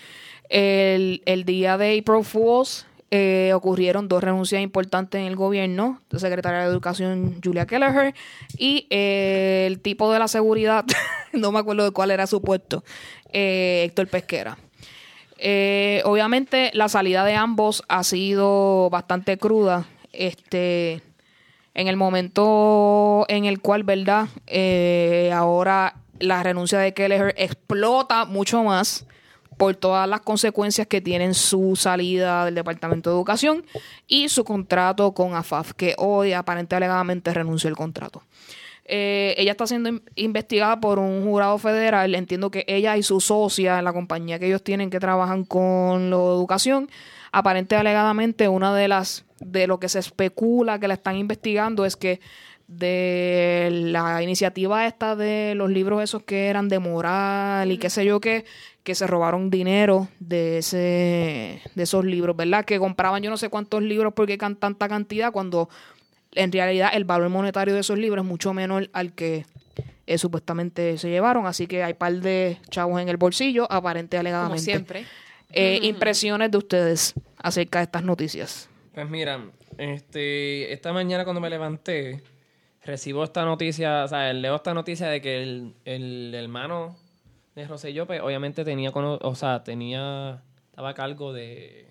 El, 0.50 1.22
día 1.46 1.78
de 1.78 1.98
April 1.98 2.26
Fools 2.26 2.86
eh, 3.10 3.54
ocurrieron 3.56 4.10
dos 4.10 4.22
renuncias 4.22 4.62
importantes 4.62 5.22
en 5.22 5.28
el 5.28 5.38
gobierno, 5.38 6.02
la 6.10 6.20
secretaria 6.20 6.60
de 6.60 6.66
Educación 6.66 7.40
Julia 7.42 7.66
Kelleher 7.66 8.14
y 8.58 8.86
eh, 8.90 9.64
el 9.66 9.80
tipo 9.80 10.12
de 10.12 10.20
la 10.20 10.28
seguridad, 10.28 10.84
no 11.32 11.54
me 11.54 11.60
acuerdo 11.60 11.86
de 11.86 11.92
cuál 11.92 12.12
era 12.12 12.28
su 12.28 12.42
puesto, 12.42 12.84
eh, 13.32 13.84
Héctor 13.86 14.10
Pesquera. 14.10 14.58
Obviamente 16.04 16.70
la 16.74 16.90
salida 16.90 17.24
de 17.24 17.36
ambos 17.36 17.82
ha 17.88 18.04
sido 18.04 18.90
bastante 18.90 19.38
cruda. 19.38 19.86
Este, 20.12 21.02
en 21.74 21.88
el 21.88 21.96
momento 21.98 23.26
en 23.30 23.46
el 23.46 23.60
cual, 23.62 23.84
¿verdad? 23.84 24.28
Eh, 24.48 25.32
ahora 25.34 25.96
la 26.20 26.44
renuncia 26.44 26.80
de 26.80 26.94
Kelleher 26.94 27.34
explota 27.38 28.26
mucho 28.26 28.64
más 28.64 29.06
por 29.58 29.76
todas 29.76 30.08
las 30.10 30.22
consecuencias 30.22 30.88
que 30.88 31.00
tienen 31.02 31.34
su 31.34 31.76
salida 31.76 32.46
del 32.46 32.56
Departamento 32.56 33.10
de 33.10 33.16
Educación 33.16 33.66
y 34.08 34.30
su 34.30 34.44
contrato 34.44 35.14
con 35.14 35.36
AFAF, 35.36 35.74
que 35.74 35.94
hoy 35.98 36.34
aparentemente 36.34 36.76
alegadamente 36.76 37.34
renunció 37.34 37.70
el 37.70 37.76
contrato. 37.76 38.24
Eh, 38.86 39.34
ella 39.38 39.52
está 39.52 39.66
siendo 39.68 39.90
in- 39.90 40.04
investigada 40.16 40.80
por 40.80 41.00
un 41.00 41.24
jurado 41.24 41.58
federal. 41.58 42.14
Entiendo 42.16 42.52
que 42.52 42.66
ella 42.68 42.98
y 42.98 43.04
su 43.04 43.22
socia, 43.22 43.82
la 43.82 43.94
compañía 43.94 44.40
que 44.40 44.48
ellos 44.48 44.64
tienen 44.64 44.90
que 44.90 45.00
trabajan 45.00 45.46
con 45.46 46.10
la 46.10 46.18
educación, 46.18 46.90
aparente 47.32 47.76
alegadamente 47.76 48.48
una 48.50 48.76
de 48.76 48.88
las 48.88 49.24
de 49.46 49.68
lo 49.68 49.80
que 49.80 49.90
se 49.90 50.00
especula 50.00 50.80
que 50.80 50.88
la 50.88 50.96
están 50.96 51.16
investigando 51.18 51.86
es 51.86 51.96
que 51.96 52.20
de 52.68 53.70
la 53.72 54.24
iniciativa 54.24 54.88
esta 54.88 55.16
de 55.16 55.54
los 55.56 55.70
libros 55.70 56.02
esos 56.02 56.24
que 56.24 56.48
eran 56.48 56.70
de 56.70 56.80
moral 56.80 57.72
y 57.72 57.78
qué 57.78 57.90
sé 57.90 58.06
yo 58.06 58.20
qué, 58.22 58.46
que 58.84 58.96
se 58.96 59.06
robaron 59.06 59.50
dinero 59.50 60.08
de 60.20 60.60
ese 60.60 61.62
de 61.76 61.84
esos 61.84 62.06
libros, 62.06 62.36
¿verdad? 62.36 62.66
Que 62.66 62.80
compraban 62.80 63.22
yo 63.22 63.30
no 63.30 63.38
sé 63.38 63.50
cuántos 63.50 63.84
libros 63.84 64.14
porque 64.16 64.38
can 64.38 64.56
tanta 64.56 64.88
cantidad 64.88 65.32
cuando 65.32 65.70
en 66.36 66.52
realidad 66.52 66.92
el 66.94 67.06
valor 67.06 67.30
monetario 67.30 67.74
de 67.74 67.82
esos 67.82 67.98
libros 67.98 68.24
es 68.24 68.30
mucho 68.30 68.54
menor 68.54 68.90
al 68.94 69.14
que 69.14 69.46
eh, 70.06 70.18
supuestamente 70.18 70.98
se 70.98 71.10
llevaron, 71.10 71.46
así 71.46 71.68
que 71.68 71.84
hay 71.84 71.94
par 71.94 72.14
de 72.14 72.58
chavos 72.70 73.02
en 73.02 73.10
el 73.10 73.18
bolsillo, 73.18 73.72
aparente 73.72 74.18
Como 74.18 74.22
alegadamente. 74.22 74.64
siempre. 74.64 75.06
Eh, 75.52 75.80
Impresiones 75.84 76.50
de 76.50 76.58
ustedes 76.58 77.14
acerca 77.38 77.80
de 77.80 77.84
estas 77.84 78.04
noticias. 78.04 78.70
Pues 78.94 79.10
mira, 79.10 79.40
este, 79.78 80.72
esta 80.72 80.94
mañana 80.94 81.24
cuando 81.24 81.42
me 81.42 81.50
levanté, 81.50 82.22
recibo 82.86 83.24
esta 83.24 83.44
noticia, 83.46 84.04
o 84.04 84.08
sea, 84.08 84.32
leo 84.34 84.56
esta 84.56 84.74
noticia 84.74 85.08
de 85.08 85.22
que 85.22 85.42
el, 85.42 85.74
el 85.86 86.34
hermano 86.36 86.96
de 87.56 87.68
Rosselló, 87.68 88.06
pues 88.06 88.22
obviamente 88.22 88.64
tenía, 88.64 88.92
o 88.94 89.36
sea, 89.36 89.64
tenía, 89.64 90.42
estaba 90.70 90.90
a 90.90 90.94
cargo 90.94 91.34
de, 91.34 91.88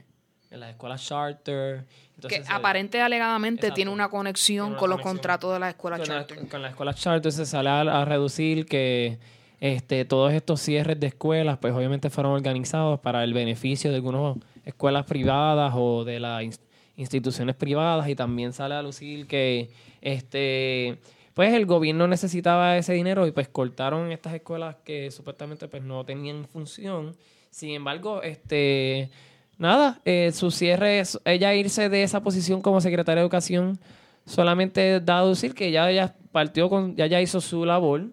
de 0.50 0.56
las 0.58 0.70
escuelas 0.70 1.04
charter. 1.04 1.84
que 1.86 2.14
Entonces, 2.16 2.40
eh, 2.48 2.52
aparente 2.52 3.00
alegadamente 3.00 3.62
Exacto. 3.62 3.74
tiene 3.74 3.90
una 3.90 4.08
conexión 4.08 4.66
Tiene 4.66 4.72
una 4.74 4.78
con 4.80 4.90
los 4.90 5.00
contratos 5.00 5.52
de 5.54 5.58
la 5.58 5.70
escuela 5.70 5.98
con, 5.98 6.08
la, 6.08 6.14
charter. 6.26 6.48
con 6.48 6.62
la 6.62 6.68
escuela 6.68 6.94
charter 6.94 7.32
se 7.32 7.46
sale 7.46 7.68
a, 7.68 7.80
a 7.80 8.04
reducir 8.04 8.66
que 8.66 9.18
este, 9.60 10.04
todos 10.04 10.32
estos 10.32 10.60
cierres 10.60 10.98
de 11.00 11.06
escuelas, 11.08 11.58
pues 11.58 11.72
obviamente 11.74 12.10
fueron 12.10 12.32
organizados 12.32 13.00
para 13.00 13.22
el 13.24 13.32
beneficio 13.34 13.90
de 13.90 13.96
algunas 13.96 14.36
escuelas 14.64 15.04
privadas 15.06 15.72
o 15.76 16.04
de 16.04 16.20
las 16.20 16.42
ins- 16.42 16.60
instituciones 16.96 17.56
privadas 17.56 18.08
y 18.08 18.14
también 18.14 18.52
sale 18.52 18.74
a 18.74 18.82
lucir 18.82 19.26
que 19.26 19.70
este 20.00 20.98
pues 21.34 21.54
el 21.54 21.64
gobierno 21.64 22.06
necesitaba 22.06 22.76
ese 22.76 22.92
dinero 22.92 23.26
y 23.26 23.32
pues 23.32 23.48
cortaron 23.48 24.12
estas 24.12 24.34
escuelas 24.34 24.76
que 24.84 25.10
supuestamente 25.10 25.66
pues 25.66 25.82
no 25.82 26.04
tenían 26.04 26.46
función. 26.46 27.16
Sin 27.50 27.70
embargo, 27.70 28.22
este 28.22 29.10
nada, 29.56 30.00
eh, 30.04 30.30
su 30.32 30.50
cierre, 30.50 31.02
ella 31.24 31.54
irse 31.54 31.88
de 31.88 32.02
esa 32.02 32.22
posición 32.22 32.60
como 32.60 32.80
secretaria 32.80 33.20
de 33.20 33.22
educación 33.22 33.78
solamente 34.26 35.00
da 35.00 35.20
a 35.20 35.26
decir 35.26 35.54
que 35.54 35.70
ya 35.70 35.90
ella 35.90 36.14
partió 36.32 36.68
con, 36.68 36.96
ya 36.96 37.06
ya 37.06 37.20
hizo 37.20 37.40
su 37.40 37.64
labor, 37.64 38.08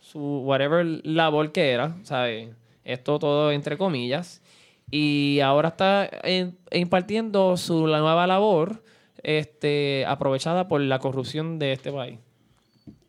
su 0.00 0.20
whatever 0.20 0.84
labor 1.04 1.52
que 1.52 1.70
era, 1.70 1.96
¿sabes? 2.02 2.50
Esto 2.84 3.18
todo 3.18 3.52
entre 3.52 3.76
comillas. 3.78 4.42
Y 4.90 5.40
ahora 5.40 5.70
está 5.70 6.08
eh, 6.22 6.52
impartiendo 6.72 7.56
su 7.56 7.86
la 7.86 7.98
nueva 8.00 8.26
labor, 8.26 8.82
este, 9.22 10.04
aprovechada 10.06 10.68
por 10.68 10.80
la 10.80 10.98
corrupción 10.98 11.58
de 11.58 11.72
este 11.72 11.90
país. 11.90 12.18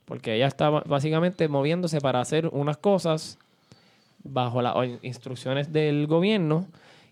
Porque 0.05 0.35
ella 0.35 0.47
está 0.47 0.69
básicamente 0.69 1.47
moviéndose 1.47 1.99
para 1.99 2.21
hacer 2.21 2.47
unas 2.47 2.77
cosas 2.77 3.37
bajo 4.23 4.61
las 4.61 4.73
instrucciones 5.03 5.71
del 5.73 6.07
gobierno 6.07 6.67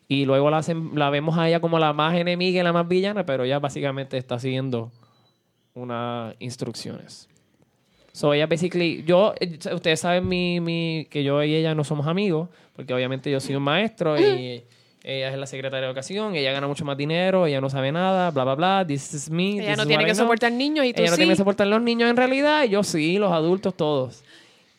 y 0.08 0.26
luego 0.26 0.50
la, 0.50 0.60
hacen- 0.60 0.92
la 0.96 1.10
vemos 1.10 1.38
a 1.38 1.48
ella 1.48 1.60
como 1.60 1.80
la 1.80 1.94
más 1.94 2.16
enemiga 2.16 2.60
y 2.60 2.64
la 2.64 2.74
más 2.74 2.88
villana, 2.88 3.26
pero 3.26 3.44
ella 3.44 3.60
básicamente 3.60 4.18
está 4.18 4.40
siguiendo 4.40 4.92
unas 5.76 6.36
instrucciones. 6.40 7.30
So 8.14 8.32
ella 8.34 8.46
basically, 8.46 9.04
yo, 9.06 9.34
eh, 9.40 9.58
ustedes 9.74 10.00
saben 10.00 10.28
mi, 10.28 10.60
mi, 10.60 11.08
que 11.10 11.24
yo 11.24 11.44
y 11.44 11.56
ella 11.56 11.74
no 11.74 11.84
somos 11.84 12.06
amigos, 12.06 12.48
porque 12.76 12.94
obviamente 12.94 13.32
yo 13.32 13.40
soy 13.40 13.56
un 13.56 13.64
maestro 13.64 14.20
y 14.20 14.64
ella 15.04 15.32
es 15.32 15.38
la 15.38 15.48
secretaria 15.48 15.82
de 15.82 15.88
educación, 15.88 16.36
ella 16.36 16.52
gana 16.52 16.68
mucho 16.68 16.86
más 16.86 16.96
dinero, 16.96 17.48
ella 17.48 17.60
no 17.60 17.72
sabe 17.72 17.92
nada, 17.92 18.30
bla, 18.30 18.44
bla, 18.44 18.56
bla, 18.56 18.86
this 18.88 19.16
is 19.16 19.32
me. 19.32 19.54
Ella 19.54 19.70
this 19.70 19.78
no 19.78 19.84
is 19.84 19.88
tiene 19.88 20.06
que 20.06 20.12
know. 20.14 20.24
soportar 20.24 20.52
niños 20.52 20.86
y 20.86 20.94
tú 20.94 21.02
Ella 21.02 21.10
no 21.12 21.18
tiene 21.18 21.32
que 21.32 21.38
soportar 21.38 21.66
los 21.66 21.82
niños 21.82 22.08
en 22.08 22.16
realidad, 22.16 22.66
y 22.66 22.70
yo 22.70 22.84
sí, 22.84 23.18
los 23.18 23.32
adultos 23.32 23.76
todos. 23.76 24.24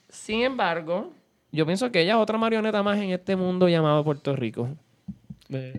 Sin 0.09 0.43
embargo, 0.43 1.11
yo 1.51 1.67
pienso 1.67 1.91
que 1.91 2.03
ella 2.03 2.13
es 2.15 2.19
otra 2.19 2.39
marioneta 2.39 2.85
más 2.85 2.99
en 2.99 3.11
este 3.11 3.35
mundo 3.35 3.69
llamado 3.69 4.05
Puerto 4.05 4.37
Rico. 4.37 4.69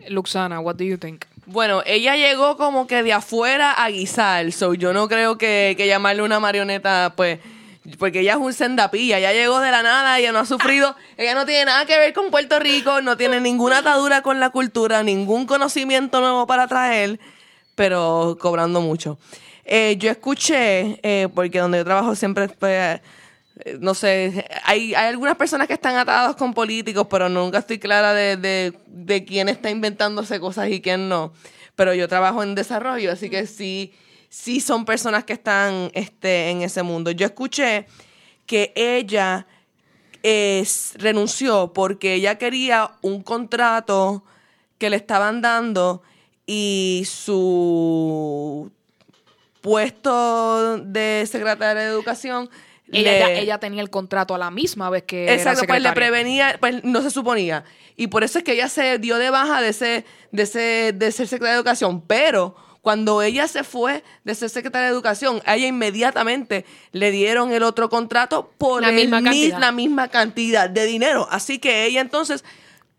Luxana, 0.10 0.60
what 0.60 0.76
do 0.76 0.84
you 0.84 0.98
think? 0.98 1.26
Bueno, 1.48 1.84
ella 1.86 2.16
llegó 2.16 2.58
como 2.58 2.88
que 2.88 3.04
de 3.04 3.14
afuera 3.14 3.72
a 3.72 3.90
guisar, 3.90 4.52
so 4.52 4.74
yo 4.74 4.94
no 4.94 5.08
creo 5.08 5.38
que, 5.38 5.76
que 5.78 5.86
llamarle 5.86 6.24
una 6.24 6.40
marioneta, 6.40 7.14
pues, 7.16 7.40
porque 8.00 8.22
ella 8.22 8.34
es 8.34 8.40
un 8.40 8.52
sendapilla, 8.52 9.20
ella 9.20 9.32
llegó 9.32 9.60
de 9.60 9.70
la 9.70 9.84
nada, 9.84 10.18
ella 10.18 10.32
no 10.32 10.40
ha 10.40 10.46
sufrido, 10.46 10.96
ella 11.18 11.36
no 11.36 11.46
tiene 11.46 11.66
nada 11.66 11.86
que 11.86 11.98
ver 12.00 12.14
con 12.14 12.32
Puerto 12.32 12.58
Rico, 12.60 13.02
no 13.02 13.16
tiene 13.16 13.40
ninguna 13.40 13.80
atadura 13.80 14.24
con 14.24 14.40
la 14.40 14.50
cultura, 14.50 15.04
ningún 15.04 15.46
conocimiento 15.46 16.20
nuevo 16.20 16.48
para 16.48 16.68
traer, 16.68 17.20
pero 17.76 18.38
cobrando 18.40 18.82
mucho. 18.82 19.20
Eh, 19.66 19.98
yo 20.00 20.10
escuché, 20.10 21.00
eh, 21.04 21.28
porque 21.34 21.60
donde 21.60 21.78
yo 21.78 21.86
trabajo 21.86 22.16
siempre, 22.16 22.48
pues, 22.50 23.02
no 23.80 23.94
sé, 23.94 24.46
hay, 24.64 24.94
hay 24.96 25.08
algunas 25.08 25.38
personas 25.38 25.68
que 25.68 25.74
están 25.74 25.96
atadas 25.96 26.36
con 26.36 26.54
políticos, 26.54 27.08
pero 27.10 27.30
nunca 27.30 27.60
estoy 27.60 27.80
clara 27.80 28.14
de, 28.14 28.36
de, 28.38 28.74
de 28.88 29.26
quién 29.26 29.48
está 29.50 29.70
inventándose 29.70 30.40
cosas 30.40 30.70
y 30.70 30.82
quién 30.82 31.08
no. 31.10 31.34
Pero 31.76 31.94
yo 31.94 32.08
trabajo 32.08 32.44
en 32.44 32.56
desarrollo, 32.56 33.12
así 33.12 33.30
que 33.30 33.48
sí, 33.48 33.94
sí 34.30 34.60
son 34.60 34.86
personas 34.86 35.24
que 35.24 35.34
están 35.34 35.90
este, 35.94 36.50
en 36.50 36.62
ese 36.62 36.84
mundo. 36.84 37.12
Yo 37.12 37.26
escuché 37.26 37.86
que 38.46 38.74
ella 38.76 39.48
es- 40.24 40.94
renunció 40.98 41.72
porque 41.74 42.16
ella 42.16 42.38
quería 42.38 42.92
un 43.02 43.22
contrato 43.24 44.24
que 44.78 44.90
le 44.90 44.98
estaban 44.98 45.42
dando 45.42 46.02
y 46.46 47.04
su 47.10 48.70
puesto 49.62 50.78
de 50.78 51.26
secretaria 51.30 51.82
de 51.84 51.90
educación 51.90 52.50
Ella, 52.92 53.12
le- 53.12 53.20
ya- 53.20 53.32
ella 53.32 53.58
tenía 53.60 53.82
el 53.82 53.90
contrato 53.90 54.36
a 54.36 54.38
la 54.38 54.52
misma 54.52 54.90
vez 54.90 55.04
que 55.04 55.24
era 55.24 55.34
Exacto, 55.34 55.66
pues 55.68 55.82
le 55.82 55.92
prevenía, 55.94 56.58
pues 56.60 56.84
no 56.84 57.02
se 57.02 57.10
suponía. 57.10 57.64
Y 57.96 58.08
por 58.08 58.24
eso 58.24 58.38
es 58.40 58.44
que 58.44 58.52
ella 58.54 58.70
se 58.70 59.00
dio 59.00 59.18
de 59.18 59.30
baja 59.30 59.62
de 59.62 59.70
ese, 59.70 60.06
de 60.32 60.44
ese, 60.44 60.94
de 60.94 61.12
ser 61.12 61.28
secretaria 61.28 61.54
de 61.54 61.58
educación. 61.60 62.02
Pero 62.02 62.56
cuando 62.82 63.22
ella 63.24 63.48
se 63.48 63.64
fue 63.64 64.04
de 64.24 64.36
ser 64.36 64.50
secretaria 64.50 64.88
de 64.90 64.94
educación, 64.94 65.42
a 65.46 65.56
ella 65.56 65.66
inmediatamente 65.68 66.66
le 66.92 67.10
dieron 67.10 67.52
el 67.52 67.64
otro 67.64 67.90
contrato 67.90 68.52
por 68.60 68.82
La 68.84 68.90
el 68.90 68.96
misma 68.96 69.20
mi- 69.22 69.26
cantidad. 69.26 69.60
la 69.60 69.72
misma 69.72 70.08
cantidad 70.10 70.70
de 70.70 70.86
dinero. 70.86 71.28
Así 71.32 71.58
que 71.58 71.86
ella 71.86 72.02
entonces, 72.02 72.44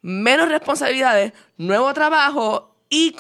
menos 0.03 0.49
responsabilidades, 0.49 1.33
nuevo 1.59 1.93
trabajo 1.95 2.75
y 2.91 3.15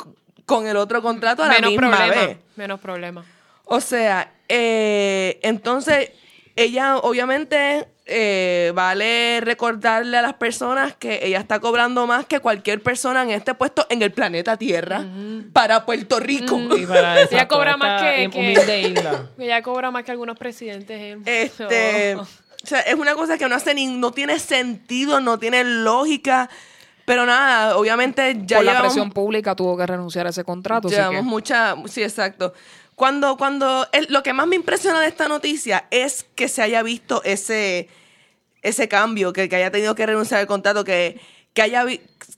con 0.47 0.67
el 0.67 0.77
otro 0.77 1.03
contrato 1.03 1.43
a 1.45 1.47
la 1.49 1.55
menos 1.55 1.71
misma 1.71 1.91
problema. 1.97 2.27
vez. 2.27 2.37
Menos 2.57 2.81
problema. 2.81 3.25
O 3.65 3.81
sea, 3.81 4.33
eh, 4.49 5.39
entonces 5.43 6.11
ella 6.57 6.97
obviamente 6.99 7.87
eh, 8.07 8.73
vale 8.75 9.41
recordarle 9.43 10.17
a 10.17 10.23
las 10.23 10.35
personas 10.35 10.95
que 10.97 11.21
ella 11.23 11.39
está 11.39 11.59
cobrando 11.61 12.07
más 12.07 12.25
que 12.25 12.41
cualquier 12.41 12.81
persona 12.83 13.23
en 13.25 13.31
este 13.31 13.55
puesto 13.55 13.85
en 13.91 14.01
el 14.03 14.13
planeta 14.13 14.57
Tierra 14.57 15.05
para 15.53 15.85
Puerto 15.85 16.19
Rico. 16.21 16.59
y 16.77 16.87
para 16.87 17.21
Ella 17.23 17.49
cobra 17.49 17.77
más 17.77 18.03
que- 18.03 18.31
que- 18.31 18.81
isla. 18.89 19.31
Ella 19.39 19.63
cobra 19.63 19.91
más 19.91 20.05
que 20.05 20.13
algunos 20.13 20.39
presidentes. 20.39 20.99
¿eh? 21.01 21.19
Este, 21.45 22.15
Oh. 22.17 22.21
o 22.23 22.27
sea, 22.67 22.81
es 22.81 22.95
una 22.95 23.15
cosa 23.15 23.37
que 23.39 23.49
no 23.49 23.55
hace 23.55 23.75
ni, 23.75 23.87
no 23.87 24.11
tiene 24.13 24.39
sentido, 24.39 25.21
no 25.21 25.39
tiene 25.39 25.63
lógica. 25.65 26.49
Pero 27.05 27.25
nada, 27.25 27.77
obviamente 27.77 28.37
ya 28.47 28.57
Por 28.57 28.65
la 28.65 28.73
llevamos- 28.73 28.93
presión 28.95 29.11
pública 29.13 29.55
tuvo 29.55 29.77
que 29.77 29.87
renunciar 29.87 30.27
a 30.27 30.31
ese 30.31 30.43
contrato. 30.43 30.89
así 30.89 30.97
Llevamos 30.97 31.21
que- 31.21 31.23
mucha, 31.23 31.77
sí, 31.87 32.03
exacto. 32.03 32.53
Cuando, 32.97 33.37
cuando, 33.37 33.87
lo 34.09 34.23
que 34.23 34.33
más 34.33 34.47
me 34.49 34.57
impresiona 34.57 35.01
de 35.01 35.07
esta 35.09 35.29
noticia 35.29 35.87
es 35.91 36.25
que 36.35 36.49
se 36.49 36.63
haya 36.63 36.83
visto 36.83 37.23
ese, 37.25 37.89
ese 38.63 38.89
cambio, 38.89 39.33
que, 39.33 39.49
que 39.49 39.57
haya 39.57 39.71
tenido 39.71 39.95
que 39.95 40.07
renunciar 40.07 40.41
al 40.41 40.47
contrato, 40.47 40.83
que, 40.83 41.21
que 41.55 41.63
haya 41.63 41.85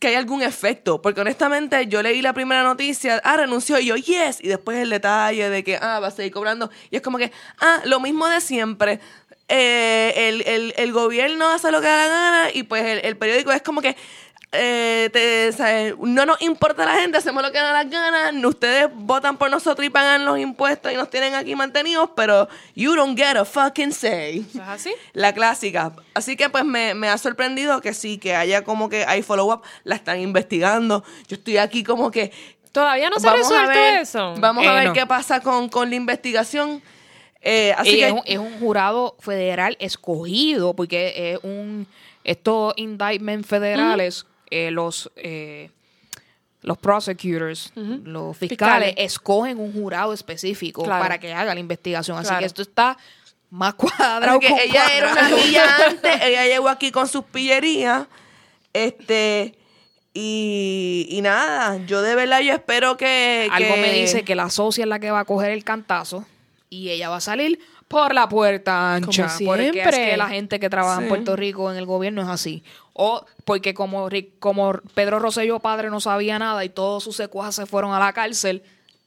que 0.00 0.08
haya 0.08 0.18
algún 0.18 0.42
efecto. 0.42 1.00
Porque 1.00 1.20
honestamente 1.20 1.86
yo 1.86 2.02
leí 2.02 2.22
la 2.22 2.32
primera 2.32 2.62
noticia, 2.64 3.20
ah, 3.24 3.36
renunció, 3.36 3.78
y 3.78 3.86
yo, 3.86 3.96
yes, 3.96 4.38
y 4.42 4.48
después 4.48 4.78
el 4.78 4.90
detalle 4.90 5.48
de 5.48 5.64
que, 5.64 5.76
ah, 5.80 6.00
va 6.00 6.08
a 6.08 6.10
seguir 6.10 6.32
cobrando. 6.32 6.70
Y 6.90 6.96
es 6.96 7.02
como 7.02 7.18
que, 7.18 7.30
ah, 7.60 7.80
lo 7.84 8.00
mismo 8.00 8.26
de 8.28 8.40
siempre. 8.40 9.00
Eh, 9.50 10.12
el, 10.28 10.42
el- 10.46 10.74
el 10.76 10.92
gobierno 10.92 11.48
hace 11.48 11.70
lo 11.72 11.80
que 11.80 11.86
da 11.86 11.96
la 11.96 12.08
gana 12.08 12.50
y 12.52 12.64
pues 12.64 13.00
el 13.02 13.16
periódico 13.16 13.50
es 13.50 13.62
como 13.62 13.80
que 13.80 13.96
eh, 14.52 15.10
te- 15.12 15.52
sea, 15.52 15.94
no 16.00 16.24
nos 16.24 16.40
importa 16.40 16.84
la 16.86 16.94
gente, 16.94 17.18
hacemos 17.18 17.42
lo 17.42 17.52
que 17.52 17.58
da 17.58 17.72
las 17.72 17.90
ganas, 17.90 18.44
ustedes 18.44 18.88
votan 18.94 19.36
por 19.36 19.50
nosotros 19.50 19.86
y 19.86 19.90
pagan 19.90 20.24
los 20.24 20.38
impuestos 20.38 20.90
y 20.90 20.96
nos 20.96 21.10
tienen 21.10 21.34
aquí 21.34 21.54
mantenidos, 21.54 22.10
pero 22.16 22.48
you 22.74 22.94
don't 22.94 23.18
get 23.18 23.36
a 23.36 23.44
fucking 23.44 23.92
say. 23.92 24.38
¿Eso 24.48 24.62
es 24.62 24.68
así? 24.68 24.92
La 25.12 25.34
clásica. 25.34 25.92
Así 26.14 26.34
que 26.36 26.48
pues 26.48 26.64
me, 26.64 26.94
me 26.94 27.08
ha 27.08 27.18
sorprendido 27.18 27.80
que 27.82 27.92
sí, 27.92 28.16
que 28.18 28.34
haya 28.34 28.64
como 28.64 28.88
que 28.88 29.04
hay 29.04 29.22
follow-up, 29.22 29.62
la 29.84 29.96
están 29.96 30.18
investigando. 30.20 31.04
Yo 31.28 31.36
estoy 31.36 31.58
aquí 31.58 31.84
como 31.84 32.10
que... 32.10 32.32
Todavía 32.72 33.10
no 33.10 33.18
se 33.18 33.26
ver- 33.66 34.00
eso. 34.02 34.34
Vamos 34.38 34.66
a 34.66 34.70
Eh, 34.72 34.74
ver 34.76 34.84
no. 34.88 34.92
qué 34.92 35.06
pasa 35.06 35.40
con, 35.40 35.68
con 35.68 35.88
la 35.90 35.96
investigación. 35.96 36.82
Eh, 37.40 37.74
así 37.76 37.90
y 37.90 37.98
que... 37.98 38.06
es, 38.06 38.12
un, 38.12 38.22
es 38.24 38.38
un 38.38 38.58
jurado 38.60 39.16
federal 39.20 39.76
escogido, 39.80 40.74
porque 40.74 41.32
es 41.32 41.40
un 41.42 41.86
estos 42.24 42.74
indictments 42.76 43.48
federales, 43.48 44.26
eh, 44.50 44.70
los 44.70 45.10
eh, 45.16 45.70
los 46.62 46.76
prosecutors, 46.78 47.72
los 47.76 48.36
fiscales, 48.36 48.88
Fiscales. 48.88 48.94
escogen 48.98 49.58
un 49.60 49.72
jurado 49.72 50.12
específico 50.12 50.82
Claro. 50.82 51.02
para 51.02 51.18
que 51.20 51.32
haga 51.32 51.54
la 51.54 51.60
investigación. 51.60 52.18
Así 52.18 52.26
Claro. 52.28 52.40
que 52.40 52.46
esto 52.46 52.62
está 52.62 52.98
más 53.50 53.74
cuadrado. 53.74 54.40
Que 54.40 54.48
ella 54.64 54.88
era 54.96 55.12
una 55.12 55.20
cuadrado. 55.28 55.42
pilla 55.42 55.62
antes, 55.88 56.12
ella 56.22 56.46
llegó 56.46 56.68
aquí 56.68 56.90
con 56.90 57.06
sus 57.08 57.24
pillerías. 57.24 58.06
Este. 58.72 59.54
Y, 60.14 61.06
y 61.10 61.20
nada, 61.22 61.76
yo 61.86 62.02
de 62.02 62.14
verdad 62.16 62.40
yo 62.40 62.52
espero 62.54 62.96
que. 62.96 63.48
Algo 63.52 63.74
que- 63.76 63.80
me 63.80 63.92
dice 63.92 64.24
que 64.24 64.34
la 64.34 64.50
socia 64.50 64.82
es 64.82 64.88
la 64.88 64.98
que 64.98 65.10
va 65.12 65.20
a 65.20 65.24
coger 65.24 65.52
el 65.52 65.62
cantazo 65.64 66.26
y 66.70 66.90
ella 66.90 67.08
va 67.08 67.16
a 67.18 67.20
salir 67.20 67.60
por 67.88 68.14
la 68.14 68.28
puerta 68.28 68.94
ancha. 68.94 69.28
Como 69.28 69.46
Porque 69.50 69.66
es 69.68 69.72
siempre. 69.72 70.10
que 70.10 70.16
la 70.16 70.28
gente 70.28 70.60
que 70.60 70.68
trabaja 70.70 71.02
en. 71.02 71.08
Puerto 71.08 71.34
Rico 71.36 71.70
en 71.72 71.78
el 71.78 71.86
gobierno 71.86 72.22
es 72.22 72.28
así. 72.28 72.62
O 72.92 73.24
porque 73.44 73.72
como, 73.74 74.08
como 74.38 74.72
Pedro 74.94 75.18
Rosselló 75.18 75.58
padre 75.60 75.88
no 75.90 76.00
sabía 76.00 76.38
nada 76.38 76.64
y 76.64 76.68
todos 76.68 77.02
sus 77.04 77.16
secuaces 77.16 77.54
se 77.54 77.66
fueron 77.66 77.92
a 77.92 77.98
la 77.98 78.12
cárcel, 78.12 78.62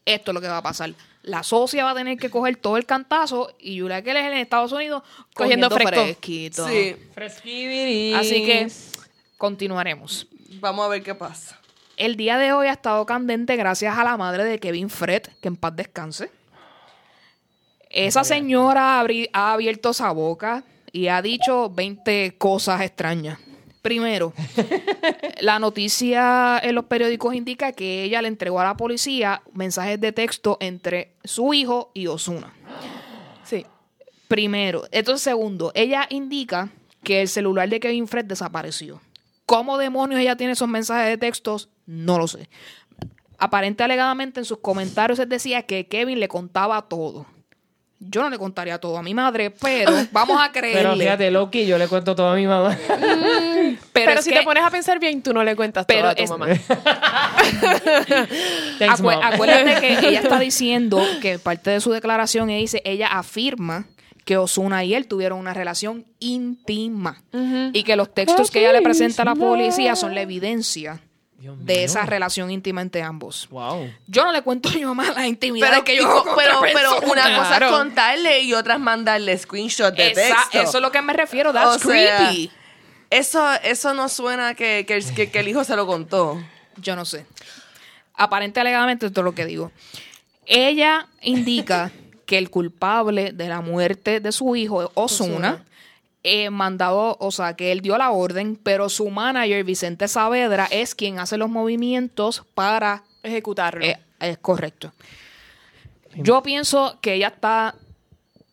esto 0.05 0.31
es 0.31 0.35
lo 0.35 0.41
que 0.41 0.47
va 0.47 0.57
a 0.57 0.63
pasar. 0.63 0.91
la 1.23 1.43
socia 1.43 1.83
va 1.83 1.91
a 1.91 1.95
tener 1.95 2.17
que 2.17 2.29
coger 2.31 2.55
todo 2.55 2.77
el 2.77 2.85
cantazo 2.87 3.53
y 3.59 3.79
Julia 3.79 4.01
Keller 4.01 4.25
en 4.31 4.39
Estados 4.39 4.71
Unidos 4.71 5.03
Cogiendo 5.35 5.69
cogiendo, 5.69 5.69
fresco. 5.69 6.05
fresquito. 6.05 6.67
Sí, 6.67 8.13
Así 8.15 8.45
que 8.45 8.67
continuaremos. 9.37 10.27
vamos 10.59 10.85
a 10.85 10.89
ver 10.89 11.03
qué 11.03 11.13
pasa. 11.15 11.59
El 11.97 12.15
día 12.15 12.37
de 12.39 12.53
hoy 12.53 12.67
ha 12.67 12.71
estado 12.73 13.05
candente 13.05 13.55
gracias 13.57 13.95
a 13.97 14.03
la 14.03 14.17
madre 14.17 14.43
de 14.43 14.57
Kevin 14.59 14.89
Fred, 14.89 15.23
que 15.41 15.47
en 15.49 15.55
paz 15.55 15.75
descanse. 15.75 16.31
Esa 17.93 18.23
señora 18.23 19.01
abri- 19.01 19.29
ha 19.33 19.53
abierto 19.53 19.89
esa 19.91 20.11
boca 20.11 20.63
y 20.91 21.07
ha 21.07 21.21
dicho 21.21 21.69
20 21.69 22.35
cosas 22.37 22.81
extrañas. 22.81 23.39
Primero, 23.81 24.33
la 25.41 25.57
noticia 25.57 26.59
en 26.59 26.75
los 26.75 26.85
periódicos 26.85 27.33
indica 27.33 27.71
que 27.71 28.03
ella 28.03 28.21
le 28.21 28.27
entregó 28.27 28.59
a 28.59 28.63
la 28.65 28.77
policía 28.77 29.41
mensajes 29.53 29.99
de 29.99 30.11
texto 30.11 30.57
entre 30.59 31.13
su 31.23 31.53
hijo 31.53 31.91
y 31.93 32.07
Osuna. 32.07 32.53
Sí. 33.43 33.65
Primero. 34.27 34.83
Entonces, 34.91 35.23
segundo, 35.23 35.71
ella 35.73 36.05
indica 36.09 36.69
que 37.03 37.21
el 37.21 37.27
celular 37.27 37.67
de 37.69 37.79
Kevin 37.79 38.07
Fred 38.07 38.25
desapareció. 38.25 39.01
¿Cómo 39.47 39.77
demonios 39.79 40.21
ella 40.21 40.35
tiene 40.37 40.53
esos 40.53 40.69
mensajes 40.69 41.07
de 41.07 41.17
textos? 41.17 41.67
No 41.87 42.17
lo 42.19 42.27
sé. 42.27 42.47
Aparente 43.39 43.83
alegadamente 43.83 44.39
en 44.39 44.45
sus 44.45 44.59
comentarios 44.59 45.17
él 45.17 45.27
decía 45.27 45.63
que 45.63 45.87
Kevin 45.87 46.19
le 46.19 46.27
contaba 46.27 46.83
todo. 46.83 47.25
Yo 48.03 48.23
no 48.23 48.29
le 48.31 48.39
contaría 48.39 48.79
todo 48.79 48.97
a 48.97 49.03
mi 49.03 49.13
madre, 49.13 49.51
pero 49.51 49.91
vamos 50.11 50.41
a 50.41 50.51
creerle. 50.51 50.81
Pero 50.81 50.95
fíjate, 50.95 51.29
Loki, 51.31 51.67
yo 51.67 51.77
le 51.77 51.87
cuento 51.87 52.15
todo 52.15 52.29
a 52.31 52.35
mi 52.35 52.47
mamá. 52.47 52.75
Pero, 53.93 54.11
es 54.13 54.23
si 54.23 54.31
que- 54.31 54.39
te 54.39 54.43
pones 54.43 54.63
a 54.63 54.69
pensar 54.71 54.99
bien, 54.99 55.21
tú 55.21 55.33
no 55.33 55.43
le 55.43 55.55
cuentas 55.55 55.85
Pero 55.85 56.01
todo 56.01 56.09
a 56.11 56.15
tu 56.15 56.23
es- 56.23 56.29
mamá. 56.29 56.47
Thanks, 58.79 58.99
Acue- 58.99 59.15
Mom. 59.15 59.23
acuérdate 59.23 59.79
que 59.81 60.07
ella 60.07 60.19
está 60.21 60.39
diciendo 60.39 61.01
que 61.21 61.39
parte 61.39 61.69
de 61.71 61.79
su 61.81 61.91
declaración 61.91 62.49
ella 62.49 62.59
dice, 62.59 62.81
ella 62.85 63.07
afirma 63.07 63.85
que 64.25 64.37
Osuna 64.37 64.83
y 64.83 64.93
él 64.93 65.07
tuvieron 65.07 65.39
una 65.39 65.53
relación 65.53 66.05
íntima 66.19 67.21
y 67.73 67.83
que 67.83 67.95
los 67.95 68.13
textos 68.13 68.51
que 68.51 68.59
ella 68.59 68.71
le 68.73 68.81
presenta 68.81 69.23
a 69.23 69.25
la 69.25 69.35
policía 69.35 69.95
son 69.95 70.15
la 70.15 70.21
evidencia 70.21 70.99
de 71.41 71.83
esa 71.83 72.05
relación 72.05 72.51
íntima 72.51 72.81
entre 72.81 73.01
ambos. 73.03 73.47
Wow. 73.49 73.91
Yo 74.07 74.23
no 74.23 74.31
le 74.31 74.41
cuento 74.41 74.69
a 74.69 74.73
mi 74.73 74.85
mamá 74.85 75.11
la 75.15 75.27
intimidad 75.27 75.69
Pero, 75.69 75.83
que 75.83 75.97
yo 75.97 76.23
pero, 76.37 76.59
otra 76.59 76.69
pero 76.73 76.99
una 77.11 77.35
cosa 77.37 77.57
es 77.57 77.71
contarle 77.71 78.41
y 78.41 78.53
otra 78.53 78.75
es 78.75 78.79
mandarle 78.79 79.37
screenshot 79.37 79.93
de 79.95 80.11
Esa- 80.11 80.21
texto. 80.21 80.61
eso 80.61 80.77
es 80.77 80.81
lo 80.81 80.91
que 80.91 81.01
me 81.01 81.13
refiero, 81.13 81.51
that's 81.53 81.77
O 81.77 81.79
sea, 81.89 82.17
creepy. 82.27 82.51
Eso, 83.09 83.45
eso 83.63 83.93
no 83.93 84.07
suena 84.09 84.53
que, 84.55 84.85
que, 84.87 84.95
el- 84.97 85.13
que- 85.13 85.29
que 85.31 85.39
el 85.39 85.47
hijo 85.47 85.63
se 85.63 85.75
lo 85.75 85.85
contó. 85.85 86.41
Yo 86.77 86.95
no 86.95 87.03
sé. 87.05 87.25
Aparente 88.15 88.59
alegadamente 88.59 89.05
esto 89.07 89.21
es 89.21 89.25
lo 89.25 89.33
que 89.33 89.45
digo. 89.45 89.71
Ella 90.45 91.07
indica 91.21 91.91
que 92.25 92.37
el 92.37 92.49
culpable 92.49 93.31
de 93.33 93.47
la 93.49 93.61
muerte 93.61 94.19
de 94.19 94.31
su 94.31 94.55
hijo, 94.55 94.91
Osuna, 94.93 95.63
eh, 96.23 96.49
mandado, 96.49 97.17
o 97.19 97.31
sea, 97.31 97.55
que 97.55 97.71
él 97.71 97.81
dio 97.81 97.97
la 97.97 98.11
orden, 98.11 98.55
pero 98.55 98.89
su 98.89 99.09
manager, 99.09 99.63
Vicente 99.63 100.07
Saavedra, 100.07 100.67
es 100.69 100.93
quien 100.95 101.19
hace 101.19 101.37
los 101.37 101.49
movimientos 101.49 102.43
para... 102.53 103.03
Ejecutarlo. 103.23 103.83
eh, 103.83 103.99
es 104.19 104.37
correcto. 104.37 104.93
Yo 106.15 106.43
pienso 106.43 106.99
que 107.01 107.13
ella 107.15 107.27
está... 107.27 107.75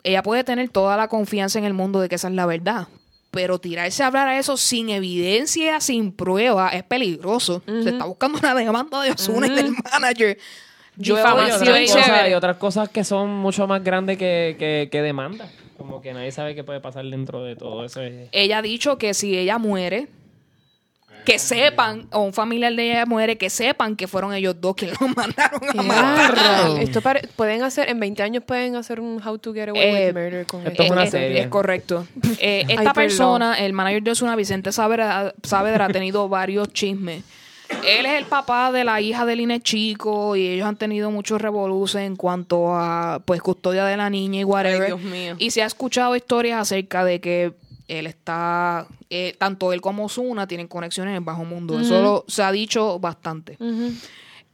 Ella 0.04 0.22
puede 0.22 0.44
tener 0.44 0.68
toda 0.70 0.96
la 0.96 1.08
confianza 1.08 1.58
en 1.58 1.64
el 1.64 1.74
mundo 1.74 2.00
de 2.00 2.08
que 2.08 2.14
esa 2.14 2.28
es 2.28 2.34
la 2.34 2.46
verdad. 2.46 2.88
Pero 3.30 3.58
tirarse 3.58 4.02
a 4.02 4.06
hablar 4.06 4.28
a 4.28 4.38
eso 4.38 4.56
sin 4.56 4.88
evidencia, 4.88 5.80
sin 5.80 6.12
prueba, 6.12 6.70
es 6.70 6.82
peligroso. 6.84 7.62
Se 7.66 7.90
está 7.90 8.06
buscando 8.06 8.38
una 8.38 8.54
demanda 8.54 9.02
de 9.02 9.10
Osuna 9.10 9.48
y 9.48 9.50
del 9.50 9.72
manager. 9.92 10.38
Yo 10.96 11.16
Difamación. 11.16 11.62
Y 11.62 11.68
otras, 11.68 11.92
cosas, 11.92 12.28
y 12.30 12.34
otras 12.34 12.56
cosas 12.56 12.88
que 12.88 13.04
son 13.04 13.28
mucho 13.28 13.66
más 13.66 13.84
grandes 13.84 14.16
que, 14.16 14.56
que, 14.58 14.88
que 14.90 15.02
demanda. 15.02 15.50
Como 15.78 16.02
que 16.02 16.12
nadie 16.12 16.30
sabe 16.32 16.54
qué 16.54 16.64
puede 16.64 16.80
pasar 16.80 17.04
dentro 17.06 17.42
de 17.42 17.56
todo 17.56 17.84
eso. 17.84 18.00
ella 18.32 18.58
ha 18.58 18.62
dicho 18.62 18.98
que 18.98 19.14
si 19.14 19.38
ella 19.38 19.56
muere, 19.58 20.08
que 21.24 21.38
sepan, 21.38 22.08
o 22.12 22.20
un 22.20 22.32
familiar 22.32 22.74
de 22.74 22.90
ella 22.90 23.04
muere, 23.06 23.36
que 23.36 23.50
sepan 23.50 23.96
que 23.96 24.06
fueron 24.08 24.32
ellos 24.32 24.56
dos 24.60 24.74
que 24.74 24.86
lo 24.86 25.08
mandaron 25.16 25.60
a 25.78 25.82
matar. 25.82 26.80
Esto 26.80 27.00
pare- 27.02 27.28
pueden 27.36 27.62
hacer, 27.62 27.88
en 27.90 28.00
20 28.00 28.22
años 28.22 28.44
pueden 28.44 28.76
hacer 28.76 28.98
un 28.98 29.20
How 29.24 29.38
to 29.38 29.52
Get 29.52 29.68
Away 29.68 29.82
Eh, 29.82 30.06
with 30.06 30.14
Murder 30.14 30.46
con 30.46 30.66
esto 30.66 30.82
es 30.82 30.90
una 30.90 31.04
Es- 31.04 31.10
serie. 31.10 31.40
Es 31.42 31.48
correcto. 31.48 32.06
Eh, 32.38 32.60
esta 32.68 32.76
perdón. 32.76 32.94
persona, 32.94 33.54
el 33.58 33.72
manager 33.74 34.02
de 34.02 34.10
Osuna, 34.12 34.36
Vicente 34.36 34.72
Saavedra, 34.72 35.34
Saavedra, 35.42 35.84
ha 35.86 35.88
tenido 35.90 36.28
varios 36.28 36.72
chismes. 36.72 37.22
Él 37.84 38.06
es 38.06 38.12
el 38.18 38.24
papá 38.24 38.72
de 38.72 38.84
la 38.84 39.00
hija 39.00 39.24
de 39.26 39.36
Line 39.36 39.60
Chico 39.60 40.36
y 40.36 40.46
ellos 40.48 40.66
han 40.66 40.76
tenido 40.76 41.10
muchos 41.10 41.40
revoluces 41.40 42.02
en 42.02 42.16
cuanto 42.16 42.74
a 42.74 43.22
pues 43.24 43.40
custodia 43.42 43.84
de 43.84 43.96
la 43.96 44.10
niña 44.10 44.40
y 44.40 44.44
whatever. 44.44 44.80
Ay, 44.82 44.86
Dios 44.88 45.00
mío. 45.02 45.36
Y 45.38 45.50
se 45.50 45.62
ha 45.62 45.66
escuchado 45.66 46.16
historias 46.16 46.60
acerca 46.60 47.04
de 47.04 47.20
que 47.20 47.52
él 47.88 48.06
está, 48.06 48.86
eh, 49.10 49.34
tanto 49.38 49.72
él 49.72 49.80
como 49.80 50.04
Osuna 50.06 50.46
tienen 50.46 50.66
conexiones 50.66 51.12
en 51.12 51.16
el 51.16 51.24
bajo 51.24 51.44
mundo. 51.44 51.78
Eso 51.80 52.02
lo- 52.02 52.24
se 52.28 52.42
ha 52.42 52.52
dicho 52.52 52.98
bastante. 52.98 53.56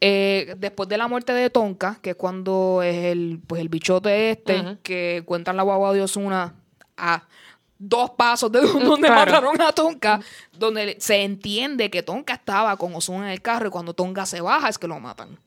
Eh, 0.01 0.55
después 0.59 0.89
de 0.89 0.99
la 0.99 1.09
muerte 1.09 1.33
de 1.33 1.49
Tonka, 1.51 1.99
que 2.03 2.11
es 2.11 2.17
cuando 2.17 2.83
es 2.83 2.97
el, 3.07 3.41
pues 3.47 3.61
el 3.61 3.69
bichote 3.69 4.31
este, 4.31 4.59
que 4.83 5.23
cuentan 5.25 5.57
la 5.57 5.63
guagua 5.63 5.93
de 5.95 6.03
Osuna 6.03 6.55
a 6.97 7.23
dos 7.79 8.11
pasos 8.11 8.51
de 8.53 8.61
donde 8.61 9.09
Claro. 9.09 9.33
mataron 9.33 9.61
a 9.61 9.73
Tonka, 9.73 10.21
donde 10.53 10.97
se 11.01 11.23
entiende 11.23 11.91
que 11.91 12.03
Tonka 12.03 12.35
estaba 12.35 12.77
con 12.77 12.95
Osuna 12.95 13.27
en 13.27 13.33
el 13.33 13.43
carro 13.43 13.69
y 13.69 13.71
cuando 13.71 13.95
Tonka 13.95 14.27
se 14.27 14.41
baja 14.41 14.69
es 14.69 14.79
que 14.79 14.87
lo 14.89 14.99
matan. 15.01 15.39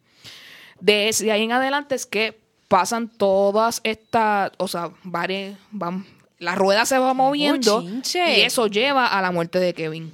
De, 0.80 1.10
ahí 1.32 1.44
en 1.44 1.52
adelante 1.52 1.96
es 1.96 2.06
que 2.06 2.40
pasan 2.68 3.08
todas 3.08 3.80
estas, 3.84 4.52
o 4.58 4.68
sea, 4.68 4.92
varias, 5.04 5.58
van, 5.72 6.06
la 6.38 6.54
rueda 6.54 6.86
se 6.86 7.00
va 7.00 7.14
moviendo 7.14 7.82
Bochinche. 7.82 8.40
y 8.40 8.42
eso 8.42 8.68
lleva 8.68 9.08
a 9.08 9.22
la 9.22 9.32
muerte 9.32 9.60
de 9.60 9.74
Kevin. 9.74 10.14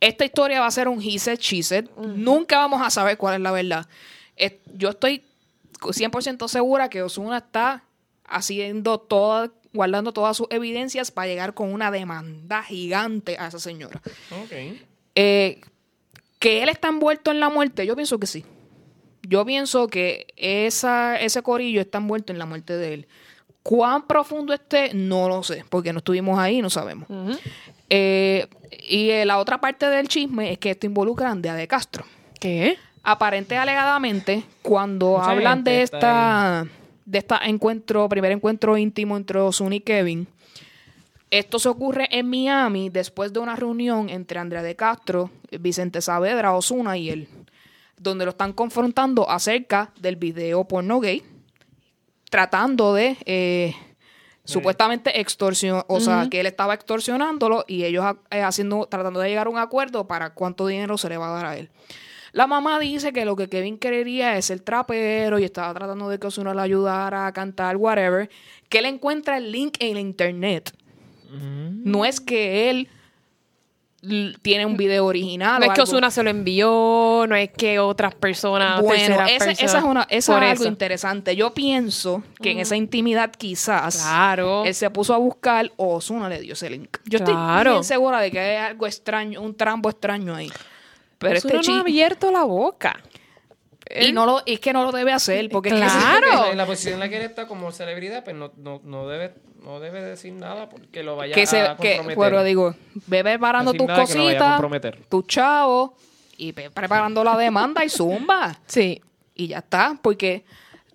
Esta 0.00 0.24
historia 0.24 0.60
va 0.60 0.66
a 0.66 0.70
ser 0.70 0.88
un 0.88 1.00
he 1.02 1.18
said, 1.18 1.38
she 1.38 1.62
said. 1.62 1.86
Nunca 1.96 2.58
vamos 2.58 2.80
a 2.82 2.90
saber 2.90 3.16
cuál 3.18 3.34
es 3.34 3.40
la 3.40 3.52
verdad. 3.52 3.86
Es- 4.36 4.54
yo 4.74 4.90
estoy 4.90 5.22
100% 5.80 6.48
segura 6.48 6.88
que 6.88 7.02
Osuna 7.02 7.38
está 7.38 7.82
haciendo 8.24 8.98
toda, 8.98 9.50
guardando 9.72 10.12
todas 10.12 10.36
sus 10.36 10.46
evidencias 10.50 11.10
para 11.10 11.28
llegar 11.28 11.54
con 11.54 11.72
una 11.72 11.90
demanda 11.90 12.62
gigante 12.62 13.36
a 13.38 13.48
esa 13.48 13.58
señora. 13.58 14.00
Eh, 15.14 15.60
que 16.38 16.62
él 16.62 16.68
está 16.68 16.88
envuelto 16.88 17.30
en 17.30 17.40
la 17.40 17.48
muerte, 17.48 17.86
yo 17.86 17.94
pienso 17.94 18.18
que 18.18 18.26
sí. 18.26 18.44
Yo 19.22 19.44
pienso 19.44 19.86
que 19.86 20.26
esa, 20.36 21.20
ese 21.20 21.42
corillo 21.42 21.80
está 21.80 21.98
envuelto 21.98 22.32
en 22.32 22.38
la 22.38 22.46
muerte 22.46 22.76
de 22.76 22.94
él. 22.94 23.06
¿Cuán 23.62 24.08
profundo 24.08 24.52
esté? 24.52 24.92
No 24.92 25.28
lo 25.28 25.42
sé, 25.44 25.64
porque 25.68 25.92
no 25.92 25.98
estuvimos 25.98 26.38
ahí 26.38 26.60
no 26.60 26.68
sabemos. 26.68 27.06
Eh, 27.88 28.48
y 28.88 29.10
eh, 29.10 29.24
la 29.24 29.38
otra 29.38 29.60
parte 29.60 29.86
del 29.86 30.08
chisme 30.08 30.52
es 30.52 30.58
que 30.58 30.70
esto 30.70 30.86
involucra 30.86 31.28
a 31.28 31.32
Andrea 31.32 31.54
de 31.54 31.68
Castro. 31.68 32.04
¿Qué? 32.40 32.76
Aparente 33.04 33.56
alegadamente, 33.56 34.42
cuando 34.62 35.18
Mucha 35.18 35.30
hablan 35.30 35.62
de 35.62 35.82
esta 35.82 36.66
de 37.04 37.18
este 37.18 37.34
encuentro, 37.44 38.08
primer 38.08 38.32
encuentro 38.32 38.76
íntimo 38.76 39.16
entre 39.16 39.38
Ozuna 39.40 39.76
y 39.76 39.80
Kevin, 39.80 40.26
esto 41.30 41.58
se 41.58 41.70
ocurre 41.70 42.08
en 42.10 42.28
Miami 42.28 42.90
después 42.90 43.32
de 43.32 43.38
una 43.38 43.56
reunión 43.56 44.10
entre 44.10 44.38
Andrea 44.38 44.62
de 44.62 44.76
Castro, 44.76 45.30
Vicente 45.50 46.02
Saavedra, 46.02 46.52
Osuna 46.52 46.98
y 46.98 47.08
él, 47.08 47.28
donde 47.96 48.26
lo 48.26 48.32
están 48.32 48.52
confrontando 48.52 49.28
acerca 49.30 49.92
del 49.98 50.16
video 50.16 50.64
porno 50.64 51.00
gay, 51.00 51.22
tratando 52.28 52.92
de 52.92 53.16
eh, 53.24 53.74
supuestamente 54.44 55.20
extorsión, 55.20 55.84
o 55.86 56.00
sea, 56.00 56.28
que 56.30 56.40
él 56.40 56.46
estaba 56.46 56.74
extorsionándolo 56.74 57.64
y 57.66 57.84
ellos 57.84 58.04
eh, 58.30 58.42
haciendo, 58.42 58.86
tratando 58.86 59.20
de 59.20 59.30
llegar 59.30 59.46
a 59.46 59.50
un 59.50 59.58
acuerdo 59.58 60.06
para 60.06 60.34
cuánto 60.34 60.66
dinero 60.66 60.98
se 60.98 61.08
le 61.08 61.16
va 61.16 61.28
a 61.28 61.34
dar 61.34 61.46
a 61.46 61.56
él. 61.56 61.70
La 62.32 62.46
mamá 62.46 62.78
dice 62.78 63.12
que 63.12 63.24
lo 63.26 63.36
que 63.36 63.48
Kevin 63.48 63.78
quería 63.78 64.36
es 64.38 64.50
el 64.50 64.62
trapero 64.62 65.38
y 65.38 65.44
estaba 65.44 65.74
tratando 65.74 66.08
de 66.08 66.18
que 66.18 66.26
Osuna 66.26 66.54
le 66.54 66.62
ayudara 66.62 67.26
a 67.26 67.32
cantar, 67.32 67.76
whatever. 67.76 68.30
Que 68.70 68.78
él 68.78 68.86
encuentra 68.86 69.36
el 69.36 69.52
link 69.52 69.76
en 69.80 69.94
la 69.94 70.00
internet. 70.00 70.72
No 71.30 72.04
es 72.04 72.20
que 72.20 72.70
él 72.70 72.88
tiene 74.42 74.66
un 74.66 74.76
video 74.76 75.06
original. 75.06 75.60
No 75.60 75.66
o 75.66 75.70
es 75.70 75.76
que. 75.76 75.82
Osuna 75.82 76.10
se 76.10 76.22
lo 76.22 76.30
envió, 76.30 77.24
no 77.28 77.36
es 77.36 77.50
que 77.50 77.78
otras 77.78 78.14
personas, 78.14 78.80
Bueno, 78.80 79.24
esa 79.26 79.50
es, 79.50 79.84
una, 79.84 80.02
esa 80.10 80.16
es 80.16 80.28
algo 80.42 80.62
eso. 80.64 80.68
interesante. 80.68 81.36
Yo 81.36 81.54
pienso 81.54 82.22
que 82.40 82.50
en 82.50 82.58
esa 82.58 82.76
intimidad 82.76 83.30
quizás 83.30 84.02
Claro. 84.02 84.64
él 84.64 84.74
se 84.74 84.90
puso 84.90 85.14
a 85.14 85.18
buscar 85.18 85.70
o 85.76 85.94
Osuna 85.96 86.28
le 86.28 86.40
dio 86.40 86.54
ese 86.54 86.68
link. 86.68 86.96
Yo 87.04 87.18
Claro. 87.20 87.58
estoy 87.60 87.72
bien 87.74 87.84
segura 87.84 88.20
de 88.20 88.30
que 88.30 88.40
hay 88.40 88.56
algo 88.56 88.86
extraño, 88.86 89.40
un 89.40 89.54
trambo 89.54 89.88
extraño 89.90 90.34
ahí. 90.34 90.50
Pero 91.22 91.38
Osuna 91.38 91.60
este 91.60 91.70
no 91.70 91.76
ha 91.76 91.80
abierto 91.80 92.30
la 92.30 92.44
boca. 92.44 93.00
Y 93.94 94.12
no 94.12 94.26
lo, 94.26 94.42
es 94.46 94.60
que 94.60 94.72
no 94.72 94.84
lo 94.84 94.92
debe 94.92 95.12
hacer, 95.12 95.48
porque 95.50 95.68
es 95.68 95.74
que 95.74 95.80
Claro. 95.80 96.50
En 96.50 96.56
la 96.56 96.66
posición 96.66 96.94
en 96.94 97.00
la 97.00 97.08
que 97.08 97.16
él 97.16 97.22
está 97.22 97.46
como 97.46 97.72
celebridad, 97.72 98.24
pues 98.24 98.36
no, 98.36 98.52
no, 98.56 98.80
no, 98.84 99.08
debe, 99.08 99.34
no 99.62 99.80
debe 99.80 100.02
decir 100.02 100.32
nada 100.32 100.68
porque 100.68 101.02
lo 101.02 101.16
vaya 101.16 101.34
que 101.34 101.46
se, 101.46 101.60
a 101.60 101.76
que, 101.76 101.96
comprometer. 101.96 102.18
pero 102.18 102.44
digo, 102.44 102.74
ve 103.06 103.22
preparando 103.22 103.72
Decir 103.72 103.86
tus 103.86 103.94
que 103.94 104.00
cositas, 104.00 104.62
tus 105.08 105.26
chavos, 105.26 105.90
y 106.36 106.52
ve 106.52 106.70
preparando 106.70 107.22
la 107.22 107.36
demanda 107.36 107.84
y 107.84 107.88
zumba. 107.88 108.58
Sí. 108.66 109.00
Y 109.34 109.48
ya 109.48 109.58
está, 109.58 109.98
porque 110.02 110.44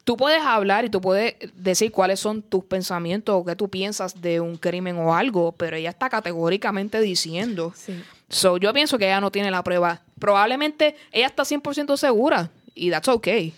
tú 0.04 0.16
puedes 0.16 0.42
hablar 0.42 0.86
y 0.86 0.90
tú 0.90 1.02
puedes 1.02 1.36
decir 1.56 1.92
cuáles 1.92 2.20
son 2.20 2.42
tus 2.42 2.64
pensamientos 2.64 3.36
o 3.36 3.44
qué 3.44 3.56
tú 3.56 3.68
piensas 3.70 4.22
de 4.22 4.40
un 4.40 4.56
crimen 4.56 4.98
o 4.98 5.16
algo, 5.16 5.52
pero 5.54 5.76
ella 5.76 5.90
está 5.90 6.10
categóricamente 6.10 7.02
diciendo. 7.02 7.74
Sí. 7.76 8.02
So, 8.30 8.58
yo 8.58 8.72
pienso 8.74 8.98
que 8.98 9.06
ella 9.06 9.22
no 9.22 9.32
tiene 9.32 9.52
la 9.52 9.64
prueba. 9.64 10.02
Probablemente 10.20 10.96
ella 11.12 11.28
está 11.28 11.44
100% 11.44 11.98
segura 11.98 12.50
y 12.74 12.90
that's 12.90 13.08
okay. 13.08 13.54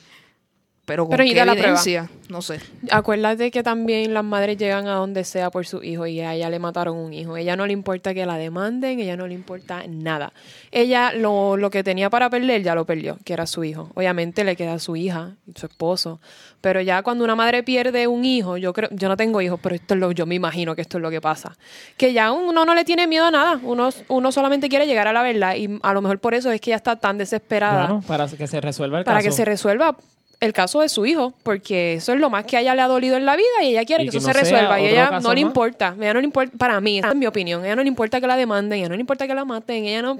Pero 0.89 1.05
con 1.05 1.11
Pero 1.15 1.23
qué 1.23 1.35
la 1.35 1.43
prueba. 1.53 1.59
evidencia, 1.59 2.09
no 2.29 2.41
sé. 2.41 2.59
Acuérdate 2.89 3.51
que 3.51 3.61
también 3.61 4.11
las 4.13 4.23
madres 4.23 4.57
llegan 4.57 4.87
a 4.87 4.93
donde 4.95 5.23
sea 5.23 5.51
por 5.51 5.67
su 5.67 5.83
hijo 5.83 6.07
y 6.07 6.19
a 6.19 6.33
ella 6.33 6.49
le 6.49 6.57
mataron 6.57 6.97
un 6.97 7.13
hijo. 7.13 7.37
Ella 7.37 7.55
no 7.55 7.67
le 7.67 7.73
importa 7.73 8.13
que 8.15 8.25
la 8.25 8.37
demanden, 8.39 8.99
ella 8.99 9.15
no 9.15 9.27
le 9.27 9.35
importa 9.35 9.83
nada. 9.87 10.33
Ella 10.71 11.11
lo, 11.13 11.57
lo 11.57 11.69
que 11.69 11.83
tenía 11.83 12.09
para 12.09 12.27
perder 12.31 12.63
ya 12.63 12.73
lo 12.73 12.85
perdió, 12.85 13.17
que 13.23 13.33
era 13.33 13.45
su 13.45 13.63
hijo. 13.63 13.91
Obviamente 13.93 14.43
le 14.43 14.55
queda 14.55 14.79
su 14.79 14.95
hija, 14.95 15.35
su 15.55 15.67
esposo. 15.67 16.19
Pero 16.61 16.81
ya 16.81 17.03
cuando 17.03 17.23
una 17.23 17.35
madre 17.35 17.61
pierde 17.61 18.07
un 18.07 18.25
hijo, 18.25 18.57
yo 18.57 18.73
creo, 18.73 18.89
yo 18.91 19.07
no 19.09 19.15
tengo 19.15 19.41
hijos, 19.41 19.59
pero 19.61 19.75
esto 19.75 19.93
es 19.93 19.99
lo, 19.99 20.11
yo 20.11 20.25
me 20.25 20.33
imagino 20.35 20.75
que 20.75 20.81
esto 20.81 20.97
es 20.97 21.01
lo 21.03 21.11
que 21.11 21.21
pasa. 21.21 21.55
Que 21.97 22.13
ya 22.13 22.31
uno 22.31 22.65
no 22.65 22.73
le 22.73 22.83
tiene 22.83 23.05
miedo 23.07 23.25
a 23.25 23.31
nada. 23.31 23.59
Uno, 23.63 23.89
uno 24.07 24.31
solamente 24.31 24.67
quiere 24.69 24.87
llegar 24.87 25.07
a 25.07 25.13
la 25.13 25.21
verdad. 25.21 25.55
Y 25.55 25.69
a 25.83 25.93
lo 25.93 26.01
mejor 26.01 26.19
por 26.19 26.33
eso 26.33 26.51
es 26.51 26.59
que 26.59 26.71
ella 26.71 26.77
está 26.77 26.95
tan 26.95 27.17
desesperada 27.19 27.85
Claro, 27.85 28.01
para 28.07 28.27
que 28.27 28.47
se 28.47 28.59
resuelva 28.59 28.97
el 28.99 29.05
para 29.05 29.19
caso. 29.19 29.29
que 29.29 29.31
se 29.35 29.45
resuelva 29.45 29.95
el 30.39 30.53
caso 30.53 30.81
de 30.81 30.89
su 30.89 31.05
hijo, 31.05 31.33
porque 31.43 31.95
eso 31.95 32.13
es 32.13 32.19
lo 32.19 32.29
más 32.29 32.45
que 32.45 32.57
a 32.57 32.61
ella 32.61 32.73
le 32.75 32.81
ha 32.81 32.87
dolido 32.87 33.17
en 33.17 33.25
la 33.25 33.35
vida 33.35 33.63
y 33.63 33.67
ella 33.69 33.85
quiere 33.85 34.03
Y 34.03 34.07
que, 34.07 34.11
que 34.11 34.17
eso 34.17 34.27
no 34.27 34.33
se 34.33 34.39
resuelva 34.39 34.79
y 34.79 34.87
ella 34.87 35.19
no 35.19 35.33
le 35.33 35.41
más. 35.41 35.49
importa, 35.49 35.95
ella 35.99 36.13
no 36.13 36.19
le 36.21 36.25
importa, 36.25 36.57
para 36.57 36.79
mí, 36.79 36.99
esa 36.99 37.09
es 37.09 37.15
mi 37.15 37.27
opinión, 37.27 37.65
ella 37.65 37.75
no 37.75 37.81
le 37.83 37.89
importa 37.89 38.21
que 38.21 38.27
la 38.27 38.37
demanden, 38.37 38.79
ella 38.79 38.89
no 38.89 38.95
le 38.95 39.01
importa 39.01 39.27
que 39.27 39.35
la 39.35 39.43
maten, 39.43 39.85
ella 39.85 40.01
no, 40.01 40.19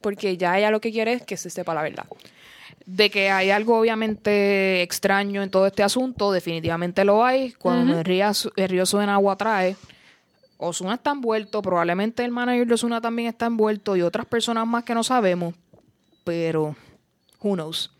porque 0.00 0.36
ya 0.36 0.58
ella 0.58 0.70
lo 0.70 0.80
que 0.80 0.90
quiere 0.90 1.12
es 1.12 1.22
que 1.22 1.36
se 1.36 1.50
sepa 1.50 1.74
la 1.74 1.82
verdad. 1.82 2.06
De 2.86 3.10
que 3.10 3.30
hay 3.30 3.50
algo 3.50 3.78
obviamente 3.78 4.82
extraño 4.82 5.42
en 5.42 5.50
todo 5.50 5.66
este 5.66 5.82
asunto, 5.82 6.30
definitivamente 6.30 7.04
lo 7.04 7.24
hay. 7.24 7.52
Cuando 7.52 7.98
el, 7.98 8.04
río, 8.04 8.30
el 8.56 8.68
río 8.68 8.86
suena 8.86 9.14
agua 9.14 9.36
trae, 9.36 9.76
Osuna 10.58 10.94
está 10.94 11.10
envuelto, 11.10 11.62
probablemente 11.62 12.24
el 12.24 12.30
manager 12.30 12.66
de 12.66 12.74
Osuna 12.74 13.00
también 13.00 13.28
está 13.28 13.46
envuelto 13.46 13.96
y 13.96 14.02
otras 14.02 14.26
personas 14.26 14.66
más 14.66 14.84
que 14.84 14.94
no 14.94 15.02
sabemos, 15.02 15.54
pero 16.24 16.76
who 17.40 17.54
knows. 17.54 17.95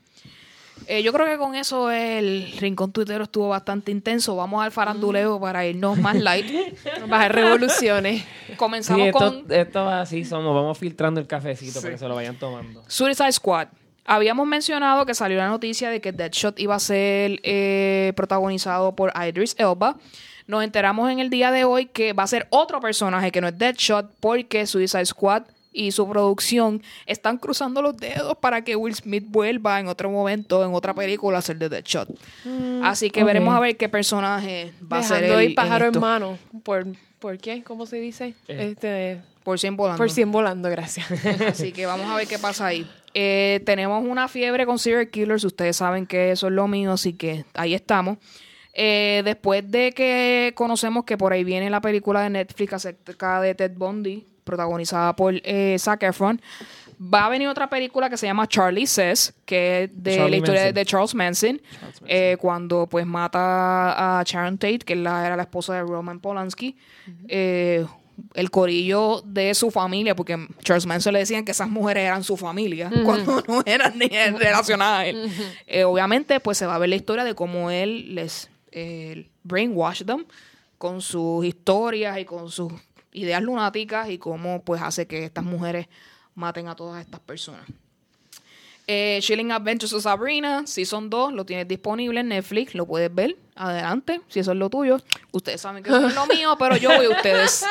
Eh, 0.87 1.03
yo 1.03 1.13
creo 1.13 1.27
que 1.27 1.37
con 1.37 1.55
eso 1.55 1.91
el 1.91 2.53
rincón 2.61 2.93
tuitero 2.93 3.25
estuvo 3.25 3.49
bastante 3.49 3.91
intenso. 3.91 4.37
Vamos 4.37 4.65
al 4.65 4.71
faranduleo 4.71 5.41
para 5.41 5.67
irnos 5.67 5.99
más 5.99 6.17
light. 6.17 6.47
Bajar 7.09 7.35
revoluciones. 7.35 8.23
Sí, 8.47 8.53
Comenzamos 8.57 9.07
esto, 9.07 9.19
con 9.19 9.45
esto 9.49 9.89
así 9.89 10.25
somos. 10.25 10.55
Vamos 10.55 10.79
filtrando 10.79 11.21
el 11.21 11.27
cafecito 11.27 11.81
para 11.81 11.93
que 11.93 11.99
se 11.99 12.07
lo 12.07 12.15
vayan 12.15 12.39
tomando. 12.39 12.85
Suicide 12.87 13.33
Squad. 13.33 13.69
Habíamos 14.05 14.47
mencionado 14.47 15.05
que 15.05 15.15
salió 15.15 15.39
la 15.39 15.49
noticia 15.49 15.91
de 15.91 16.01
que 16.01 16.13
Deadshot 16.13 16.61
iba 16.61 16.77
a 16.77 16.79
ser 16.79 17.41
eh, 17.43 18.13
protagonizado 18.15 18.95
por 18.95 19.13
Idris 19.21 19.57
Elba. 19.59 19.97
Nos 20.47 20.63
enteramos 20.63 21.11
en 21.11 21.19
el 21.19 21.29
día 21.29 21.51
de 21.51 21.65
hoy 21.65 21.87
que 21.87 22.13
va 22.13 22.23
a 22.23 22.27
ser 22.29 22.47
otro 22.51 22.79
personaje 22.81 23.33
que 23.33 23.41
no 23.41 23.49
es 23.49 23.59
Deadshot 23.59 24.09
porque 24.21 24.65
Suicide 24.67 25.07
Squad 25.07 25.43
y 25.77 25.93
su 25.93 26.09
producción 26.09 26.83
están 27.05 27.37
cruzando 27.37 27.83
los 27.83 27.97
dedos 27.97 28.37
para 28.39 28.65
que 28.65 28.77
Will 28.77 28.95
Smith 28.95 29.25
vuelva 29.29 29.79
en 29.79 29.89
otro 29.89 30.11
momento, 30.11 30.65
en 30.65 30.73
otra 30.73 30.95
película, 30.95 31.39
a 31.39 31.43
ser 31.43 31.59
de 31.59 31.69
Deadshot. 31.69 32.09
Así 32.83 33.11
que 33.11 33.23
veremos 33.23 33.55
a 33.55 33.61
ver 33.61 33.77
qué 33.77 33.89
personaje 33.89 34.73
va 34.91 34.99
a 34.99 35.03
ser 35.03 35.43
ir 35.43 35.55
pájaro 35.55 35.87
en 35.87 36.01
mano. 36.01 36.39
¿Por, 36.65 36.87
¿Por 37.19 37.39
qué? 37.39 37.63
¿Cómo 37.63 37.85
se 37.85 37.97
dice? 37.97 38.35
Eh. 38.49 38.71
Este, 38.71 39.21
Por 39.45 39.59
100 39.59 39.77
volando. 39.77 39.99
por 39.99 40.11
100 40.11 40.33
volando, 40.33 40.71
gracias. 40.71 41.07
Así 41.47 41.73
que 41.73 41.85
vamos 41.85 42.07
a 42.09 42.17
ver 42.17 42.27
qué 42.27 42.39
pasa 42.39 42.67
ahí. 42.67 42.89
Eh, 43.13 43.61
tenemos 43.67 44.05
una 44.05 44.29
fiebre 44.29 44.65
con 44.67 44.79
serial 44.79 45.09
killers. 45.09 45.45
Ustedes 45.45 45.77
saben 45.77 46.07
que 46.07 46.33
eso 46.33 46.49
es 46.49 46.53
lo 46.53 46.69
mío, 46.69 46.93
así 46.93 47.15
que 47.15 47.47
ahí 47.55 47.73
estamos. 47.73 48.19
Eh, 48.75 49.23
después 49.25 49.71
de 49.71 49.93
que 49.93 50.53
conocemos 50.55 51.05
que 51.05 51.17
por 51.17 51.33
ahí 51.33 51.43
viene 51.43 51.71
la 51.71 51.81
película 51.81 52.21
de 52.21 52.29
Netflix 52.29 52.75
acerca 52.75 53.41
de 53.41 53.55
Ted 53.55 53.73
Bundy, 53.75 54.27
protagonizada 54.47 55.15
por 55.15 55.35
eh, 55.45 55.77
Zac 55.79 56.03
Efron, 56.05 56.41
va 56.99 57.27
a 57.27 57.29
venir 57.29 57.49
otra 57.49 57.69
película 57.69 58.09
que 58.09 58.17
se 58.17 58.27
llama 58.27 58.47
Charlie 58.49 58.87
Says, 58.87 59.35
que 59.45 59.85
es 59.85 59.91
de 59.93 60.17
Charlie 60.17 60.31
la 60.31 60.37
historia 60.39 60.61
Manson. 60.63 60.75
de 60.75 60.87
Charles 60.87 61.15
Manson, 61.15 61.61
eh, 62.07 62.37
cuando 62.41 62.87
pues 62.87 63.05
mata 63.05 64.21
a 64.21 64.23
Sharon 64.25 64.57
Tate, 64.57 64.79
que 64.79 64.97
la- 64.97 65.27
era 65.27 65.37
la 65.37 65.43
esposa 65.43 65.75
de 65.75 65.83
Roman 65.83 66.21
Polanski. 66.21 66.75
Eh, 67.29 67.85
el 68.33 68.51
corillo 68.51 69.21
de 69.27 69.53
su 69.55 69.71
familia, 69.71 70.17
porque 70.17 70.39
Charles 70.63 70.87
Manson 70.87 71.13
le 71.13 71.19
decían 71.19 71.45
que 71.45 71.51
esas 71.51 71.69
mujeres 71.69 72.05
eran 72.05 72.25
su 72.25 72.39
familia, 72.39 72.91
cuando 73.05 73.43
no 73.47 73.63
eran 73.67 73.99
ni 73.99 74.07
relacionadas 74.39 75.01
a 75.01 75.07
él. 75.07 75.31
Eh, 75.67 75.85
obviamente, 75.85 76.41
pues 76.41 76.57
se 76.57 76.65
va 76.65 76.77
a 76.77 76.79
ver 76.79 76.89
la 76.89 76.97
historia 76.97 77.25
de 77.25 77.35
cómo 77.35 77.71
él 77.71 78.15
les 78.15 78.49
eh, 78.73 79.29
brainwash 79.45 80.03
them 80.05 80.25
con 80.79 81.03
sus 81.03 81.45
historias 81.45 82.19
y 82.19 82.25
con 82.25 82.51
sus 82.51 82.73
ideas 83.17 83.43
lunáticas 83.43 84.09
y 84.11 84.19
cómo 84.19 84.63
pues 84.63 84.81
hace 84.83 85.07
que 85.07 85.25
estas 85.25 85.45
mujeres 85.45 85.87
maten 86.35 86.69
a 86.69 86.77
todas 86.77 87.01
estas 87.05 87.21
personas. 87.21 87.63
Eh, 88.89 89.19
Chilling 89.21 89.51
Adventures 89.51 89.93
of 89.95 90.03
Sabrina, 90.05 90.65
Season 90.65 91.11
2, 91.11 91.33
lo 91.33 91.45
tienes 91.45 91.67
disponible 91.67 92.21
en 92.21 92.29
Netflix, 92.29 92.73
lo 92.75 92.87
puedes 92.87 93.13
ver. 93.13 93.35
Adelante, 93.57 94.21
si 94.29 94.39
eso 94.39 94.53
es 94.53 94.59
lo 94.59 94.71
tuyo. 94.71 94.99
Ustedes 95.33 95.61
saben 95.61 95.83
que 95.83 95.89
eso 95.89 96.07
es 96.07 96.15
lo 96.15 96.27
mío, 96.35 96.55
pero 96.57 96.77
yo 96.77 96.91
voy 96.95 97.07
a 97.07 97.11
ustedes. 97.11 97.65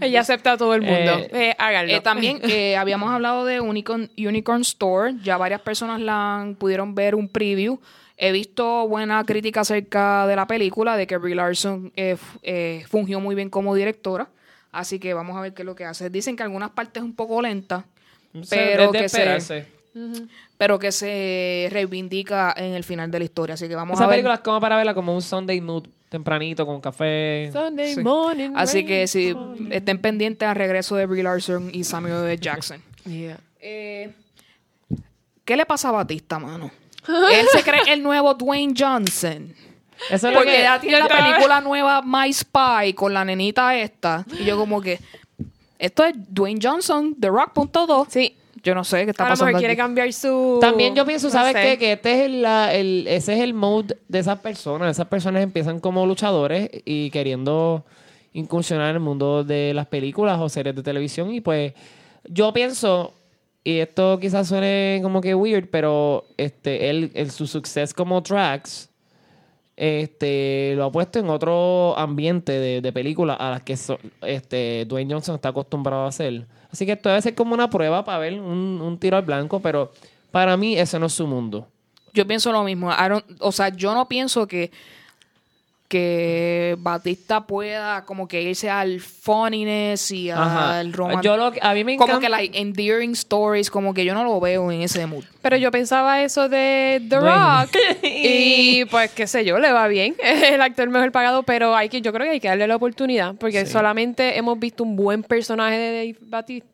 Ella 0.00 0.20
acepta 0.20 0.52
a 0.52 0.56
todo 0.56 0.74
el 0.74 0.82
mundo. 0.82 1.18
Eh, 1.18 1.30
Eh, 1.32 1.54
háganlo. 1.58 1.92
Eh, 1.92 2.00
también 2.00 2.40
eh, 2.44 2.76
habíamos 2.76 3.10
hablado 3.10 3.44
de 3.44 3.60
Unicorn, 3.60 4.10
Unicorn 4.16 4.62
Store. 4.62 5.14
Ya 5.22 5.36
varias 5.36 5.60
personas 5.60 6.00
la 6.00 6.36
han- 6.40 6.54
pudieron 6.56 6.94
ver 6.94 7.14
un 7.14 7.28
preview. 7.28 7.78
He 8.20 8.32
visto 8.32 8.88
buena 8.88 9.22
crítica 9.24 9.60
acerca 9.60 10.26
de 10.26 10.34
la 10.34 10.46
película, 10.46 10.96
de 10.96 11.06
que 11.06 11.16
Brie 11.18 11.36
Larson 11.36 11.92
eh, 11.94 12.16
eh, 12.42 12.84
fungió 12.88 13.20
muy 13.20 13.34
bien 13.36 13.48
como 13.48 13.74
directora. 13.76 14.28
Así 14.72 14.98
que 14.98 15.14
vamos 15.14 15.36
a 15.36 15.40
ver 15.40 15.54
qué 15.54 15.62
es 15.62 15.66
lo 15.66 15.76
que 15.76 15.84
hace. 15.84 16.10
Dicen 16.10 16.36
que 16.36 16.42
algunas 16.42 16.70
partes 16.70 17.00
es 17.00 17.04
un 17.04 17.14
poco 17.14 17.40
lenta, 17.40 17.84
pero 18.50 18.90
que, 18.92 18.98
se, 18.98 19.04
esperarse. 19.06 19.66
pero 20.58 20.78
que 20.80 20.90
se 20.92 21.68
reivindica 21.70 22.52
en 22.56 22.74
el 22.74 22.82
final 22.84 23.10
de 23.10 23.20
la 23.20 23.24
historia. 23.24 23.54
Así 23.54 23.68
que 23.68 23.74
vamos 23.76 23.94
Esa 23.94 24.04
a 24.04 24.06
ver. 24.08 24.16
película 24.16 24.34
es 24.34 24.40
como 24.40 24.60
para 24.60 24.76
verla 24.76 24.94
como 24.94 25.14
un 25.14 25.22
Sunday 25.22 25.60
mood 25.60 25.86
tempranito 26.08 26.66
con 26.66 26.80
café. 26.80 27.50
Sunday 27.52 27.94
Sí. 27.94 28.02
morning. 28.02 28.50
Así 28.56 28.84
que 28.84 29.06
si 29.06 29.34
estén 29.70 29.98
pendientes 30.00 30.48
al 30.48 30.56
regreso 30.56 30.96
de 30.96 31.06
Brie 31.06 31.22
Larson 31.22 31.70
y 31.72 31.84
Samuel 31.84 32.24
L. 32.26 32.36
Jackson. 32.38 32.82
Yeah. 33.08 33.38
Eh, 33.60 34.12
¿Qué 35.44 35.56
le 35.56 35.64
pasa 35.64 35.88
a 35.88 35.92
Batista, 35.92 36.38
mano? 36.38 36.70
Él 37.08 37.46
se 37.52 37.62
cree 37.62 37.80
el 37.92 38.02
nuevo 38.02 38.34
Dwayne 38.34 38.74
Johnson. 38.78 39.54
Eso 40.10 40.28
es 40.28 40.34
lo 40.34 40.38
Porque 40.40 40.52
que 40.56 40.62
ya 40.62 40.78
tiene 40.80 40.98
la 41.00 41.08
película 41.08 41.60
nueva 41.60 42.02
My 42.04 42.32
Spy 42.32 42.92
con 42.94 43.12
la 43.12 43.24
nenita 43.24 43.74
esta. 43.76 44.24
Y 44.38 44.44
yo 44.44 44.56
como 44.56 44.80
que... 44.80 45.00
Esto 45.78 46.04
es 46.04 46.14
Dwayne 46.16 46.60
Johnson, 46.62 47.16
The 47.18 47.28
Rock.2. 47.28 48.06
Sí. 48.08 48.34
Yo 48.62 48.74
no 48.74 48.82
sé 48.84 49.04
qué 49.04 49.10
está 49.12 49.22
A 49.24 49.26
lo 49.28 49.30
mejor 49.32 49.38
pasando 49.46 49.58
quiere 49.58 49.72
aquí. 49.74 49.78
cambiar 49.80 50.12
su... 50.12 50.58
También 50.60 50.94
yo 50.94 51.06
pienso, 51.06 51.28
no 51.28 51.32
¿sabes 51.32 51.52
sé. 51.52 51.62
qué? 51.62 51.78
Que 51.78 51.92
este 51.92 52.24
es 52.24 52.30
la- 52.32 52.74
el- 52.74 53.06
ese 53.08 53.34
es 53.34 53.40
el 53.40 53.54
mode 53.54 53.96
de 54.08 54.18
esas 54.18 54.38
personas. 54.40 54.90
Esas 54.90 55.06
personas 55.06 55.42
empiezan 55.42 55.78
como 55.80 56.04
luchadores 56.06 56.68
y 56.84 57.10
queriendo 57.10 57.84
incursionar 58.32 58.90
en 58.90 58.96
el 58.96 59.00
mundo 59.00 59.44
de 59.44 59.72
las 59.74 59.86
películas 59.86 60.38
o 60.40 60.48
series 60.48 60.74
de 60.74 60.82
televisión. 60.82 61.32
Y 61.32 61.40
pues 61.40 61.72
yo 62.28 62.52
pienso, 62.52 63.14
y 63.64 63.78
esto 63.78 64.18
quizás 64.18 64.48
suene 64.48 65.00
como 65.02 65.20
que 65.20 65.34
weird, 65.34 65.68
pero 65.70 66.24
este, 66.36 66.90
él, 66.90 67.10
el- 67.14 67.30
su 67.30 67.46
suceso 67.46 67.94
como 67.96 68.20
Drax 68.20 68.88
este, 69.76 70.72
lo 70.76 70.86
ha 70.86 70.92
puesto 70.92 71.18
en 71.20 71.28
otro 71.30 71.96
ambiente 71.96 72.52
de, 72.52 72.80
de 72.80 72.92
películas 72.92 73.36
a 73.38 73.50
las 73.50 73.62
que 73.62 73.76
este, 74.22 74.84
Dwayne 74.86 75.14
Johnson 75.14 75.36
está 75.36 75.50
acostumbrado 75.50 76.04
a 76.04 76.08
hacer. 76.08 76.46
Así 76.70 76.84
que 76.84 76.92
esto 76.92 77.08
debe 77.08 77.22
ser 77.22 77.34
como 77.34 77.54
una 77.54 77.70
prueba 77.70 78.04
para 78.04 78.18
ver 78.18 78.34
un, 78.40 78.80
un 78.82 78.98
tiro 78.98 79.16
al 79.16 79.22
blanco, 79.24 79.60
pero 79.60 79.92
para 80.32 80.56
mí 80.56 80.76
ese 80.76 80.98
no 80.98 81.06
es 81.06 81.12
su 81.12 81.26
mundo. 81.26 81.68
Yo 82.12 82.26
pienso 82.26 82.50
lo 82.50 82.64
mismo. 82.64 82.90
Don't- 82.90 83.24
o 83.38 83.52
sea, 83.52 83.68
yo 83.68 83.94
no 83.94 84.08
pienso 84.08 84.48
que 84.48 84.70
que 85.88 86.76
Batista 86.78 87.46
pueda 87.46 88.04
como 88.04 88.28
que 88.28 88.42
irse 88.42 88.68
al 88.68 89.00
funniness 89.00 90.10
y 90.10 90.30
Ajá. 90.30 90.78
al 90.80 90.92
romance. 90.92 91.22
Yo 91.26 91.36
lo 91.36 91.50
que- 91.52 91.60
a 91.62 91.72
mí 91.74 91.82
me 91.84 91.96
como 91.96 92.12
encanta- 92.14 92.20
que 92.26 92.28
like 92.28 92.58
endearing 92.60 93.12
stories, 93.12 93.70
como 93.70 93.94
que 93.94 94.04
yo 94.04 94.12
no 94.14 94.22
lo 94.24 94.38
veo 94.38 94.70
en 94.70 94.82
ese 94.82 95.06
mood. 95.06 95.24
Pero 95.40 95.56
yo 95.56 95.70
pensaba 95.70 96.22
eso 96.22 96.48
de 96.48 97.00
The. 97.08 97.20
Rock 97.20 97.70
y 98.02 98.84
pues 98.86 99.10
qué 99.12 99.26
sé 99.26 99.44
yo, 99.44 99.58
le 99.58 99.72
va 99.72 99.88
bien. 99.88 100.14
Es 100.22 100.42
el 100.42 100.60
actor 100.60 100.88
mejor 100.90 101.10
pagado, 101.10 101.42
pero 101.42 101.74
hay 101.74 101.88
que 101.88 102.00
yo 102.02 102.12
creo 102.12 102.26
que 102.26 102.32
hay 102.32 102.40
que 102.40 102.48
darle 102.48 102.66
la 102.66 102.76
oportunidad 102.76 103.34
porque 103.36 103.64
Sí. 103.64 103.72
solamente 103.72 104.36
hemos 104.36 104.58
visto 104.58 104.84
un 104.84 104.94
buen 104.94 105.22
personaje 105.22 105.76
de 105.78 106.14
Dave 106.14 106.16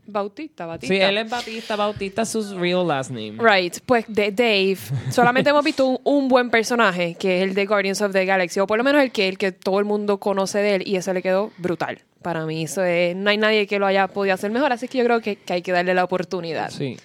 Bautista, 0.07 0.67
Batista. 0.67 0.95
Sí, 0.95 1.01
él 1.01 1.19
es 1.19 1.31
Batista, 1.31 1.77
Bautista, 1.77 2.25
su 2.25 2.59
real 2.59 2.87
last 2.87 3.11
name. 3.11 3.37
Right, 3.39 3.79
pues 3.87 4.05
de 4.09 4.31
Dave, 4.33 4.77
solamente 5.11 5.51
hemos 5.51 5.65
visto 5.65 5.87
un, 5.87 5.99
un 6.05 6.29
buen 6.29 6.51
personaje, 6.51 7.15
que 7.15 7.39
es 7.39 7.49
el 7.49 7.55
de 7.55 7.65
Guardians 7.67 8.03
of 8.03 8.13
the 8.13 8.25
Galaxy, 8.25 8.61
o 8.61 8.67
por 8.67 8.77
lo 8.79 8.85
menos 8.85 9.04
el 9.05 9.13
que, 9.13 9.29
el 9.29 9.39
que 9.39 9.53
todo 9.53 9.79
el 9.79 9.85
mundo 9.85 10.19
conoce 10.19 10.59
de 10.59 10.75
él, 10.77 10.83
y 10.87 10.97
ese 10.97 11.15
le 11.15 11.23
quedó 11.23 11.53
brutal. 11.59 12.01
Para 12.23 12.45
mí, 12.47 12.65
eso 12.65 12.83
es- 12.83 13.15
no 13.15 13.31
hay 13.31 13.37
nadie 13.37 13.67
que 13.67 13.79
lo 13.79 13.87
haya 13.87 14.09
podido 14.09 14.35
hacer 14.35 14.51
mejor, 14.51 14.73
así 14.73 14.89
que 14.89 14.99
yo 14.99 15.05
creo 15.05 15.21
que, 15.21 15.37
que 15.37 15.53
hay 15.53 15.63
que 15.63 15.73
darle 15.73 15.95
la 15.95 16.05
oportunidad. 16.05 16.71
Sí. 16.71 16.97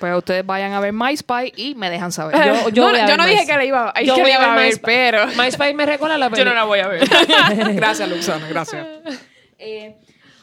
Pues 0.00 0.14
ustedes 0.16 0.44
vayan 0.44 0.72
a 0.72 0.80
ver 0.80 0.92
My 0.92 1.16
Spy 1.16 1.52
y 1.56 1.74
me 1.76 1.88
dejan 1.88 2.10
saber. 2.12 2.36
Yo- 2.64 2.68
yo 2.70 2.92
no, 2.92 2.98
a 2.98 3.06
yo 3.06 3.16
dije 3.26 3.46
que 3.46 3.56
la 3.56 3.64
iba, 3.64 3.92
que 3.94 4.04
Yo 4.04 4.14
voy 4.18 4.30
a 4.30 4.34
iba 4.34 4.52
a 4.52 4.56
ver 4.56 4.58
ver, 4.58 4.66
My 4.66 4.72
Spy. 4.72 4.82
pero 4.84 5.26
My 5.38 5.50
Spy 5.50 5.72
me 5.74 5.86
recuerda 5.86 6.18
la 6.18 6.28
Yo 6.36 6.44
no 6.44 6.52
la 6.52 6.66
película. 6.66 6.66
voy 6.66 6.80
a 6.80 6.88
ver. 6.88 7.74
gracias, 7.74 8.08
Luxana, 8.08 8.48
gracias. 8.48 8.86
Eh, 9.58 9.94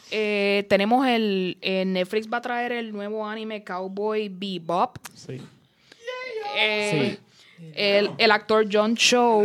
eh, 0.10 0.66
tenemos 0.70 1.06
el, 1.08 1.58
eh, 1.62 1.84
Netflix 1.86 2.28
va 2.32 2.38
a 2.38 2.42
traer 2.42 2.72
el 2.72 2.92
nuevo 2.94 3.28
anime 3.28 3.64
Cowboy 3.64 4.30
Bebop. 4.30 4.98
Sí. 5.14 5.40
Eh, 6.58 7.18
el, 7.76 8.12
el 8.18 8.32
actor 8.32 8.66
John 8.72 8.96
Cho. 8.96 9.44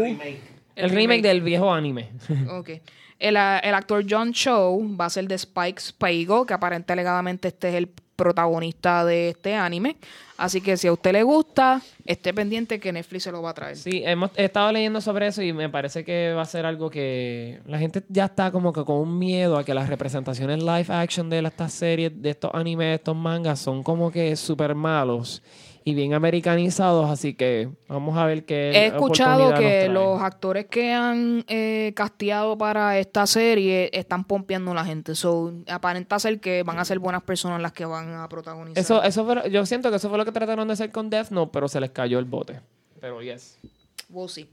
El 0.77 0.91
remake 0.91 1.23
del 1.23 1.41
viejo 1.41 1.73
anime. 1.73 2.11
Ok. 2.51 2.71
El, 3.19 3.37
ah, 3.39 3.59
el 3.59 3.75
actor 3.75 4.05
John 4.09 4.33
Cho 4.33 4.79
va 5.01 5.07
a 5.07 5.11
ser 5.11 5.27
de 5.27 5.37
Spike 5.37 5.81
Spiegel, 5.81 6.45
que 6.47 6.53
aparentemente 6.53 6.93
alegadamente 6.93 7.49
este 7.49 7.71
es 7.71 7.75
el 7.77 7.89
protagonista 8.17 9.05
de 9.05 9.31
este 9.31 9.55
anime. 9.55 9.97
Así 10.37 10.61
que 10.61 10.77
si 10.77 10.87
a 10.87 10.93
usted 10.93 11.13
le 11.13 11.23
gusta, 11.23 11.81
esté 12.05 12.35
pendiente 12.35 12.79
que 12.79 12.93
Netflix 12.93 13.25
se 13.25 13.33
lo 13.33 13.41
va 13.41 13.51
a 13.51 13.55
traer. 13.55 13.77
Sí, 13.77 14.03
hemos 14.05 14.31
he 14.37 14.45
estado 14.45 14.71
leyendo 14.73 15.01
sobre 15.01 15.29
eso 15.29 15.43
y 15.43 15.53
me 15.53 15.71
parece 15.71 16.05
que 16.05 16.33
va 16.35 16.43
a 16.43 16.47
ser 16.47 16.67
algo 16.67 16.91
que 16.91 17.61
la 17.67 17.79
gente 17.79 18.03
ya 18.09 18.27
está 18.27 18.51
como 18.51 18.73
que 18.73 18.85
con 18.85 18.97
un 18.97 19.19
miedo 19.19 19.57
a 19.57 19.65
que 19.65 19.73
las 19.73 19.89
representaciones 19.89 20.63
live 20.63 20.87
action 20.89 21.31
de 21.31 21.39
estas 21.39 21.73
series, 21.73 22.21
de 22.21 22.31
estos 22.31 22.51
animes, 22.53 22.89
de 22.89 22.95
estos 22.97 23.17
mangas, 23.17 23.61
son 23.61 23.83
como 23.83 24.11
que 24.11 24.37
súper 24.37 24.75
malos 24.75 25.43
y 25.89 25.95
bien 25.95 26.15
americanizados, 26.15 27.09
así 27.09 27.35
que 27.35 27.69
vamos 27.87 28.19
a 28.19 28.27
ver 28.27 28.45
qué 28.45 28.73
He 28.73 28.87
escuchado 28.87 29.55
que 29.55 29.89
los 29.89 30.21
actores 30.21 30.67
que 30.67 30.93
han 30.93 31.45
eh, 31.47 31.93
casteado 31.95 32.59
para 32.59 32.99
esta 32.99 33.25
serie 33.29 33.91
están 33.93 34.25
pompeando 34.25 34.73
a 34.73 34.75
la 34.75 34.85
gente. 34.85 35.15
So, 35.15 35.55
aparenta 35.69 36.19
ser 36.19 36.41
que 36.41 36.65
van 36.65 36.81
a 36.81 36.85
ser 36.85 36.99
buenas 36.99 37.23
personas 37.23 37.63
las 37.63 37.71
que 37.71 37.85
van 37.85 38.15
a 38.15 38.29
protagonizar. 38.29 38.83
Eso, 38.83 39.01
eso 39.01 39.25
fue 39.25 39.49
yo 39.49 39.65
siento 39.65 39.91
que 39.91 39.99
eso 39.99 40.09
fue 40.09 40.19
lo 40.19 40.25
que 40.25 40.33
trataron 40.33 40.67
de 40.67 40.73
hacer 40.73 40.91
con 40.91 41.09
Death 41.09 41.31
Note, 41.31 41.51
pero 41.53 41.69
se 41.69 41.79
les 41.79 41.91
cayó 41.91 42.19
el 42.19 42.25
bote. 42.25 42.61
Pero 43.01 43.23
yes. 43.23 43.57
We'll 44.11 44.29
see. 44.29 44.49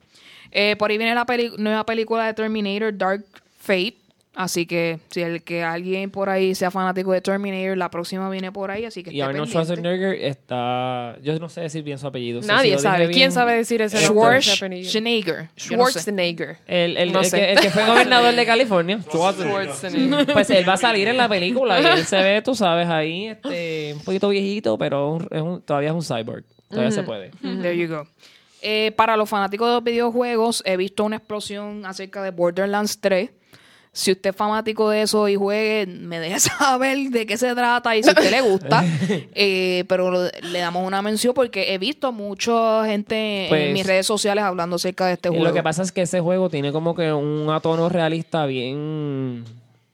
Eh, 0.51 0.75
por 0.77 0.91
ahí 0.91 0.99
viene 0.99 1.15
la 1.15 1.25
nueva 1.57 1.83
película 1.83 2.27
de 2.27 2.35
Terminator, 2.35 2.95
Dark 2.95 3.25
Fate. 3.57 4.02
Así 4.35 4.65
que 4.65 4.99
si 5.11 5.21
el 5.21 5.43
que 5.43 5.61
alguien 5.61 6.09
por 6.09 6.27
ahí 6.27 6.55
sea 6.55 6.71
fanático 6.71 7.11
de 7.11 7.21
Terminator, 7.21 7.77
la 7.77 7.91
próxima 7.91 8.27
viene 8.31 8.51
por 8.51 8.71
ahí, 8.71 8.83
así 8.83 9.03
que 9.03 9.13
Y 9.13 9.21
Arnold 9.21 9.43
pendiente. 9.51 9.51
Schwarzenegger 9.51 10.13
está... 10.25 11.17
Yo 11.21 11.37
no 11.37 11.49
sé 11.49 11.61
decir 11.61 11.83
bien 11.83 11.99
su 11.99 12.07
apellido. 12.07 12.41
nadie 12.41 12.79
sabe. 12.79 13.05
bien- 13.05 13.11
¿Quién 13.11 13.31
sabe 13.31 13.53
decir 13.55 13.83
ese 13.83 13.97
nombre? 14.07 14.41
Schwarzenegger. 14.41 15.49
Yo 15.55 15.77
no 15.77 15.85
sé. 15.85 15.91
Schwarzenegger. 15.99 16.57
El, 16.65 16.97
el- 16.97 17.11
No 17.13 17.19
el 17.19 17.25
sé. 17.25 17.37
que, 17.37 17.51
el 17.51 17.59
que 17.59 17.69
fue 17.69 17.85
gobernador 17.85 18.33
de 18.33 18.45
California. 18.45 18.99
Schwarzenegger. 19.07 20.33
Pues 20.33 20.49
él 20.49 20.67
va 20.67 20.73
a 20.73 20.77
salir 20.77 21.07
en 21.07 21.17
la 21.17 21.29
película 21.29 21.79
y 21.79 21.85
él 21.85 22.05
se 22.05 22.17
ve, 22.17 22.41
tú 22.41 22.55
sabes, 22.55 22.87
ahí 22.87 23.27
este, 23.27 23.93
un 23.95 24.03
poquito 24.03 24.29
viejito, 24.29 24.77
pero 24.79 25.19
es 25.29 25.41
un- 25.43 25.61
todavía 25.61 25.89
es 25.89 25.95
un 25.95 26.01
cyborg. 26.03 26.43
Todavía 26.69 26.89
se 26.91 27.03
puede. 27.03 27.29
There 27.41 27.77
you 27.77 27.87
go. 27.87 28.07
Eh, 28.63 28.93
para 28.95 29.15
los 29.15 29.29
fanáticos 29.29 29.67
de 29.67 29.73
los 29.75 29.83
videojuegos, 29.83 30.63
he 30.65 30.75
visto 30.75 31.03
una 31.03 31.17
explosión 31.17 31.85
acerca 31.85 32.23
de 32.23 32.31
Borderlands 32.31 32.99
3. 32.99 33.29
Si 33.95 34.11
usted 34.11 34.31
es 34.31 34.35
fanático 34.35 34.89
de 34.89 35.03
eso 35.03 35.29
y 35.29 35.35
juegue, 35.35 35.85
me 35.85 36.19
deja 36.19 36.39
saber 36.39 36.97
de 37.11 37.27
qué 37.27 37.37
se 37.37 37.53
trata 37.53 37.95
y 37.95 38.01
si 38.01 38.09
a 38.09 38.13
usted 38.13 38.31
le 38.31 38.41
gusta. 38.41 38.83
Eh, 39.35 39.85
pero 39.87 40.11
le 40.41 40.59
damos 40.59 40.85
una 40.85 41.01
mención 41.03 41.33
porque 41.35 41.73
he 41.73 41.77
visto 41.77 42.11
mucha 42.11 42.85
gente 42.85 43.45
Pues- 43.49 43.67
en 43.67 43.73
mis 43.73 43.85
redes 43.85 44.05
sociales 44.07 44.43
hablando 44.43 44.77
acerca 44.77 45.05
de 45.07 45.13
este 45.13 45.29
Y 45.29 45.31
juego. 45.31 45.45
lo 45.45 45.53
que 45.53 45.61
pasa 45.63 45.83
es 45.83 45.91
que 45.91 46.01
ese 46.01 46.19
juego 46.21 46.49
tiene 46.49 46.71
como 46.71 46.95
que 46.95 47.13
un 47.13 47.47
tono 47.61 47.87
realista 47.89 48.45
bien 48.47 49.43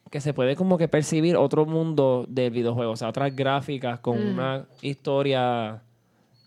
que 0.10 0.22
se 0.22 0.34
puede 0.34 0.56
como 0.56 0.78
que 0.78 0.88
percibir 0.88 1.36
otro 1.38 1.66
mundo 1.66 2.26
del 2.30 2.52
videojuego, 2.52 2.94
o 2.94 2.96
sea, 2.96 3.10
otras 3.10 3.36
gráficas 3.36 4.00
con 4.00 4.18
una 4.20 4.66
historia 4.82 5.82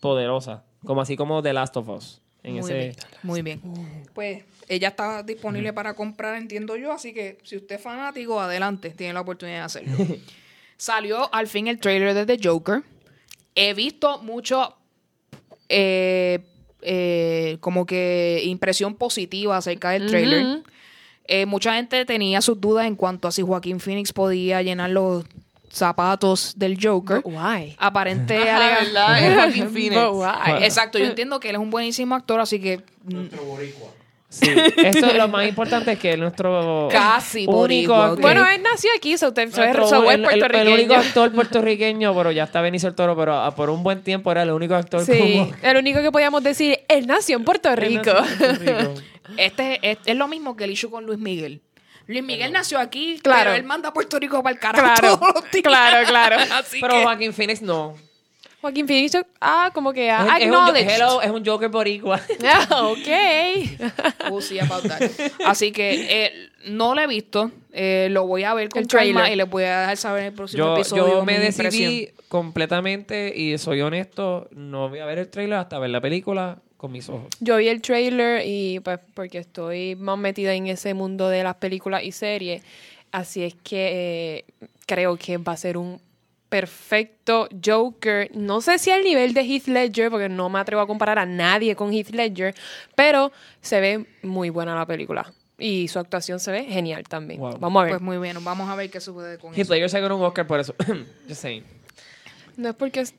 poderosa, 0.01 0.62
como 0.85 1.01
así 1.01 1.16
como 1.16 1.43
The 1.43 1.53
Last 1.53 1.77
of 1.77 1.89
Us. 1.89 2.20
En 2.43 2.53
Muy 2.55 2.61
ese 2.61 2.74
bien, 2.74 2.95
muy 3.23 3.43
bien. 3.43 3.61
Pues 4.15 4.43
ella 4.68 4.89
está 4.89 5.22
disponible 5.22 5.72
para 5.72 5.94
comprar, 5.94 6.36
entiendo 6.36 6.76
yo, 6.76 6.93
así 6.93 7.12
que 7.12 7.39
si 7.43 7.56
usted 7.56 7.76
es 7.76 7.82
fanático, 7.82 8.40
adelante, 8.40 8.90
tiene 8.90 9.12
la 9.12 9.20
oportunidad 9.20 9.59
de 9.59 9.64
hacerlo. 9.64 9.97
Salió 10.76 11.32
al 11.34 11.47
fin 11.47 11.68
el 11.68 11.78
trailer 11.78 12.14
de 12.14 12.26
The 12.26 12.48
Joker. 12.48 12.82
He 13.55 13.74
visto 13.74 14.18
mucho 14.22 14.74
eh, 15.68 16.40
eh, 16.80 17.59
como 17.60 17.86
que 17.86 18.43
impresión 18.44 18.94
positiva 18.94 19.56
acerca 19.56 19.90
del 19.90 20.06
trailer. 20.09 20.62
Eh, 21.24 21.47
mucha 21.47 21.74
gente 21.74 22.05
tenía 22.05 22.40
sus 22.40 22.60
dudas 22.60 22.86
en 22.86 22.97
cuanto 22.97 23.28
a 23.28 23.32
si 23.32 23.43
Joaquín 23.43 23.78
Phoenix 23.78 24.12
podía 24.12 24.60
llenar 24.62 24.90
los 24.90 25.24
zapatos 25.70 26.55
del 26.56 26.76
Joker. 26.82 27.22
But 27.22 27.32
why? 27.32 27.76
Aparente 27.78 28.36
Ajá, 28.36 28.56
alega- 28.56 28.78
¿verdad? 28.80 29.24
Es 29.24 29.34
Joaquin 29.36 29.70
Phoenix. 29.72 30.02
But 30.02 30.14
why? 30.14 30.64
Exacto, 30.64 30.98
yo 30.98 31.06
entiendo 31.06 31.39
que 31.40 31.51
él 31.51 31.55
es 31.55 31.60
un 31.60 31.70
buenísimo 31.70 32.14
actor, 32.14 32.40
así 32.40 32.60
que 32.60 32.80
Nuestro 33.05 33.44
boricua. 33.44 33.89
Sí, 34.33 34.51
eso 34.79 35.07
es 35.07 35.15
lo 35.15 35.29
más 35.29 35.47
importante 35.47 35.93
es 35.93 35.99
que 35.99 36.17
nuestro 36.17 36.89
Casi 36.91 37.45
único 37.47 37.95
actor-. 37.95 38.21
Bueno, 38.23 38.47
él 38.49 38.63
nació 38.63 38.91
aquí, 38.97 39.19
so 39.19 39.29
usted 39.29 39.51
so 39.53 39.63
es, 39.63 39.75
nuestro- 39.77 39.87
so 39.89 40.05
es 40.05 40.15
el, 40.15 40.25
el- 40.25 40.31
el 40.31 40.39
puertorriqueño. 40.41 40.75
único 40.75 40.95
actor 40.95 41.33
puertorriqueño, 41.33 42.15
pero 42.17 42.31
ya 42.33 42.45
está 42.45 42.63
Benicio 42.63 42.89
el 42.89 42.95
Toro, 42.95 43.15
pero 43.15 43.35
ah, 43.37 43.55
por 43.55 43.69
un 43.69 43.83
buen 43.83 44.03
tiempo 44.03 44.33
era 44.33 44.43
el 44.43 44.51
único 44.51 44.75
actor 44.75 45.05
Sí, 45.05 45.19
como 45.19 45.53
el 45.63 45.77
único 45.77 46.01
que 46.01 46.11
podíamos 46.11 46.43
decir, 46.43 46.81
él 46.89 47.07
nació 47.07 47.37
en 47.37 47.45
Puerto 47.45 47.75
Rico. 47.77 48.11
Este 49.37 49.79
es, 49.83 49.99
es 50.05 50.17
lo 50.17 50.29
mismo 50.29 50.57
que 50.57 50.65
el 50.65 50.71
issue 50.73 50.91
con 50.91 51.05
Luis 51.07 51.19
Miguel. 51.19 51.61
Luis 52.07 52.23
Miguel 52.23 52.53
nació 52.53 52.79
aquí, 52.79 53.19
Claro. 53.23 53.45
pero 53.45 53.55
él 53.57 53.65
manda 53.65 53.91
a 53.91 53.93
Puerto 53.93 54.19
Rico 54.19 54.43
para 54.43 54.53
el 54.55 54.59
carajo 54.59 54.85
Claro, 55.01 55.19
todos 55.19 55.35
los 55.35 55.51
días. 55.51 55.63
claro, 55.63 56.07
claro. 56.07 56.37
Así 56.53 56.81
Pero 56.81 56.95
que- 56.95 57.03
Joaquín 57.05 57.33
Phoenix 57.33 57.63
no. 57.63 57.95
Joaquín 58.62 58.86
Phoenix, 58.86 59.12
ah, 59.40 59.70
como 59.74 59.93
que 59.93 60.09
ah, 60.10 60.39
Es, 60.39 60.47
es 60.47 60.51
un, 60.51 60.76
hello, 60.76 61.20
es 61.20 61.30
un 61.30 61.44
Joker 61.44 61.68
boricua. 61.68 62.18
Ah, 62.44 62.86
ok. 62.89 64.30
We'll 64.30 64.40
see 64.40 64.59
about 64.60 64.84
that. 64.84 65.02
Así 65.47 65.72
que 65.72 66.26
eh, 66.26 66.32
no 66.68 66.94
lo 66.94 67.01
he 67.02 67.06
visto. 67.06 67.51
eh, 67.72 68.06
lo 68.10 68.26
voy 68.26 68.44
a 68.44 68.55
ver 68.55 68.68
con 68.68 68.84
calma 68.84 69.30
y 69.30 69.36
les 69.36 69.51
voy 69.51 69.64
a 69.64 69.80
dejar 69.80 69.97
saber 69.97 70.20
en 70.22 70.26
el 70.28 70.32
próximo 70.34 70.64
Yo, 70.64 70.74
episodio. 70.76 71.09
yo 71.09 71.24
me 71.24 71.39
decidí 71.40 71.64
impresión. 72.02 72.14
completamente 72.28 73.32
y 73.36 73.59
soy 73.59 73.80
honesto, 73.80 74.48
no 74.52 74.89
voy 74.89 75.01
a 75.01 75.06
ver 75.06 75.18
el 75.18 75.28
trailer 75.28 75.59
hasta 75.59 75.78
ver 75.78 75.90
la 75.90 76.01
película 76.01 76.59
con 76.76 76.93
mis 76.93 77.09
ojos. 77.09 77.26
Yo 77.40 77.56
vi 77.56 77.68
el 77.68 77.82
trailer 77.82 78.43
y 78.47 78.78
pues 78.80 79.01
porque 79.14 79.39
estoy 79.39 79.97
más 79.97 80.18
metida 80.18 80.55
en 80.55 80.68
ese 80.68 80.94
mundo 80.94 81.28
de 81.28 81.43
las 81.43 81.56
películas 81.56 82.02
y 82.05 82.12
series, 82.12 82.62
así 83.10 83.43
es 83.43 83.55
que 83.64 84.44
eh, 84.60 84.68
creo 84.86 85.16
que 85.16 85.39
va 85.39 85.52
a 85.52 85.56
ser 85.56 85.76
un 85.76 86.01
perfecto 86.53 87.49
Joker. 87.65 88.31
No 88.37 88.61
sé 88.61 88.79
si 88.79 88.91
al 88.91 89.03
nivel 89.03 89.33
de 89.33 89.41
Heath 89.41 89.69
Ledger, 89.69 90.11
porque 90.11 90.29
no 90.29 90.51
me 90.51 90.59
atrevo 90.59 90.83
a 90.83 90.87
comparar 90.87 91.19
a 91.19 91.24
nadie 91.24 91.74
con 91.74 91.91
Heath 91.93 92.11
Ledger, 92.11 92.55
pero 92.95 93.33
se 93.62 93.81
ve 93.81 94.07
muy 94.23 94.51
buena 94.51 94.74
la 94.74 94.85
película. 94.85 95.33
Y 95.59 95.89
su 95.89 95.99
actuación 95.99 96.41
se 96.41 96.53
ve 96.53 96.65
genial 96.65 97.05
también. 97.09 97.41
Wow. 97.41 97.57
Vamos 97.59 97.81
a 97.81 97.85
ver. 97.85 97.93
Pues 97.95 98.03
muy 98.03 98.19
bien, 98.19 98.37
vamos 98.45 98.69
a 98.69 98.74
ver 98.77 98.91
qué 98.91 99.01
sucede 99.01 99.39
con 99.39 99.53
Heath 99.55 99.61
eso. 99.61 99.73
Ledger 99.73 99.89
se 99.91 100.01
ganó 100.01 100.16
un 100.19 100.24
Oscar 100.24 100.47
por 100.47 100.61
eso. 100.61 100.74
Just 101.29 101.41
saying. 101.41 101.65
no 102.59 102.69
es 102.69 102.74
porque 102.74 103.01
es- 103.01 103.15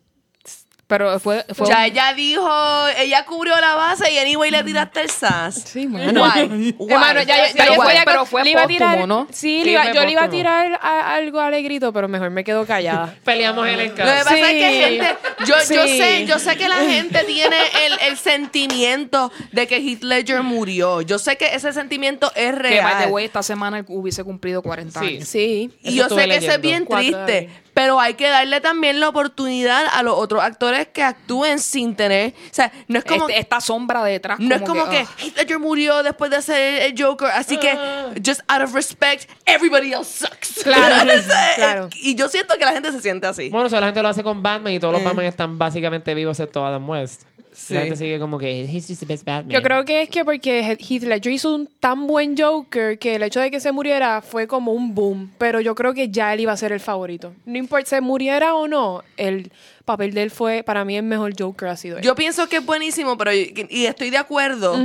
Pero 0.85 1.17
fue, 1.19 1.45
fue 1.55 1.67
Ya 1.67 1.77
un- 1.77 1.83
ella 1.85 2.13
dijo, 2.13 2.87
ella 2.97 3.25
cubrió 3.25 3.59
la 3.59 3.73
base 3.75 4.11
y 4.13 4.17
anyway 4.17 4.51
le 4.51 4.63
tiraste 4.63 5.01
el 5.01 5.09
sas. 5.09 5.55
Sí, 5.65 5.87
bueno. 5.87 6.21
Why? 6.23 6.75
Hermano, 6.89 7.21
ya, 7.23 7.37
ya, 7.37 7.47
ya 7.47 7.53
Pero 7.55 7.73
fue- 7.75 7.93
pero 8.05 8.43
le 8.43 8.49
iba 8.51 8.63
a 8.63 8.67
tirar, 8.67 8.89
póstumo, 8.97 9.07
¿no? 9.07 9.27
Sí, 9.31 9.59
Sí, 9.59 9.63
le 9.65 9.71
iba- 9.71 9.83
fue 9.83 9.93
yo 9.93 10.03
le 10.03 10.11
iba 10.11 10.23
a 10.23 10.29
tirar 10.29 10.79
a- 10.81 11.15
algo 11.15 11.39
alegrito, 11.39 11.93
pero 11.93 12.07
mejor 12.09 12.29
me 12.31 12.43
quedo 12.43 12.65
callada. 12.65 13.15
Peleamos 13.23 13.65
en 13.67 13.79
el 13.79 13.87
Lo 13.89 13.95
que 13.95 14.01
es 14.01 14.25
que 14.25 14.69
Sí. 14.69 14.79
gente, 14.81 15.15
yo, 15.47 15.55
yo 15.73 15.87
sé, 15.87 16.25
yo 16.27 16.37
sé 16.39 16.57
que 16.57 16.67
la 16.67 16.75
gente 16.89 17.23
tiene 17.23 17.55
el, 17.85 17.93
el 18.11 18.17
sentimiento 18.17 19.31
de 19.51 19.67
que 19.67 19.77
Heath 19.77 20.03
Ledger 20.03 20.43
murió. 20.43 21.01
Yo 21.01 21.17
sé 21.17 21.37
que 21.37 21.55
ese 21.55 21.71
sentimiento 21.73 22.31
es 22.35 22.53
que, 22.55 22.81
by 22.81 22.93
the 22.93 22.97
real. 22.99 23.11
way, 23.11 23.25
esta 23.25 23.41
semana 23.41 23.83
hubiese 23.87 24.23
cumplido 24.23 24.61
40 24.61 24.99
Sí. 24.99 25.05
años. 25.07 25.27
Sí. 25.27 25.71
Y 25.81 25.95
yo 25.95 26.09
sé 26.09 26.15
que 26.15 26.35
eso 26.35 26.51
es 26.51 26.59
leyendo. 26.59 26.59
bien 26.59 26.85
triste, 26.87 27.37
años. 27.37 27.62
Pero 27.73 27.99
hay 27.99 28.13
que 28.15 28.27
darle 28.29 28.61
también 28.61 28.99
la 28.99 29.09
oportunidad 29.09 29.85
a 29.91 30.03
los 30.03 30.15
otros 30.17 30.43
actores 30.43 30.87
que 30.87 31.03
actúen 31.03 31.59
sin 31.59 31.95
tener, 31.95 32.33
o 32.33 32.53
sea, 32.53 32.71
no 32.87 32.99
es 32.99 33.05
como 33.05 33.27
Este- 33.29 33.39
esta 33.41 33.61
sombra 33.61 34.03
detrás. 34.03 34.39
no 34.39 34.55
es 34.55 34.61
como 34.61 34.89
que, 34.89 34.99
ah. 34.99 35.07
Heath 35.17 35.37
Ledger 35.37 35.59
murió 35.59 36.03
después 36.03 36.29
de 36.31 36.37
hacer 36.37 36.81
el 36.83 37.01
Joker, 37.01 37.29
así 37.31 37.57
que 37.57 37.77
just 38.25 38.41
out 38.47 38.61
of 38.61 38.73
respect, 38.73 39.29
everybody 39.45 39.93
else 39.93 40.25
sucks. 40.25 40.63
Claro, 40.63 41.11
claro. 41.55 41.89
Y 41.95 42.15
yo 42.15 42.29
siento 42.29 42.55
que 42.57 42.65
la 42.65 42.71
gente 42.73 42.91
se 42.91 43.01
siente 43.01 43.27
así. 43.27 43.49
Bueno, 43.49 43.67
o 43.67 43.69
sea, 43.69 43.79
la 43.79 43.87
gente 43.87 44.01
lo 44.01 44.09
hace 44.09 44.23
con 44.23 44.41
Batman 44.43 44.73
y 44.73 44.79
todos 44.79 44.93
los 44.93 45.03
Batman 45.03 45.25
están 45.25 45.57
básicamente 45.57 46.13
vivos 46.13 46.39
excepto 46.39 46.65
Adam 46.65 46.87
West. 46.89 47.23
Sí. 47.53 47.73
La 47.73 47.81
gente 47.81 47.95
sigue 47.95 48.19
como 48.19 48.37
que 48.37 48.63
he's 48.63 48.87
just 48.87 48.99
the 48.99 49.05
best 49.05 49.25
Batman. 49.25 49.51
Yo 49.51 49.61
creo 49.61 49.85
que 49.85 50.01
es 50.03 50.09
que 50.09 50.25
porque 50.25 50.77
Heath 50.79 51.03
Ledger 51.03 51.31
hizo 51.31 51.53
un 51.53 51.67
tan 51.79 52.07
buen 52.07 52.37
Joker 52.37 52.97
que 52.97 53.15
el 53.15 53.23
hecho 53.23 53.39
de 53.39 53.51
que 53.51 53.59
se 53.59 53.71
muriera 53.71 54.21
fue 54.21 54.47
como 54.47 54.73
un 54.73 54.93
boom. 54.95 55.31
Pero 55.37 55.61
yo 55.61 55.75
creo 55.75 55.93
que 55.93 56.09
ya 56.09 56.33
él 56.33 56.41
iba 56.41 56.51
a 56.51 56.57
ser 56.57 56.71
el 56.71 56.79
favorito. 56.79 57.33
No 57.45 57.57
importa 57.57 57.89
se 57.89 58.01
muriera 58.01 58.55
o 58.55 58.67
no, 58.67 59.03
el 59.17 59.51
papel 59.85 60.13
de 60.13 60.23
él 60.23 60.31
fue 60.31 60.63
para 60.63 60.85
mí 60.85 60.95
el 60.95 61.03
mejor 61.03 61.33
Joker 61.37 61.69
ha 61.69 61.77
sido 61.77 61.97
él. 61.97 62.03
Yo 62.03 62.15
pienso 62.15 62.47
que 62.47 62.57
es 62.57 62.65
buenísimo, 62.65 63.17
pero 63.17 63.33
y 63.33 63.53
y 63.69 63.85
estoy 63.85 64.09
de 64.09 64.17
acuerdo. 64.17 64.75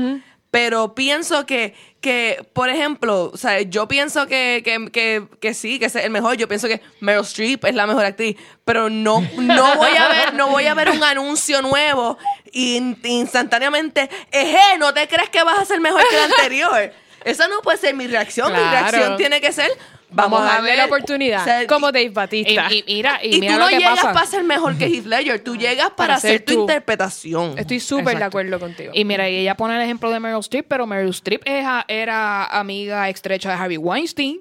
Pero 0.51 0.95
pienso 0.95 1.45
que, 1.45 1.75
que 2.01 2.43
por 2.55 2.71
ejemplo, 2.71 3.31
o 3.33 3.37
sea, 3.37 3.61
yo 3.61 3.87
pienso 3.87 4.27
que, 4.27 4.63
que, 4.65 4.91
que, 4.91 5.27
que 5.41 5.53
sí, 5.53 5.79
que 5.79 5.87
es 5.87 5.95
el 5.97 6.11
mejor. 6.11 6.37
Yo 6.37 6.49
pienso 6.49 6.69
que 6.69 6.81
Meryl 7.01 7.23
Streep 7.23 7.65
es 7.67 7.75
la 7.75 7.87
mejor 7.87 8.05
actriz. 8.07 8.37
Pero 8.65 8.89
no, 8.89 9.21
no 9.37 9.75
voy 9.77 9.95
a 9.97 10.09
ver, 10.09 10.35
no 10.35 10.49
voy 10.49 10.65
a 10.67 10.73
ver 10.75 10.89
un 10.91 11.05
anuncio 11.05 11.61
nuevo 11.61 12.17
y 12.51 12.77
in- 12.77 12.99
instantáneamente, 13.05 14.09
eje, 14.33 14.79
no 14.79 14.95
te 14.95 15.07
crees 15.07 15.29
que 15.29 15.43
vas 15.43 15.59
a 15.59 15.65
ser 15.67 15.81
mejor 15.81 16.03
que 16.09 16.17
el 16.17 16.33
anterior. 16.33 16.93
Esa 17.25 17.47
no 17.49 17.61
puede 17.61 17.77
ser 17.79 17.95
mi 17.95 18.07
reacción. 18.07 18.51
Mi 18.53 18.59
reacción 18.59 19.17
tiene 19.19 19.41
que 19.43 19.53
ser, 19.53 19.71
Vamos, 20.11 20.39
vamos, 20.39 20.51
a 20.51 20.55
darle 20.55 20.71
ver. 20.71 20.79
la 20.79 20.85
oportunidad. 20.87 21.43
O 21.43 21.45
sea, 21.45 21.67
como 21.67 21.93
Dave 21.93 22.09
Batista. 22.11 22.69
y 22.73 22.83
mira, 22.87 23.21
y, 23.23 23.37
y 23.37 23.41
mira 23.41 23.55
tú 23.55 23.59
lo 23.59 23.65
no 23.67 23.71
que 23.71 23.77
llegas 23.79 23.97
pasa. 23.97 24.13
para 24.13 24.27
ser 24.27 24.45
mejor 24.45 24.77
que 24.79 24.87
Heath 24.87 25.05
Ledger, 25.07 25.45
tú 25.45 25.57
llegas 25.57 25.91
para, 25.91 26.15
hacer 26.15 26.45
tu 26.45 26.55
tú. 26.55 26.61
interpretación. 26.63 27.59
Estoy 27.59 27.81
súper 27.81 28.19
de 28.19 28.25
acuerdo 28.25 28.59
contigo. 28.59 28.93
Y 28.95 29.05
mira, 29.05 29.29
y 29.29 29.37
ella 29.37 29.55
pone 29.55 29.77
el 29.77 29.83
ejemplo 29.83 30.11
de 30.11 30.19
Meryl 30.21 30.41
Streep, 30.41 30.67
pero 30.67 30.87
Meryl 30.87 31.11
Streep 31.11 31.43
era 31.47 32.45
amiga 32.45 33.09
estrecha 33.09 33.51
de 33.51 33.57
Harvey 33.57 33.77
Weinstein. 33.77 34.41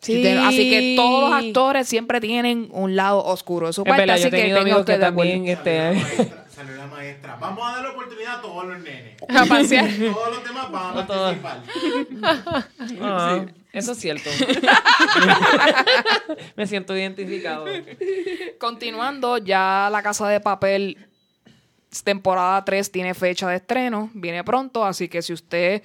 Sí. 0.00 0.26
Así 0.26 0.68
que 0.68 0.94
todos 0.96 1.30
los 1.30 1.44
actores 1.44 1.88
siempre 1.88 2.20
tienen 2.20 2.68
un 2.72 2.96
lado 2.96 3.24
oscuro 3.24 3.68
de 3.68 3.72
su 3.72 3.82
Es 3.82 3.88
parte, 3.88 4.02
verdad, 4.02 4.16
yo 4.16 4.26
así 4.26 4.28
he 4.28 4.30
que 4.30 4.46
tenga 4.48 4.60
amigos 4.60 4.84
que 4.84 4.98
también 4.98 5.44
la 5.44 5.52
este, 5.52 5.78
maestra, 5.80 6.44
salió 6.56 6.76
la 6.76 6.86
maestra. 6.86 7.36
Vamos 7.40 7.68
a 7.68 7.72
darle 7.76 7.88
oportunidad 7.90 8.38
a 8.38 8.42
todos 8.42 8.66
los 8.66 8.80
nenes. 8.80 9.16
A 9.28 9.46
pasear. 9.46 9.88
Todos 10.12 10.34
los 10.34 10.44
demás 10.44 10.70
van 10.72 10.98
a 10.98 11.06
participar. 11.06 11.62
Ah, 13.00 13.44
Eso 13.72 13.92
es 13.92 13.98
cierto. 13.98 14.28
Me 16.56 16.66
siento 16.66 16.96
identificado. 16.96 17.66
Continuando, 18.58 19.38
ya 19.38 19.88
La 19.90 20.02
Casa 20.02 20.28
de 20.28 20.40
Papel 20.40 20.98
temporada 22.04 22.64
3 22.64 22.90
tiene 22.90 23.14
fecha 23.14 23.48
de 23.48 23.56
estreno, 23.56 24.10
viene 24.14 24.42
pronto, 24.44 24.84
así 24.84 25.08
que 25.08 25.20
si 25.20 25.32
usted 25.34 25.82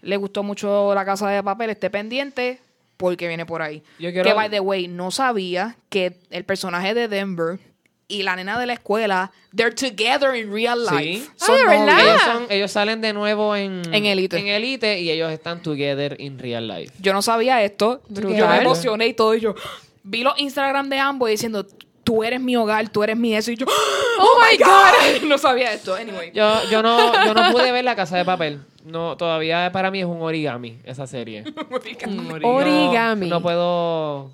le 0.00 0.16
gustó 0.16 0.42
mucho 0.42 0.94
La 0.94 1.04
Casa 1.04 1.28
de 1.28 1.42
Papel, 1.42 1.70
esté 1.70 1.90
pendiente 1.90 2.60
porque 2.96 3.28
viene 3.28 3.44
por 3.46 3.62
ahí. 3.62 3.82
Yo 3.98 4.10
quiero- 4.12 4.28
Que, 4.28 4.34
by 4.34 4.48
the 4.50 4.60
way, 4.60 4.88
no 4.88 5.10
sabía 5.10 5.76
que 5.88 6.18
el 6.30 6.44
personaje 6.44 6.94
de 6.94 7.08
Denver 7.08 7.58
y 8.08 8.22
la 8.22 8.36
nena 8.36 8.58
de 8.58 8.66
la 8.66 8.74
escuela, 8.74 9.32
they're 9.56 9.74
together 9.74 10.34
in 10.34 10.52
real 10.52 10.78
Sí. 10.88 10.94
life. 10.94 11.28
Ah, 11.30 11.46
Son 11.46 11.64
novios. 11.64 12.00
Ellos, 12.02 12.22
son, 12.22 12.46
ellos 12.50 12.70
salen 12.70 13.00
de 13.00 13.12
nuevo 13.12 13.56
en, 13.56 13.82
En 13.92 14.04
Elite. 14.06 14.38
En 14.38 14.48
Elite 14.48 15.00
y 15.00 15.10
ellos 15.10 15.30
están 15.32 15.62
together 15.62 16.16
in 16.20 16.38
real 16.38 16.66
life. 16.68 16.92
Yo 17.00 17.12
no 17.12 17.22
sabía 17.22 17.62
esto. 17.62 18.02
Brutal. 18.08 18.36
Yo 18.36 18.48
me 18.48 18.58
emocioné 18.58 19.06
y 19.06 19.14
todo. 19.14 19.34
Y 19.34 19.40
yo 19.40 19.54
vi 20.02 20.22
los 20.22 20.38
Instagram 20.38 20.88
de 20.88 20.98
ambos 20.98 21.30
diciendo, 21.30 21.66
tú 22.04 22.24
eres 22.24 22.40
mi 22.40 22.56
hogar, 22.56 22.88
tú 22.90 23.02
eres 23.02 23.16
mi 23.16 23.34
eso. 23.34 23.50
Y 23.50 23.56
yo, 23.56 23.66
oh 24.20 24.40
my 24.40 24.58
God. 24.58 25.22
no 25.28 25.38
sabía 25.38 25.72
esto. 25.72 25.94
Anyway. 25.94 26.32
Yo, 26.34 26.52
yo, 26.70 26.82
no, 26.82 27.24
yo 27.24 27.32
no 27.34 27.52
pude 27.52 27.72
ver 27.72 27.84
La 27.84 27.96
Casa 27.96 28.16
de 28.18 28.24
Papel. 28.24 28.60
No, 28.84 29.16
todavía 29.16 29.70
para 29.72 29.90
mí 29.92 30.00
es 30.00 30.06
un 30.06 30.20
origami 30.20 30.78
esa 30.84 31.06
serie. 31.06 31.44
Origami. 32.42 33.28
No, 33.28 33.36
no 33.36 33.42
puedo 33.42 34.30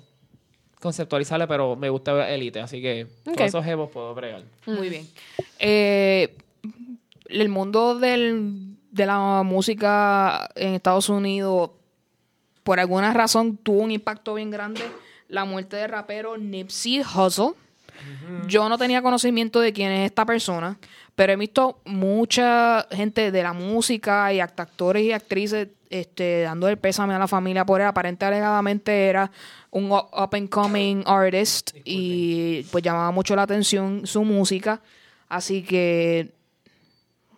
conceptualizarla, 0.79 1.47
pero 1.47 1.75
me 1.75 1.89
gusta 1.89 2.13
ver 2.13 2.29
Elite, 2.31 2.59
así 2.61 2.81
que 2.81 3.07
Ok. 3.27 3.35
con 3.37 3.45
esos 3.45 3.65
jevos 3.65 3.89
puedo 3.91 4.13
bregar. 4.15 4.43
Muy 4.65 4.89
bien. 4.89 5.07
Eh, 5.59 6.35
el 7.25 7.49
mundo 7.49 7.99
del, 7.99 8.75
de 8.91 9.05
la 9.05 9.43
música 9.43 10.49
en 10.55 10.73
Estados 10.75 11.09
Unidos, 11.09 11.71
por 12.63 12.79
alguna 12.79 13.13
razón, 13.13 13.57
tuvo 13.57 13.81
un 13.81 13.91
impacto 13.91 14.33
bien 14.35 14.51
grande. 14.51 14.81
La 15.27 15.45
muerte 15.45 15.75
del 15.75 15.89
rapero 15.89 16.37
Nipsey 16.37 17.01
Hussle. 17.01 17.51
Yo 18.47 18.69
no 18.69 18.77
tenía 18.77 19.01
conocimiento 19.01 19.59
de 19.59 19.73
quién 19.73 19.91
es 19.91 20.05
esta 20.05 20.25
persona, 20.25 20.77
pero 21.15 21.33
he 21.33 21.35
visto 21.35 21.79
mucha 21.85 22.87
gente 22.91 23.29
de 23.31 23.43
la 23.43 23.51
música 23.53 24.31
y 24.33 24.37
act- 24.37 24.59
actores 24.61 25.03
y 25.03 25.11
actrices 25.11 25.67
este, 25.89 26.41
dando 26.41 26.67
el 26.67 26.77
pésame 26.77 27.13
a 27.13 27.19
la 27.19 27.27
familia 27.27 27.65
por 27.65 27.81
él. 27.81 27.87
Aparentemente, 27.87 28.25
alegadamente 28.25 29.07
era 29.07 29.31
un 29.71 29.91
up 29.91 30.29
and 30.33 30.49
coming 30.49 31.03
artist 31.05 31.71
y 31.85 32.63
pues 32.71 32.83
llamaba 32.83 33.11
mucho 33.11 33.35
la 33.35 33.43
atención 33.43 34.05
su 34.05 34.23
música. 34.23 34.81
Así 35.27 35.61
que, 35.63 36.31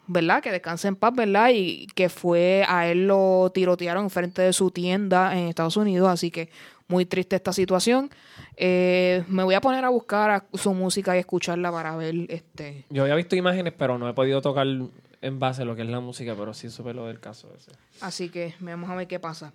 ¿verdad? 0.07 0.41
Que 0.41 0.51
descanse 0.51 0.87
en 0.87 0.95
paz, 0.95 1.13
¿verdad? 1.15 1.49
Y 1.53 1.87
que 1.95 2.09
fue, 2.09 2.65
a 2.67 2.87
él 2.89 3.07
lo 3.07 3.51
tirotearon 3.53 4.09
frente 4.09 4.41
de 4.41 4.53
su 4.53 4.71
tienda 4.71 5.37
en 5.37 5.47
Estados 5.47 5.77
Unidos, 5.77 6.09
así 6.09 6.31
que 6.31 6.49
muy 6.87 7.05
triste 7.05 7.37
esta 7.37 7.53
situación. 7.53 8.09
Eh, 8.57 9.23
me 9.29 9.43
voy 9.43 9.55
a 9.55 9.61
poner 9.61 9.85
a 9.85 9.89
buscar 9.89 10.29
a- 10.31 10.45
su 10.53 10.73
música 10.73 11.15
y 11.15 11.19
escucharla 11.19 11.71
para 11.71 11.95
ver 11.95 12.15
este 12.29 12.85
Yo 12.89 13.03
había 13.03 13.15
visto 13.15 13.35
imágenes, 13.37 13.73
pero 13.77 13.97
no 13.97 14.09
he 14.09 14.13
podido 14.13 14.41
tocar 14.41 14.67
en 15.21 15.39
base 15.39 15.61
a 15.61 15.65
lo 15.65 15.75
que 15.75 15.83
es 15.83 15.87
la 15.87 15.99
música, 15.99 16.35
pero 16.37 16.53
sí 16.53 16.69
supe 16.69 16.93
lo 16.93 17.05
del 17.05 17.19
caso 17.19 17.53
ese. 17.57 17.71
Así 18.01 18.29
que 18.29 18.55
vamos 18.59 18.89
a 18.89 18.95
ver 18.95 19.07
qué 19.07 19.19
pasa. 19.19 19.53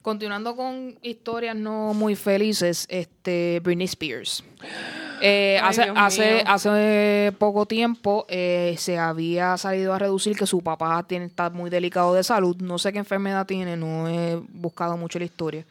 Continuando 0.00 0.56
con 0.56 0.98
historias 1.02 1.54
no 1.54 1.94
muy 1.94 2.16
felices, 2.16 2.86
este 2.90 3.60
Britney 3.62 3.84
Spears. 3.84 4.42
Eh, 5.20 5.60
Ay, 5.62 5.68
hace, 5.68 5.82
hace, 5.94 6.44
hace 6.44 7.32
poco 7.38 7.66
tiempo 7.66 8.26
eh, 8.28 8.74
se 8.78 8.98
había 8.98 9.56
salido 9.56 9.92
a 9.94 9.98
reducir 10.00 10.36
que 10.36 10.46
su 10.46 10.60
papá 10.60 11.04
tiene, 11.04 11.26
está 11.26 11.50
muy 11.50 11.70
delicado 11.70 12.14
de 12.14 12.24
salud. 12.24 12.56
No 12.56 12.78
sé 12.78 12.92
qué 12.92 12.98
enfermedad 12.98 13.46
tiene, 13.46 13.76
no 13.76 14.08
he 14.08 14.36
buscado 14.48 14.96
mucho 14.96 15.20
la 15.20 15.26
historia. 15.26 15.64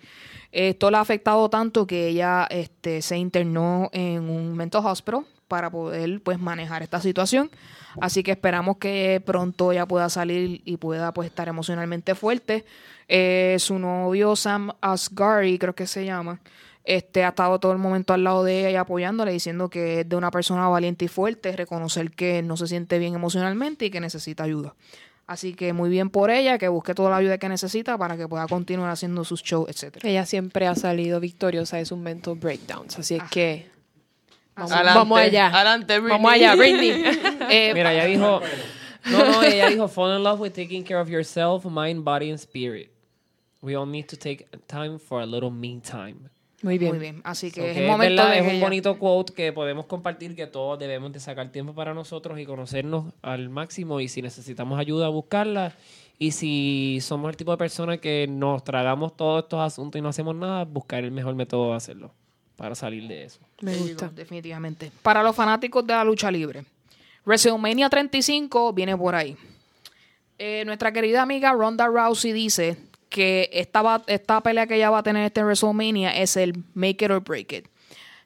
Esto 0.53 0.91
le 0.91 0.97
ha 0.97 1.01
afectado 1.01 1.49
tanto 1.49 1.85
que 1.88 2.07
ella 2.07 2.47
este, 2.49 3.01
se 3.01 3.18
internó 3.18 3.89
en 3.91 4.30
un 4.30 4.55
mental 4.55 4.85
hospital 4.85 5.26
para 5.52 5.69
poder 5.69 6.22
pues 6.22 6.40
manejar 6.40 6.82
esta 6.82 7.02
situación. 7.02 7.52
Así 7.99 8.23
que 8.23 8.32
esperamos 8.32 8.78
que 8.78 9.22
pronto 9.26 9.73
ella 9.73 9.86
pueda 9.86 10.07
salir 10.07 10.61
y 10.64 10.78
pueda 10.78 11.14
pues 11.14 11.28
estar 11.28 11.49
emocionalmente 11.49 12.15
fuerte. 12.15 12.64
Eh, 13.10 13.57
su 13.60 13.78
novio 13.78 14.38
Sam 14.38 14.72
Asghari, 14.80 15.60
creo 15.60 15.76
que 15.76 15.88
se 15.88 16.06
llama, 16.06 16.40
este 16.86 17.26
ha 17.26 17.30
estado 17.30 17.60
todo 17.60 17.73
el 17.73 17.80
momento 17.80 18.14
al 18.14 18.23
lado 18.23 18.45
de 18.45 18.61
ella 18.61 18.72
y 18.72 18.76
apoyándole, 18.78 19.34
diciendo 19.34 19.69
que 19.69 19.99
es 19.99 20.07
de 20.07 20.15
una 20.15 20.32
persona 20.32 20.69
valiente 20.69 21.03
y 21.03 21.07
fuerte, 21.10 21.53
reconocer 21.53 22.11
que 22.11 22.41
no 22.41 22.56
se 22.56 22.68
siente 22.68 22.98
bien 22.98 23.14
emocionalmente 23.14 23.84
y 23.84 23.90
que 23.90 23.99
necesita 23.99 24.45
ayuda. 24.45 24.73
Así 25.28 25.53
que 25.53 25.73
muy 25.73 25.90
bien 25.90 26.10
por 26.10 26.32
ella, 26.32 26.57
que 26.57 26.69
busque 26.69 26.94
toda 26.94 27.10
la 27.10 27.18
ayuda 27.18 27.38
que 27.40 27.49
necesita 27.49 27.98
para 27.98 28.15
que 28.15 28.26
pueda 28.26 28.48
continuar 28.48 28.90
haciendo 28.90 29.26
sus 29.26 29.44
shows, 29.44 29.69
etcétera. 29.69 30.07
Ella 30.07 30.26
siempre 30.26 30.68
ha 30.68 30.76
salido 30.76 31.19
victoriosa 31.19 31.76
de 31.76 31.84
sus 31.84 31.98
mental 31.98 32.36
breakdowns, 32.36 32.98
así 32.98 33.15
es 33.15 33.23
que 33.23 33.81
vamos, 34.56 34.72
Adelante, 34.72 34.99
vamos 34.99 35.19
allá. 35.19 35.48
adelante, 35.48 35.99
Britney. 35.99 36.11
Vamos 36.18 36.32
allá, 36.32 36.56
Britney. 36.56 37.03
Eh, 37.49 37.72
Mira, 37.73 37.94
ella 37.94 38.06
dijo. 38.06 38.41
No, 39.06 39.26
no, 39.26 39.44
ella 39.44 39.68
dijo, 39.69 39.88
fall 39.88 40.15
in 40.15 40.23
love 40.23 40.40
with 40.40 40.52
taking 40.52 40.84
care 40.84 40.99
of 40.99 41.10
yourself, 41.10 41.65
mind, 41.65 42.03
body, 42.03 42.30
and 42.30 42.40
spirit. 42.40 42.91
We 43.61 43.76
all 43.76 43.86
need 43.88 44.06
to 44.07 44.15
take 44.15 44.48
time 44.68 44.99
for 44.99 45.22
a 45.22 45.26
little 45.26 45.49
me 45.52 45.80
time. 45.82 46.30
Muy 46.64 46.78
bien. 46.78 46.91
muy 46.91 46.99
bien. 46.99 47.22
Así 47.23 47.52
que 47.52 47.61
So, 47.61 47.68
es 47.68 47.78
el 47.78 47.88
momento 47.88 48.22
verdad, 48.22 48.36
de 48.36 48.48
es 48.48 48.53
un 48.53 48.60
bonito 48.61 48.99
quote 48.99 49.34
que 49.34 49.52
podemos 49.52 49.88
compartir 49.88 50.36
que 50.36 50.45
todos 50.45 50.78
debemos 50.78 51.11
de 51.11 51.19
sacar 51.19 51.52
tiempo 51.52 51.73
para 51.73 51.94
nosotros 51.95 52.40
y 52.40 52.45
conocernos 52.45 53.06
al 53.23 53.49
máximo 53.49 53.99
y 53.99 54.07
si 54.07 54.22
necesitamos 54.22 54.80
ayuda 54.80 55.07
buscarla 55.10 55.73
y 56.19 56.32
si 56.34 56.99
somos 57.02 57.32
el 57.32 57.38
tipo 57.38 57.49
de 57.49 57.57
personas 57.57 57.98
que 57.99 58.28
nos 58.30 58.64
tragamos 58.64 59.18
todos 59.18 59.44
estos 59.44 59.60
asuntos 59.60 59.98
y 59.98 60.03
no 60.03 60.10
hacemos 60.10 60.36
nada, 60.36 60.65
buscar 60.65 61.03
el 61.03 61.10
mejor 61.10 61.34
método 61.34 61.72
de 61.72 61.78
hacerlo 61.78 62.11
para 62.56 62.76
salir 62.76 63.07
de 63.07 63.23
eso. 63.23 63.40
Me 63.61 63.73
digo, 63.73 63.85
gusta. 63.88 64.09
definitivamente. 64.09 64.91
Para 65.01 65.23
los 65.23 65.35
fanáticos 65.35 65.85
de 65.85 65.93
la 65.93 66.03
lucha 66.03 66.29
libre, 66.31 66.65
WrestleMania 67.25 67.89
35 67.89 68.73
viene 68.73 68.97
por 68.97 69.15
ahí. 69.15 69.35
Eh, 70.38 70.63
nuestra 70.65 70.91
querida 70.91 71.21
amiga 71.21 71.53
Ronda 71.53 71.88
Rousey 71.88 72.31
dice 72.33 72.77
que 73.09 73.49
esta, 73.53 73.81
va- 73.81 74.03
esta 74.07 74.41
pelea 74.41 74.65
que 74.65 74.75
ella 74.75 74.89
va 74.89 74.99
a 74.99 75.03
tener 75.03 75.25
este 75.25 75.43
WrestleMania 75.43 76.11
es 76.19 76.35
el 76.38 76.63
Make 76.73 77.05
It 77.05 77.11
or 77.11 77.21
Break 77.23 77.51
It. 77.53 77.67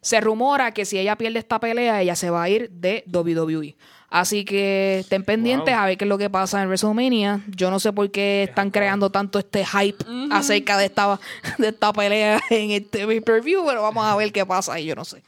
Se 0.06 0.22
rumora 0.22 0.72
que 0.72 0.86
si 0.86 1.00
ella 1.00 1.16
pierde 1.16 1.40
esta 1.40 1.60
pelea, 1.60 2.00
ella 2.00 2.16
se 2.16 2.30
va 2.30 2.44
a 2.44 2.50
ir 2.50 2.70
de 2.70 3.04
WWE. 3.12 3.76
Así 4.08 4.46
que 4.46 5.00
estén 5.00 5.24
pendientes 5.24 5.74
Wow. 5.74 5.82
a 5.84 5.86
ver 5.88 5.98
qué 5.98 6.06
es 6.06 6.10
lo 6.10 6.20
que 6.20 6.30
pasa 6.30 6.62
en 6.62 6.68
WrestleMania. 6.68 7.42
Yo 7.48 7.72
no 7.72 7.80
sé 7.80 7.92
por 7.92 8.12
qué 8.12 8.44
están 8.44 8.70
creando 8.70 9.10
tanto 9.10 9.40
este 9.40 9.66
hype 9.66 10.06
acerca 10.30 10.78
de 10.78 10.86
esta, 10.86 11.20
de 11.58 11.70
esta 11.70 11.92
pelea 11.92 12.40
en 12.52 12.70
este 12.70 13.08
pay-per-view, 13.08 13.66
pero 13.66 13.82
vamos 13.82 14.06
a 14.06 14.16
ver 14.16 14.32
qué 14.32 14.46
pasa 14.46 14.74
ahí, 14.74 14.86
yo 14.86 14.94
no 14.94 15.06
sé. 15.06 15.24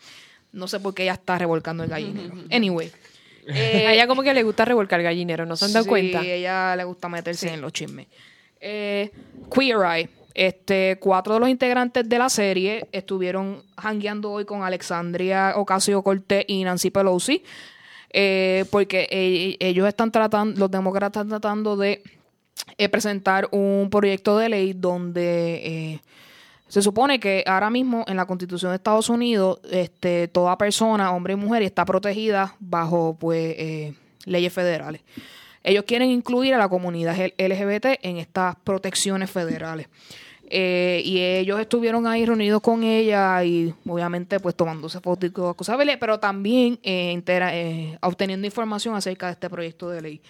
No 0.52 0.68
sé 0.68 0.80
por 0.80 0.94
qué 0.94 1.04
ella 1.04 1.14
está 1.14 1.40
revolcando 1.40 1.84
el 1.84 1.90
gallinero. 1.90 2.36
Anyway. 2.52 2.92
a 3.50 3.94
ella 3.94 4.06
como 4.08 4.22
que 4.22 4.32
le 4.36 4.44
gusta 4.44 4.64
revolcar 4.64 5.02
gallinero, 5.02 5.48
¿no 5.48 5.56
se 5.56 5.66
han 5.66 5.74
dado 5.74 5.86
Sí, 5.86 5.90
cuenta? 5.90 6.22
ella 6.22 6.76
le 6.76 6.84
gusta 6.84 7.10
meterse 7.10 7.52
en 7.52 7.62
los 7.62 7.74
chismes. 7.74 8.06
Eh, 8.62 9.10
Queer 9.52 9.78
Eye. 9.86 10.10
Este, 10.38 11.00
cuatro 11.02 11.34
de 11.34 11.40
los 11.40 11.50
integrantes 11.50 12.08
de 12.08 12.20
la 12.20 12.30
serie 12.30 12.88
estuvieron 12.92 13.64
hangueando 13.76 14.32
hoy 14.32 14.46
con 14.46 14.62
Alexandria 14.62 15.54
Ocasio 15.56 16.04
Cortés 16.04 16.46
y 16.48 16.64
Nancy 16.64 16.92
Pelosi. 16.92 17.44
eh, 18.14 18.64
porque 18.70 19.08
eh, 19.10 19.58
ellos 19.60 19.88
están 19.88 20.12
tratando, 20.12 20.60
los 20.60 20.70
demócratas 20.70 21.22
están 21.22 21.30
tratando 21.30 21.76
de 21.76 22.04
eh, 22.78 22.88
presentar 22.88 23.50
un 23.52 23.90
proyecto 23.90 24.38
de 24.38 24.50
ley 24.50 24.74
donde 24.74 25.56
eh, 25.56 26.02
se 26.68 26.84
supone 26.84 27.20
que 27.20 27.44
ahora 27.48 27.72
mismo 27.72 28.06
en 28.08 28.16
la 28.16 28.28
Constitución 28.28 28.72
de 28.72 28.76
Estados 28.76 29.10
Unidos, 29.10 29.60
este, 29.72 30.28
toda 30.28 30.56
persona, 30.56 31.14
hombre 31.14 31.34
y 31.34 31.38
mujer, 31.38 31.64
está 31.64 31.84
protegida 31.84 32.56
bajo 32.60 33.18
pues 33.20 33.96
leyes 34.26 34.54
federales. 34.54 35.02
ellos 35.64 35.84
quieren 35.86 36.12
incluir 36.12 36.54
a 36.54 36.60
la 36.60 36.70
comunidad 36.70 37.18
LGBT 37.40 37.86
en 38.04 38.18
estas 38.18 38.56
protecciones 38.58 39.32
federales. 39.32 39.88
Eh, 40.50 41.02
y 41.04 41.20
ellos 41.20 41.60
estuvieron 41.60 42.08
ahí 42.08 42.26
reunidos 42.26 42.62
con 42.62 42.82
ella 42.84 43.44
y 43.44 43.74
obviamente 43.86 44.40
pues 44.40 44.56
tomándose 44.56 45.02
fotos 45.02 45.30
y 45.30 45.34
cosas, 45.34 45.78
pero 46.00 46.20
también 46.20 46.80
eh, 46.84 47.22
eh, 47.28 47.98
obteniendo 48.02 48.48
información 48.48 48.96
acerca 48.96 49.26
de 49.26 49.34
este 49.34 49.50
proyecto 49.50 49.90
de 49.90 50.02
ley. 50.02 50.22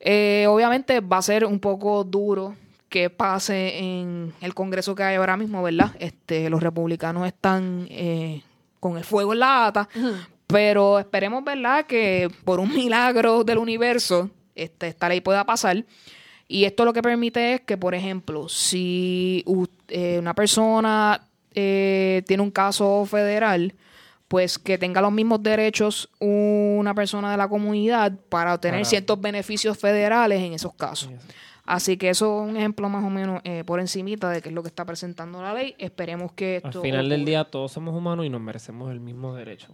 Eh, 0.00 0.46
obviamente 0.48 1.00
va 1.00 1.18
a 1.18 1.22
ser 1.22 1.44
un 1.44 1.58
poco 1.58 2.04
duro 2.04 2.56
que 2.88 3.08
pase 3.08 3.78
en 3.78 4.32
el 4.40 4.52
Congreso 4.52 4.94
que 4.94 5.04
hay 5.04 5.16
ahora 5.16 5.36
mismo, 5.36 5.62
¿verdad? 5.62 5.94
Este, 5.98 6.50
los 6.50 6.62
republicanos 6.62 7.26
están 7.26 7.86
eh, 7.90 8.42
con 8.80 8.96
el 8.96 9.04
fuego 9.04 9.32
en 9.32 9.38
la 9.38 9.66
ata, 9.66 9.88
pero 10.46 10.98
esperemos, 10.98 11.44
¿verdad? 11.44 11.86
Que 11.86 12.28
por 12.44 12.58
un 12.58 12.74
milagro 12.74 13.44
del 13.44 13.58
universo 13.58 14.30
este, 14.54 14.88
esta 14.88 15.08
ley 15.08 15.20
pueda 15.20 15.44
pasar. 15.44 15.84
Y 16.52 16.64
esto 16.64 16.84
lo 16.84 16.92
que 16.92 17.00
permite 17.00 17.54
es 17.54 17.60
que, 17.60 17.76
por 17.78 17.94
ejemplo, 17.94 18.48
si 18.48 19.44
eh, 19.86 20.18
una 20.18 20.34
persona 20.34 21.20
eh, 21.54 22.24
tiene 22.26 22.42
un 22.42 22.50
caso 22.50 23.06
federal, 23.06 23.72
pues 24.26 24.58
que 24.58 24.76
tenga 24.76 25.00
los 25.00 25.12
mismos 25.12 25.40
derechos 25.44 26.10
una 26.18 26.92
persona 26.92 27.30
de 27.30 27.36
la 27.36 27.46
comunidad 27.46 28.12
para 28.28 28.54
obtener 28.54 28.80
Para- 28.80 28.84
ciertos 28.84 29.20
beneficios 29.20 29.78
federales 29.78 30.42
en 30.42 30.52
esos 30.52 30.74
casos. 30.74 31.10
Así 31.66 31.96
que 31.96 32.10
eso 32.10 32.42
es 32.42 32.50
un 32.50 32.56
ejemplo 32.56 32.88
más 32.88 33.04
o 33.04 33.10
menos 33.10 33.40
eh, 33.44 33.62
por 33.64 33.78
encimita 33.78 34.28
de 34.28 34.42
qué 34.42 34.48
es 34.48 34.54
lo 34.54 34.62
que 34.64 34.70
está 34.70 34.84
presentando 34.84 35.40
la 35.40 35.54
ley. 35.54 35.76
Esperemos 35.78 36.32
que 36.32 36.56
esto... 36.56 36.80
Al 36.80 36.82
final 36.82 37.08
del 37.08 37.24
día 37.24 37.44
todos 37.44 37.70
somos 37.70 37.94
humanos 37.94 38.26
y 38.26 38.28
nos 38.28 38.40
merecemos 38.40 38.90
el 38.90 38.98
mismo 38.98 39.36
derecho. 39.36 39.68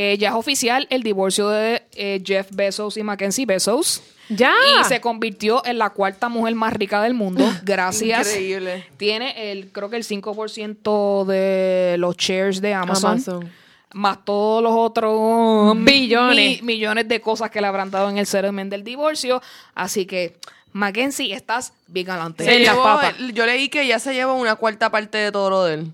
Eh, 0.00 0.16
ya 0.16 0.28
es 0.28 0.34
oficial 0.36 0.86
el 0.90 1.02
divorcio 1.02 1.48
de 1.48 1.82
eh, 1.96 2.22
Jeff 2.24 2.46
Bezos 2.52 2.96
y 2.96 3.02
Mackenzie 3.02 3.46
Bezos. 3.46 4.00
¡Ya! 4.28 4.52
Y 4.80 4.84
se 4.84 5.00
convirtió 5.00 5.60
en 5.66 5.78
la 5.78 5.90
cuarta 5.90 6.28
mujer 6.28 6.54
más 6.54 6.72
rica 6.72 7.02
del 7.02 7.14
mundo. 7.14 7.44
Gracias. 7.64 8.28
Increíble. 8.28 8.86
Tiene 8.96 9.50
el, 9.50 9.72
creo 9.72 9.90
que 9.90 9.96
el 9.96 10.04
5% 10.04 11.24
de 11.26 11.96
los 11.98 12.16
shares 12.16 12.60
de 12.60 12.74
Amazon. 12.74 13.12
Amazon. 13.12 13.50
Más 13.94 14.24
todos 14.24 14.62
los 14.62 14.72
otros 14.72 15.74
Billones. 15.82 16.60
mi- 16.62 16.66
millones 16.74 17.08
de 17.08 17.20
cosas 17.20 17.50
que 17.50 17.60
le 17.60 17.66
habrán 17.66 17.90
dado 17.90 18.08
en 18.08 18.18
el 18.18 18.26
settlement 18.26 18.70
del 18.70 18.84
divorcio. 18.84 19.42
Así 19.74 20.06
que, 20.06 20.36
Mackenzie, 20.72 21.32
estás 21.32 21.72
bien 21.88 22.06
galante. 22.06 22.44
Se 22.44 22.58
llevó- 22.60 23.00
yo 23.32 23.46
leí 23.46 23.68
que 23.68 23.86
ya 23.86 23.98
se 23.98 24.12
lleva 24.14 24.34
una 24.34 24.54
cuarta 24.56 24.90
parte 24.90 25.18
de 25.18 25.32
todo 25.32 25.50
lo 25.50 25.64
de 25.64 25.74
él. 25.74 25.92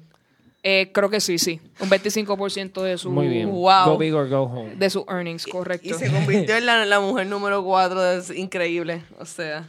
Eh, 0.67 0.91
creo 0.95 1.11
que 1.11 1.21
sí, 1.21 1.37
sí. 1.39 1.61
Un 1.79 1.91
25% 1.91 2.83
de 2.83 2.97
su, 2.97 3.11
Muy 3.11 3.29
bien. 3.29 3.51
Wow. 3.51 3.85
Go 3.91 3.99
big 3.99 4.15
or 4.15 4.27
go 4.31 4.45
home. 4.45 4.75
de 4.77 4.89
sus 4.89 5.05
earnings, 5.09 5.45
correcto. 5.47 5.89
Y 5.91 5.93
se 5.93 6.11
convirtió 6.11 6.57
en 6.57 6.65
la, 6.65 6.87
la 6.87 7.01
mujer 7.01 7.27
número 7.27 7.63
cuatro. 7.63 8.03
Es 8.13 8.31
increíble. 8.31 9.03
O 9.19 9.27
sea. 9.27 9.67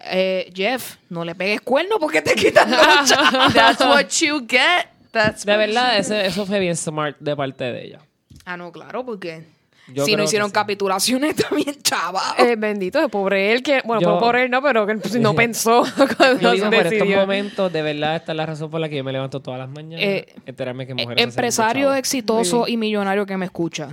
Eh, 0.00 0.52
Jeff, 0.54 0.96
no 1.08 1.24
le 1.24 1.34
pegues 1.34 1.60
cuerno 1.62 1.98
porque 1.98 2.22
te 2.22 2.34
quitan 2.34 2.70
chavos. 3.06 3.52
That's 3.54 3.80
what 3.80 4.06
you 4.20 4.46
get. 4.48 4.86
That's 5.10 5.44
De 5.44 5.52
what 5.52 5.58
verdad, 5.58 5.98
ese- 5.98 6.26
eso 6.26 6.46
fue 6.46 6.60
bien 6.60 6.76
smart 6.76 7.16
de 7.18 7.34
parte 7.34 7.64
de 7.64 7.86
ella. 7.86 7.98
Ah, 8.44 8.56
no, 8.56 8.70
claro, 8.70 9.04
porque 9.04 9.44
Yo 9.88 10.04
si 10.04 10.16
no 10.16 10.24
hicieron 10.24 10.48
sí. 10.48 10.52
capitulaciones, 10.54 11.36
también 11.48 11.80
chaval. 11.82 12.34
Eh, 12.38 12.56
bendito, 12.56 13.00
de 13.00 13.08
pobre 13.08 13.52
él, 13.52 13.62
que, 13.62 13.82
bueno, 13.84 14.00
Yo- 14.02 14.18
pobre 14.18 14.44
él 14.44 14.50
no, 14.50 14.60
pero 14.62 14.86
que 14.86 14.96
pues, 14.96 15.14
no 15.20 15.34
pensó 15.36 15.84
cuando 16.16 16.40
Yo 16.40 16.52
digo, 16.52 16.66
por 16.70 16.86
estos 16.86 17.08
momentos, 17.08 17.72
de 17.72 17.82
verdad, 17.82 18.16
esta 18.16 18.32
es 18.32 18.36
la 18.36 18.46
razón 18.46 18.70
por 18.70 18.80
la 18.80 18.88
que 18.88 18.96
yo 18.96 19.04
me 19.04 19.12
levanto 19.12 19.40
todas 19.40 19.60
las 19.60 19.68
mañanas. 19.68 20.04
Eh, 20.04 20.34
enterarme 20.44 20.86
que 20.86 20.92
Eh, 20.92 20.96
mujeres 20.96 21.22
empresario 21.24 21.94
exitoso 21.94 22.66
y 22.66 22.76
millonario 22.76 23.24
que 23.26 23.36
me 23.36 23.44
escucha. 23.46 23.88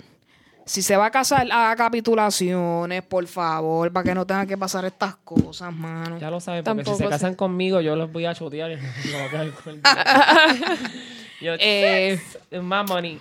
Si 0.65 0.81
se 0.81 0.95
va 0.95 1.07
a 1.07 1.11
casar, 1.11 1.45
haga 1.51 1.75
capitulaciones, 1.75 3.03
por 3.03 3.27
favor, 3.27 3.91
para 3.91 4.05
que 4.05 4.15
no 4.15 4.25
tenga 4.25 4.45
que 4.45 4.57
pasar 4.57 4.85
estas 4.85 5.17
cosas, 5.17 5.73
mano. 5.75 6.17
Ya 6.19 6.31
lo 6.31 6.39
saben, 6.39 6.63
porque 6.63 6.77
Tampoco 6.83 6.95
si 6.97 7.03
se 7.03 7.03
sé. 7.03 7.09
casan 7.09 7.35
conmigo, 7.35 7.81
yo 7.81 7.97
los 7.97 8.09
voy 8.13 8.25
a 8.25 8.33
chotear 8.33 8.71
y 8.71 8.75
no 8.77 8.81
voy 9.11 9.21
a 9.21 9.29
quedar 9.29 9.51
con 9.51 9.73
el 9.73 9.81
Yo, 11.41 11.53
Eh, 11.59 12.17
más 12.61 12.89
money. 12.89 13.19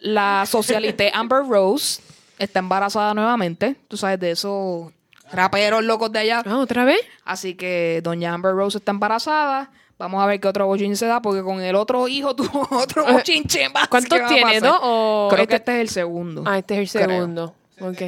La 0.00 0.44
socialité 0.46 1.10
Amber 1.12 1.40
Rose 1.48 2.00
está 2.38 2.60
embarazada 2.60 3.14
nuevamente. 3.14 3.76
Tú 3.88 3.96
sabes 3.96 4.20
de 4.20 4.30
esos 4.32 4.92
raperos 5.32 5.82
locos 5.84 6.12
de 6.12 6.20
allá. 6.20 6.42
Ah, 6.46 6.58
¿otra 6.58 6.84
vez? 6.84 7.00
Así 7.24 7.54
que 7.54 8.00
doña 8.02 8.32
Amber 8.32 8.52
Rose 8.54 8.78
está 8.78 8.92
embarazada. 8.92 9.70
Vamos 9.98 10.22
a 10.22 10.26
ver 10.26 10.38
qué 10.38 10.46
otro 10.46 10.66
bochinche 10.68 10.94
se 10.94 11.06
da, 11.06 11.20
porque 11.20 11.42
con 11.42 11.60
el 11.60 11.74
otro 11.74 12.06
hijo 12.06 12.36
tuvo 12.36 12.68
otro 12.70 13.04
bochinche 13.12 13.68
más. 13.70 13.84
Eh, 13.84 13.88
¿Cuántos 13.90 14.18
tiene? 14.28 14.42
pasar. 14.42 14.62
¿Dos 14.62 14.78
o 14.82 15.28
Creo 15.30 15.42
este- 15.42 15.48
que 15.50 15.56
este 15.56 15.72
es 15.74 15.80
el 15.80 15.88
segundo. 15.88 16.44
Ah, 16.46 16.58
este 16.58 16.80
es 16.80 16.94
el 16.94 17.02
Creo. 17.02 17.16
segundo. 17.18 17.54
Ok. 17.80 18.02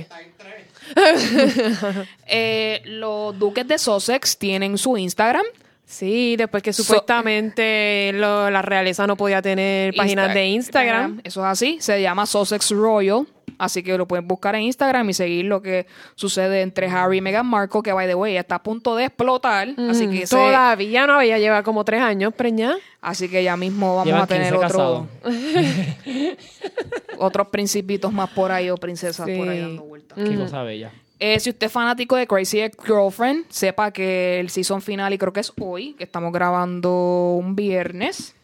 Eh, 2.27 2.83
los 2.85 3.39
duques 3.39 3.67
de 3.67 3.79
Sussex 3.79 4.39
tienen 4.39 4.79
su 4.79 4.97
Instagram. 4.97 5.45
Sí, 5.91 6.37
después 6.37 6.63
que 6.63 6.73
So- 6.73 6.85
supuestamente 6.85 8.13
lo- 8.15 8.49
la 8.49 8.63
realeza 8.63 9.09
no 9.09 9.17
podía 9.17 9.43
tener 9.43 9.93
páginas 9.95 10.29
Insta- 10.29 10.35
de 10.35 10.47
Instagram. 10.47 11.21
Eso 11.25 11.41
es 11.41 11.47
así. 11.47 11.79
Se 11.81 12.01
llama 12.01 12.27
Sussex 12.27 12.71
Royal. 12.71 13.27
Así 13.59 13.83
que 13.83 13.99
lo 13.99 14.07
pueden 14.07 14.27
buscar 14.27 14.55
en 14.55 14.63
Instagram 14.63 15.11
y 15.11 15.15
seguir 15.15 15.45
lo 15.45 15.61
que 15.61 15.87
sucede 16.15 16.63
entre 16.63 16.87
Harry 16.89 17.19
y 17.19 17.21
Meghan 17.21 17.45
Markle, 17.45 17.83
que 17.83 17.93
by 17.93 18.07
the 18.07 18.15
way 18.15 18.37
está 18.37 18.55
a 18.55 18.63
punto 18.63 18.95
de 18.97 19.05
explotar. 19.07 19.69
Así 19.91 20.07
Mm, 20.07 20.11
que 20.13 20.23
ese- 20.23 20.37
Todavía 20.37 21.07
no, 21.07 21.21
ella 21.21 21.37
lleva 21.39 21.63
como 21.63 21.85
tres 21.85 22.01
años 22.01 22.33
preñada. 22.33 22.77
así 23.03 23.29
que 23.29 23.43
ya 23.45 23.57
mismo 23.59 23.97
vamos 23.97 24.07
Llevan 24.07 24.23
a 24.23 24.27
tener 24.29 24.53
15 24.55 24.67
otro, 24.67 25.09
otros 27.19 27.49
principitos 27.49 28.13
más 28.13 28.31
por 28.31 28.51
ahí 28.53 28.71
o 28.71 28.77
princesas 28.77 29.29
por 29.29 29.49
ahí 29.49 29.57
Sí. 29.59 29.63
dando 29.63 29.83
vueltas. 29.83 30.17
Qué 30.17 30.35
cosa 30.37 30.63
bella. 30.63 30.91
Eh, 31.23 31.39
si 31.39 31.51
usted 31.51 31.67
es 31.67 31.73
fanático 31.73 32.17
de 32.17 32.27
Crazy 32.27 32.61
Ex-Girlfriend, 32.61 33.45
sepa 33.51 33.91
que 33.91 34.41
el 34.41 34.49
season 34.49 34.81
final, 34.81 35.13
y 35.13 35.19
creo 35.19 35.35
que 35.35 35.41
es 35.41 35.53
hoy, 35.61 35.93
que 35.93 36.05
estamos 36.05 36.33
grabando 36.33 37.37
un 37.39 37.55
viernes. 37.55 38.35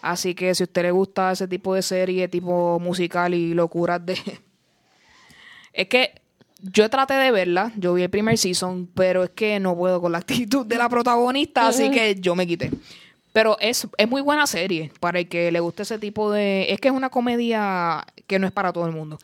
Así 0.00 0.36
que 0.36 0.54
si 0.54 0.62
a 0.62 0.64
usted 0.64 0.82
le 0.82 0.92
gusta 0.92 1.32
ese 1.32 1.48
tipo 1.48 1.74
de 1.74 1.82
serie, 1.82 2.28
tipo 2.28 2.78
musical 2.78 3.34
y 3.34 3.52
locuras 3.52 4.06
de... 4.06 4.16
es 5.72 5.88
que 5.88 6.22
yo 6.62 6.88
traté 6.88 7.14
de 7.14 7.32
verla, 7.32 7.72
yo 7.76 7.94
vi 7.94 8.04
el 8.04 8.10
primer 8.10 8.38
season, 8.38 8.88
pero 8.94 9.24
es 9.24 9.30
que 9.30 9.58
no 9.58 9.76
puedo 9.76 10.00
con 10.00 10.12
la 10.12 10.18
actitud 10.18 10.64
de 10.64 10.76
la 10.76 10.88
protagonista, 10.88 11.66
así 11.66 11.90
que 11.90 12.14
yo 12.14 12.36
me 12.36 12.46
quité. 12.46 12.70
Pero 13.32 13.56
es, 13.60 13.88
es 13.96 14.08
muy 14.08 14.22
buena 14.22 14.46
serie 14.46 14.92
para 15.00 15.18
el 15.18 15.28
que 15.28 15.50
le 15.50 15.58
guste 15.58 15.82
ese 15.82 15.98
tipo 15.98 16.30
de... 16.30 16.72
Es 16.72 16.80
que 16.80 16.88
es 16.88 16.94
una 16.94 17.10
comedia 17.10 18.04
que 18.30 18.38
no 18.38 18.46
es 18.46 18.52
para 18.52 18.72
todo 18.72 18.86
el 18.86 18.92
mundo. 18.92 19.18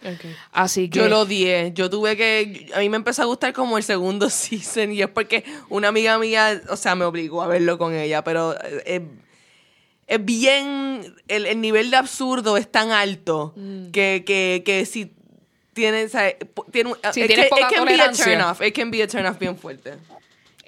Así 0.52 0.90
que... 0.90 0.98
Yo 0.98 1.08
lo 1.08 1.20
odié. 1.20 1.72
Yo 1.74 1.88
tuve 1.88 2.16
que. 2.16 2.70
A 2.74 2.80
mí 2.80 2.88
me 2.90 2.96
empezó 2.96 3.22
a 3.22 3.24
gustar 3.24 3.52
como 3.54 3.78
el 3.78 3.84
segundo 3.84 4.28
season. 4.30 4.92
Y 4.92 5.00
es 5.00 5.08
porque 5.08 5.44
una 5.70 5.88
amiga 5.88 6.18
mía, 6.18 6.60
o 6.68 6.76
sea, 6.76 6.94
me 6.94 7.04
obligó 7.04 7.42
a 7.42 7.46
verlo 7.46 7.78
con 7.78 7.94
ella. 7.94 8.22
Pero 8.24 8.54
eh, 8.62 8.82
es, 8.84 9.02
es 10.18 10.24
bien. 10.24 11.14
El, 11.28 11.46
el 11.46 11.60
nivel 11.60 11.90
de 11.90 11.96
absurdo 11.96 12.56
es 12.56 12.70
tan 12.70 12.90
alto 12.90 13.54
que, 13.92 14.24
que, 14.26 14.62
que 14.66 14.84
si 14.86 15.12
tienes. 15.72 16.12
Tiene, 16.72 16.90
un- 16.90 16.98
Si 17.12 17.20
it 17.22 17.26
tienes 17.28 17.48
can- 17.48 17.58
it 17.58 17.64
poca 17.64 17.68
can 17.74 17.84
be 17.84 17.94
a 17.94 17.96
tolerancia. 17.96 18.24
turn 18.24 18.40
off. 18.42 18.60
It 18.60 18.74
can 18.74 18.90
be 18.90 19.02
a 19.02 19.06
turn 19.06 19.24
off 19.26 19.38
bien 19.38 19.56
fuerte. 19.56 19.94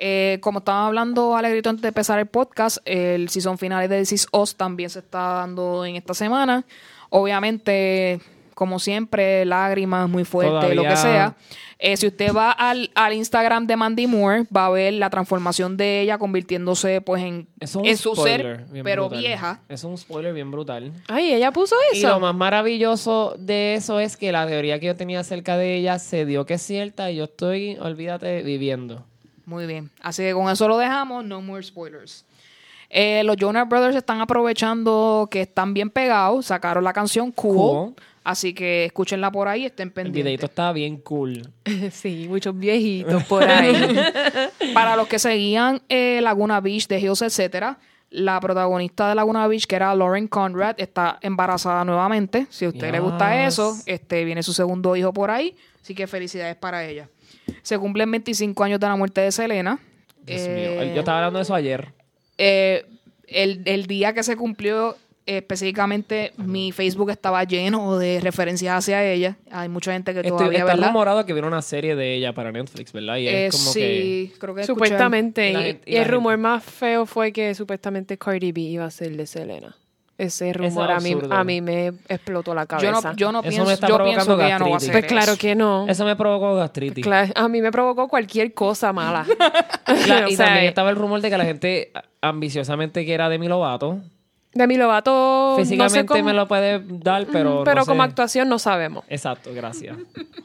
Eh, 0.01 0.39
como 0.43 0.61
estaba 0.61 0.87
hablando 0.87 1.35
Alegrito 1.37 1.71
antes 1.71 1.83
de 1.83 1.89
empezar 1.89 2.21
el 2.21 2.27
podcast, 2.27 2.79
el 2.85 3.29
season 3.31 3.59
final 3.59 3.89
de 3.89 3.99
This 3.99 4.13
Is 4.13 4.27
Us 4.31 4.55
también 4.57 4.91
se 4.91 5.01
está 5.01 5.19
dando 5.41 5.85
en 5.85 5.97
esta 5.97 6.15
semana. 6.15 6.65
Obviamente, 7.11 8.21
como 8.55 8.79
siempre, 8.79 9.45
lágrimas 9.45 10.09
muy 10.09 10.25
fuertes, 10.25 10.75
lo 10.75 10.83
que 10.83 10.97
sea. 10.97 11.37
Eh, 11.81 11.97
si 11.97 12.09
usted 12.09 12.35
va 12.35 12.51
al, 12.51 12.91
al 12.97 13.13
Instagram 13.13 13.69
de 13.69 13.77
Mandy 13.77 14.09
Moore, 14.09 14.47
va 14.55 14.67
a 14.67 14.71
ver 14.71 14.95
la 14.95 15.11
transformación 15.11 15.77
de 15.77 16.01
ella 16.01 16.19
convirtiéndose 16.19 17.01
pues 17.01 17.23
en, 17.23 17.47
Es 17.61 17.77
un 17.77 17.87
en 17.87 17.97
su 17.97 18.17
spoiler 18.17 18.67
ser, 18.67 18.83
pero 18.83 19.05
brutal. 19.05 19.21
vieja. 19.21 19.61
Es 19.69 19.85
un 19.85 19.97
spoiler 19.97 20.35
bien 20.35 20.51
brutal. 20.51 20.93
Ay, 21.07 21.33
ella 21.35 21.53
puso 21.53 21.77
Y 21.93 22.01
lo 22.01 22.09
eso. 22.09 22.19
más 22.21 22.35
maravilloso 22.35 23.37
de 23.39 23.75
eso 23.75 24.01
es 24.01 24.17
que 24.17 24.33
la 24.33 24.45
teoría 24.49 24.81
que 24.81 24.87
yo 24.87 24.97
tenía 24.97 25.21
acerca 25.21 25.57
de 25.57 25.77
ella 25.77 26.01
se 26.01 26.27
dio 26.27 26.45
que 26.47 26.55
es 26.55 26.63
cierta 26.63 27.13
y 27.13 27.17
yo 27.17 27.25
estoy, 27.25 27.77
olvídate, 27.81 28.43
viviendo. 28.43 29.05
Muy 29.47 29.67
bien. 29.67 29.89
Así 30.03 30.25
que 30.25 30.33
con 30.35 30.51
eso 30.51 30.67
lo 30.67 30.79
dejamos. 30.79 31.25
No 31.25 31.41
more 31.41 31.63
spoilers. 31.63 32.25
Eh, 32.91 33.23
los 33.25 33.37
Jonas 33.37 33.69
Brothers 33.69 33.97
están 33.97 34.21
aprovechando 34.21 35.29
que 35.31 35.43
están 35.43 35.75
bien 35.75 35.91
pegados. 35.91 36.47
Sacaron 36.47 36.85
la 36.85 36.93
canción 36.93 37.33
Cool. 37.33 37.57
Cool. 37.57 37.95
Así 38.25 38.53
que 38.53 38.85
escúchenla 38.87 39.31
por 39.31 39.49
ahí. 39.49 39.65
Estén 39.67 39.89
El 39.89 39.93
pendientes. 39.93 40.25
videito 40.25 40.47
está 40.47 40.73
bien 40.73 40.99
cool. 40.99 41.49
sí, 41.91 42.27
muchos 42.29 42.59
viejitos 42.59 43.25
por 43.25 43.43
ahí. 43.49 43.99
Para 44.75 44.97
los 44.97 45.09
que 45.09 45.19
seguían 45.19 45.81
eh, 45.89 46.21
Laguna 46.23 46.61
Beach, 46.61 46.87
The 46.87 46.99
Hills, 47.01 47.23
etcétera, 47.23 47.79
la 48.11 48.39
protagonista 48.41 49.09
de 49.09 49.15
Laguna 49.15 49.47
Beach, 49.47 49.67
que 49.67 49.77
era 49.77 49.95
Lauren 49.95 50.29
Conrad, 50.29 50.75
está 50.79 51.19
embarazada 51.23 51.85
nuevamente. 51.85 52.47
Si 52.51 52.65
a 52.65 52.69
usted 52.69 52.91
le 52.93 53.01
gusta 53.01 53.47
eso, 53.47 53.75
este 53.87 54.25
viene 54.25 54.43
su 54.43 54.53
segundo 54.53 54.95
hijo 54.97 55.13
por 55.13 55.31
ahí. 55.31 55.55
Así 55.83 55.95
que 55.95 56.07
felicidades 56.07 56.57
para 56.57 56.85
ella. 56.85 57.09
Se 57.63 57.79
cumplen 57.79 58.11
25 58.11 58.63
años 58.65 58.81
de 58.81 58.87
la 58.89 58.97
muerte 58.97 59.23
de 59.23 59.33
Selena. 59.33 59.79
Dios 60.27 60.41
Eh, 60.43 60.81
mío. 60.85 60.95
Yo 60.95 61.01
estaba 61.01 61.19
hablando 61.19 61.39
de 61.39 61.43
eso 61.45 61.55
ayer. 61.55 61.93
Eh, 62.39 62.87
el, 63.27 63.63
el 63.67 63.87
día 63.87 64.15
que 64.15 64.23
se 64.23 64.37
cumplió 64.37 64.97
específicamente 65.27 66.33
mi 66.39 66.73
Facebook 66.73 67.11
estaba 67.11 67.45
lleno 67.45 67.99
de 67.99 68.19
referencias 68.21 68.79
hacia 68.79 69.05
ella. 69.05 69.37
Hay 69.51 69.69
mucha 69.69 69.93
gente 69.93 70.13
que 70.15 70.21
Estoy- 70.21 70.31
todavía, 70.31 70.61
está 70.61 70.73
¿verdad? 70.75 70.89
rumorado 70.89 71.27
que 71.27 71.33
viene 71.35 71.47
una 71.49 71.61
serie 71.63 71.95
de 71.97 72.15
ella 72.15 72.33
para 72.33 72.51
Netflix, 72.51 72.93
¿verdad? 72.93 73.17
Y 73.19 73.29
Eh, 73.29 73.47
es 73.47 73.57
como 73.57 73.71
sí, 73.73 73.81
que... 73.81 74.33
creo 74.39 74.55
que 74.55 74.63
escuché- 74.63 74.67
Supuestamente. 74.67 75.51
Y 75.51 75.53
la 75.53 75.69
y- 75.69 75.81
la 75.87 76.03
el 76.03 76.09
rumor 76.09 76.39
más 76.39 76.65
feo 76.65 77.05
fue 77.07 77.33
que 77.33 77.55
supuestamente 77.55 78.17
Cardi 78.17 78.53
B 78.53 78.61
iba 78.63 78.85
a 78.87 78.91
ser 78.91 79.17
de 79.17 79.27
Selena. 79.27 79.77
Ese 80.19 80.53
rumor 80.53 80.91
a 80.91 80.99
mí, 80.99 81.17
a 81.31 81.45
mí 81.45 81.61
me 81.61 81.87
explotó 82.09 82.53
la 82.53 82.63
Yo 82.65 82.67
cabeza. 82.67 83.11
no, 83.13 83.17
yo 83.17 83.31
no 83.31 83.39
Eso 83.39 83.47
me 83.47 83.51
pienso, 83.51 83.71
está 83.71 83.87
yo 83.89 83.95
provocando 83.95 84.25
pienso 84.25 84.37
que 84.39 84.45
ella 84.47 84.59
no 84.59 84.65
va 84.65 84.71
a 84.71 84.73
gastritis. 84.75 84.91
hacer 84.91 85.09
Pues 85.09 85.13
claro 85.25 85.39
que 85.39 85.55
no. 85.55 85.87
Eso 85.89 86.05
me 86.05 86.17
provocó 86.17 86.55
gastritis. 86.57 87.07
A 87.37 87.49
mí 87.49 87.63
me 87.63 87.71
provocó 87.71 88.09
cualquier 88.09 88.53
cosa 88.53 88.93
mala. 88.93 89.25
Cla- 89.87 90.25
O 90.27 90.29
y 90.29 90.35
sea, 90.35 90.47
también 90.47 90.67
estaba 90.67 90.91
el 90.91 90.97
rumor 90.97 91.21
de 91.21 91.31
que 91.31 91.39
la 91.39 91.45
gente 91.45 91.93
ambiciosamente 92.21 93.05
quiera 93.05 93.29
Demi 93.29 93.47
Lovato. 93.47 94.01
Demi 94.55 94.77
Lovato. 94.77 95.55
Físicamente 95.57 95.99
no 95.99 96.03
sé 96.03 96.07
cómo, 96.07 96.25
me 96.25 96.33
lo 96.35 96.49
puede 96.49 96.83
dar, 96.85 97.25
pero. 97.31 97.63
pero 97.65 97.77
no 97.77 97.85
sé. 97.85 97.89
como 97.89 98.03
actuación 98.03 98.49
no 98.49 98.59
sabemos. 98.59 99.05
Exacto, 99.09 99.51
gracias. 99.55 99.97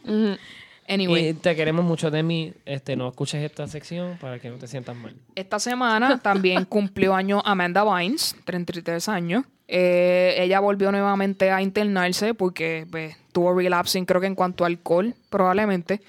Anyway, 0.86 1.30
Y 1.30 1.34
te 1.36 1.56
queremos 1.56 1.86
mucho, 1.86 2.12
Demi. 2.12 2.54
Este, 2.66 2.98
no 2.98 3.08
escuches 3.08 3.42
esta 3.42 3.66
sección 3.68 4.18
para 4.20 4.40
que 4.40 4.50
no 4.50 4.58
te 4.58 4.68
sientas 4.68 4.96
mal. 4.98 5.16
esta 5.34 5.58
semana 5.58 6.20
también 6.20 6.66
cumplió 6.66 7.16
año 7.16 7.42
Amanda 7.46 7.84
Bynes, 7.86 8.36
33 8.44 9.08
años. 9.08 9.46
Eh, 9.68 10.36
ella 10.40 10.60
volvió 10.60 10.92
nuevamente 10.92 11.50
a 11.52 11.62
internarse 11.62 12.34
porque 12.34 12.86
pues, 12.92 13.16
tuvo 13.32 13.54
relapsing, 13.58 14.06
creo 14.06 14.22
que 14.22 14.28
en 14.28 14.36
cuanto 14.36 14.64
a 14.64 14.68
alcohol, 14.68 15.14
probablemente. 15.30 16.02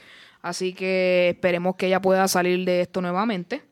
Así 0.43 0.75
que 0.75 1.31
esperemos 1.31 1.77
que 1.77 1.87
ella 1.87 2.01
pueda 2.03 2.29
salir 2.29 2.65
de 2.65 2.83
esto 2.83 3.01
nuevamente. 3.01 3.63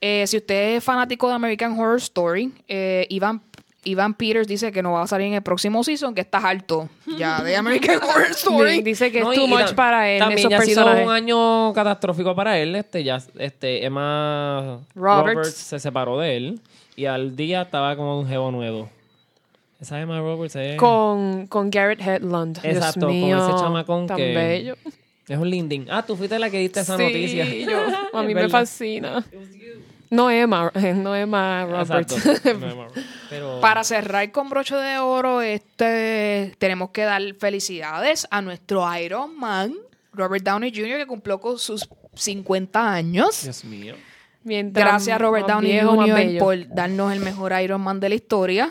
Eh, 0.00 0.26
si 0.26 0.36
usted 0.36 0.76
es 0.76 0.84
fanático 0.84 1.28
de 1.28 1.34
American 1.34 1.78
Horror 1.78 1.96
Story, 1.96 2.52
eh, 2.68 3.06
Ivan, 3.08 3.40
Ivan 3.84 4.12
Peters 4.12 4.46
dice 4.46 4.70
que 4.70 4.82
no 4.82 4.92
va 4.92 5.02
a 5.02 5.06
salir 5.06 5.28
en 5.28 5.34
el 5.34 5.42
próximo 5.42 5.82
season, 5.82 6.14
que 6.14 6.20
estás 6.20 6.44
alto 6.44 6.90
ya 7.16 7.42
de 7.42 7.56
American 7.56 7.96
Horror 8.02 8.30
Story. 8.32 8.82
Dice 8.82 9.10
que 9.10 9.20
No, 9.22 9.32
es 9.32 9.38
too 9.38 9.46
y- 9.46 9.48
much 9.48 9.60
tam- 9.70 9.74
para 9.76 10.10
él. 10.10 10.18
También 10.18 10.40
esos 10.40 10.50
ya 10.50 10.58
ha 10.58 10.60
sido 10.62 10.74
personajes. 10.84 11.06
un 11.06 11.12
año 11.12 11.72
catastrófico 11.72 12.34
para 12.34 12.58
él. 12.58 12.74
Este, 12.76 13.02
ya, 13.02 13.18
este, 13.38 13.86
Emma 13.86 14.80
Roberts. 14.94 15.34
Roberts. 15.34 15.54
se 15.54 15.78
separó 15.78 16.18
de 16.18 16.36
él 16.36 16.60
y 16.96 17.06
al 17.06 17.34
día 17.34 17.62
estaba 17.62 17.96
como 17.96 18.20
un 18.20 18.28
jevo 18.28 18.50
nuevo. 18.50 18.90
Esa 19.80 20.00
Emma 20.00 20.18
Roberts 20.20 20.56
es, 20.56 20.76
Con, 20.76 21.46
con 21.46 21.70
Garrett. 21.70 22.00
Dios 22.00 22.58
Exacto, 22.64 23.06
con 23.06 23.08
mío, 23.10 23.36
ese 23.46 23.56
chamacón 23.58 24.06
tan 24.06 24.16
que- 24.16 24.34
bello. 24.34 24.76
es 25.28 25.38
un 25.38 25.50
linding. 25.50 25.86
Ah, 25.90 26.02
tú 26.06 26.16
fuiste 26.16 26.38
la 26.38 26.48
que 26.50 26.58
diste 26.58 26.80
esa 26.80 26.96
sí, 26.96 27.02
noticia. 27.02 27.44
yo- 27.44 27.78
a 28.18 28.22
mí 28.22 28.34
me 28.34 28.48
fascina. 28.48 29.24
No 30.10 30.30
Emma, 30.30 30.70
no 30.94 31.14
Emma 31.16 31.66
Roberts. 31.66 32.12
Exacto. 32.12 32.54
No, 32.60 32.66
Emma 32.70 32.84
Roberts. 32.84 33.06
Pero, 33.30 33.60
Para 33.60 33.82
cerrar 33.84 34.30
con 34.30 34.48
broche 34.48 34.76
de 34.76 34.98
oro, 34.98 35.40
este 35.42 36.54
tenemos 36.58 36.90
que 36.90 37.02
dar 37.02 37.20
felicidades 37.34 38.26
a 38.30 38.40
nuestro 38.42 38.84
Iron 38.98 39.36
Man, 39.36 39.74
Robert 40.12 40.44
Downey 40.44 40.72
Jr., 40.74 40.98
que 40.98 41.06
cumplió 41.06 41.40
con 41.40 41.58
sus 41.58 41.88
50 42.14 42.92
años. 42.92 43.42
Dios 43.42 43.64
mío. 43.64 43.94
Mientras 44.44 44.86
Gracias 44.86 45.18
Robert 45.18 45.48
Downey 45.48 45.80
Jr. 45.80 46.38
por 46.38 46.68
darnos 46.68 47.12
el 47.12 47.20
mejor 47.20 47.52
Iron 47.60 47.80
Man 47.80 47.98
de 47.98 48.10
la 48.10 48.14
historia. 48.14 48.70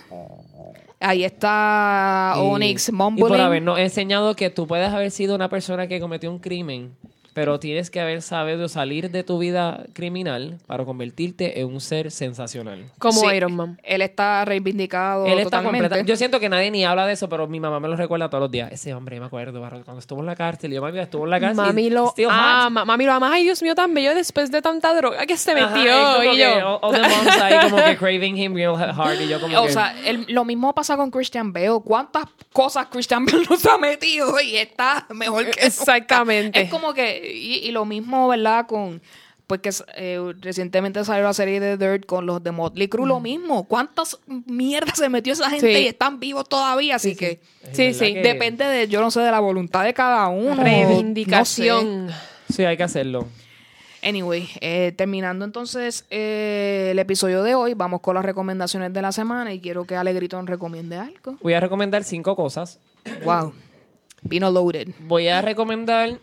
Ahí 1.04 1.24
está 1.26 2.36
Onyx 2.38 2.88
Y 2.88 2.92
por 2.92 2.98
Mumbling. 3.12 3.42
habernos 3.42 3.78
enseñado 3.78 4.36
que 4.36 4.50
tú 4.50 4.68
puedes 4.68 4.90
haber 4.90 5.12
sido 5.12 5.36
una 5.36 5.50
persona 5.50 5.88
que 5.88 6.00
cometió 6.00 6.32
un 6.32 6.40
crimen, 6.40 6.96
pero 7.34 7.60
tienes 7.60 7.90
que 7.90 8.00
haber 8.00 8.22
sabido 8.22 8.68
salir 8.70 9.12
de 9.12 9.24
tu 9.24 9.38
vida 9.40 9.86
criminal 9.94 10.60
para 10.68 10.86
convertirte 10.86 11.60
en 11.60 11.68
un 11.68 11.82
ser 11.82 12.12
sensacional. 12.12 12.86
Como 13.00 13.22
Sí, 13.22 13.28
Iron 13.36 13.56
Man. 13.56 13.80
Él 13.84 14.02
está 14.02 14.46
reivindicado 14.46 15.26
Él 15.26 15.40
está 15.40 15.58
totalmente. 15.58 15.88
completa. 15.90 16.06
Yo 16.08 16.16
siento 16.16 16.40
que 16.40 16.50
nadie 16.50 16.72
ni 16.72 16.86
habla 16.86 17.06
de 17.08 17.14
eso, 17.14 17.30
pero 17.30 17.48
mi 17.48 17.60
mamá 17.60 17.80
me 17.80 17.88
lo 17.88 17.96
recuerda 17.96 18.30
todos 18.30 18.44
los 18.44 18.52
días. 18.52 18.72
Ese 18.72 18.94
hombre, 18.94 19.20
me 19.20 19.26
acuerdo, 19.26 19.60
cuando 19.60 20.00
estuvo 20.00 20.20
en 20.20 20.26
la 20.28 20.36
cárcel, 20.36 20.72
yo, 20.72 20.82
mami, 20.82 21.00
estuvo 21.00 21.24
en 21.26 21.30
la 21.32 21.40
cárcel. 21.40 21.56
Mami 21.66 21.90
lo 21.90 22.14
ama, 22.30 22.86
mami 22.86 23.06
lo 23.06 23.14
ama. 23.14 23.32
Ay, 23.34 23.44
Dios 23.44 23.62
mío, 23.64 23.76
tan 23.76 23.94
bello 23.94 24.14
después 24.16 24.52
de 24.52 24.62
tanta 24.62 24.94
droga 24.96 25.26
que 25.26 25.38
se 25.38 25.54
metió. 25.54 26.24
y 26.24 26.32
que, 26.32 26.38
yo, 26.38 26.80
all- 26.80 26.80
all 26.82 26.94
the 27.02 27.02
moms 27.08 27.42
ahí 27.42 27.70
como 27.70 27.84
que 27.84 27.98
craving 27.98 28.38
him 28.38 28.54
real 28.56 28.76
hard 28.76 29.20
y 29.22 29.28
yo 29.28 29.40
como 29.40 29.60
O 29.60 29.66
que... 29.66 29.72
sea, 29.74 29.96
el- 30.06 30.26
lo 30.30 30.46
mismo 30.46 30.74
pasa 30.74 30.96
con 30.98 31.10
Christian 31.12 31.52
Bale. 31.54 31.80
¿Cuántas 31.84 32.26
cosas 32.52 32.88
Christian 32.88 33.26
Bale 33.26 33.44
nos 33.50 33.66
ha 33.66 33.78
metido 33.78 34.40
y 34.40 34.56
está 34.58 35.06
mejor 35.14 35.44
que 35.46 35.50
nunca? 35.52 35.66
Exactamente. 35.66 36.62
Es 36.62 36.70
como 36.70 36.94
que, 36.94 37.23
y, 37.24 37.68
y 37.68 37.72
lo 37.72 37.86
mismo, 37.86 38.28
¿verdad? 38.28 38.66
Con, 38.68 39.02
pues 39.48 39.60
que 39.62 39.70
eh, 39.98 40.34
recientemente 40.42 41.04
salió 41.04 41.24
la 41.26 41.34
serie 41.34 41.60
de 41.60 41.78
Dirt 41.78 42.06
con 42.06 42.26
los 42.26 42.42
de 42.44 42.52
Motley 42.52 42.88
Crue, 42.88 43.06
lo 43.08 43.20
mismo. 43.20 43.66
¿Cuántas 43.66 44.18
mierdas 44.46 44.98
se 44.98 45.10
metió 45.10 45.34
esa 45.34 45.50
gente 45.50 45.74
Sí. 45.76 45.84
y 45.84 45.88
están 45.88 46.20
vivos 46.20 46.48
todavía? 46.48 46.96
Así 46.96 47.16
que 47.16 47.40
Sí, 47.74 47.94
sí. 47.94 48.14
que- 48.14 48.22
depende 48.22 48.66
de, 48.66 48.88
yo 48.88 49.02
no 49.02 49.12
sé, 49.12 49.20
de 49.20 49.32
la 49.32 49.40
voluntad 49.42 49.84
de 49.84 49.94
cada 49.94 50.28
uno. 50.30 50.56
reivindicación. 50.64 52.08
No 52.08 52.12
sé. 52.12 52.18
Sí, 52.54 52.66
hay 52.66 52.78
que 52.78 52.84
hacerlo. 52.84 53.28
Anyway, 54.02 54.50
eh, 54.60 54.94
terminando 54.98 55.46
entonces 55.46 56.06
eh, 56.10 56.90
el 56.92 57.00
episodio 57.00 57.42
de 57.42 57.56
hoy, 57.56 57.74
vamos 57.74 58.02
con 58.02 58.16
las 58.16 58.26
recomendaciones 58.26 58.92
de 58.94 59.02
la 59.02 59.12
semana 59.14 59.54
y 59.54 59.62
quiero 59.62 59.86
que 59.86 59.96
Alegrito 59.96 60.38
nos 60.38 60.50
recomiende 60.50 60.98
algo. 60.98 61.38
Voy 61.42 61.54
a 61.54 61.60
recomendar 61.62 62.04
cinco 62.04 62.36
cosas. 62.36 62.80
Wow. 63.24 63.54
Vino 64.24 64.52
loaded. 64.52 64.90
Voy 65.00 65.30
a 65.30 65.42
recomendar 65.42 66.20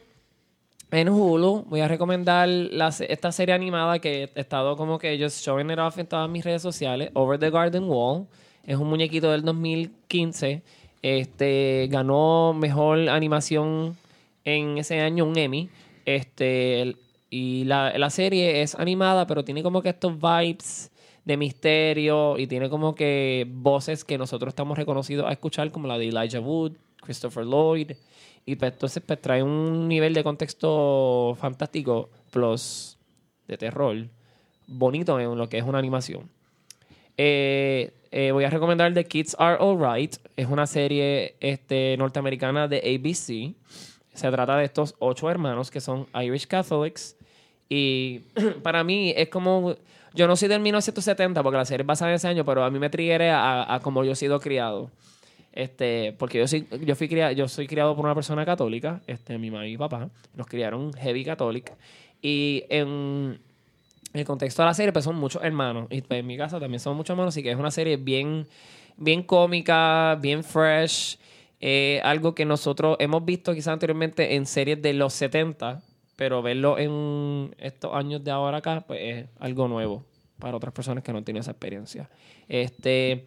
en 0.91 1.09
Hulu, 1.09 1.65
voy 1.69 1.81
a 1.81 1.89
recomendar 1.89 2.49
esta 2.49 3.33
serie 3.33 3.55
animada 3.55 3.99
que 4.01 4.31
he 4.35 4.41
estado 4.41 4.77
como 4.77 4.99
que 4.99 5.19
just 5.23 5.45
showing 5.45 5.71
it 5.71 5.79
off 5.79 5.99
en 5.99 6.07
todas 6.07 6.29
mis 6.29 6.45
redes 6.45 6.63
sociales, 6.63 7.11
Over 7.15 7.39
the 7.39 7.51
Garden 7.51 7.85
Wall. 7.85 8.27
Es 8.65 8.77
un 8.77 8.89
muñequito 8.89 9.31
del 9.31 9.43
2015. 9.43 10.63
Este 11.03 11.89
ganó 11.91 12.53
mejor 12.53 13.09
animación 13.09 13.97
en 14.45 14.79
ese 14.79 15.01
año 15.01 15.25
un 15.25 15.39
Emmy. 15.39 15.71
Este 16.05 16.97
y 17.31 17.65
la 17.65 18.11
serie 18.11 18.63
es 18.63 18.75
animada, 18.75 19.27
pero 19.27 19.45
tiene 19.45 19.63
como 19.63 19.83
que 19.83 19.91
estos 19.91 20.19
vibes 20.19 20.91
de 21.25 21.37
misterio 21.37 22.39
y 22.39 22.47
tiene 22.47 22.69
como 22.69 22.95
que 22.95 23.47
voces 23.49 24.05
que 24.05 24.19
nosotros 24.19 24.49
estamos 24.51 24.77
reconocidos 24.77 25.27
a 25.29 25.33
escuchar, 25.33 25.71
como 25.71 25.87
la 25.87 25.99
de 25.99 26.09
Elijah 26.09 26.41
Wood, 26.41 26.73
Christopher 27.01 27.45
Lloyd. 27.45 27.93
Y 28.51 28.57
pues, 28.57 28.73
entonces 28.73 29.01
pues, 29.07 29.23
trae 29.23 29.45
un 29.45 29.87
nivel 29.87 30.13
de 30.13 30.25
contexto 30.25 31.37
fantástico, 31.41 32.11
plus 32.33 32.99
de 33.47 33.57
terror, 33.57 34.09
bonito 34.67 35.21
en 35.21 35.39
lo 35.39 35.49
que 35.49 35.59
es 35.59 35.65
una 35.65 35.79
animación. 35.79 36.29
Eh, 37.17 37.93
eh, 38.11 38.33
voy 38.33 38.43
a 38.43 38.51
recomendar 38.51 38.93
The 38.93 39.05
Kids 39.05 39.37
Are 39.39 39.57
Alright. 39.61 40.17
Es 40.37 40.49
una 40.49 40.67
serie 40.67 41.37
este, 41.39 41.95
norteamericana 41.97 42.67
de 42.67 42.79
ABC. 42.79 43.55
Se 44.15 44.31
trata 44.33 44.57
de 44.57 44.65
estos 44.65 44.97
ocho 44.99 45.31
hermanos 45.31 45.71
que 45.71 45.81
son 45.81 46.09
Irish 46.21 46.49
Catholics. 46.49 47.17
Y 47.69 48.23
para 48.65 48.83
mí 48.83 49.15
es 49.17 49.29
como... 49.29 49.77
Yo 50.13 50.27
no 50.27 50.35
soy 50.35 50.49
del 50.49 50.61
1970 50.61 51.41
porque 51.45 51.57
la 51.57 51.65
serie 51.65 51.83
es 51.83 51.87
basada 51.87 52.11
en 52.11 52.17
ese 52.17 52.27
año, 52.27 52.45
pero 52.45 52.65
a 52.65 52.71
mí 52.71 52.81
me 52.81 52.91
triggeré 52.91 53.31
a, 53.31 53.73
a 53.73 53.79
como 53.79 54.03
yo 54.03 54.11
he 54.11 54.17
sido 54.17 54.41
criado. 54.41 54.91
Este, 55.53 56.15
porque 56.19 56.39
yo 56.39 56.47
soy, 56.47 56.67
yo 56.85 56.95
fui 56.95 57.09
criado, 57.09 57.33
yo 57.33 57.49
soy 57.49 57.67
criado 57.67 57.97
por 57.97 58.05
una 58.05 58.15
persona 58.15 58.45
católica, 58.45 59.01
este, 59.07 59.37
mi 59.39 59.51
mamá 59.51 59.67
y 59.67 59.73
mi 59.73 59.79
papá, 59.79 60.09
nos 60.35 60.47
criaron 60.47 60.93
heavy 60.93 61.25
catholic. 61.25 61.73
Y 62.23 62.65
en 62.69 63.41
el 64.13 64.25
contexto 64.25 64.63
de 64.63 64.67
la 64.67 64.75
serie, 64.75 64.93
pues 64.93 65.05
son 65.05 65.17
muchos 65.17 65.43
hermanos. 65.43 65.87
Y 65.91 66.03
pues, 66.03 66.21
en 66.21 66.27
mi 66.27 66.37
casa 66.37 66.61
también 66.61 66.81
son 66.81 66.97
muchos 66.97 67.11
hermanos, 67.11 67.35
así 67.35 67.43
que 67.43 67.51
es 67.51 67.57
una 67.57 67.71
serie 67.71 67.97
bien, 67.97 68.47
bien 68.97 69.23
cómica, 69.23 70.17
bien 70.21 70.45
fresh. 70.45 71.19
eh, 71.61 72.01
algo 72.05 72.35
que 72.35 72.45
nosotros 72.45 72.97
hemos 73.01 73.25
visto 73.25 73.53
quizás 73.53 73.75
anteriormente 73.75 74.35
en 74.37 74.47
series 74.47 74.81
de 74.81 74.95
los 74.95 75.13
70, 75.15 75.83
pero 76.17 76.43
verlo 76.43 76.79
en 76.79 77.55
estos 77.59 77.95
años 77.95 78.23
de 78.25 78.31
ahora 78.31 78.59
acá, 78.59 78.83
pues 78.87 79.01
es 79.03 79.27
algo 79.39 79.69
nuevo 79.69 80.05
para 80.39 80.57
otras 80.57 80.73
personas 80.73 81.05
que 81.05 81.13
no 81.13 81.19
han 81.19 81.25
tenido 81.25 81.41
esa 81.41 81.53
experiencia. 81.53 82.09
Este, 82.49 83.27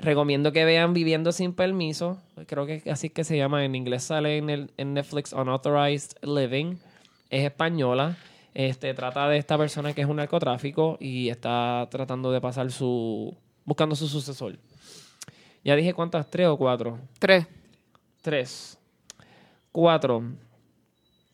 recomiendo 0.00 0.52
que 0.52 0.64
vean 0.64 0.94
Viviendo 0.94 1.32
sin 1.32 1.52
permiso, 1.52 2.20
creo 2.46 2.66
que 2.66 2.82
así 2.90 3.10
que 3.10 3.24
se 3.24 3.36
llama, 3.36 3.64
en 3.64 3.74
inglés 3.74 4.04
sale 4.04 4.38
en, 4.38 4.50
el, 4.50 4.70
en 4.76 4.94
Netflix 4.94 5.32
Unauthorized 5.32 6.16
Living, 6.22 6.76
es 7.30 7.44
española. 7.44 8.16
Este, 8.52 8.92
trata 8.94 9.28
de 9.28 9.38
esta 9.38 9.56
persona 9.56 9.92
que 9.92 10.00
es 10.00 10.08
un 10.08 10.16
narcotráfico 10.16 10.96
y 10.98 11.28
está 11.28 11.86
tratando 11.90 12.32
de 12.32 12.40
pasar 12.40 12.70
su. 12.72 13.36
buscando 13.64 13.94
su 13.94 14.08
sucesor. 14.08 14.58
Ya 15.62 15.76
dije 15.76 15.94
cuántas, 15.94 16.28
tres 16.28 16.48
o 16.48 16.56
cuatro. 16.56 16.98
Tres. 17.18 17.46
Tres. 18.22 18.78
Cuatro. 19.70 20.24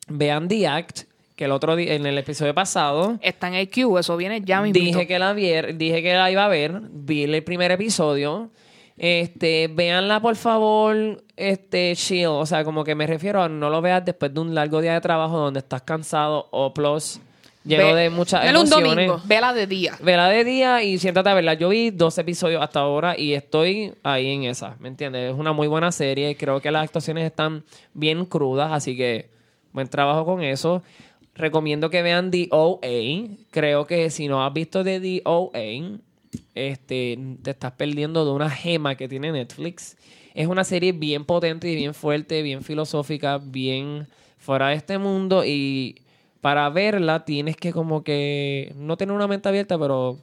Vean 0.09 0.47
The 0.47 0.69
Act, 0.69 1.03
que 1.37 1.45
el 1.45 1.53
otro 1.53 1.77
día, 1.77 1.95
en 1.95 2.07
el 2.07 2.17
episodio 2.19 2.55
pasado, 2.55 3.19
Está 3.21 3.49
en 3.49 3.55
el 3.55 3.69
queue, 3.69 4.01
eso 4.01 4.17
viene 4.17 4.41
ya 4.41 4.63
mismo. 4.63 4.83
dije 4.83 5.07
que 5.07 5.19
la 5.19 5.33
vier, 5.35 5.77
dije 5.77 6.03
que 6.03 6.15
la 6.15 6.31
iba 6.31 6.45
a 6.45 6.49
ver, 6.49 6.81
vi 6.91 7.25
el 7.25 7.45
primer 7.45 7.71
episodio. 7.71 8.51
Este, 8.99 9.69
véanla 9.69 10.21
por 10.21 10.37
favor, 10.37 11.23
este, 11.37 11.93
chill, 11.95 12.27
o 12.29 12.47
sea, 12.47 12.65
como 12.65 12.83
que 12.83 12.95
me 12.95 13.07
refiero 13.07 13.43
a 13.43 13.49
no 13.49 13.69
lo 13.69 13.83
veas 13.83 14.03
después 14.05 14.33
de 14.33 14.41
un 14.41 14.55
largo 14.55 14.81
día 14.81 14.95
de 14.95 15.03
trabajo 15.03 15.37
donde 15.37 15.59
estás 15.61 15.83
cansado 15.83 16.49
o 16.51 16.73
plus 16.73 17.21
lleno 17.63 17.89
Ve- 17.89 17.95
de 18.05 18.09
muchas 18.11 18.41
Vela 18.43 18.59
un 18.59 18.67
emociones. 18.67 18.95
domingo. 18.95 19.21
Vela 19.27 19.53
de 19.53 19.67
día. 19.67 19.93
Vela 20.01 20.29
de 20.31 20.45
día 20.45 20.83
y 20.83 20.97
siéntate 20.99 21.29
a 21.29 21.35
verla. 21.35 21.53
Yo 21.53 21.69
vi 21.69 21.91
dos 21.91 22.17
episodios 22.17 22.63
hasta 22.63 22.81
ahora 22.81 23.19
y 23.19 23.35
estoy 23.35 23.93
ahí 24.03 24.31
en 24.31 24.45
esa, 24.45 24.77
¿me 24.81 24.89
entiendes? 24.89 25.31
Es 25.35 25.39
una 25.39 25.53
muy 25.53 25.67
buena 25.69 25.93
serie. 25.93 26.35
Creo 26.39 26.61
que 26.63 26.71
las 26.71 26.85
actuaciones 26.85 27.27
están 27.27 27.65
bien 27.93 28.25
crudas, 28.25 28.73
así 28.73 28.97
que 28.97 29.29
buen 29.73 29.89
trabajo 29.89 30.25
con 30.25 30.43
eso. 30.43 30.83
Recomiendo 31.37 31.91
que 31.91 32.03
vean 32.03 32.31
DOA. 32.31 33.37
Creo 33.51 33.87
que 33.87 34.11
si 34.11 34.27
no 34.27 34.45
has 34.45 34.53
visto 34.53 34.83
de 34.83 35.01
DOA, 35.01 36.01
este, 36.55 37.19
te 37.43 37.51
estás 37.51 37.73
perdiendo 37.73 38.25
de 38.25 38.33
una 38.33 38.51
gema 38.51 38.97
que 38.97 39.09
tiene 39.09 39.31
Netflix. 39.33 39.97
Es 40.35 40.47
una 40.49 40.65
serie 40.65 40.93
bien 40.93 41.25
potente 41.25 41.71
y 41.71 41.77
bien 41.77 41.95
fuerte, 41.95 42.43
bien 42.43 42.63
filosófica, 42.63 43.39
bien 43.39 44.07
fuera 44.39 44.69
de 44.69 44.75
este 44.77 44.99
mundo 44.99 45.45
y 45.45 46.03
para 46.41 46.69
verla 46.71 47.25
tienes 47.25 47.57
que 47.57 47.73
como 47.73 48.05
que 48.05 48.73
no 48.77 48.97
tener 48.97 49.15
una 49.15 49.27
mente 49.27 49.49
abierta, 49.49 49.79
pero 49.79 50.19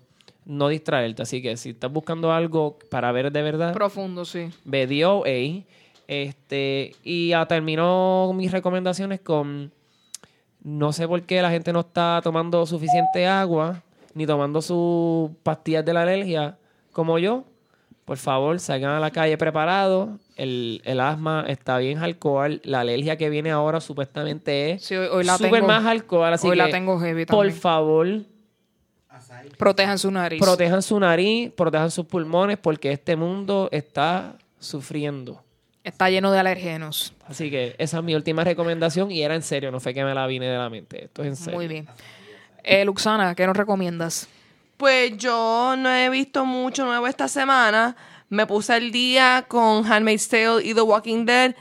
no 0.46 0.70
distraerte. 0.70 1.22
Así 1.22 1.42
que 1.42 1.58
si 1.58 1.72
estás 1.72 1.92
buscando 1.92 2.32
algo 2.32 2.80
para 2.90 3.12
ver 3.12 3.32
de 3.32 3.42
verdad, 3.42 3.74
Profundo, 3.74 4.26
sí. 4.26 4.50
ve 4.66 4.88
DOA. 4.88 5.64
Este, 6.08 6.92
y 7.04 7.32
termino 7.48 8.32
mis 8.36 8.52
recomendaciones 8.52 9.22
con 9.22 9.72
no 10.64 10.94
sé 10.94 11.08
por 11.08 11.22
qué 11.24 11.42
la 11.42 11.50
gente 11.52 11.74
no 11.74 11.82
está 11.82 12.22
tomando 12.24 12.66
suficiente 12.66 13.28
agua 13.28 13.82
ni 14.14 14.26
tomando 14.26 14.62
sus 14.62 15.32
pastillas 15.44 15.84
de 15.86 15.94
la 15.94 16.04
alergia 16.04 16.58
como 16.92 17.20
yo. 17.20 17.44
Por 18.06 18.18
favor, 18.18 18.60
salgan 18.60 18.92
a 18.92 19.00
la 19.00 19.12
calle 19.12 19.38
preparados. 19.38 20.10
El, 20.36 20.82
el 20.84 21.00
asma 21.00 21.46
está 21.48 21.78
bien 21.78 22.00
alcohol. 22.00 22.60
La 22.66 22.82
alergia 22.82 23.18
que 23.18 23.30
viene 23.30 23.50
ahora 23.52 23.80
supuestamente 23.80 24.72
es 24.72 24.84
Sí, 24.84 24.96
hoy, 24.96 25.08
hoy 25.12 25.24
la 25.24 25.38
súper 25.38 25.52
tengo. 25.54 25.68
más 25.68 25.86
alcohol. 25.86 26.34
Así 26.34 26.48
hoy 26.48 26.52
que, 26.58 26.64
la 26.64 26.70
tengo 26.70 27.00
heavy 27.00 27.26
por 27.26 27.50
favor. 27.52 28.08
Protejan 29.58 30.00
su 30.00 30.12
nariz. 30.12 30.40
protejan 30.42 30.82
su 30.82 31.00
nariz, 31.00 31.52
protejan 31.56 31.92
sus 31.92 32.06
pulmones, 32.06 32.58
porque 32.58 32.92
este 32.92 33.16
mundo 33.16 33.70
está 33.72 34.36
sufriendo. 34.60 35.42
Está 35.84 36.10
lleno 36.10 36.32
de 36.32 36.40
alergenos. 36.40 37.14
Así 37.34 37.50
que 37.50 37.76
esa 37.80 37.98
es 37.98 38.04
mi 38.04 38.14
última 38.14 38.44
recomendación 38.44 39.10
y 39.10 39.24
era 39.24 39.34
en 39.34 39.42
serio, 39.42 39.72
no 39.72 39.80
fue 39.80 39.92
que 39.94 40.04
me 40.04 40.14
la 40.14 40.28
vine 40.28 40.46
de 40.48 40.58
la 40.58 40.70
mente. 40.70 41.06
Esto 41.06 41.24
es 41.24 41.30
en 41.30 41.36
serio. 41.36 41.58
Muy 41.58 41.68
bien. 41.68 41.88
Eh, 42.64 42.86
Luxana, 42.86 43.34
¿qué 43.34 43.48
nos 43.48 43.58
recomiendas? 43.58 44.28
Pues 44.78 45.18
yo 45.18 45.76
no 45.78 45.90
he 45.90 46.10
visto 46.10 46.46
mucho 46.46 46.86
nuevo 46.86 47.08
esta 47.08 47.28
semana. 47.28 47.96
Me 48.30 48.46
puse 48.46 48.74
al 48.74 48.92
día 48.92 49.46
con 49.48 49.92
Handmaid's 49.92 50.30
Tale 50.30 50.64
y 50.64 50.74
The 50.76 50.82
Walking 50.82 51.26
Dead. 51.26 51.56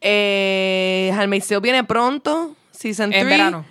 Eh, 0.00 1.12
Handmaid's 1.14 1.48
Tale 1.48 1.60
viene 1.60 1.84
pronto, 1.84 2.56
Season 2.70 3.12
En 3.12 3.20
3. 3.20 3.24
verano. 3.26 3.64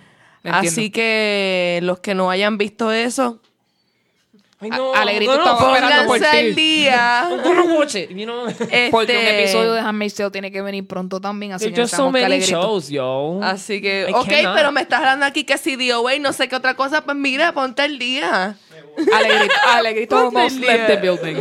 Entiendo. 0.44 0.68
Así 0.68 0.90
que 0.90 1.80
los 1.82 1.98
que 1.98 2.14
no 2.14 2.30
hayan 2.30 2.58
visto 2.58 2.92
eso, 2.92 3.40
Ay, 4.62 4.70
A- 4.72 5.00
Alegrito 5.00 5.32
estaba 5.34 5.74
esperando 5.74 6.06
por 6.06 6.18
ti. 6.20 6.52
día. 6.54 7.28
You 8.10 8.24
know? 8.26 8.44
Porque 8.90 9.12
un 9.12 9.18
Este, 9.18 9.40
episodio 9.42 9.72
de 9.72 9.80
Handmaid's 9.80 10.14
Tale 10.14 10.30
tiene 10.30 10.52
que 10.52 10.60
venir 10.60 10.86
pronto 10.86 11.18
también, 11.20 11.52
así 11.52 11.64
There's 11.70 11.76
que 11.76 11.82
just 11.82 11.94
so 11.96 12.12
que 12.12 12.40
shows, 12.40 12.88
yo. 12.90 13.40
Así 13.42 13.80
que, 13.80 14.06
I 14.08 14.12
ok, 14.12 14.28
cannot. 14.28 14.54
pero 14.54 14.70
me 14.72 14.82
estás 14.82 14.98
hablando 15.00 15.24
aquí 15.24 15.44
que 15.44 15.56
si 15.56 15.76
DOA 15.76 16.16
y 16.16 16.18
no 16.20 16.32
sé 16.34 16.48
qué 16.48 16.56
otra 16.56 16.74
cosa, 16.74 17.02
pues 17.04 17.16
mira, 17.16 17.52
ponte 17.52 17.80
al 17.82 17.98
día. 17.98 18.56
Alegrito, 19.14 19.54
Alegrito 19.72 20.18
al 20.18 20.34
left 20.34 20.56
día. 20.60 20.86
the 20.88 20.96
building. 20.96 21.36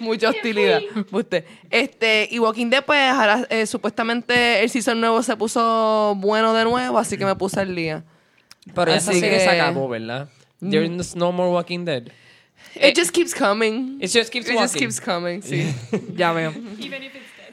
Mucha 0.00 0.28
hostilidad. 0.28 0.82
Usted. 1.10 1.44
Este, 1.70 2.28
y 2.30 2.38
Walking 2.38 2.68
Dead, 2.68 2.84
pues 2.84 3.00
ahora 3.10 3.46
eh, 3.48 3.64
supuestamente 3.66 4.62
el 4.62 4.68
season 4.68 5.00
nuevo 5.00 5.22
se 5.22 5.36
puso 5.36 6.14
bueno 6.18 6.52
de 6.52 6.64
nuevo, 6.64 6.98
así 6.98 7.16
que 7.16 7.24
me 7.24 7.34
puse 7.34 7.60
al 7.60 7.74
día. 7.74 8.04
Pero 8.74 8.92
esa 8.92 9.10
así 9.10 9.20
serie 9.20 9.38
que- 9.38 9.44
se 9.44 9.50
acabó, 9.50 9.88
¿verdad? 9.88 10.28
There's 10.70 11.14
no 11.16 11.32
more 11.32 11.50
Walking 11.50 11.84
Dead. 11.84 12.10
It 12.74 12.96
just 12.96 13.12
keeps 13.12 13.34
coming. 13.34 13.98
It 14.00 14.10
just 14.10 14.30
keeps 14.32 14.46
It 14.48 14.54
just 14.54 14.74
walking. 14.74 14.80
keeps 14.88 15.00
coming, 15.00 15.40
sí. 15.42 15.64
Ya 16.16 16.32
veo. 16.32 16.52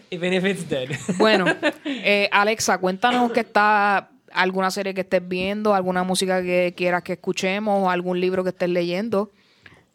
Even 0.10 0.34
if 0.34 0.44
it's 0.44 0.68
dead. 0.68 0.90
Bueno, 1.18 1.46
eh, 1.86 2.28
Alexa, 2.32 2.78
cuéntanos 2.80 3.32
que 3.32 3.42
está 3.42 4.10
alguna 4.34 4.70
serie 4.72 4.94
que 4.94 5.02
estés 5.02 5.26
viendo, 5.28 5.74
alguna 5.74 6.04
música 6.04 6.42
que 6.42 6.74
quieras 6.76 7.04
que 7.04 7.14
escuchemos, 7.14 7.84
o 7.84 7.90
algún 7.90 8.20
libro 8.20 8.44
que 8.44 8.50
estés 8.50 8.70
leyendo. 8.70 9.32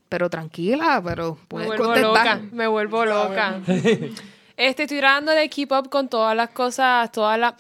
Pero 0.09 0.31
tranquila, 0.31 1.03
pero 1.05 1.35
Me 1.35 1.47
puedes 1.49 1.67
vuelvo 1.69 1.85
contestar. 1.85 2.39
loca, 2.39 2.41
me 2.53 2.67
vuelvo 2.67 3.05
loca. 3.05 3.61
Este, 4.59 4.85
estoy 4.85 5.01
tratando 5.01 5.33
de 5.33 5.51
keep 5.51 5.71
up 5.73 5.91
con 5.91 6.09
todas 6.09 6.35
las 6.35 6.49
cosas, 6.49 7.13
todas 7.13 7.39
las, 7.39 7.53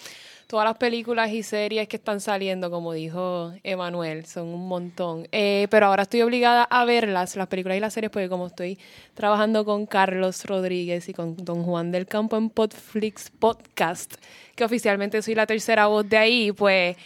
todas 0.46 0.64
las 0.64 0.76
películas 0.76 1.30
y 1.32 1.42
series 1.42 1.88
que 1.88 1.96
están 1.96 2.20
saliendo, 2.20 2.70
como 2.70 2.92
dijo 2.92 3.52
Emanuel, 3.64 4.26
son 4.26 4.48
un 4.48 4.68
montón. 4.68 5.26
Eh, 5.32 5.66
pero 5.70 5.86
ahora 5.86 6.04
estoy 6.04 6.22
obligada 6.22 6.64
a 6.64 6.84
verlas, 6.84 7.36
las 7.36 7.48
películas 7.48 7.76
y 7.76 7.80
las 7.80 7.92
series, 7.92 8.10
porque 8.10 8.28
como 8.28 8.46
estoy 8.46 8.78
trabajando 9.14 9.64
con 9.64 9.86
Carlos 9.86 10.44
Rodríguez 10.44 11.08
y 11.08 11.14
con 11.14 11.36
Don 11.36 11.64
Juan 11.64 11.90
del 11.90 12.06
Campo 12.06 12.36
en 12.36 12.50
Podflix 12.50 13.30
Podcast, 13.30 14.14
que 14.54 14.64
oficialmente 14.64 15.20
soy 15.20 15.34
la 15.34 15.46
tercera 15.46 15.86
voz 15.86 16.08
de 16.08 16.16
ahí, 16.16 16.52
pues 16.52 16.96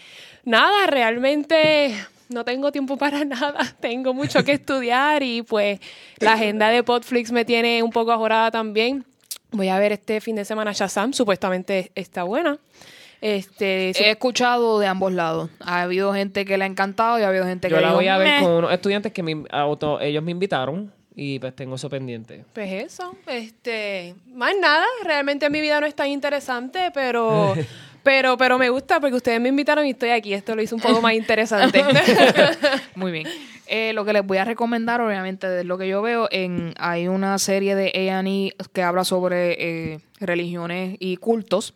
nada, 0.44 0.86
realmente 0.86 1.94
no 2.28 2.44
tengo 2.44 2.70
tiempo 2.72 2.98
para 2.98 3.24
nada, 3.24 3.74
tengo 3.80 4.12
mucho 4.12 4.44
que 4.44 4.52
estudiar 4.52 5.22
y 5.22 5.42
pues 5.42 5.80
la 6.18 6.34
agenda 6.34 6.68
de 6.68 6.82
Podflix 6.82 7.32
me 7.32 7.46
tiene 7.46 7.82
un 7.82 7.90
poco 7.90 8.12
ajorada 8.12 8.50
también. 8.50 9.04
Voy 9.52 9.68
a 9.68 9.78
ver 9.78 9.92
este 9.92 10.20
fin 10.20 10.36
de 10.36 10.44
semana 10.44 10.72
Shazam, 10.72 11.12
supuestamente 11.12 11.90
está 11.94 12.22
buena. 12.22 12.58
Este, 13.20 13.90
He 13.90 14.10
escuchado 14.10 14.78
de 14.78 14.86
ambos 14.86 15.12
lados. 15.12 15.50
Ha 15.60 15.82
habido 15.82 16.12
gente 16.14 16.44
que 16.44 16.56
le 16.56 16.64
ha 16.64 16.66
encantado 16.66 17.18
y 17.18 17.22
ha 17.22 17.28
habido 17.28 17.44
gente 17.44 17.68
Yo 17.68 17.76
que 17.76 17.80
la 17.82 17.88
dijo, 17.88 17.96
voy 17.98 18.08
a 18.08 18.16
ver 18.18 18.28
"Meh". 18.28 18.42
con 18.42 18.52
unos 18.52 18.72
estudiantes 18.72 19.12
que 19.12 19.22
me 19.22 19.44
auto, 19.50 20.00
ellos 20.00 20.22
me 20.22 20.30
invitaron 20.30 20.92
y 21.14 21.38
pues 21.38 21.54
tengo 21.54 21.74
eso 21.74 21.90
pendiente. 21.90 22.44
Pues 22.54 22.84
eso, 22.84 23.14
este, 23.26 24.14
más 24.32 24.52
nada, 24.60 24.86
realmente 25.04 25.50
mi 25.50 25.60
vida 25.60 25.80
no 25.80 25.86
es 25.86 25.94
tan 25.94 26.08
interesante, 26.08 26.90
pero, 26.94 27.52
pero, 28.02 28.38
pero 28.38 28.56
me 28.58 28.70
gusta 28.70 29.00
porque 29.00 29.16
ustedes 29.16 29.40
me 29.40 29.50
invitaron 29.50 29.84
y 29.86 29.90
estoy 29.90 30.10
aquí. 30.10 30.32
Esto 30.32 30.54
lo 30.56 30.62
hizo 30.62 30.74
un 30.76 30.80
poco 30.80 31.02
más 31.02 31.12
interesante. 31.12 31.84
Muy 32.94 33.12
bien. 33.12 33.26
Eh, 33.66 33.92
lo 33.92 34.04
que 34.04 34.12
les 34.12 34.26
voy 34.26 34.38
a 34.38 34.44
recomendar, 34.44 35.00
obviamente, 35.00 35.46
de 35.48 35.62
lo 35.64 35.78
que 35.78 35.86
yo 35.86 36.00
veo, 36.02 36.26
en 36.32 36.74
hay 36.78 37.06
una 37.06 37.38
serie 37.38 37.74
de 37.76 38.10
A&E 38.10 38.54
que 38.72 38.82
habla 38.82 39.04
sobre 39.04 39.92
eh, 39.92 40.00
religiones 40.20 40.96
y 40.98 41.18
cultos. 41.18 41.74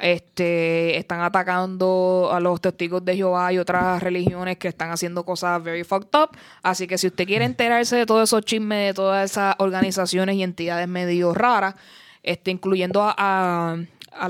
Este, 0.00 0.96
están 0.96 1.20
atacando 1.22 2.30
a 2.32 2.38
los 2.40 2.60
testigos 2.60 3.04
de 3.04 3.16
Jehová 3.16 3.52
y 3.52 3.58
otras 3.58 4.02
religiones 4.02 4.56
que 4.56 4.68
están 4.68 4.90
haciendo 4.90 5.24
cosas 5.24 5.62
very 5.62 5.82
fucked 5.84 6.16
up. 6.18 6.36
Así 6.62 6.86
que 6.86 6.98
si 6.98 7.08
usted 7.08 7.26
quiere 7.26 7.44
enterarse 7.44 7.96
de 7.96 8.06
todos 8.06 8.28
esos 8.28 8.42
chismes, 8.42 8.88
de 8.88 8.94
todas 8.94 9.30
esas 9.30 9.56
organizaciones 9.58 10.36
y 10.36 10.42
entidades 10.42 10.86
medio 10.88 11.34
raras, 11.34 11.74
este, 12.22 12.50
incluyendo 12.50 13.02
a, 13.02 13.14
a- 13.18 13.76
a 14.12 14.28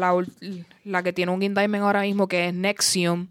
la, 0.84 1.02
que 1.02 1.12
tiene 1.12 1.32
un 1.32 1.42
indictment 1.42 1.82
ahora 1.84 2.02
mismo, 2.02 2.28
que 2.28 2.48
es 2.48 2.54
Nexium, 2.54 3.28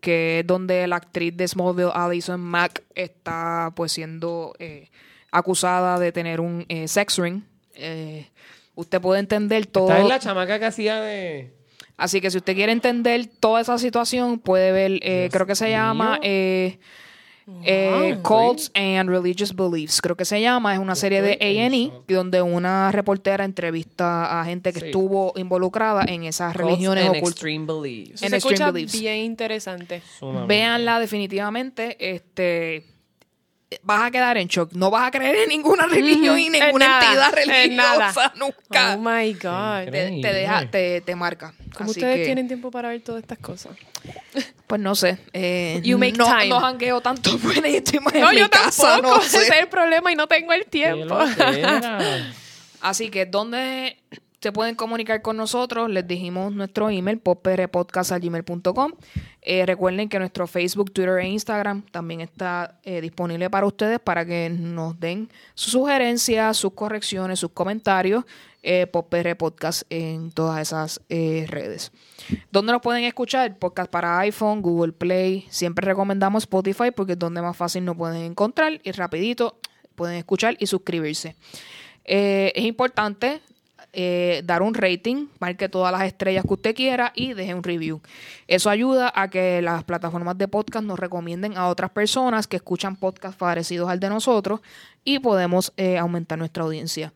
que 0.00 0.40
es 0.40 0.46
donde 0.46 0.86
la 0.86 0.96
actriz 0.96 1.36
de 1.36 1.46
Smallville, 1.46 1.90
Alison 1.94 2.40
Mack, 2.40 2.82
está 2.94 3.72
pues 3.74 3.92
siendo 3.92 4.54
eh, 4.58 4.88
acusada 5.30 5.98
de 5.98 6.12
tener 6.12 6.40
un 6.40 6.64
eh, 6.68 6.88
sex 6.88 7.18
ring. 7.18 7.42
Eh, 7.74 8.28
usted 8.74 9.00
puede 9.00 9.20
entender 9.20 9.66
todo. 9.66 9.88
Esta 9.90 10.00
es 10.02 10.08
la 10.08 10.18
chamaca 10.18 10.58
que 10.58 10.66
hacía 10.66 11.00
de... 11.00 11.52
Así 12.00 12.20
que 12.20 12.30
si 12.30 12.38
usted 12.38 12.54
quiere 12.54 12.72
entender 12.72 13.28
toda 13.40 13.60
esa 13.60 13.78
situación, 13.78 14.38
puede 14.38 14.72
ver, 14.72 14.98
eh, 15.02 15.28
creo 15.30 15.46
que 15.46 15.54
se 15.54 15.70
llama 15.70 16.18
eh, 16.22 16.78
eh, 17.64 18.18
Cults 18.22 18.70
and 18.74 19.08
Religious 19.10 19.54
Beliefs. 19.54 20.00
Creo 20.00 20.16
que 20.16 20.24
se 20.24 20.40
llama, 20.40 20.72
es 20.72 20.78
una 20.78 20.94
serie 20.94 21.20
de 21.20 21.32
A&E 21.40 21.90
donde 22.14 22.40
una 22.42 22.92
reportera 22.92 23.44
entrevista 23.44 24.40
a 24.40 24.44
gente 24.44 24.72
que 24.72 24.80
Sí. 24.80 24.86
estuvo 24.86 25.32
involucrada 25.36 26.04
en 26.06 26.24
esas 26.24 26.54
religiones 26.56 27.04
and 27.06 27.16
ocultas. 27.16 27.32
Extreme 27.32 27.66
Beliefs. 27.66 28.22
En 28.22 28.30
Se 28.30 28.36
Extreme 28.36 28.54
escucha 28.54 28.70
Beliefs. 28.70 29.00
bien 29.00 29.16
interesante. 29.18 30.02
Véanla 30.46 31.00
definitivamente. 31.00 31.96
Este 32.14 32.84
vas 33.82 34.02
a 34.02 34.10
quedar 34.10 34.36
en 34.38 34.48
shock. 34.48 34.72
No 34.72 34.90
vas 34.90 35.06
a 35.06 35.10
creer 35.10 35.36
en 35.36 35.48
ninguna 35.48 35.86
religión 35.86 36.38
y 36.38 36.46
En 36.46 36.52
ninguna 36.52 36.88
nada, 36.88 37.04
entidad 37.06 37.32
nada. 37.70 38.10
religiosa 38.12 38.32
nunca. 38.36 38.94
Oh 38.94 38.98
my 38.98 39.32
God. 39.34 39.84
Te, 39.92 40.20
te 40.20 40.32
deja, 40.32 40.70
te, 40.70 41.00
te 41.02 41.14
marca. 41.14 41.54
¿Cómo 41.76 41.90
Así 41.90 42.00
ustedes 42.00 42.16
que, 42.18 42.24
tienen 42.24 42.48
tiempo 42.48 42.70
para 42.70 42.88
ver 42.88 43.00
todas 43.02 43.22
estas 43.22 43.38
cosas? 43.38 43.76
Pues 44.66 44.80
no 44.80 44.94
sé. 44.96 45.18
Eh, 45.32 45.80
You 45.84 45.98
make 45.98 46.12
no, 46.18 46.26
time. 46.26 46.48
no 46.48 46.60
jangueo 46.60 47.00
tanto 47.00 47.38
pues, 47.42 47.62
ni 47.62 47.76
estoy 47.76 48.00
más 48.00 48.12
No, 48.14 48.28
en 48.30 48.34
mi 48.34 48.40
yo 48.40 48.50
casa, 48.50 48.94
tampoco. 48.94 49.16
no 49.16 49.22
sé. 49.22 49.38
Ese 49.38 49.52
es 49.54 49.60
el 49.60 49.68
problema 49.68 50.10
y 50.12 50.16
no 50.16 50.26
tengo 50.26 50.52
el 50.52 50.66
tiempo. 50.66 51.16
Así 52.80 53.10
que, 53.10 53.26
¿dónde 53.26 53.98
se 54.40 54.52
pueden 54.52 54.74
comunicar 54.74 55.22
con 55.22 55.36
nosotros. 55.36 55.90
Les 55.90 56.06
dijimos 56.06 56.52
nuestro 56.52 56.90
email, 56.90 57.18
poprpodcast.gmail.com. 57.18 58.92
Eh, 59.42 59.66
recuerden 59.66 60.08
que 60.08 60.18
nuestro 60.18 60.46
Facebook, 60.46 60.92
Twitter 60.92 61.18
e 61.18 61.28
Instagram 61.28 61.82
también 61.90 62.20
está 62.20 62.78
eh, 62.82 63.00
disponible 63.00 63.50
para 63.50 63.66
ustedes 63.66 63.98
para 64.00 64.24
que 64.24 64.50
nos 64.50 64.98
den 64.98 65.28
sus 65.54 65.72
sugerencias, 65.72 66.56
sus 66.56 66.72
correcciones, 66.72 67.38
sus 67.38 67.50
comentarios. 67.50 68.24
Eh, 68.62 68.86
Podcast 68.86 69.82
en 69.88 70.32
todas 70.32 70.60
esas 70.60 71.00
eh, 71.08 71.46
redes. 71.48 71.92
¿Dónde 72.52 72.72
nos 72.72 72.82
pueden 72.82 73.04
escuchar? 73.04 73.56
Podcast 73.58 73.90
para 73.90 74.18
iPhone, 74.18 74.60
Google 74.60 74.92
Play. 74.92 75.46
Siempre 75.48 75.86
recomendamos 75.86 76.42
Spotify 76.42 76.90
porque 76.94 77.12
es 77.12 77.18
donde 77.18 77.40
más 77.40 77.56
fácil 77.56 77.86
nos 77.86 77.96
pueden 77.96 78.22
encontrar 78.22 78.78
y 78.84 78.92
rapidito 78.92 79.58
pueden 79.94 80.16
escuchar 80.16 80.56
y 80.58 80.66
suscribirse. 80.66 81.36
Eh, 82.04 82.52
es 82.54 82.64
importante 82.64 83.40
eh, 83.92 84.42
dar 84.44 84.62
un 84.62 84.74
rating, 84.74 85.26
marque 85.38 85.68
todas 85.68 85.92
las 85.92 86.02
estrellas 86.02 86.44
que 86.46 86.54
usted 86.54 86.74
quiera 86.74 87.12
y 87.14 87.34
deje 87.34 87.54
un 87.54 87.62
review. 87.62 88.00
Eso 88.46 88.70
ayuda 88.70 89.12
a 89.14 89.28
que 89.28 89.60
las 89.62 89.84
plataformas 89.84 90.38
de 90.38 90.48
podcast 90.48 90.84
nos 90.84 90.98
recomienden 90.98 91.56
a 91.56 91.68
otras 91.68 91.90
personas 91.90 92.46
que 92.46 92.56
escuchan 92.56 92.96
podcasts 92.96 93.36
parecidos 93.36 93.90
al 93.90 94.00
de 94.00 94.08
nosotros 94.08 94.60
y 95.04 95.18
podemos 95.18 95.72
eh, 95.76 95.98
aumentar 95.98 96.38
nuestra 96.38 96.64
audiencia. 96.64 97.12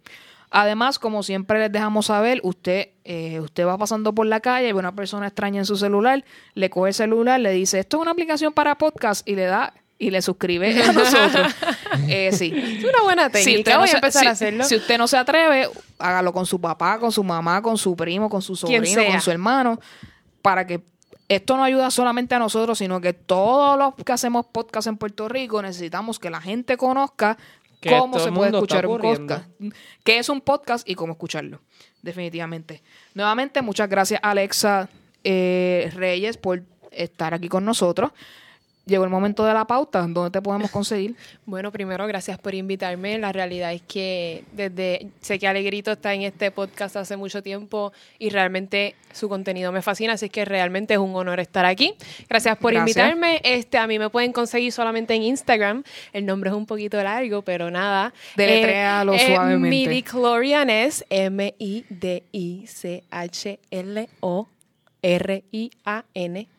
Además, 0.57 1.01
como 1.01 1.25
siempre 1.25 1.59
les 1.59 1.73
dejamos 1.73 2.07
saber, 2.07 2.41
usted, 2.45 2.91
eh, 3.05 3.41
usted 3.41 3.67
va 3.67 3.77
pasando 3.77 4.15
por 4.15 4.27
la 4.27 4.39
calle 4.39 4.69
y 4.69 4.73
ve 4.73 4.79
una 4.79 4.95
persona 4.95 5.27
extraña 5.27 5.59
en 5.59 5.67
su 5.67 5.77
celular, 5.77 6.25
le 6.55 6.71
coge 6.71 6.91
el 6.91 6.95
celular, 6.95 7.41
le 7.41 7.51
dice, 7.51 7.81
esto 7.81 7.97
es 7.97 8.03
una 8.03 8.13
aplicación 8.13 8.53
para 8.53 8.79
podcast 8.79 9.29
y 9.29 9.35
le 9.35 9.47
da 9.47 9.75
y 9.99 10.11
le 10.11 10.21
suscribe 10.23 10.83
a 10.83 10.93
nosotros. 10.93 11.55
Eh, 12.09 12.31
sí. 12.33 12.53
Es 12.79 12.85
una 12.85 13.03
buena 13.03 13.27
Si 13.27 13.33
técnica. 13.33 13.59
usted, 13.59 13.73
no 13.73 13.79
Voy 13.79 13.89
a 13.89 13.91
se, 13.91 13.97
empezar 13.97 14.23
si- 14.23 14.27
a 14.29 14.31
hacerlo. 14.31 14.65
si 14.65 14.77
usted 14.77 14.99
no 14.99 15.07
se 15.07 15.17
atreve, 15.17 15.69
hágalo 15.99 16.33
con 16.33 16.47
su 16.47 16.61
papá, 16.61 16.99
con 16.99 17.13
su 17.13 17.23
mamá, 17.25 17.63
con 17.63 17.79
su 17.79 17.95
primo, 17.97 18.29
con 18.29 18.43
su 18.43 18.57
sobrino, 18.57 19.05
con 19.07 19.21
su 19.21 19.31
hermano, 19.31 19.81
para 20.43 20.67
que 20.67 20.81
esto 21.29 21.57
no 21.57 21.65
ayuda 21.65 21.91
solamente 21.91 22.35
a 22.35 22.39
nosotros, 22.39 22.77
sino 22.79 23.01
que 23.01 23.13
todos 23.15 23.79
los 23.79 23.95
que 24.05 24.13
hacemos 24.13 24.45
podcast 24.47 24.89
en 24.89 24.97
Puerto 24.99 25.29
Rico 25.29 25.63
necesitamos 25.63 26.19
que 26.19 26.29
la 26.29 26.41
gente 26.41 26.77
conozca 26.77 27.39
Que 27.81 27.89
cómo 27.91 28.19
se 28.19 28.31
puede 28.31 28.51
escuchar 28.51 28.87
un 28.87 29.01
podcast, 29.01 29.47
qué 30.03 30.19
es 30.19 30.29
un 30.29 30.41
podcast 30.43 30.87
y 30.89 30.95
cómo 30.97 31.13
escucharlo, 31.15 31.61
definitivamente. 32.03 32.83
Nuevamente, 33.15 33.63
muchas 33.63 33.89
gracias 33.89 34.21
Alexa 34.23 34.89
eh, 35.23 35.91
Reyes 35.95 36.37
por 36.37 36.63
estar 36.91 37.33
aquí 37.33 37.49
con 37.49 37.65
nosotros. 37.65 38.11
Llegó 38.87 39.05
el 39.05 39.11
momento 39.11 39.47
de 39.47 39.55
la 39.55 39.67
pauta, 39.67 40.01
¿dónde 40.07 40.31
te 40.31 40.43
podemos 40.43 40.71
conseguir? 40.71 41.17
Bueno, 41.47 41.71
primero, 41.71 42.07
gracias 42.07 42.39
por 42.39 42.55
invitarme. 42.55 43.19
La 43.19 43.31
realidad 43.31 43.73
es 43.73 43.83
que 43.83 44.45
desde 44.53 45.09
sé 45.21 45.39
que 45.39 45.47
Alegrito 45.47 45.93
está 45.93 46.15
en 46.15 46.23
este 46.23 46.51
podcast 46.51 46.97
hace 46.97 47.19
mucho 47.19 47.43
tiempo 47.43 47.93
y 48.19 48.31
realmente 48.31 48.95
su 49.13 49.29
contenido 49.29 49.71
me 49.71 49.83
fascina, 49.83 50.15
así 50.15 50.31
que 50.31 50.47
realmente 50.47 50.95
es 50.95 51.01
un 51.01 51.15
honor 51.15 51.41
estar 51.41 51.67
aquí. 51.67 51.95
Gracias 52.29 52.57
por 52.57 52.73
Gracias. 52.73 52.97
invitarme. 52.97 53.41
Este, 53.45 53.77
a 53.79 53.87
mí 53.87 53.99
me 53.99 54.09
pueden 54.11 54.33
conseguir 54.33 54.73
solamente 54.73 55.15
en 55.15 55.23
Instagram. 55.23 55.85
El 56.13 56.25
nombre 56.27 56.51
es 56.51 56.57
un 56.57 56.67
poquito 56.67 57.03
largo, 57.03 57.43
pero 57.43 57.71
nada. 57.71 58.15
Deletréalo 58.37 59.19
suavemente. 59.19 59.69
Midichlorian 59.69 60.71
es 60.71 61.05
M-I-D-I-C-H-L-O. 61.11 62.15
R-I-A-N-E-S-S. 65.05 66.51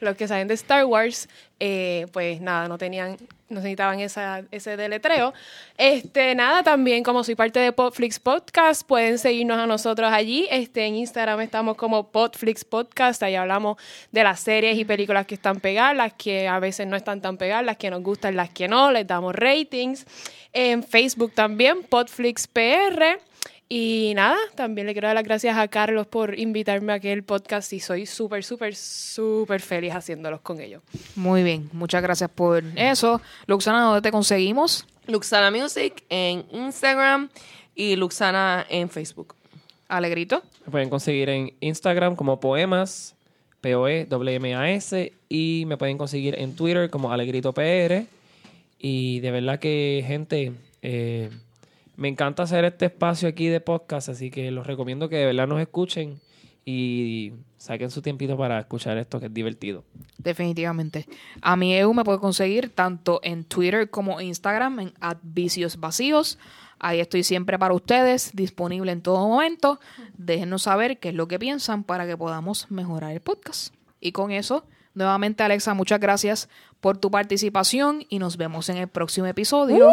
Los 0.00 0.16
que 0.16 0.28
saben 0.28 0.48
de 0.48 0.54
Star 0.54 0.84
Wars, 0.84 1.30
eh, 1.58 2.04
pues 2.12 2.42
nada, 2.42 2.68
no 2.68 2.76
tenían, 2.76 3.16
no 3.48 3.56
necesitaban 3.56 4.00
esa, 4.00 4.42
ese 4.50 4.76
deletreo. 4.76 5.32
Este, 5.78 6.34
nada, 6.34 6.62
también 6.62 7.02
como 7.02 7.24
soy 7.24 7.34
parte 7.34 7.58
de 7.58 7.72
Podflix 7.72 8.20
Podcast, 8.20 8.86
pueden 8.86 9.18
seguirnos 9.18 9.56
a 9.56 9.66
nosotros 9.66 10.12
allí. 10.12 10.46
Este, 10.50 10.84
en 10.84 10.96
Instagram 10.96 11.40
estamos 11.40 11.76
como 11.76 12.12
Podflix 12.12 12.66
Podcast, 12.66 13.22
ahí 13.22 13.34
hablamos 13.34 13.78
de 14.12 14.22
las 14.22 14.40
series 14.40 14.76
y 14.76 14.84
películas 14.84 15.26
que 15.26 15.36
están 15.36 15.60
pegadas, 15.60 15.96
las 15.96 16.12
que 16.12 16.46
a 16.48 16.58
veces 16.58 16.86
no 16.86 16.96
están 16.96 17.22
tan 17.22 17.38
pegadas, 17.38 17.64
las 17.64 17.78
que 17.78 17.88
nos 17.88 18.02
gustan, 18.02 18.36
las 18.36 18.50
que 18.50 18.68
no, 18.68 18.92
les 18.92 19.06
damos 19.06 19.34
ratings. 19.34 20.04
En 20.52 20.82
Facebook 20.82 21.32
también, 21.32 21.82
Podflix 21.82 22.46
PR. 22.46 23.20
Y 23.68 24.12
nada, 24.14 24.36
también 24.54 24.86
le 24.86 24.92
quiero 24.92 25.08
dar 25.08 25.16
las 25.16 25.24
gracias 25.24 25.56
a 25.56 25.66
Carlos 25.66 26.06
por 26.06 26.38
invitarme 26.38 26.92
a 26.92 26.96
aquel 26.96 27.24
podcast 27.24 27.72
y 27.72 27.80
soy 27.80 28.06
súper, 28.06 28.44
súper, 28.44 28.76
súper 28.76 29.60
feliz 29.60 29.92
haciéndolos 29.92 30.40
con 30.40 30.60
ellos. 30.60 30.82
Muy 31.16 31.42
bien, 31.42 31.68
muchas 31.72 32.00
gracias 32.00 32.30
por 32.30 32.62
eso. 32.76 33.20
Luxana, 33.46 33.82
¿dónde 33.82 34.02
te 34.02 34.12
conseguimos? 34.12 34.86
Luxana 35.08 35.50
Music 35.50 36.04
en 36.08 36.44
Instagram 36.52 37.28
y 37.74 37.96
Luxana 37.96 38.64
en 38.68 38.88
Facebook. 38.88 39.34
Alegrito. 39.88 40.42
Me 40.64 40.70
pueden 40.70 40.90
conseguir 40.90 41.28
en 41.28 41.52
Instagram 41.60 42.14
como 42.14 42.38
poemas, 42.38 43.16
P-O-E-M-A-S, 43.62 45.12
y 45.28 45.64
me 45.66 45.76
pueden 45.76 45.98
conseguir 45.98 46.38
en 46.38 46.54
Twitter 46.54 46.88
como 46.88 47.12
Alegrito 47.12 47.52
PR. 47.52 48.06
Y 48.78 49.20
de 49.20 49.30
verdad 49.30 49.58
que, 49.58 50.04
gente, 50.06 50.52
eh, 50.82 51.30
me 51.96 52.08
encanta 52.08 52.42
hacer 52.42 52.64
este 52.64 52.86
espacio 52.86 53.28
aquí 53.28 53.48
de 53.48 53.60
podcast, 53.60 54.08
así 54.08 54.30
que 54.30 54.50
los 54.50 54.66
recomiendo 54.66 55.08
que 55.08 55.16
de 55.16 55.26
verdad 55.26 55.46
nos 55.46 55.60
escuchen 55.60 56.20
y 56.64 57.32
saquen 57.56 57.90
su 57.90 58.02
tiempito 58.02 58.36
para 58.36 58.58
escuchar 58.58 58.98
esto 58.98 59.20
que 59.20 59.26
es 59.26 59.34
divertido. 59.34 59.84
Definitivamente. 60.18 61.06
A 61.40 61.56
mi 61.56 61.74
EU 61.74 61.94
me 61.94 62.04
puede 62.04 62.18
conseguir 62.18 62.70
tanto 62.70 63.20
en 63.22 63.44
Twitter 63.44 63.88
como 63.88 64.20
Instagram 64.20 64.80
en 64.80 64.92
vicios 65.22 65.78
vacíos. 65.78 66.38
Ahí 66.78 67.00
estoy 67.00 67.22
siempre 67.22 67.58
para 67.58 67.72
ustedes, 67.72 68.32
disponible 68.34 68.92
en 68.92 69.00
todo 69.00 69.28
momento. 69.28 69.80
Déjenos 70.18 70.62
saber 70.62 70.98
qué 70.98 71.10
es 71.10 71.14
lo 71.14 71.28
que 71.28 71.38
piensan 71.38 71.84
para 71.84 72.06
que 72.06 72.16
podamos 72.16 72.70
mejorar 72.70 73.12
el 73.12 73.20
podcast. 73.20 73.72
Y 74.00 74.12
con 74.12 74.32
eso, 74.32 74.66
nuevamente 74.92 75.44
Alexa, 75.44 75.72
muchas 75.72 76.00
gracias 76.00 76.48
por 76.80 76.98
tu 76.98 77.10
participación 77.10 78.04
y 78.08 78.18
nos 78.18 78.36
vemos 78.36 78.68
en 78.68 78.76
el 78.76 78.88
próximo 78.88 79.26
episodio. 79.26 79.88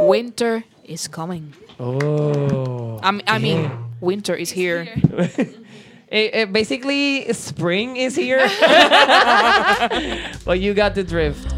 Winter 0.00 0.64
is 0.88 1.06
coming. 1.06 1.54
Oh. 1.78 2.98
I, 3.02 3.20
I 3.26 3.38
mean, 3.38 3.70
winter 4.00 4.34
is 4.34 4.50
here. 4.50 4.88
Eh, 6.10 6.30
eh, 6.32 6.44
basically, 6.46 7.30
spring 7.34 7.98
is 7.98 8.16
here. 8.16 8.38
but 10.46 10.58
you 10.58 10.72
got 10.72 10.94
the 10.94 11.04
drift. 11.04 11.54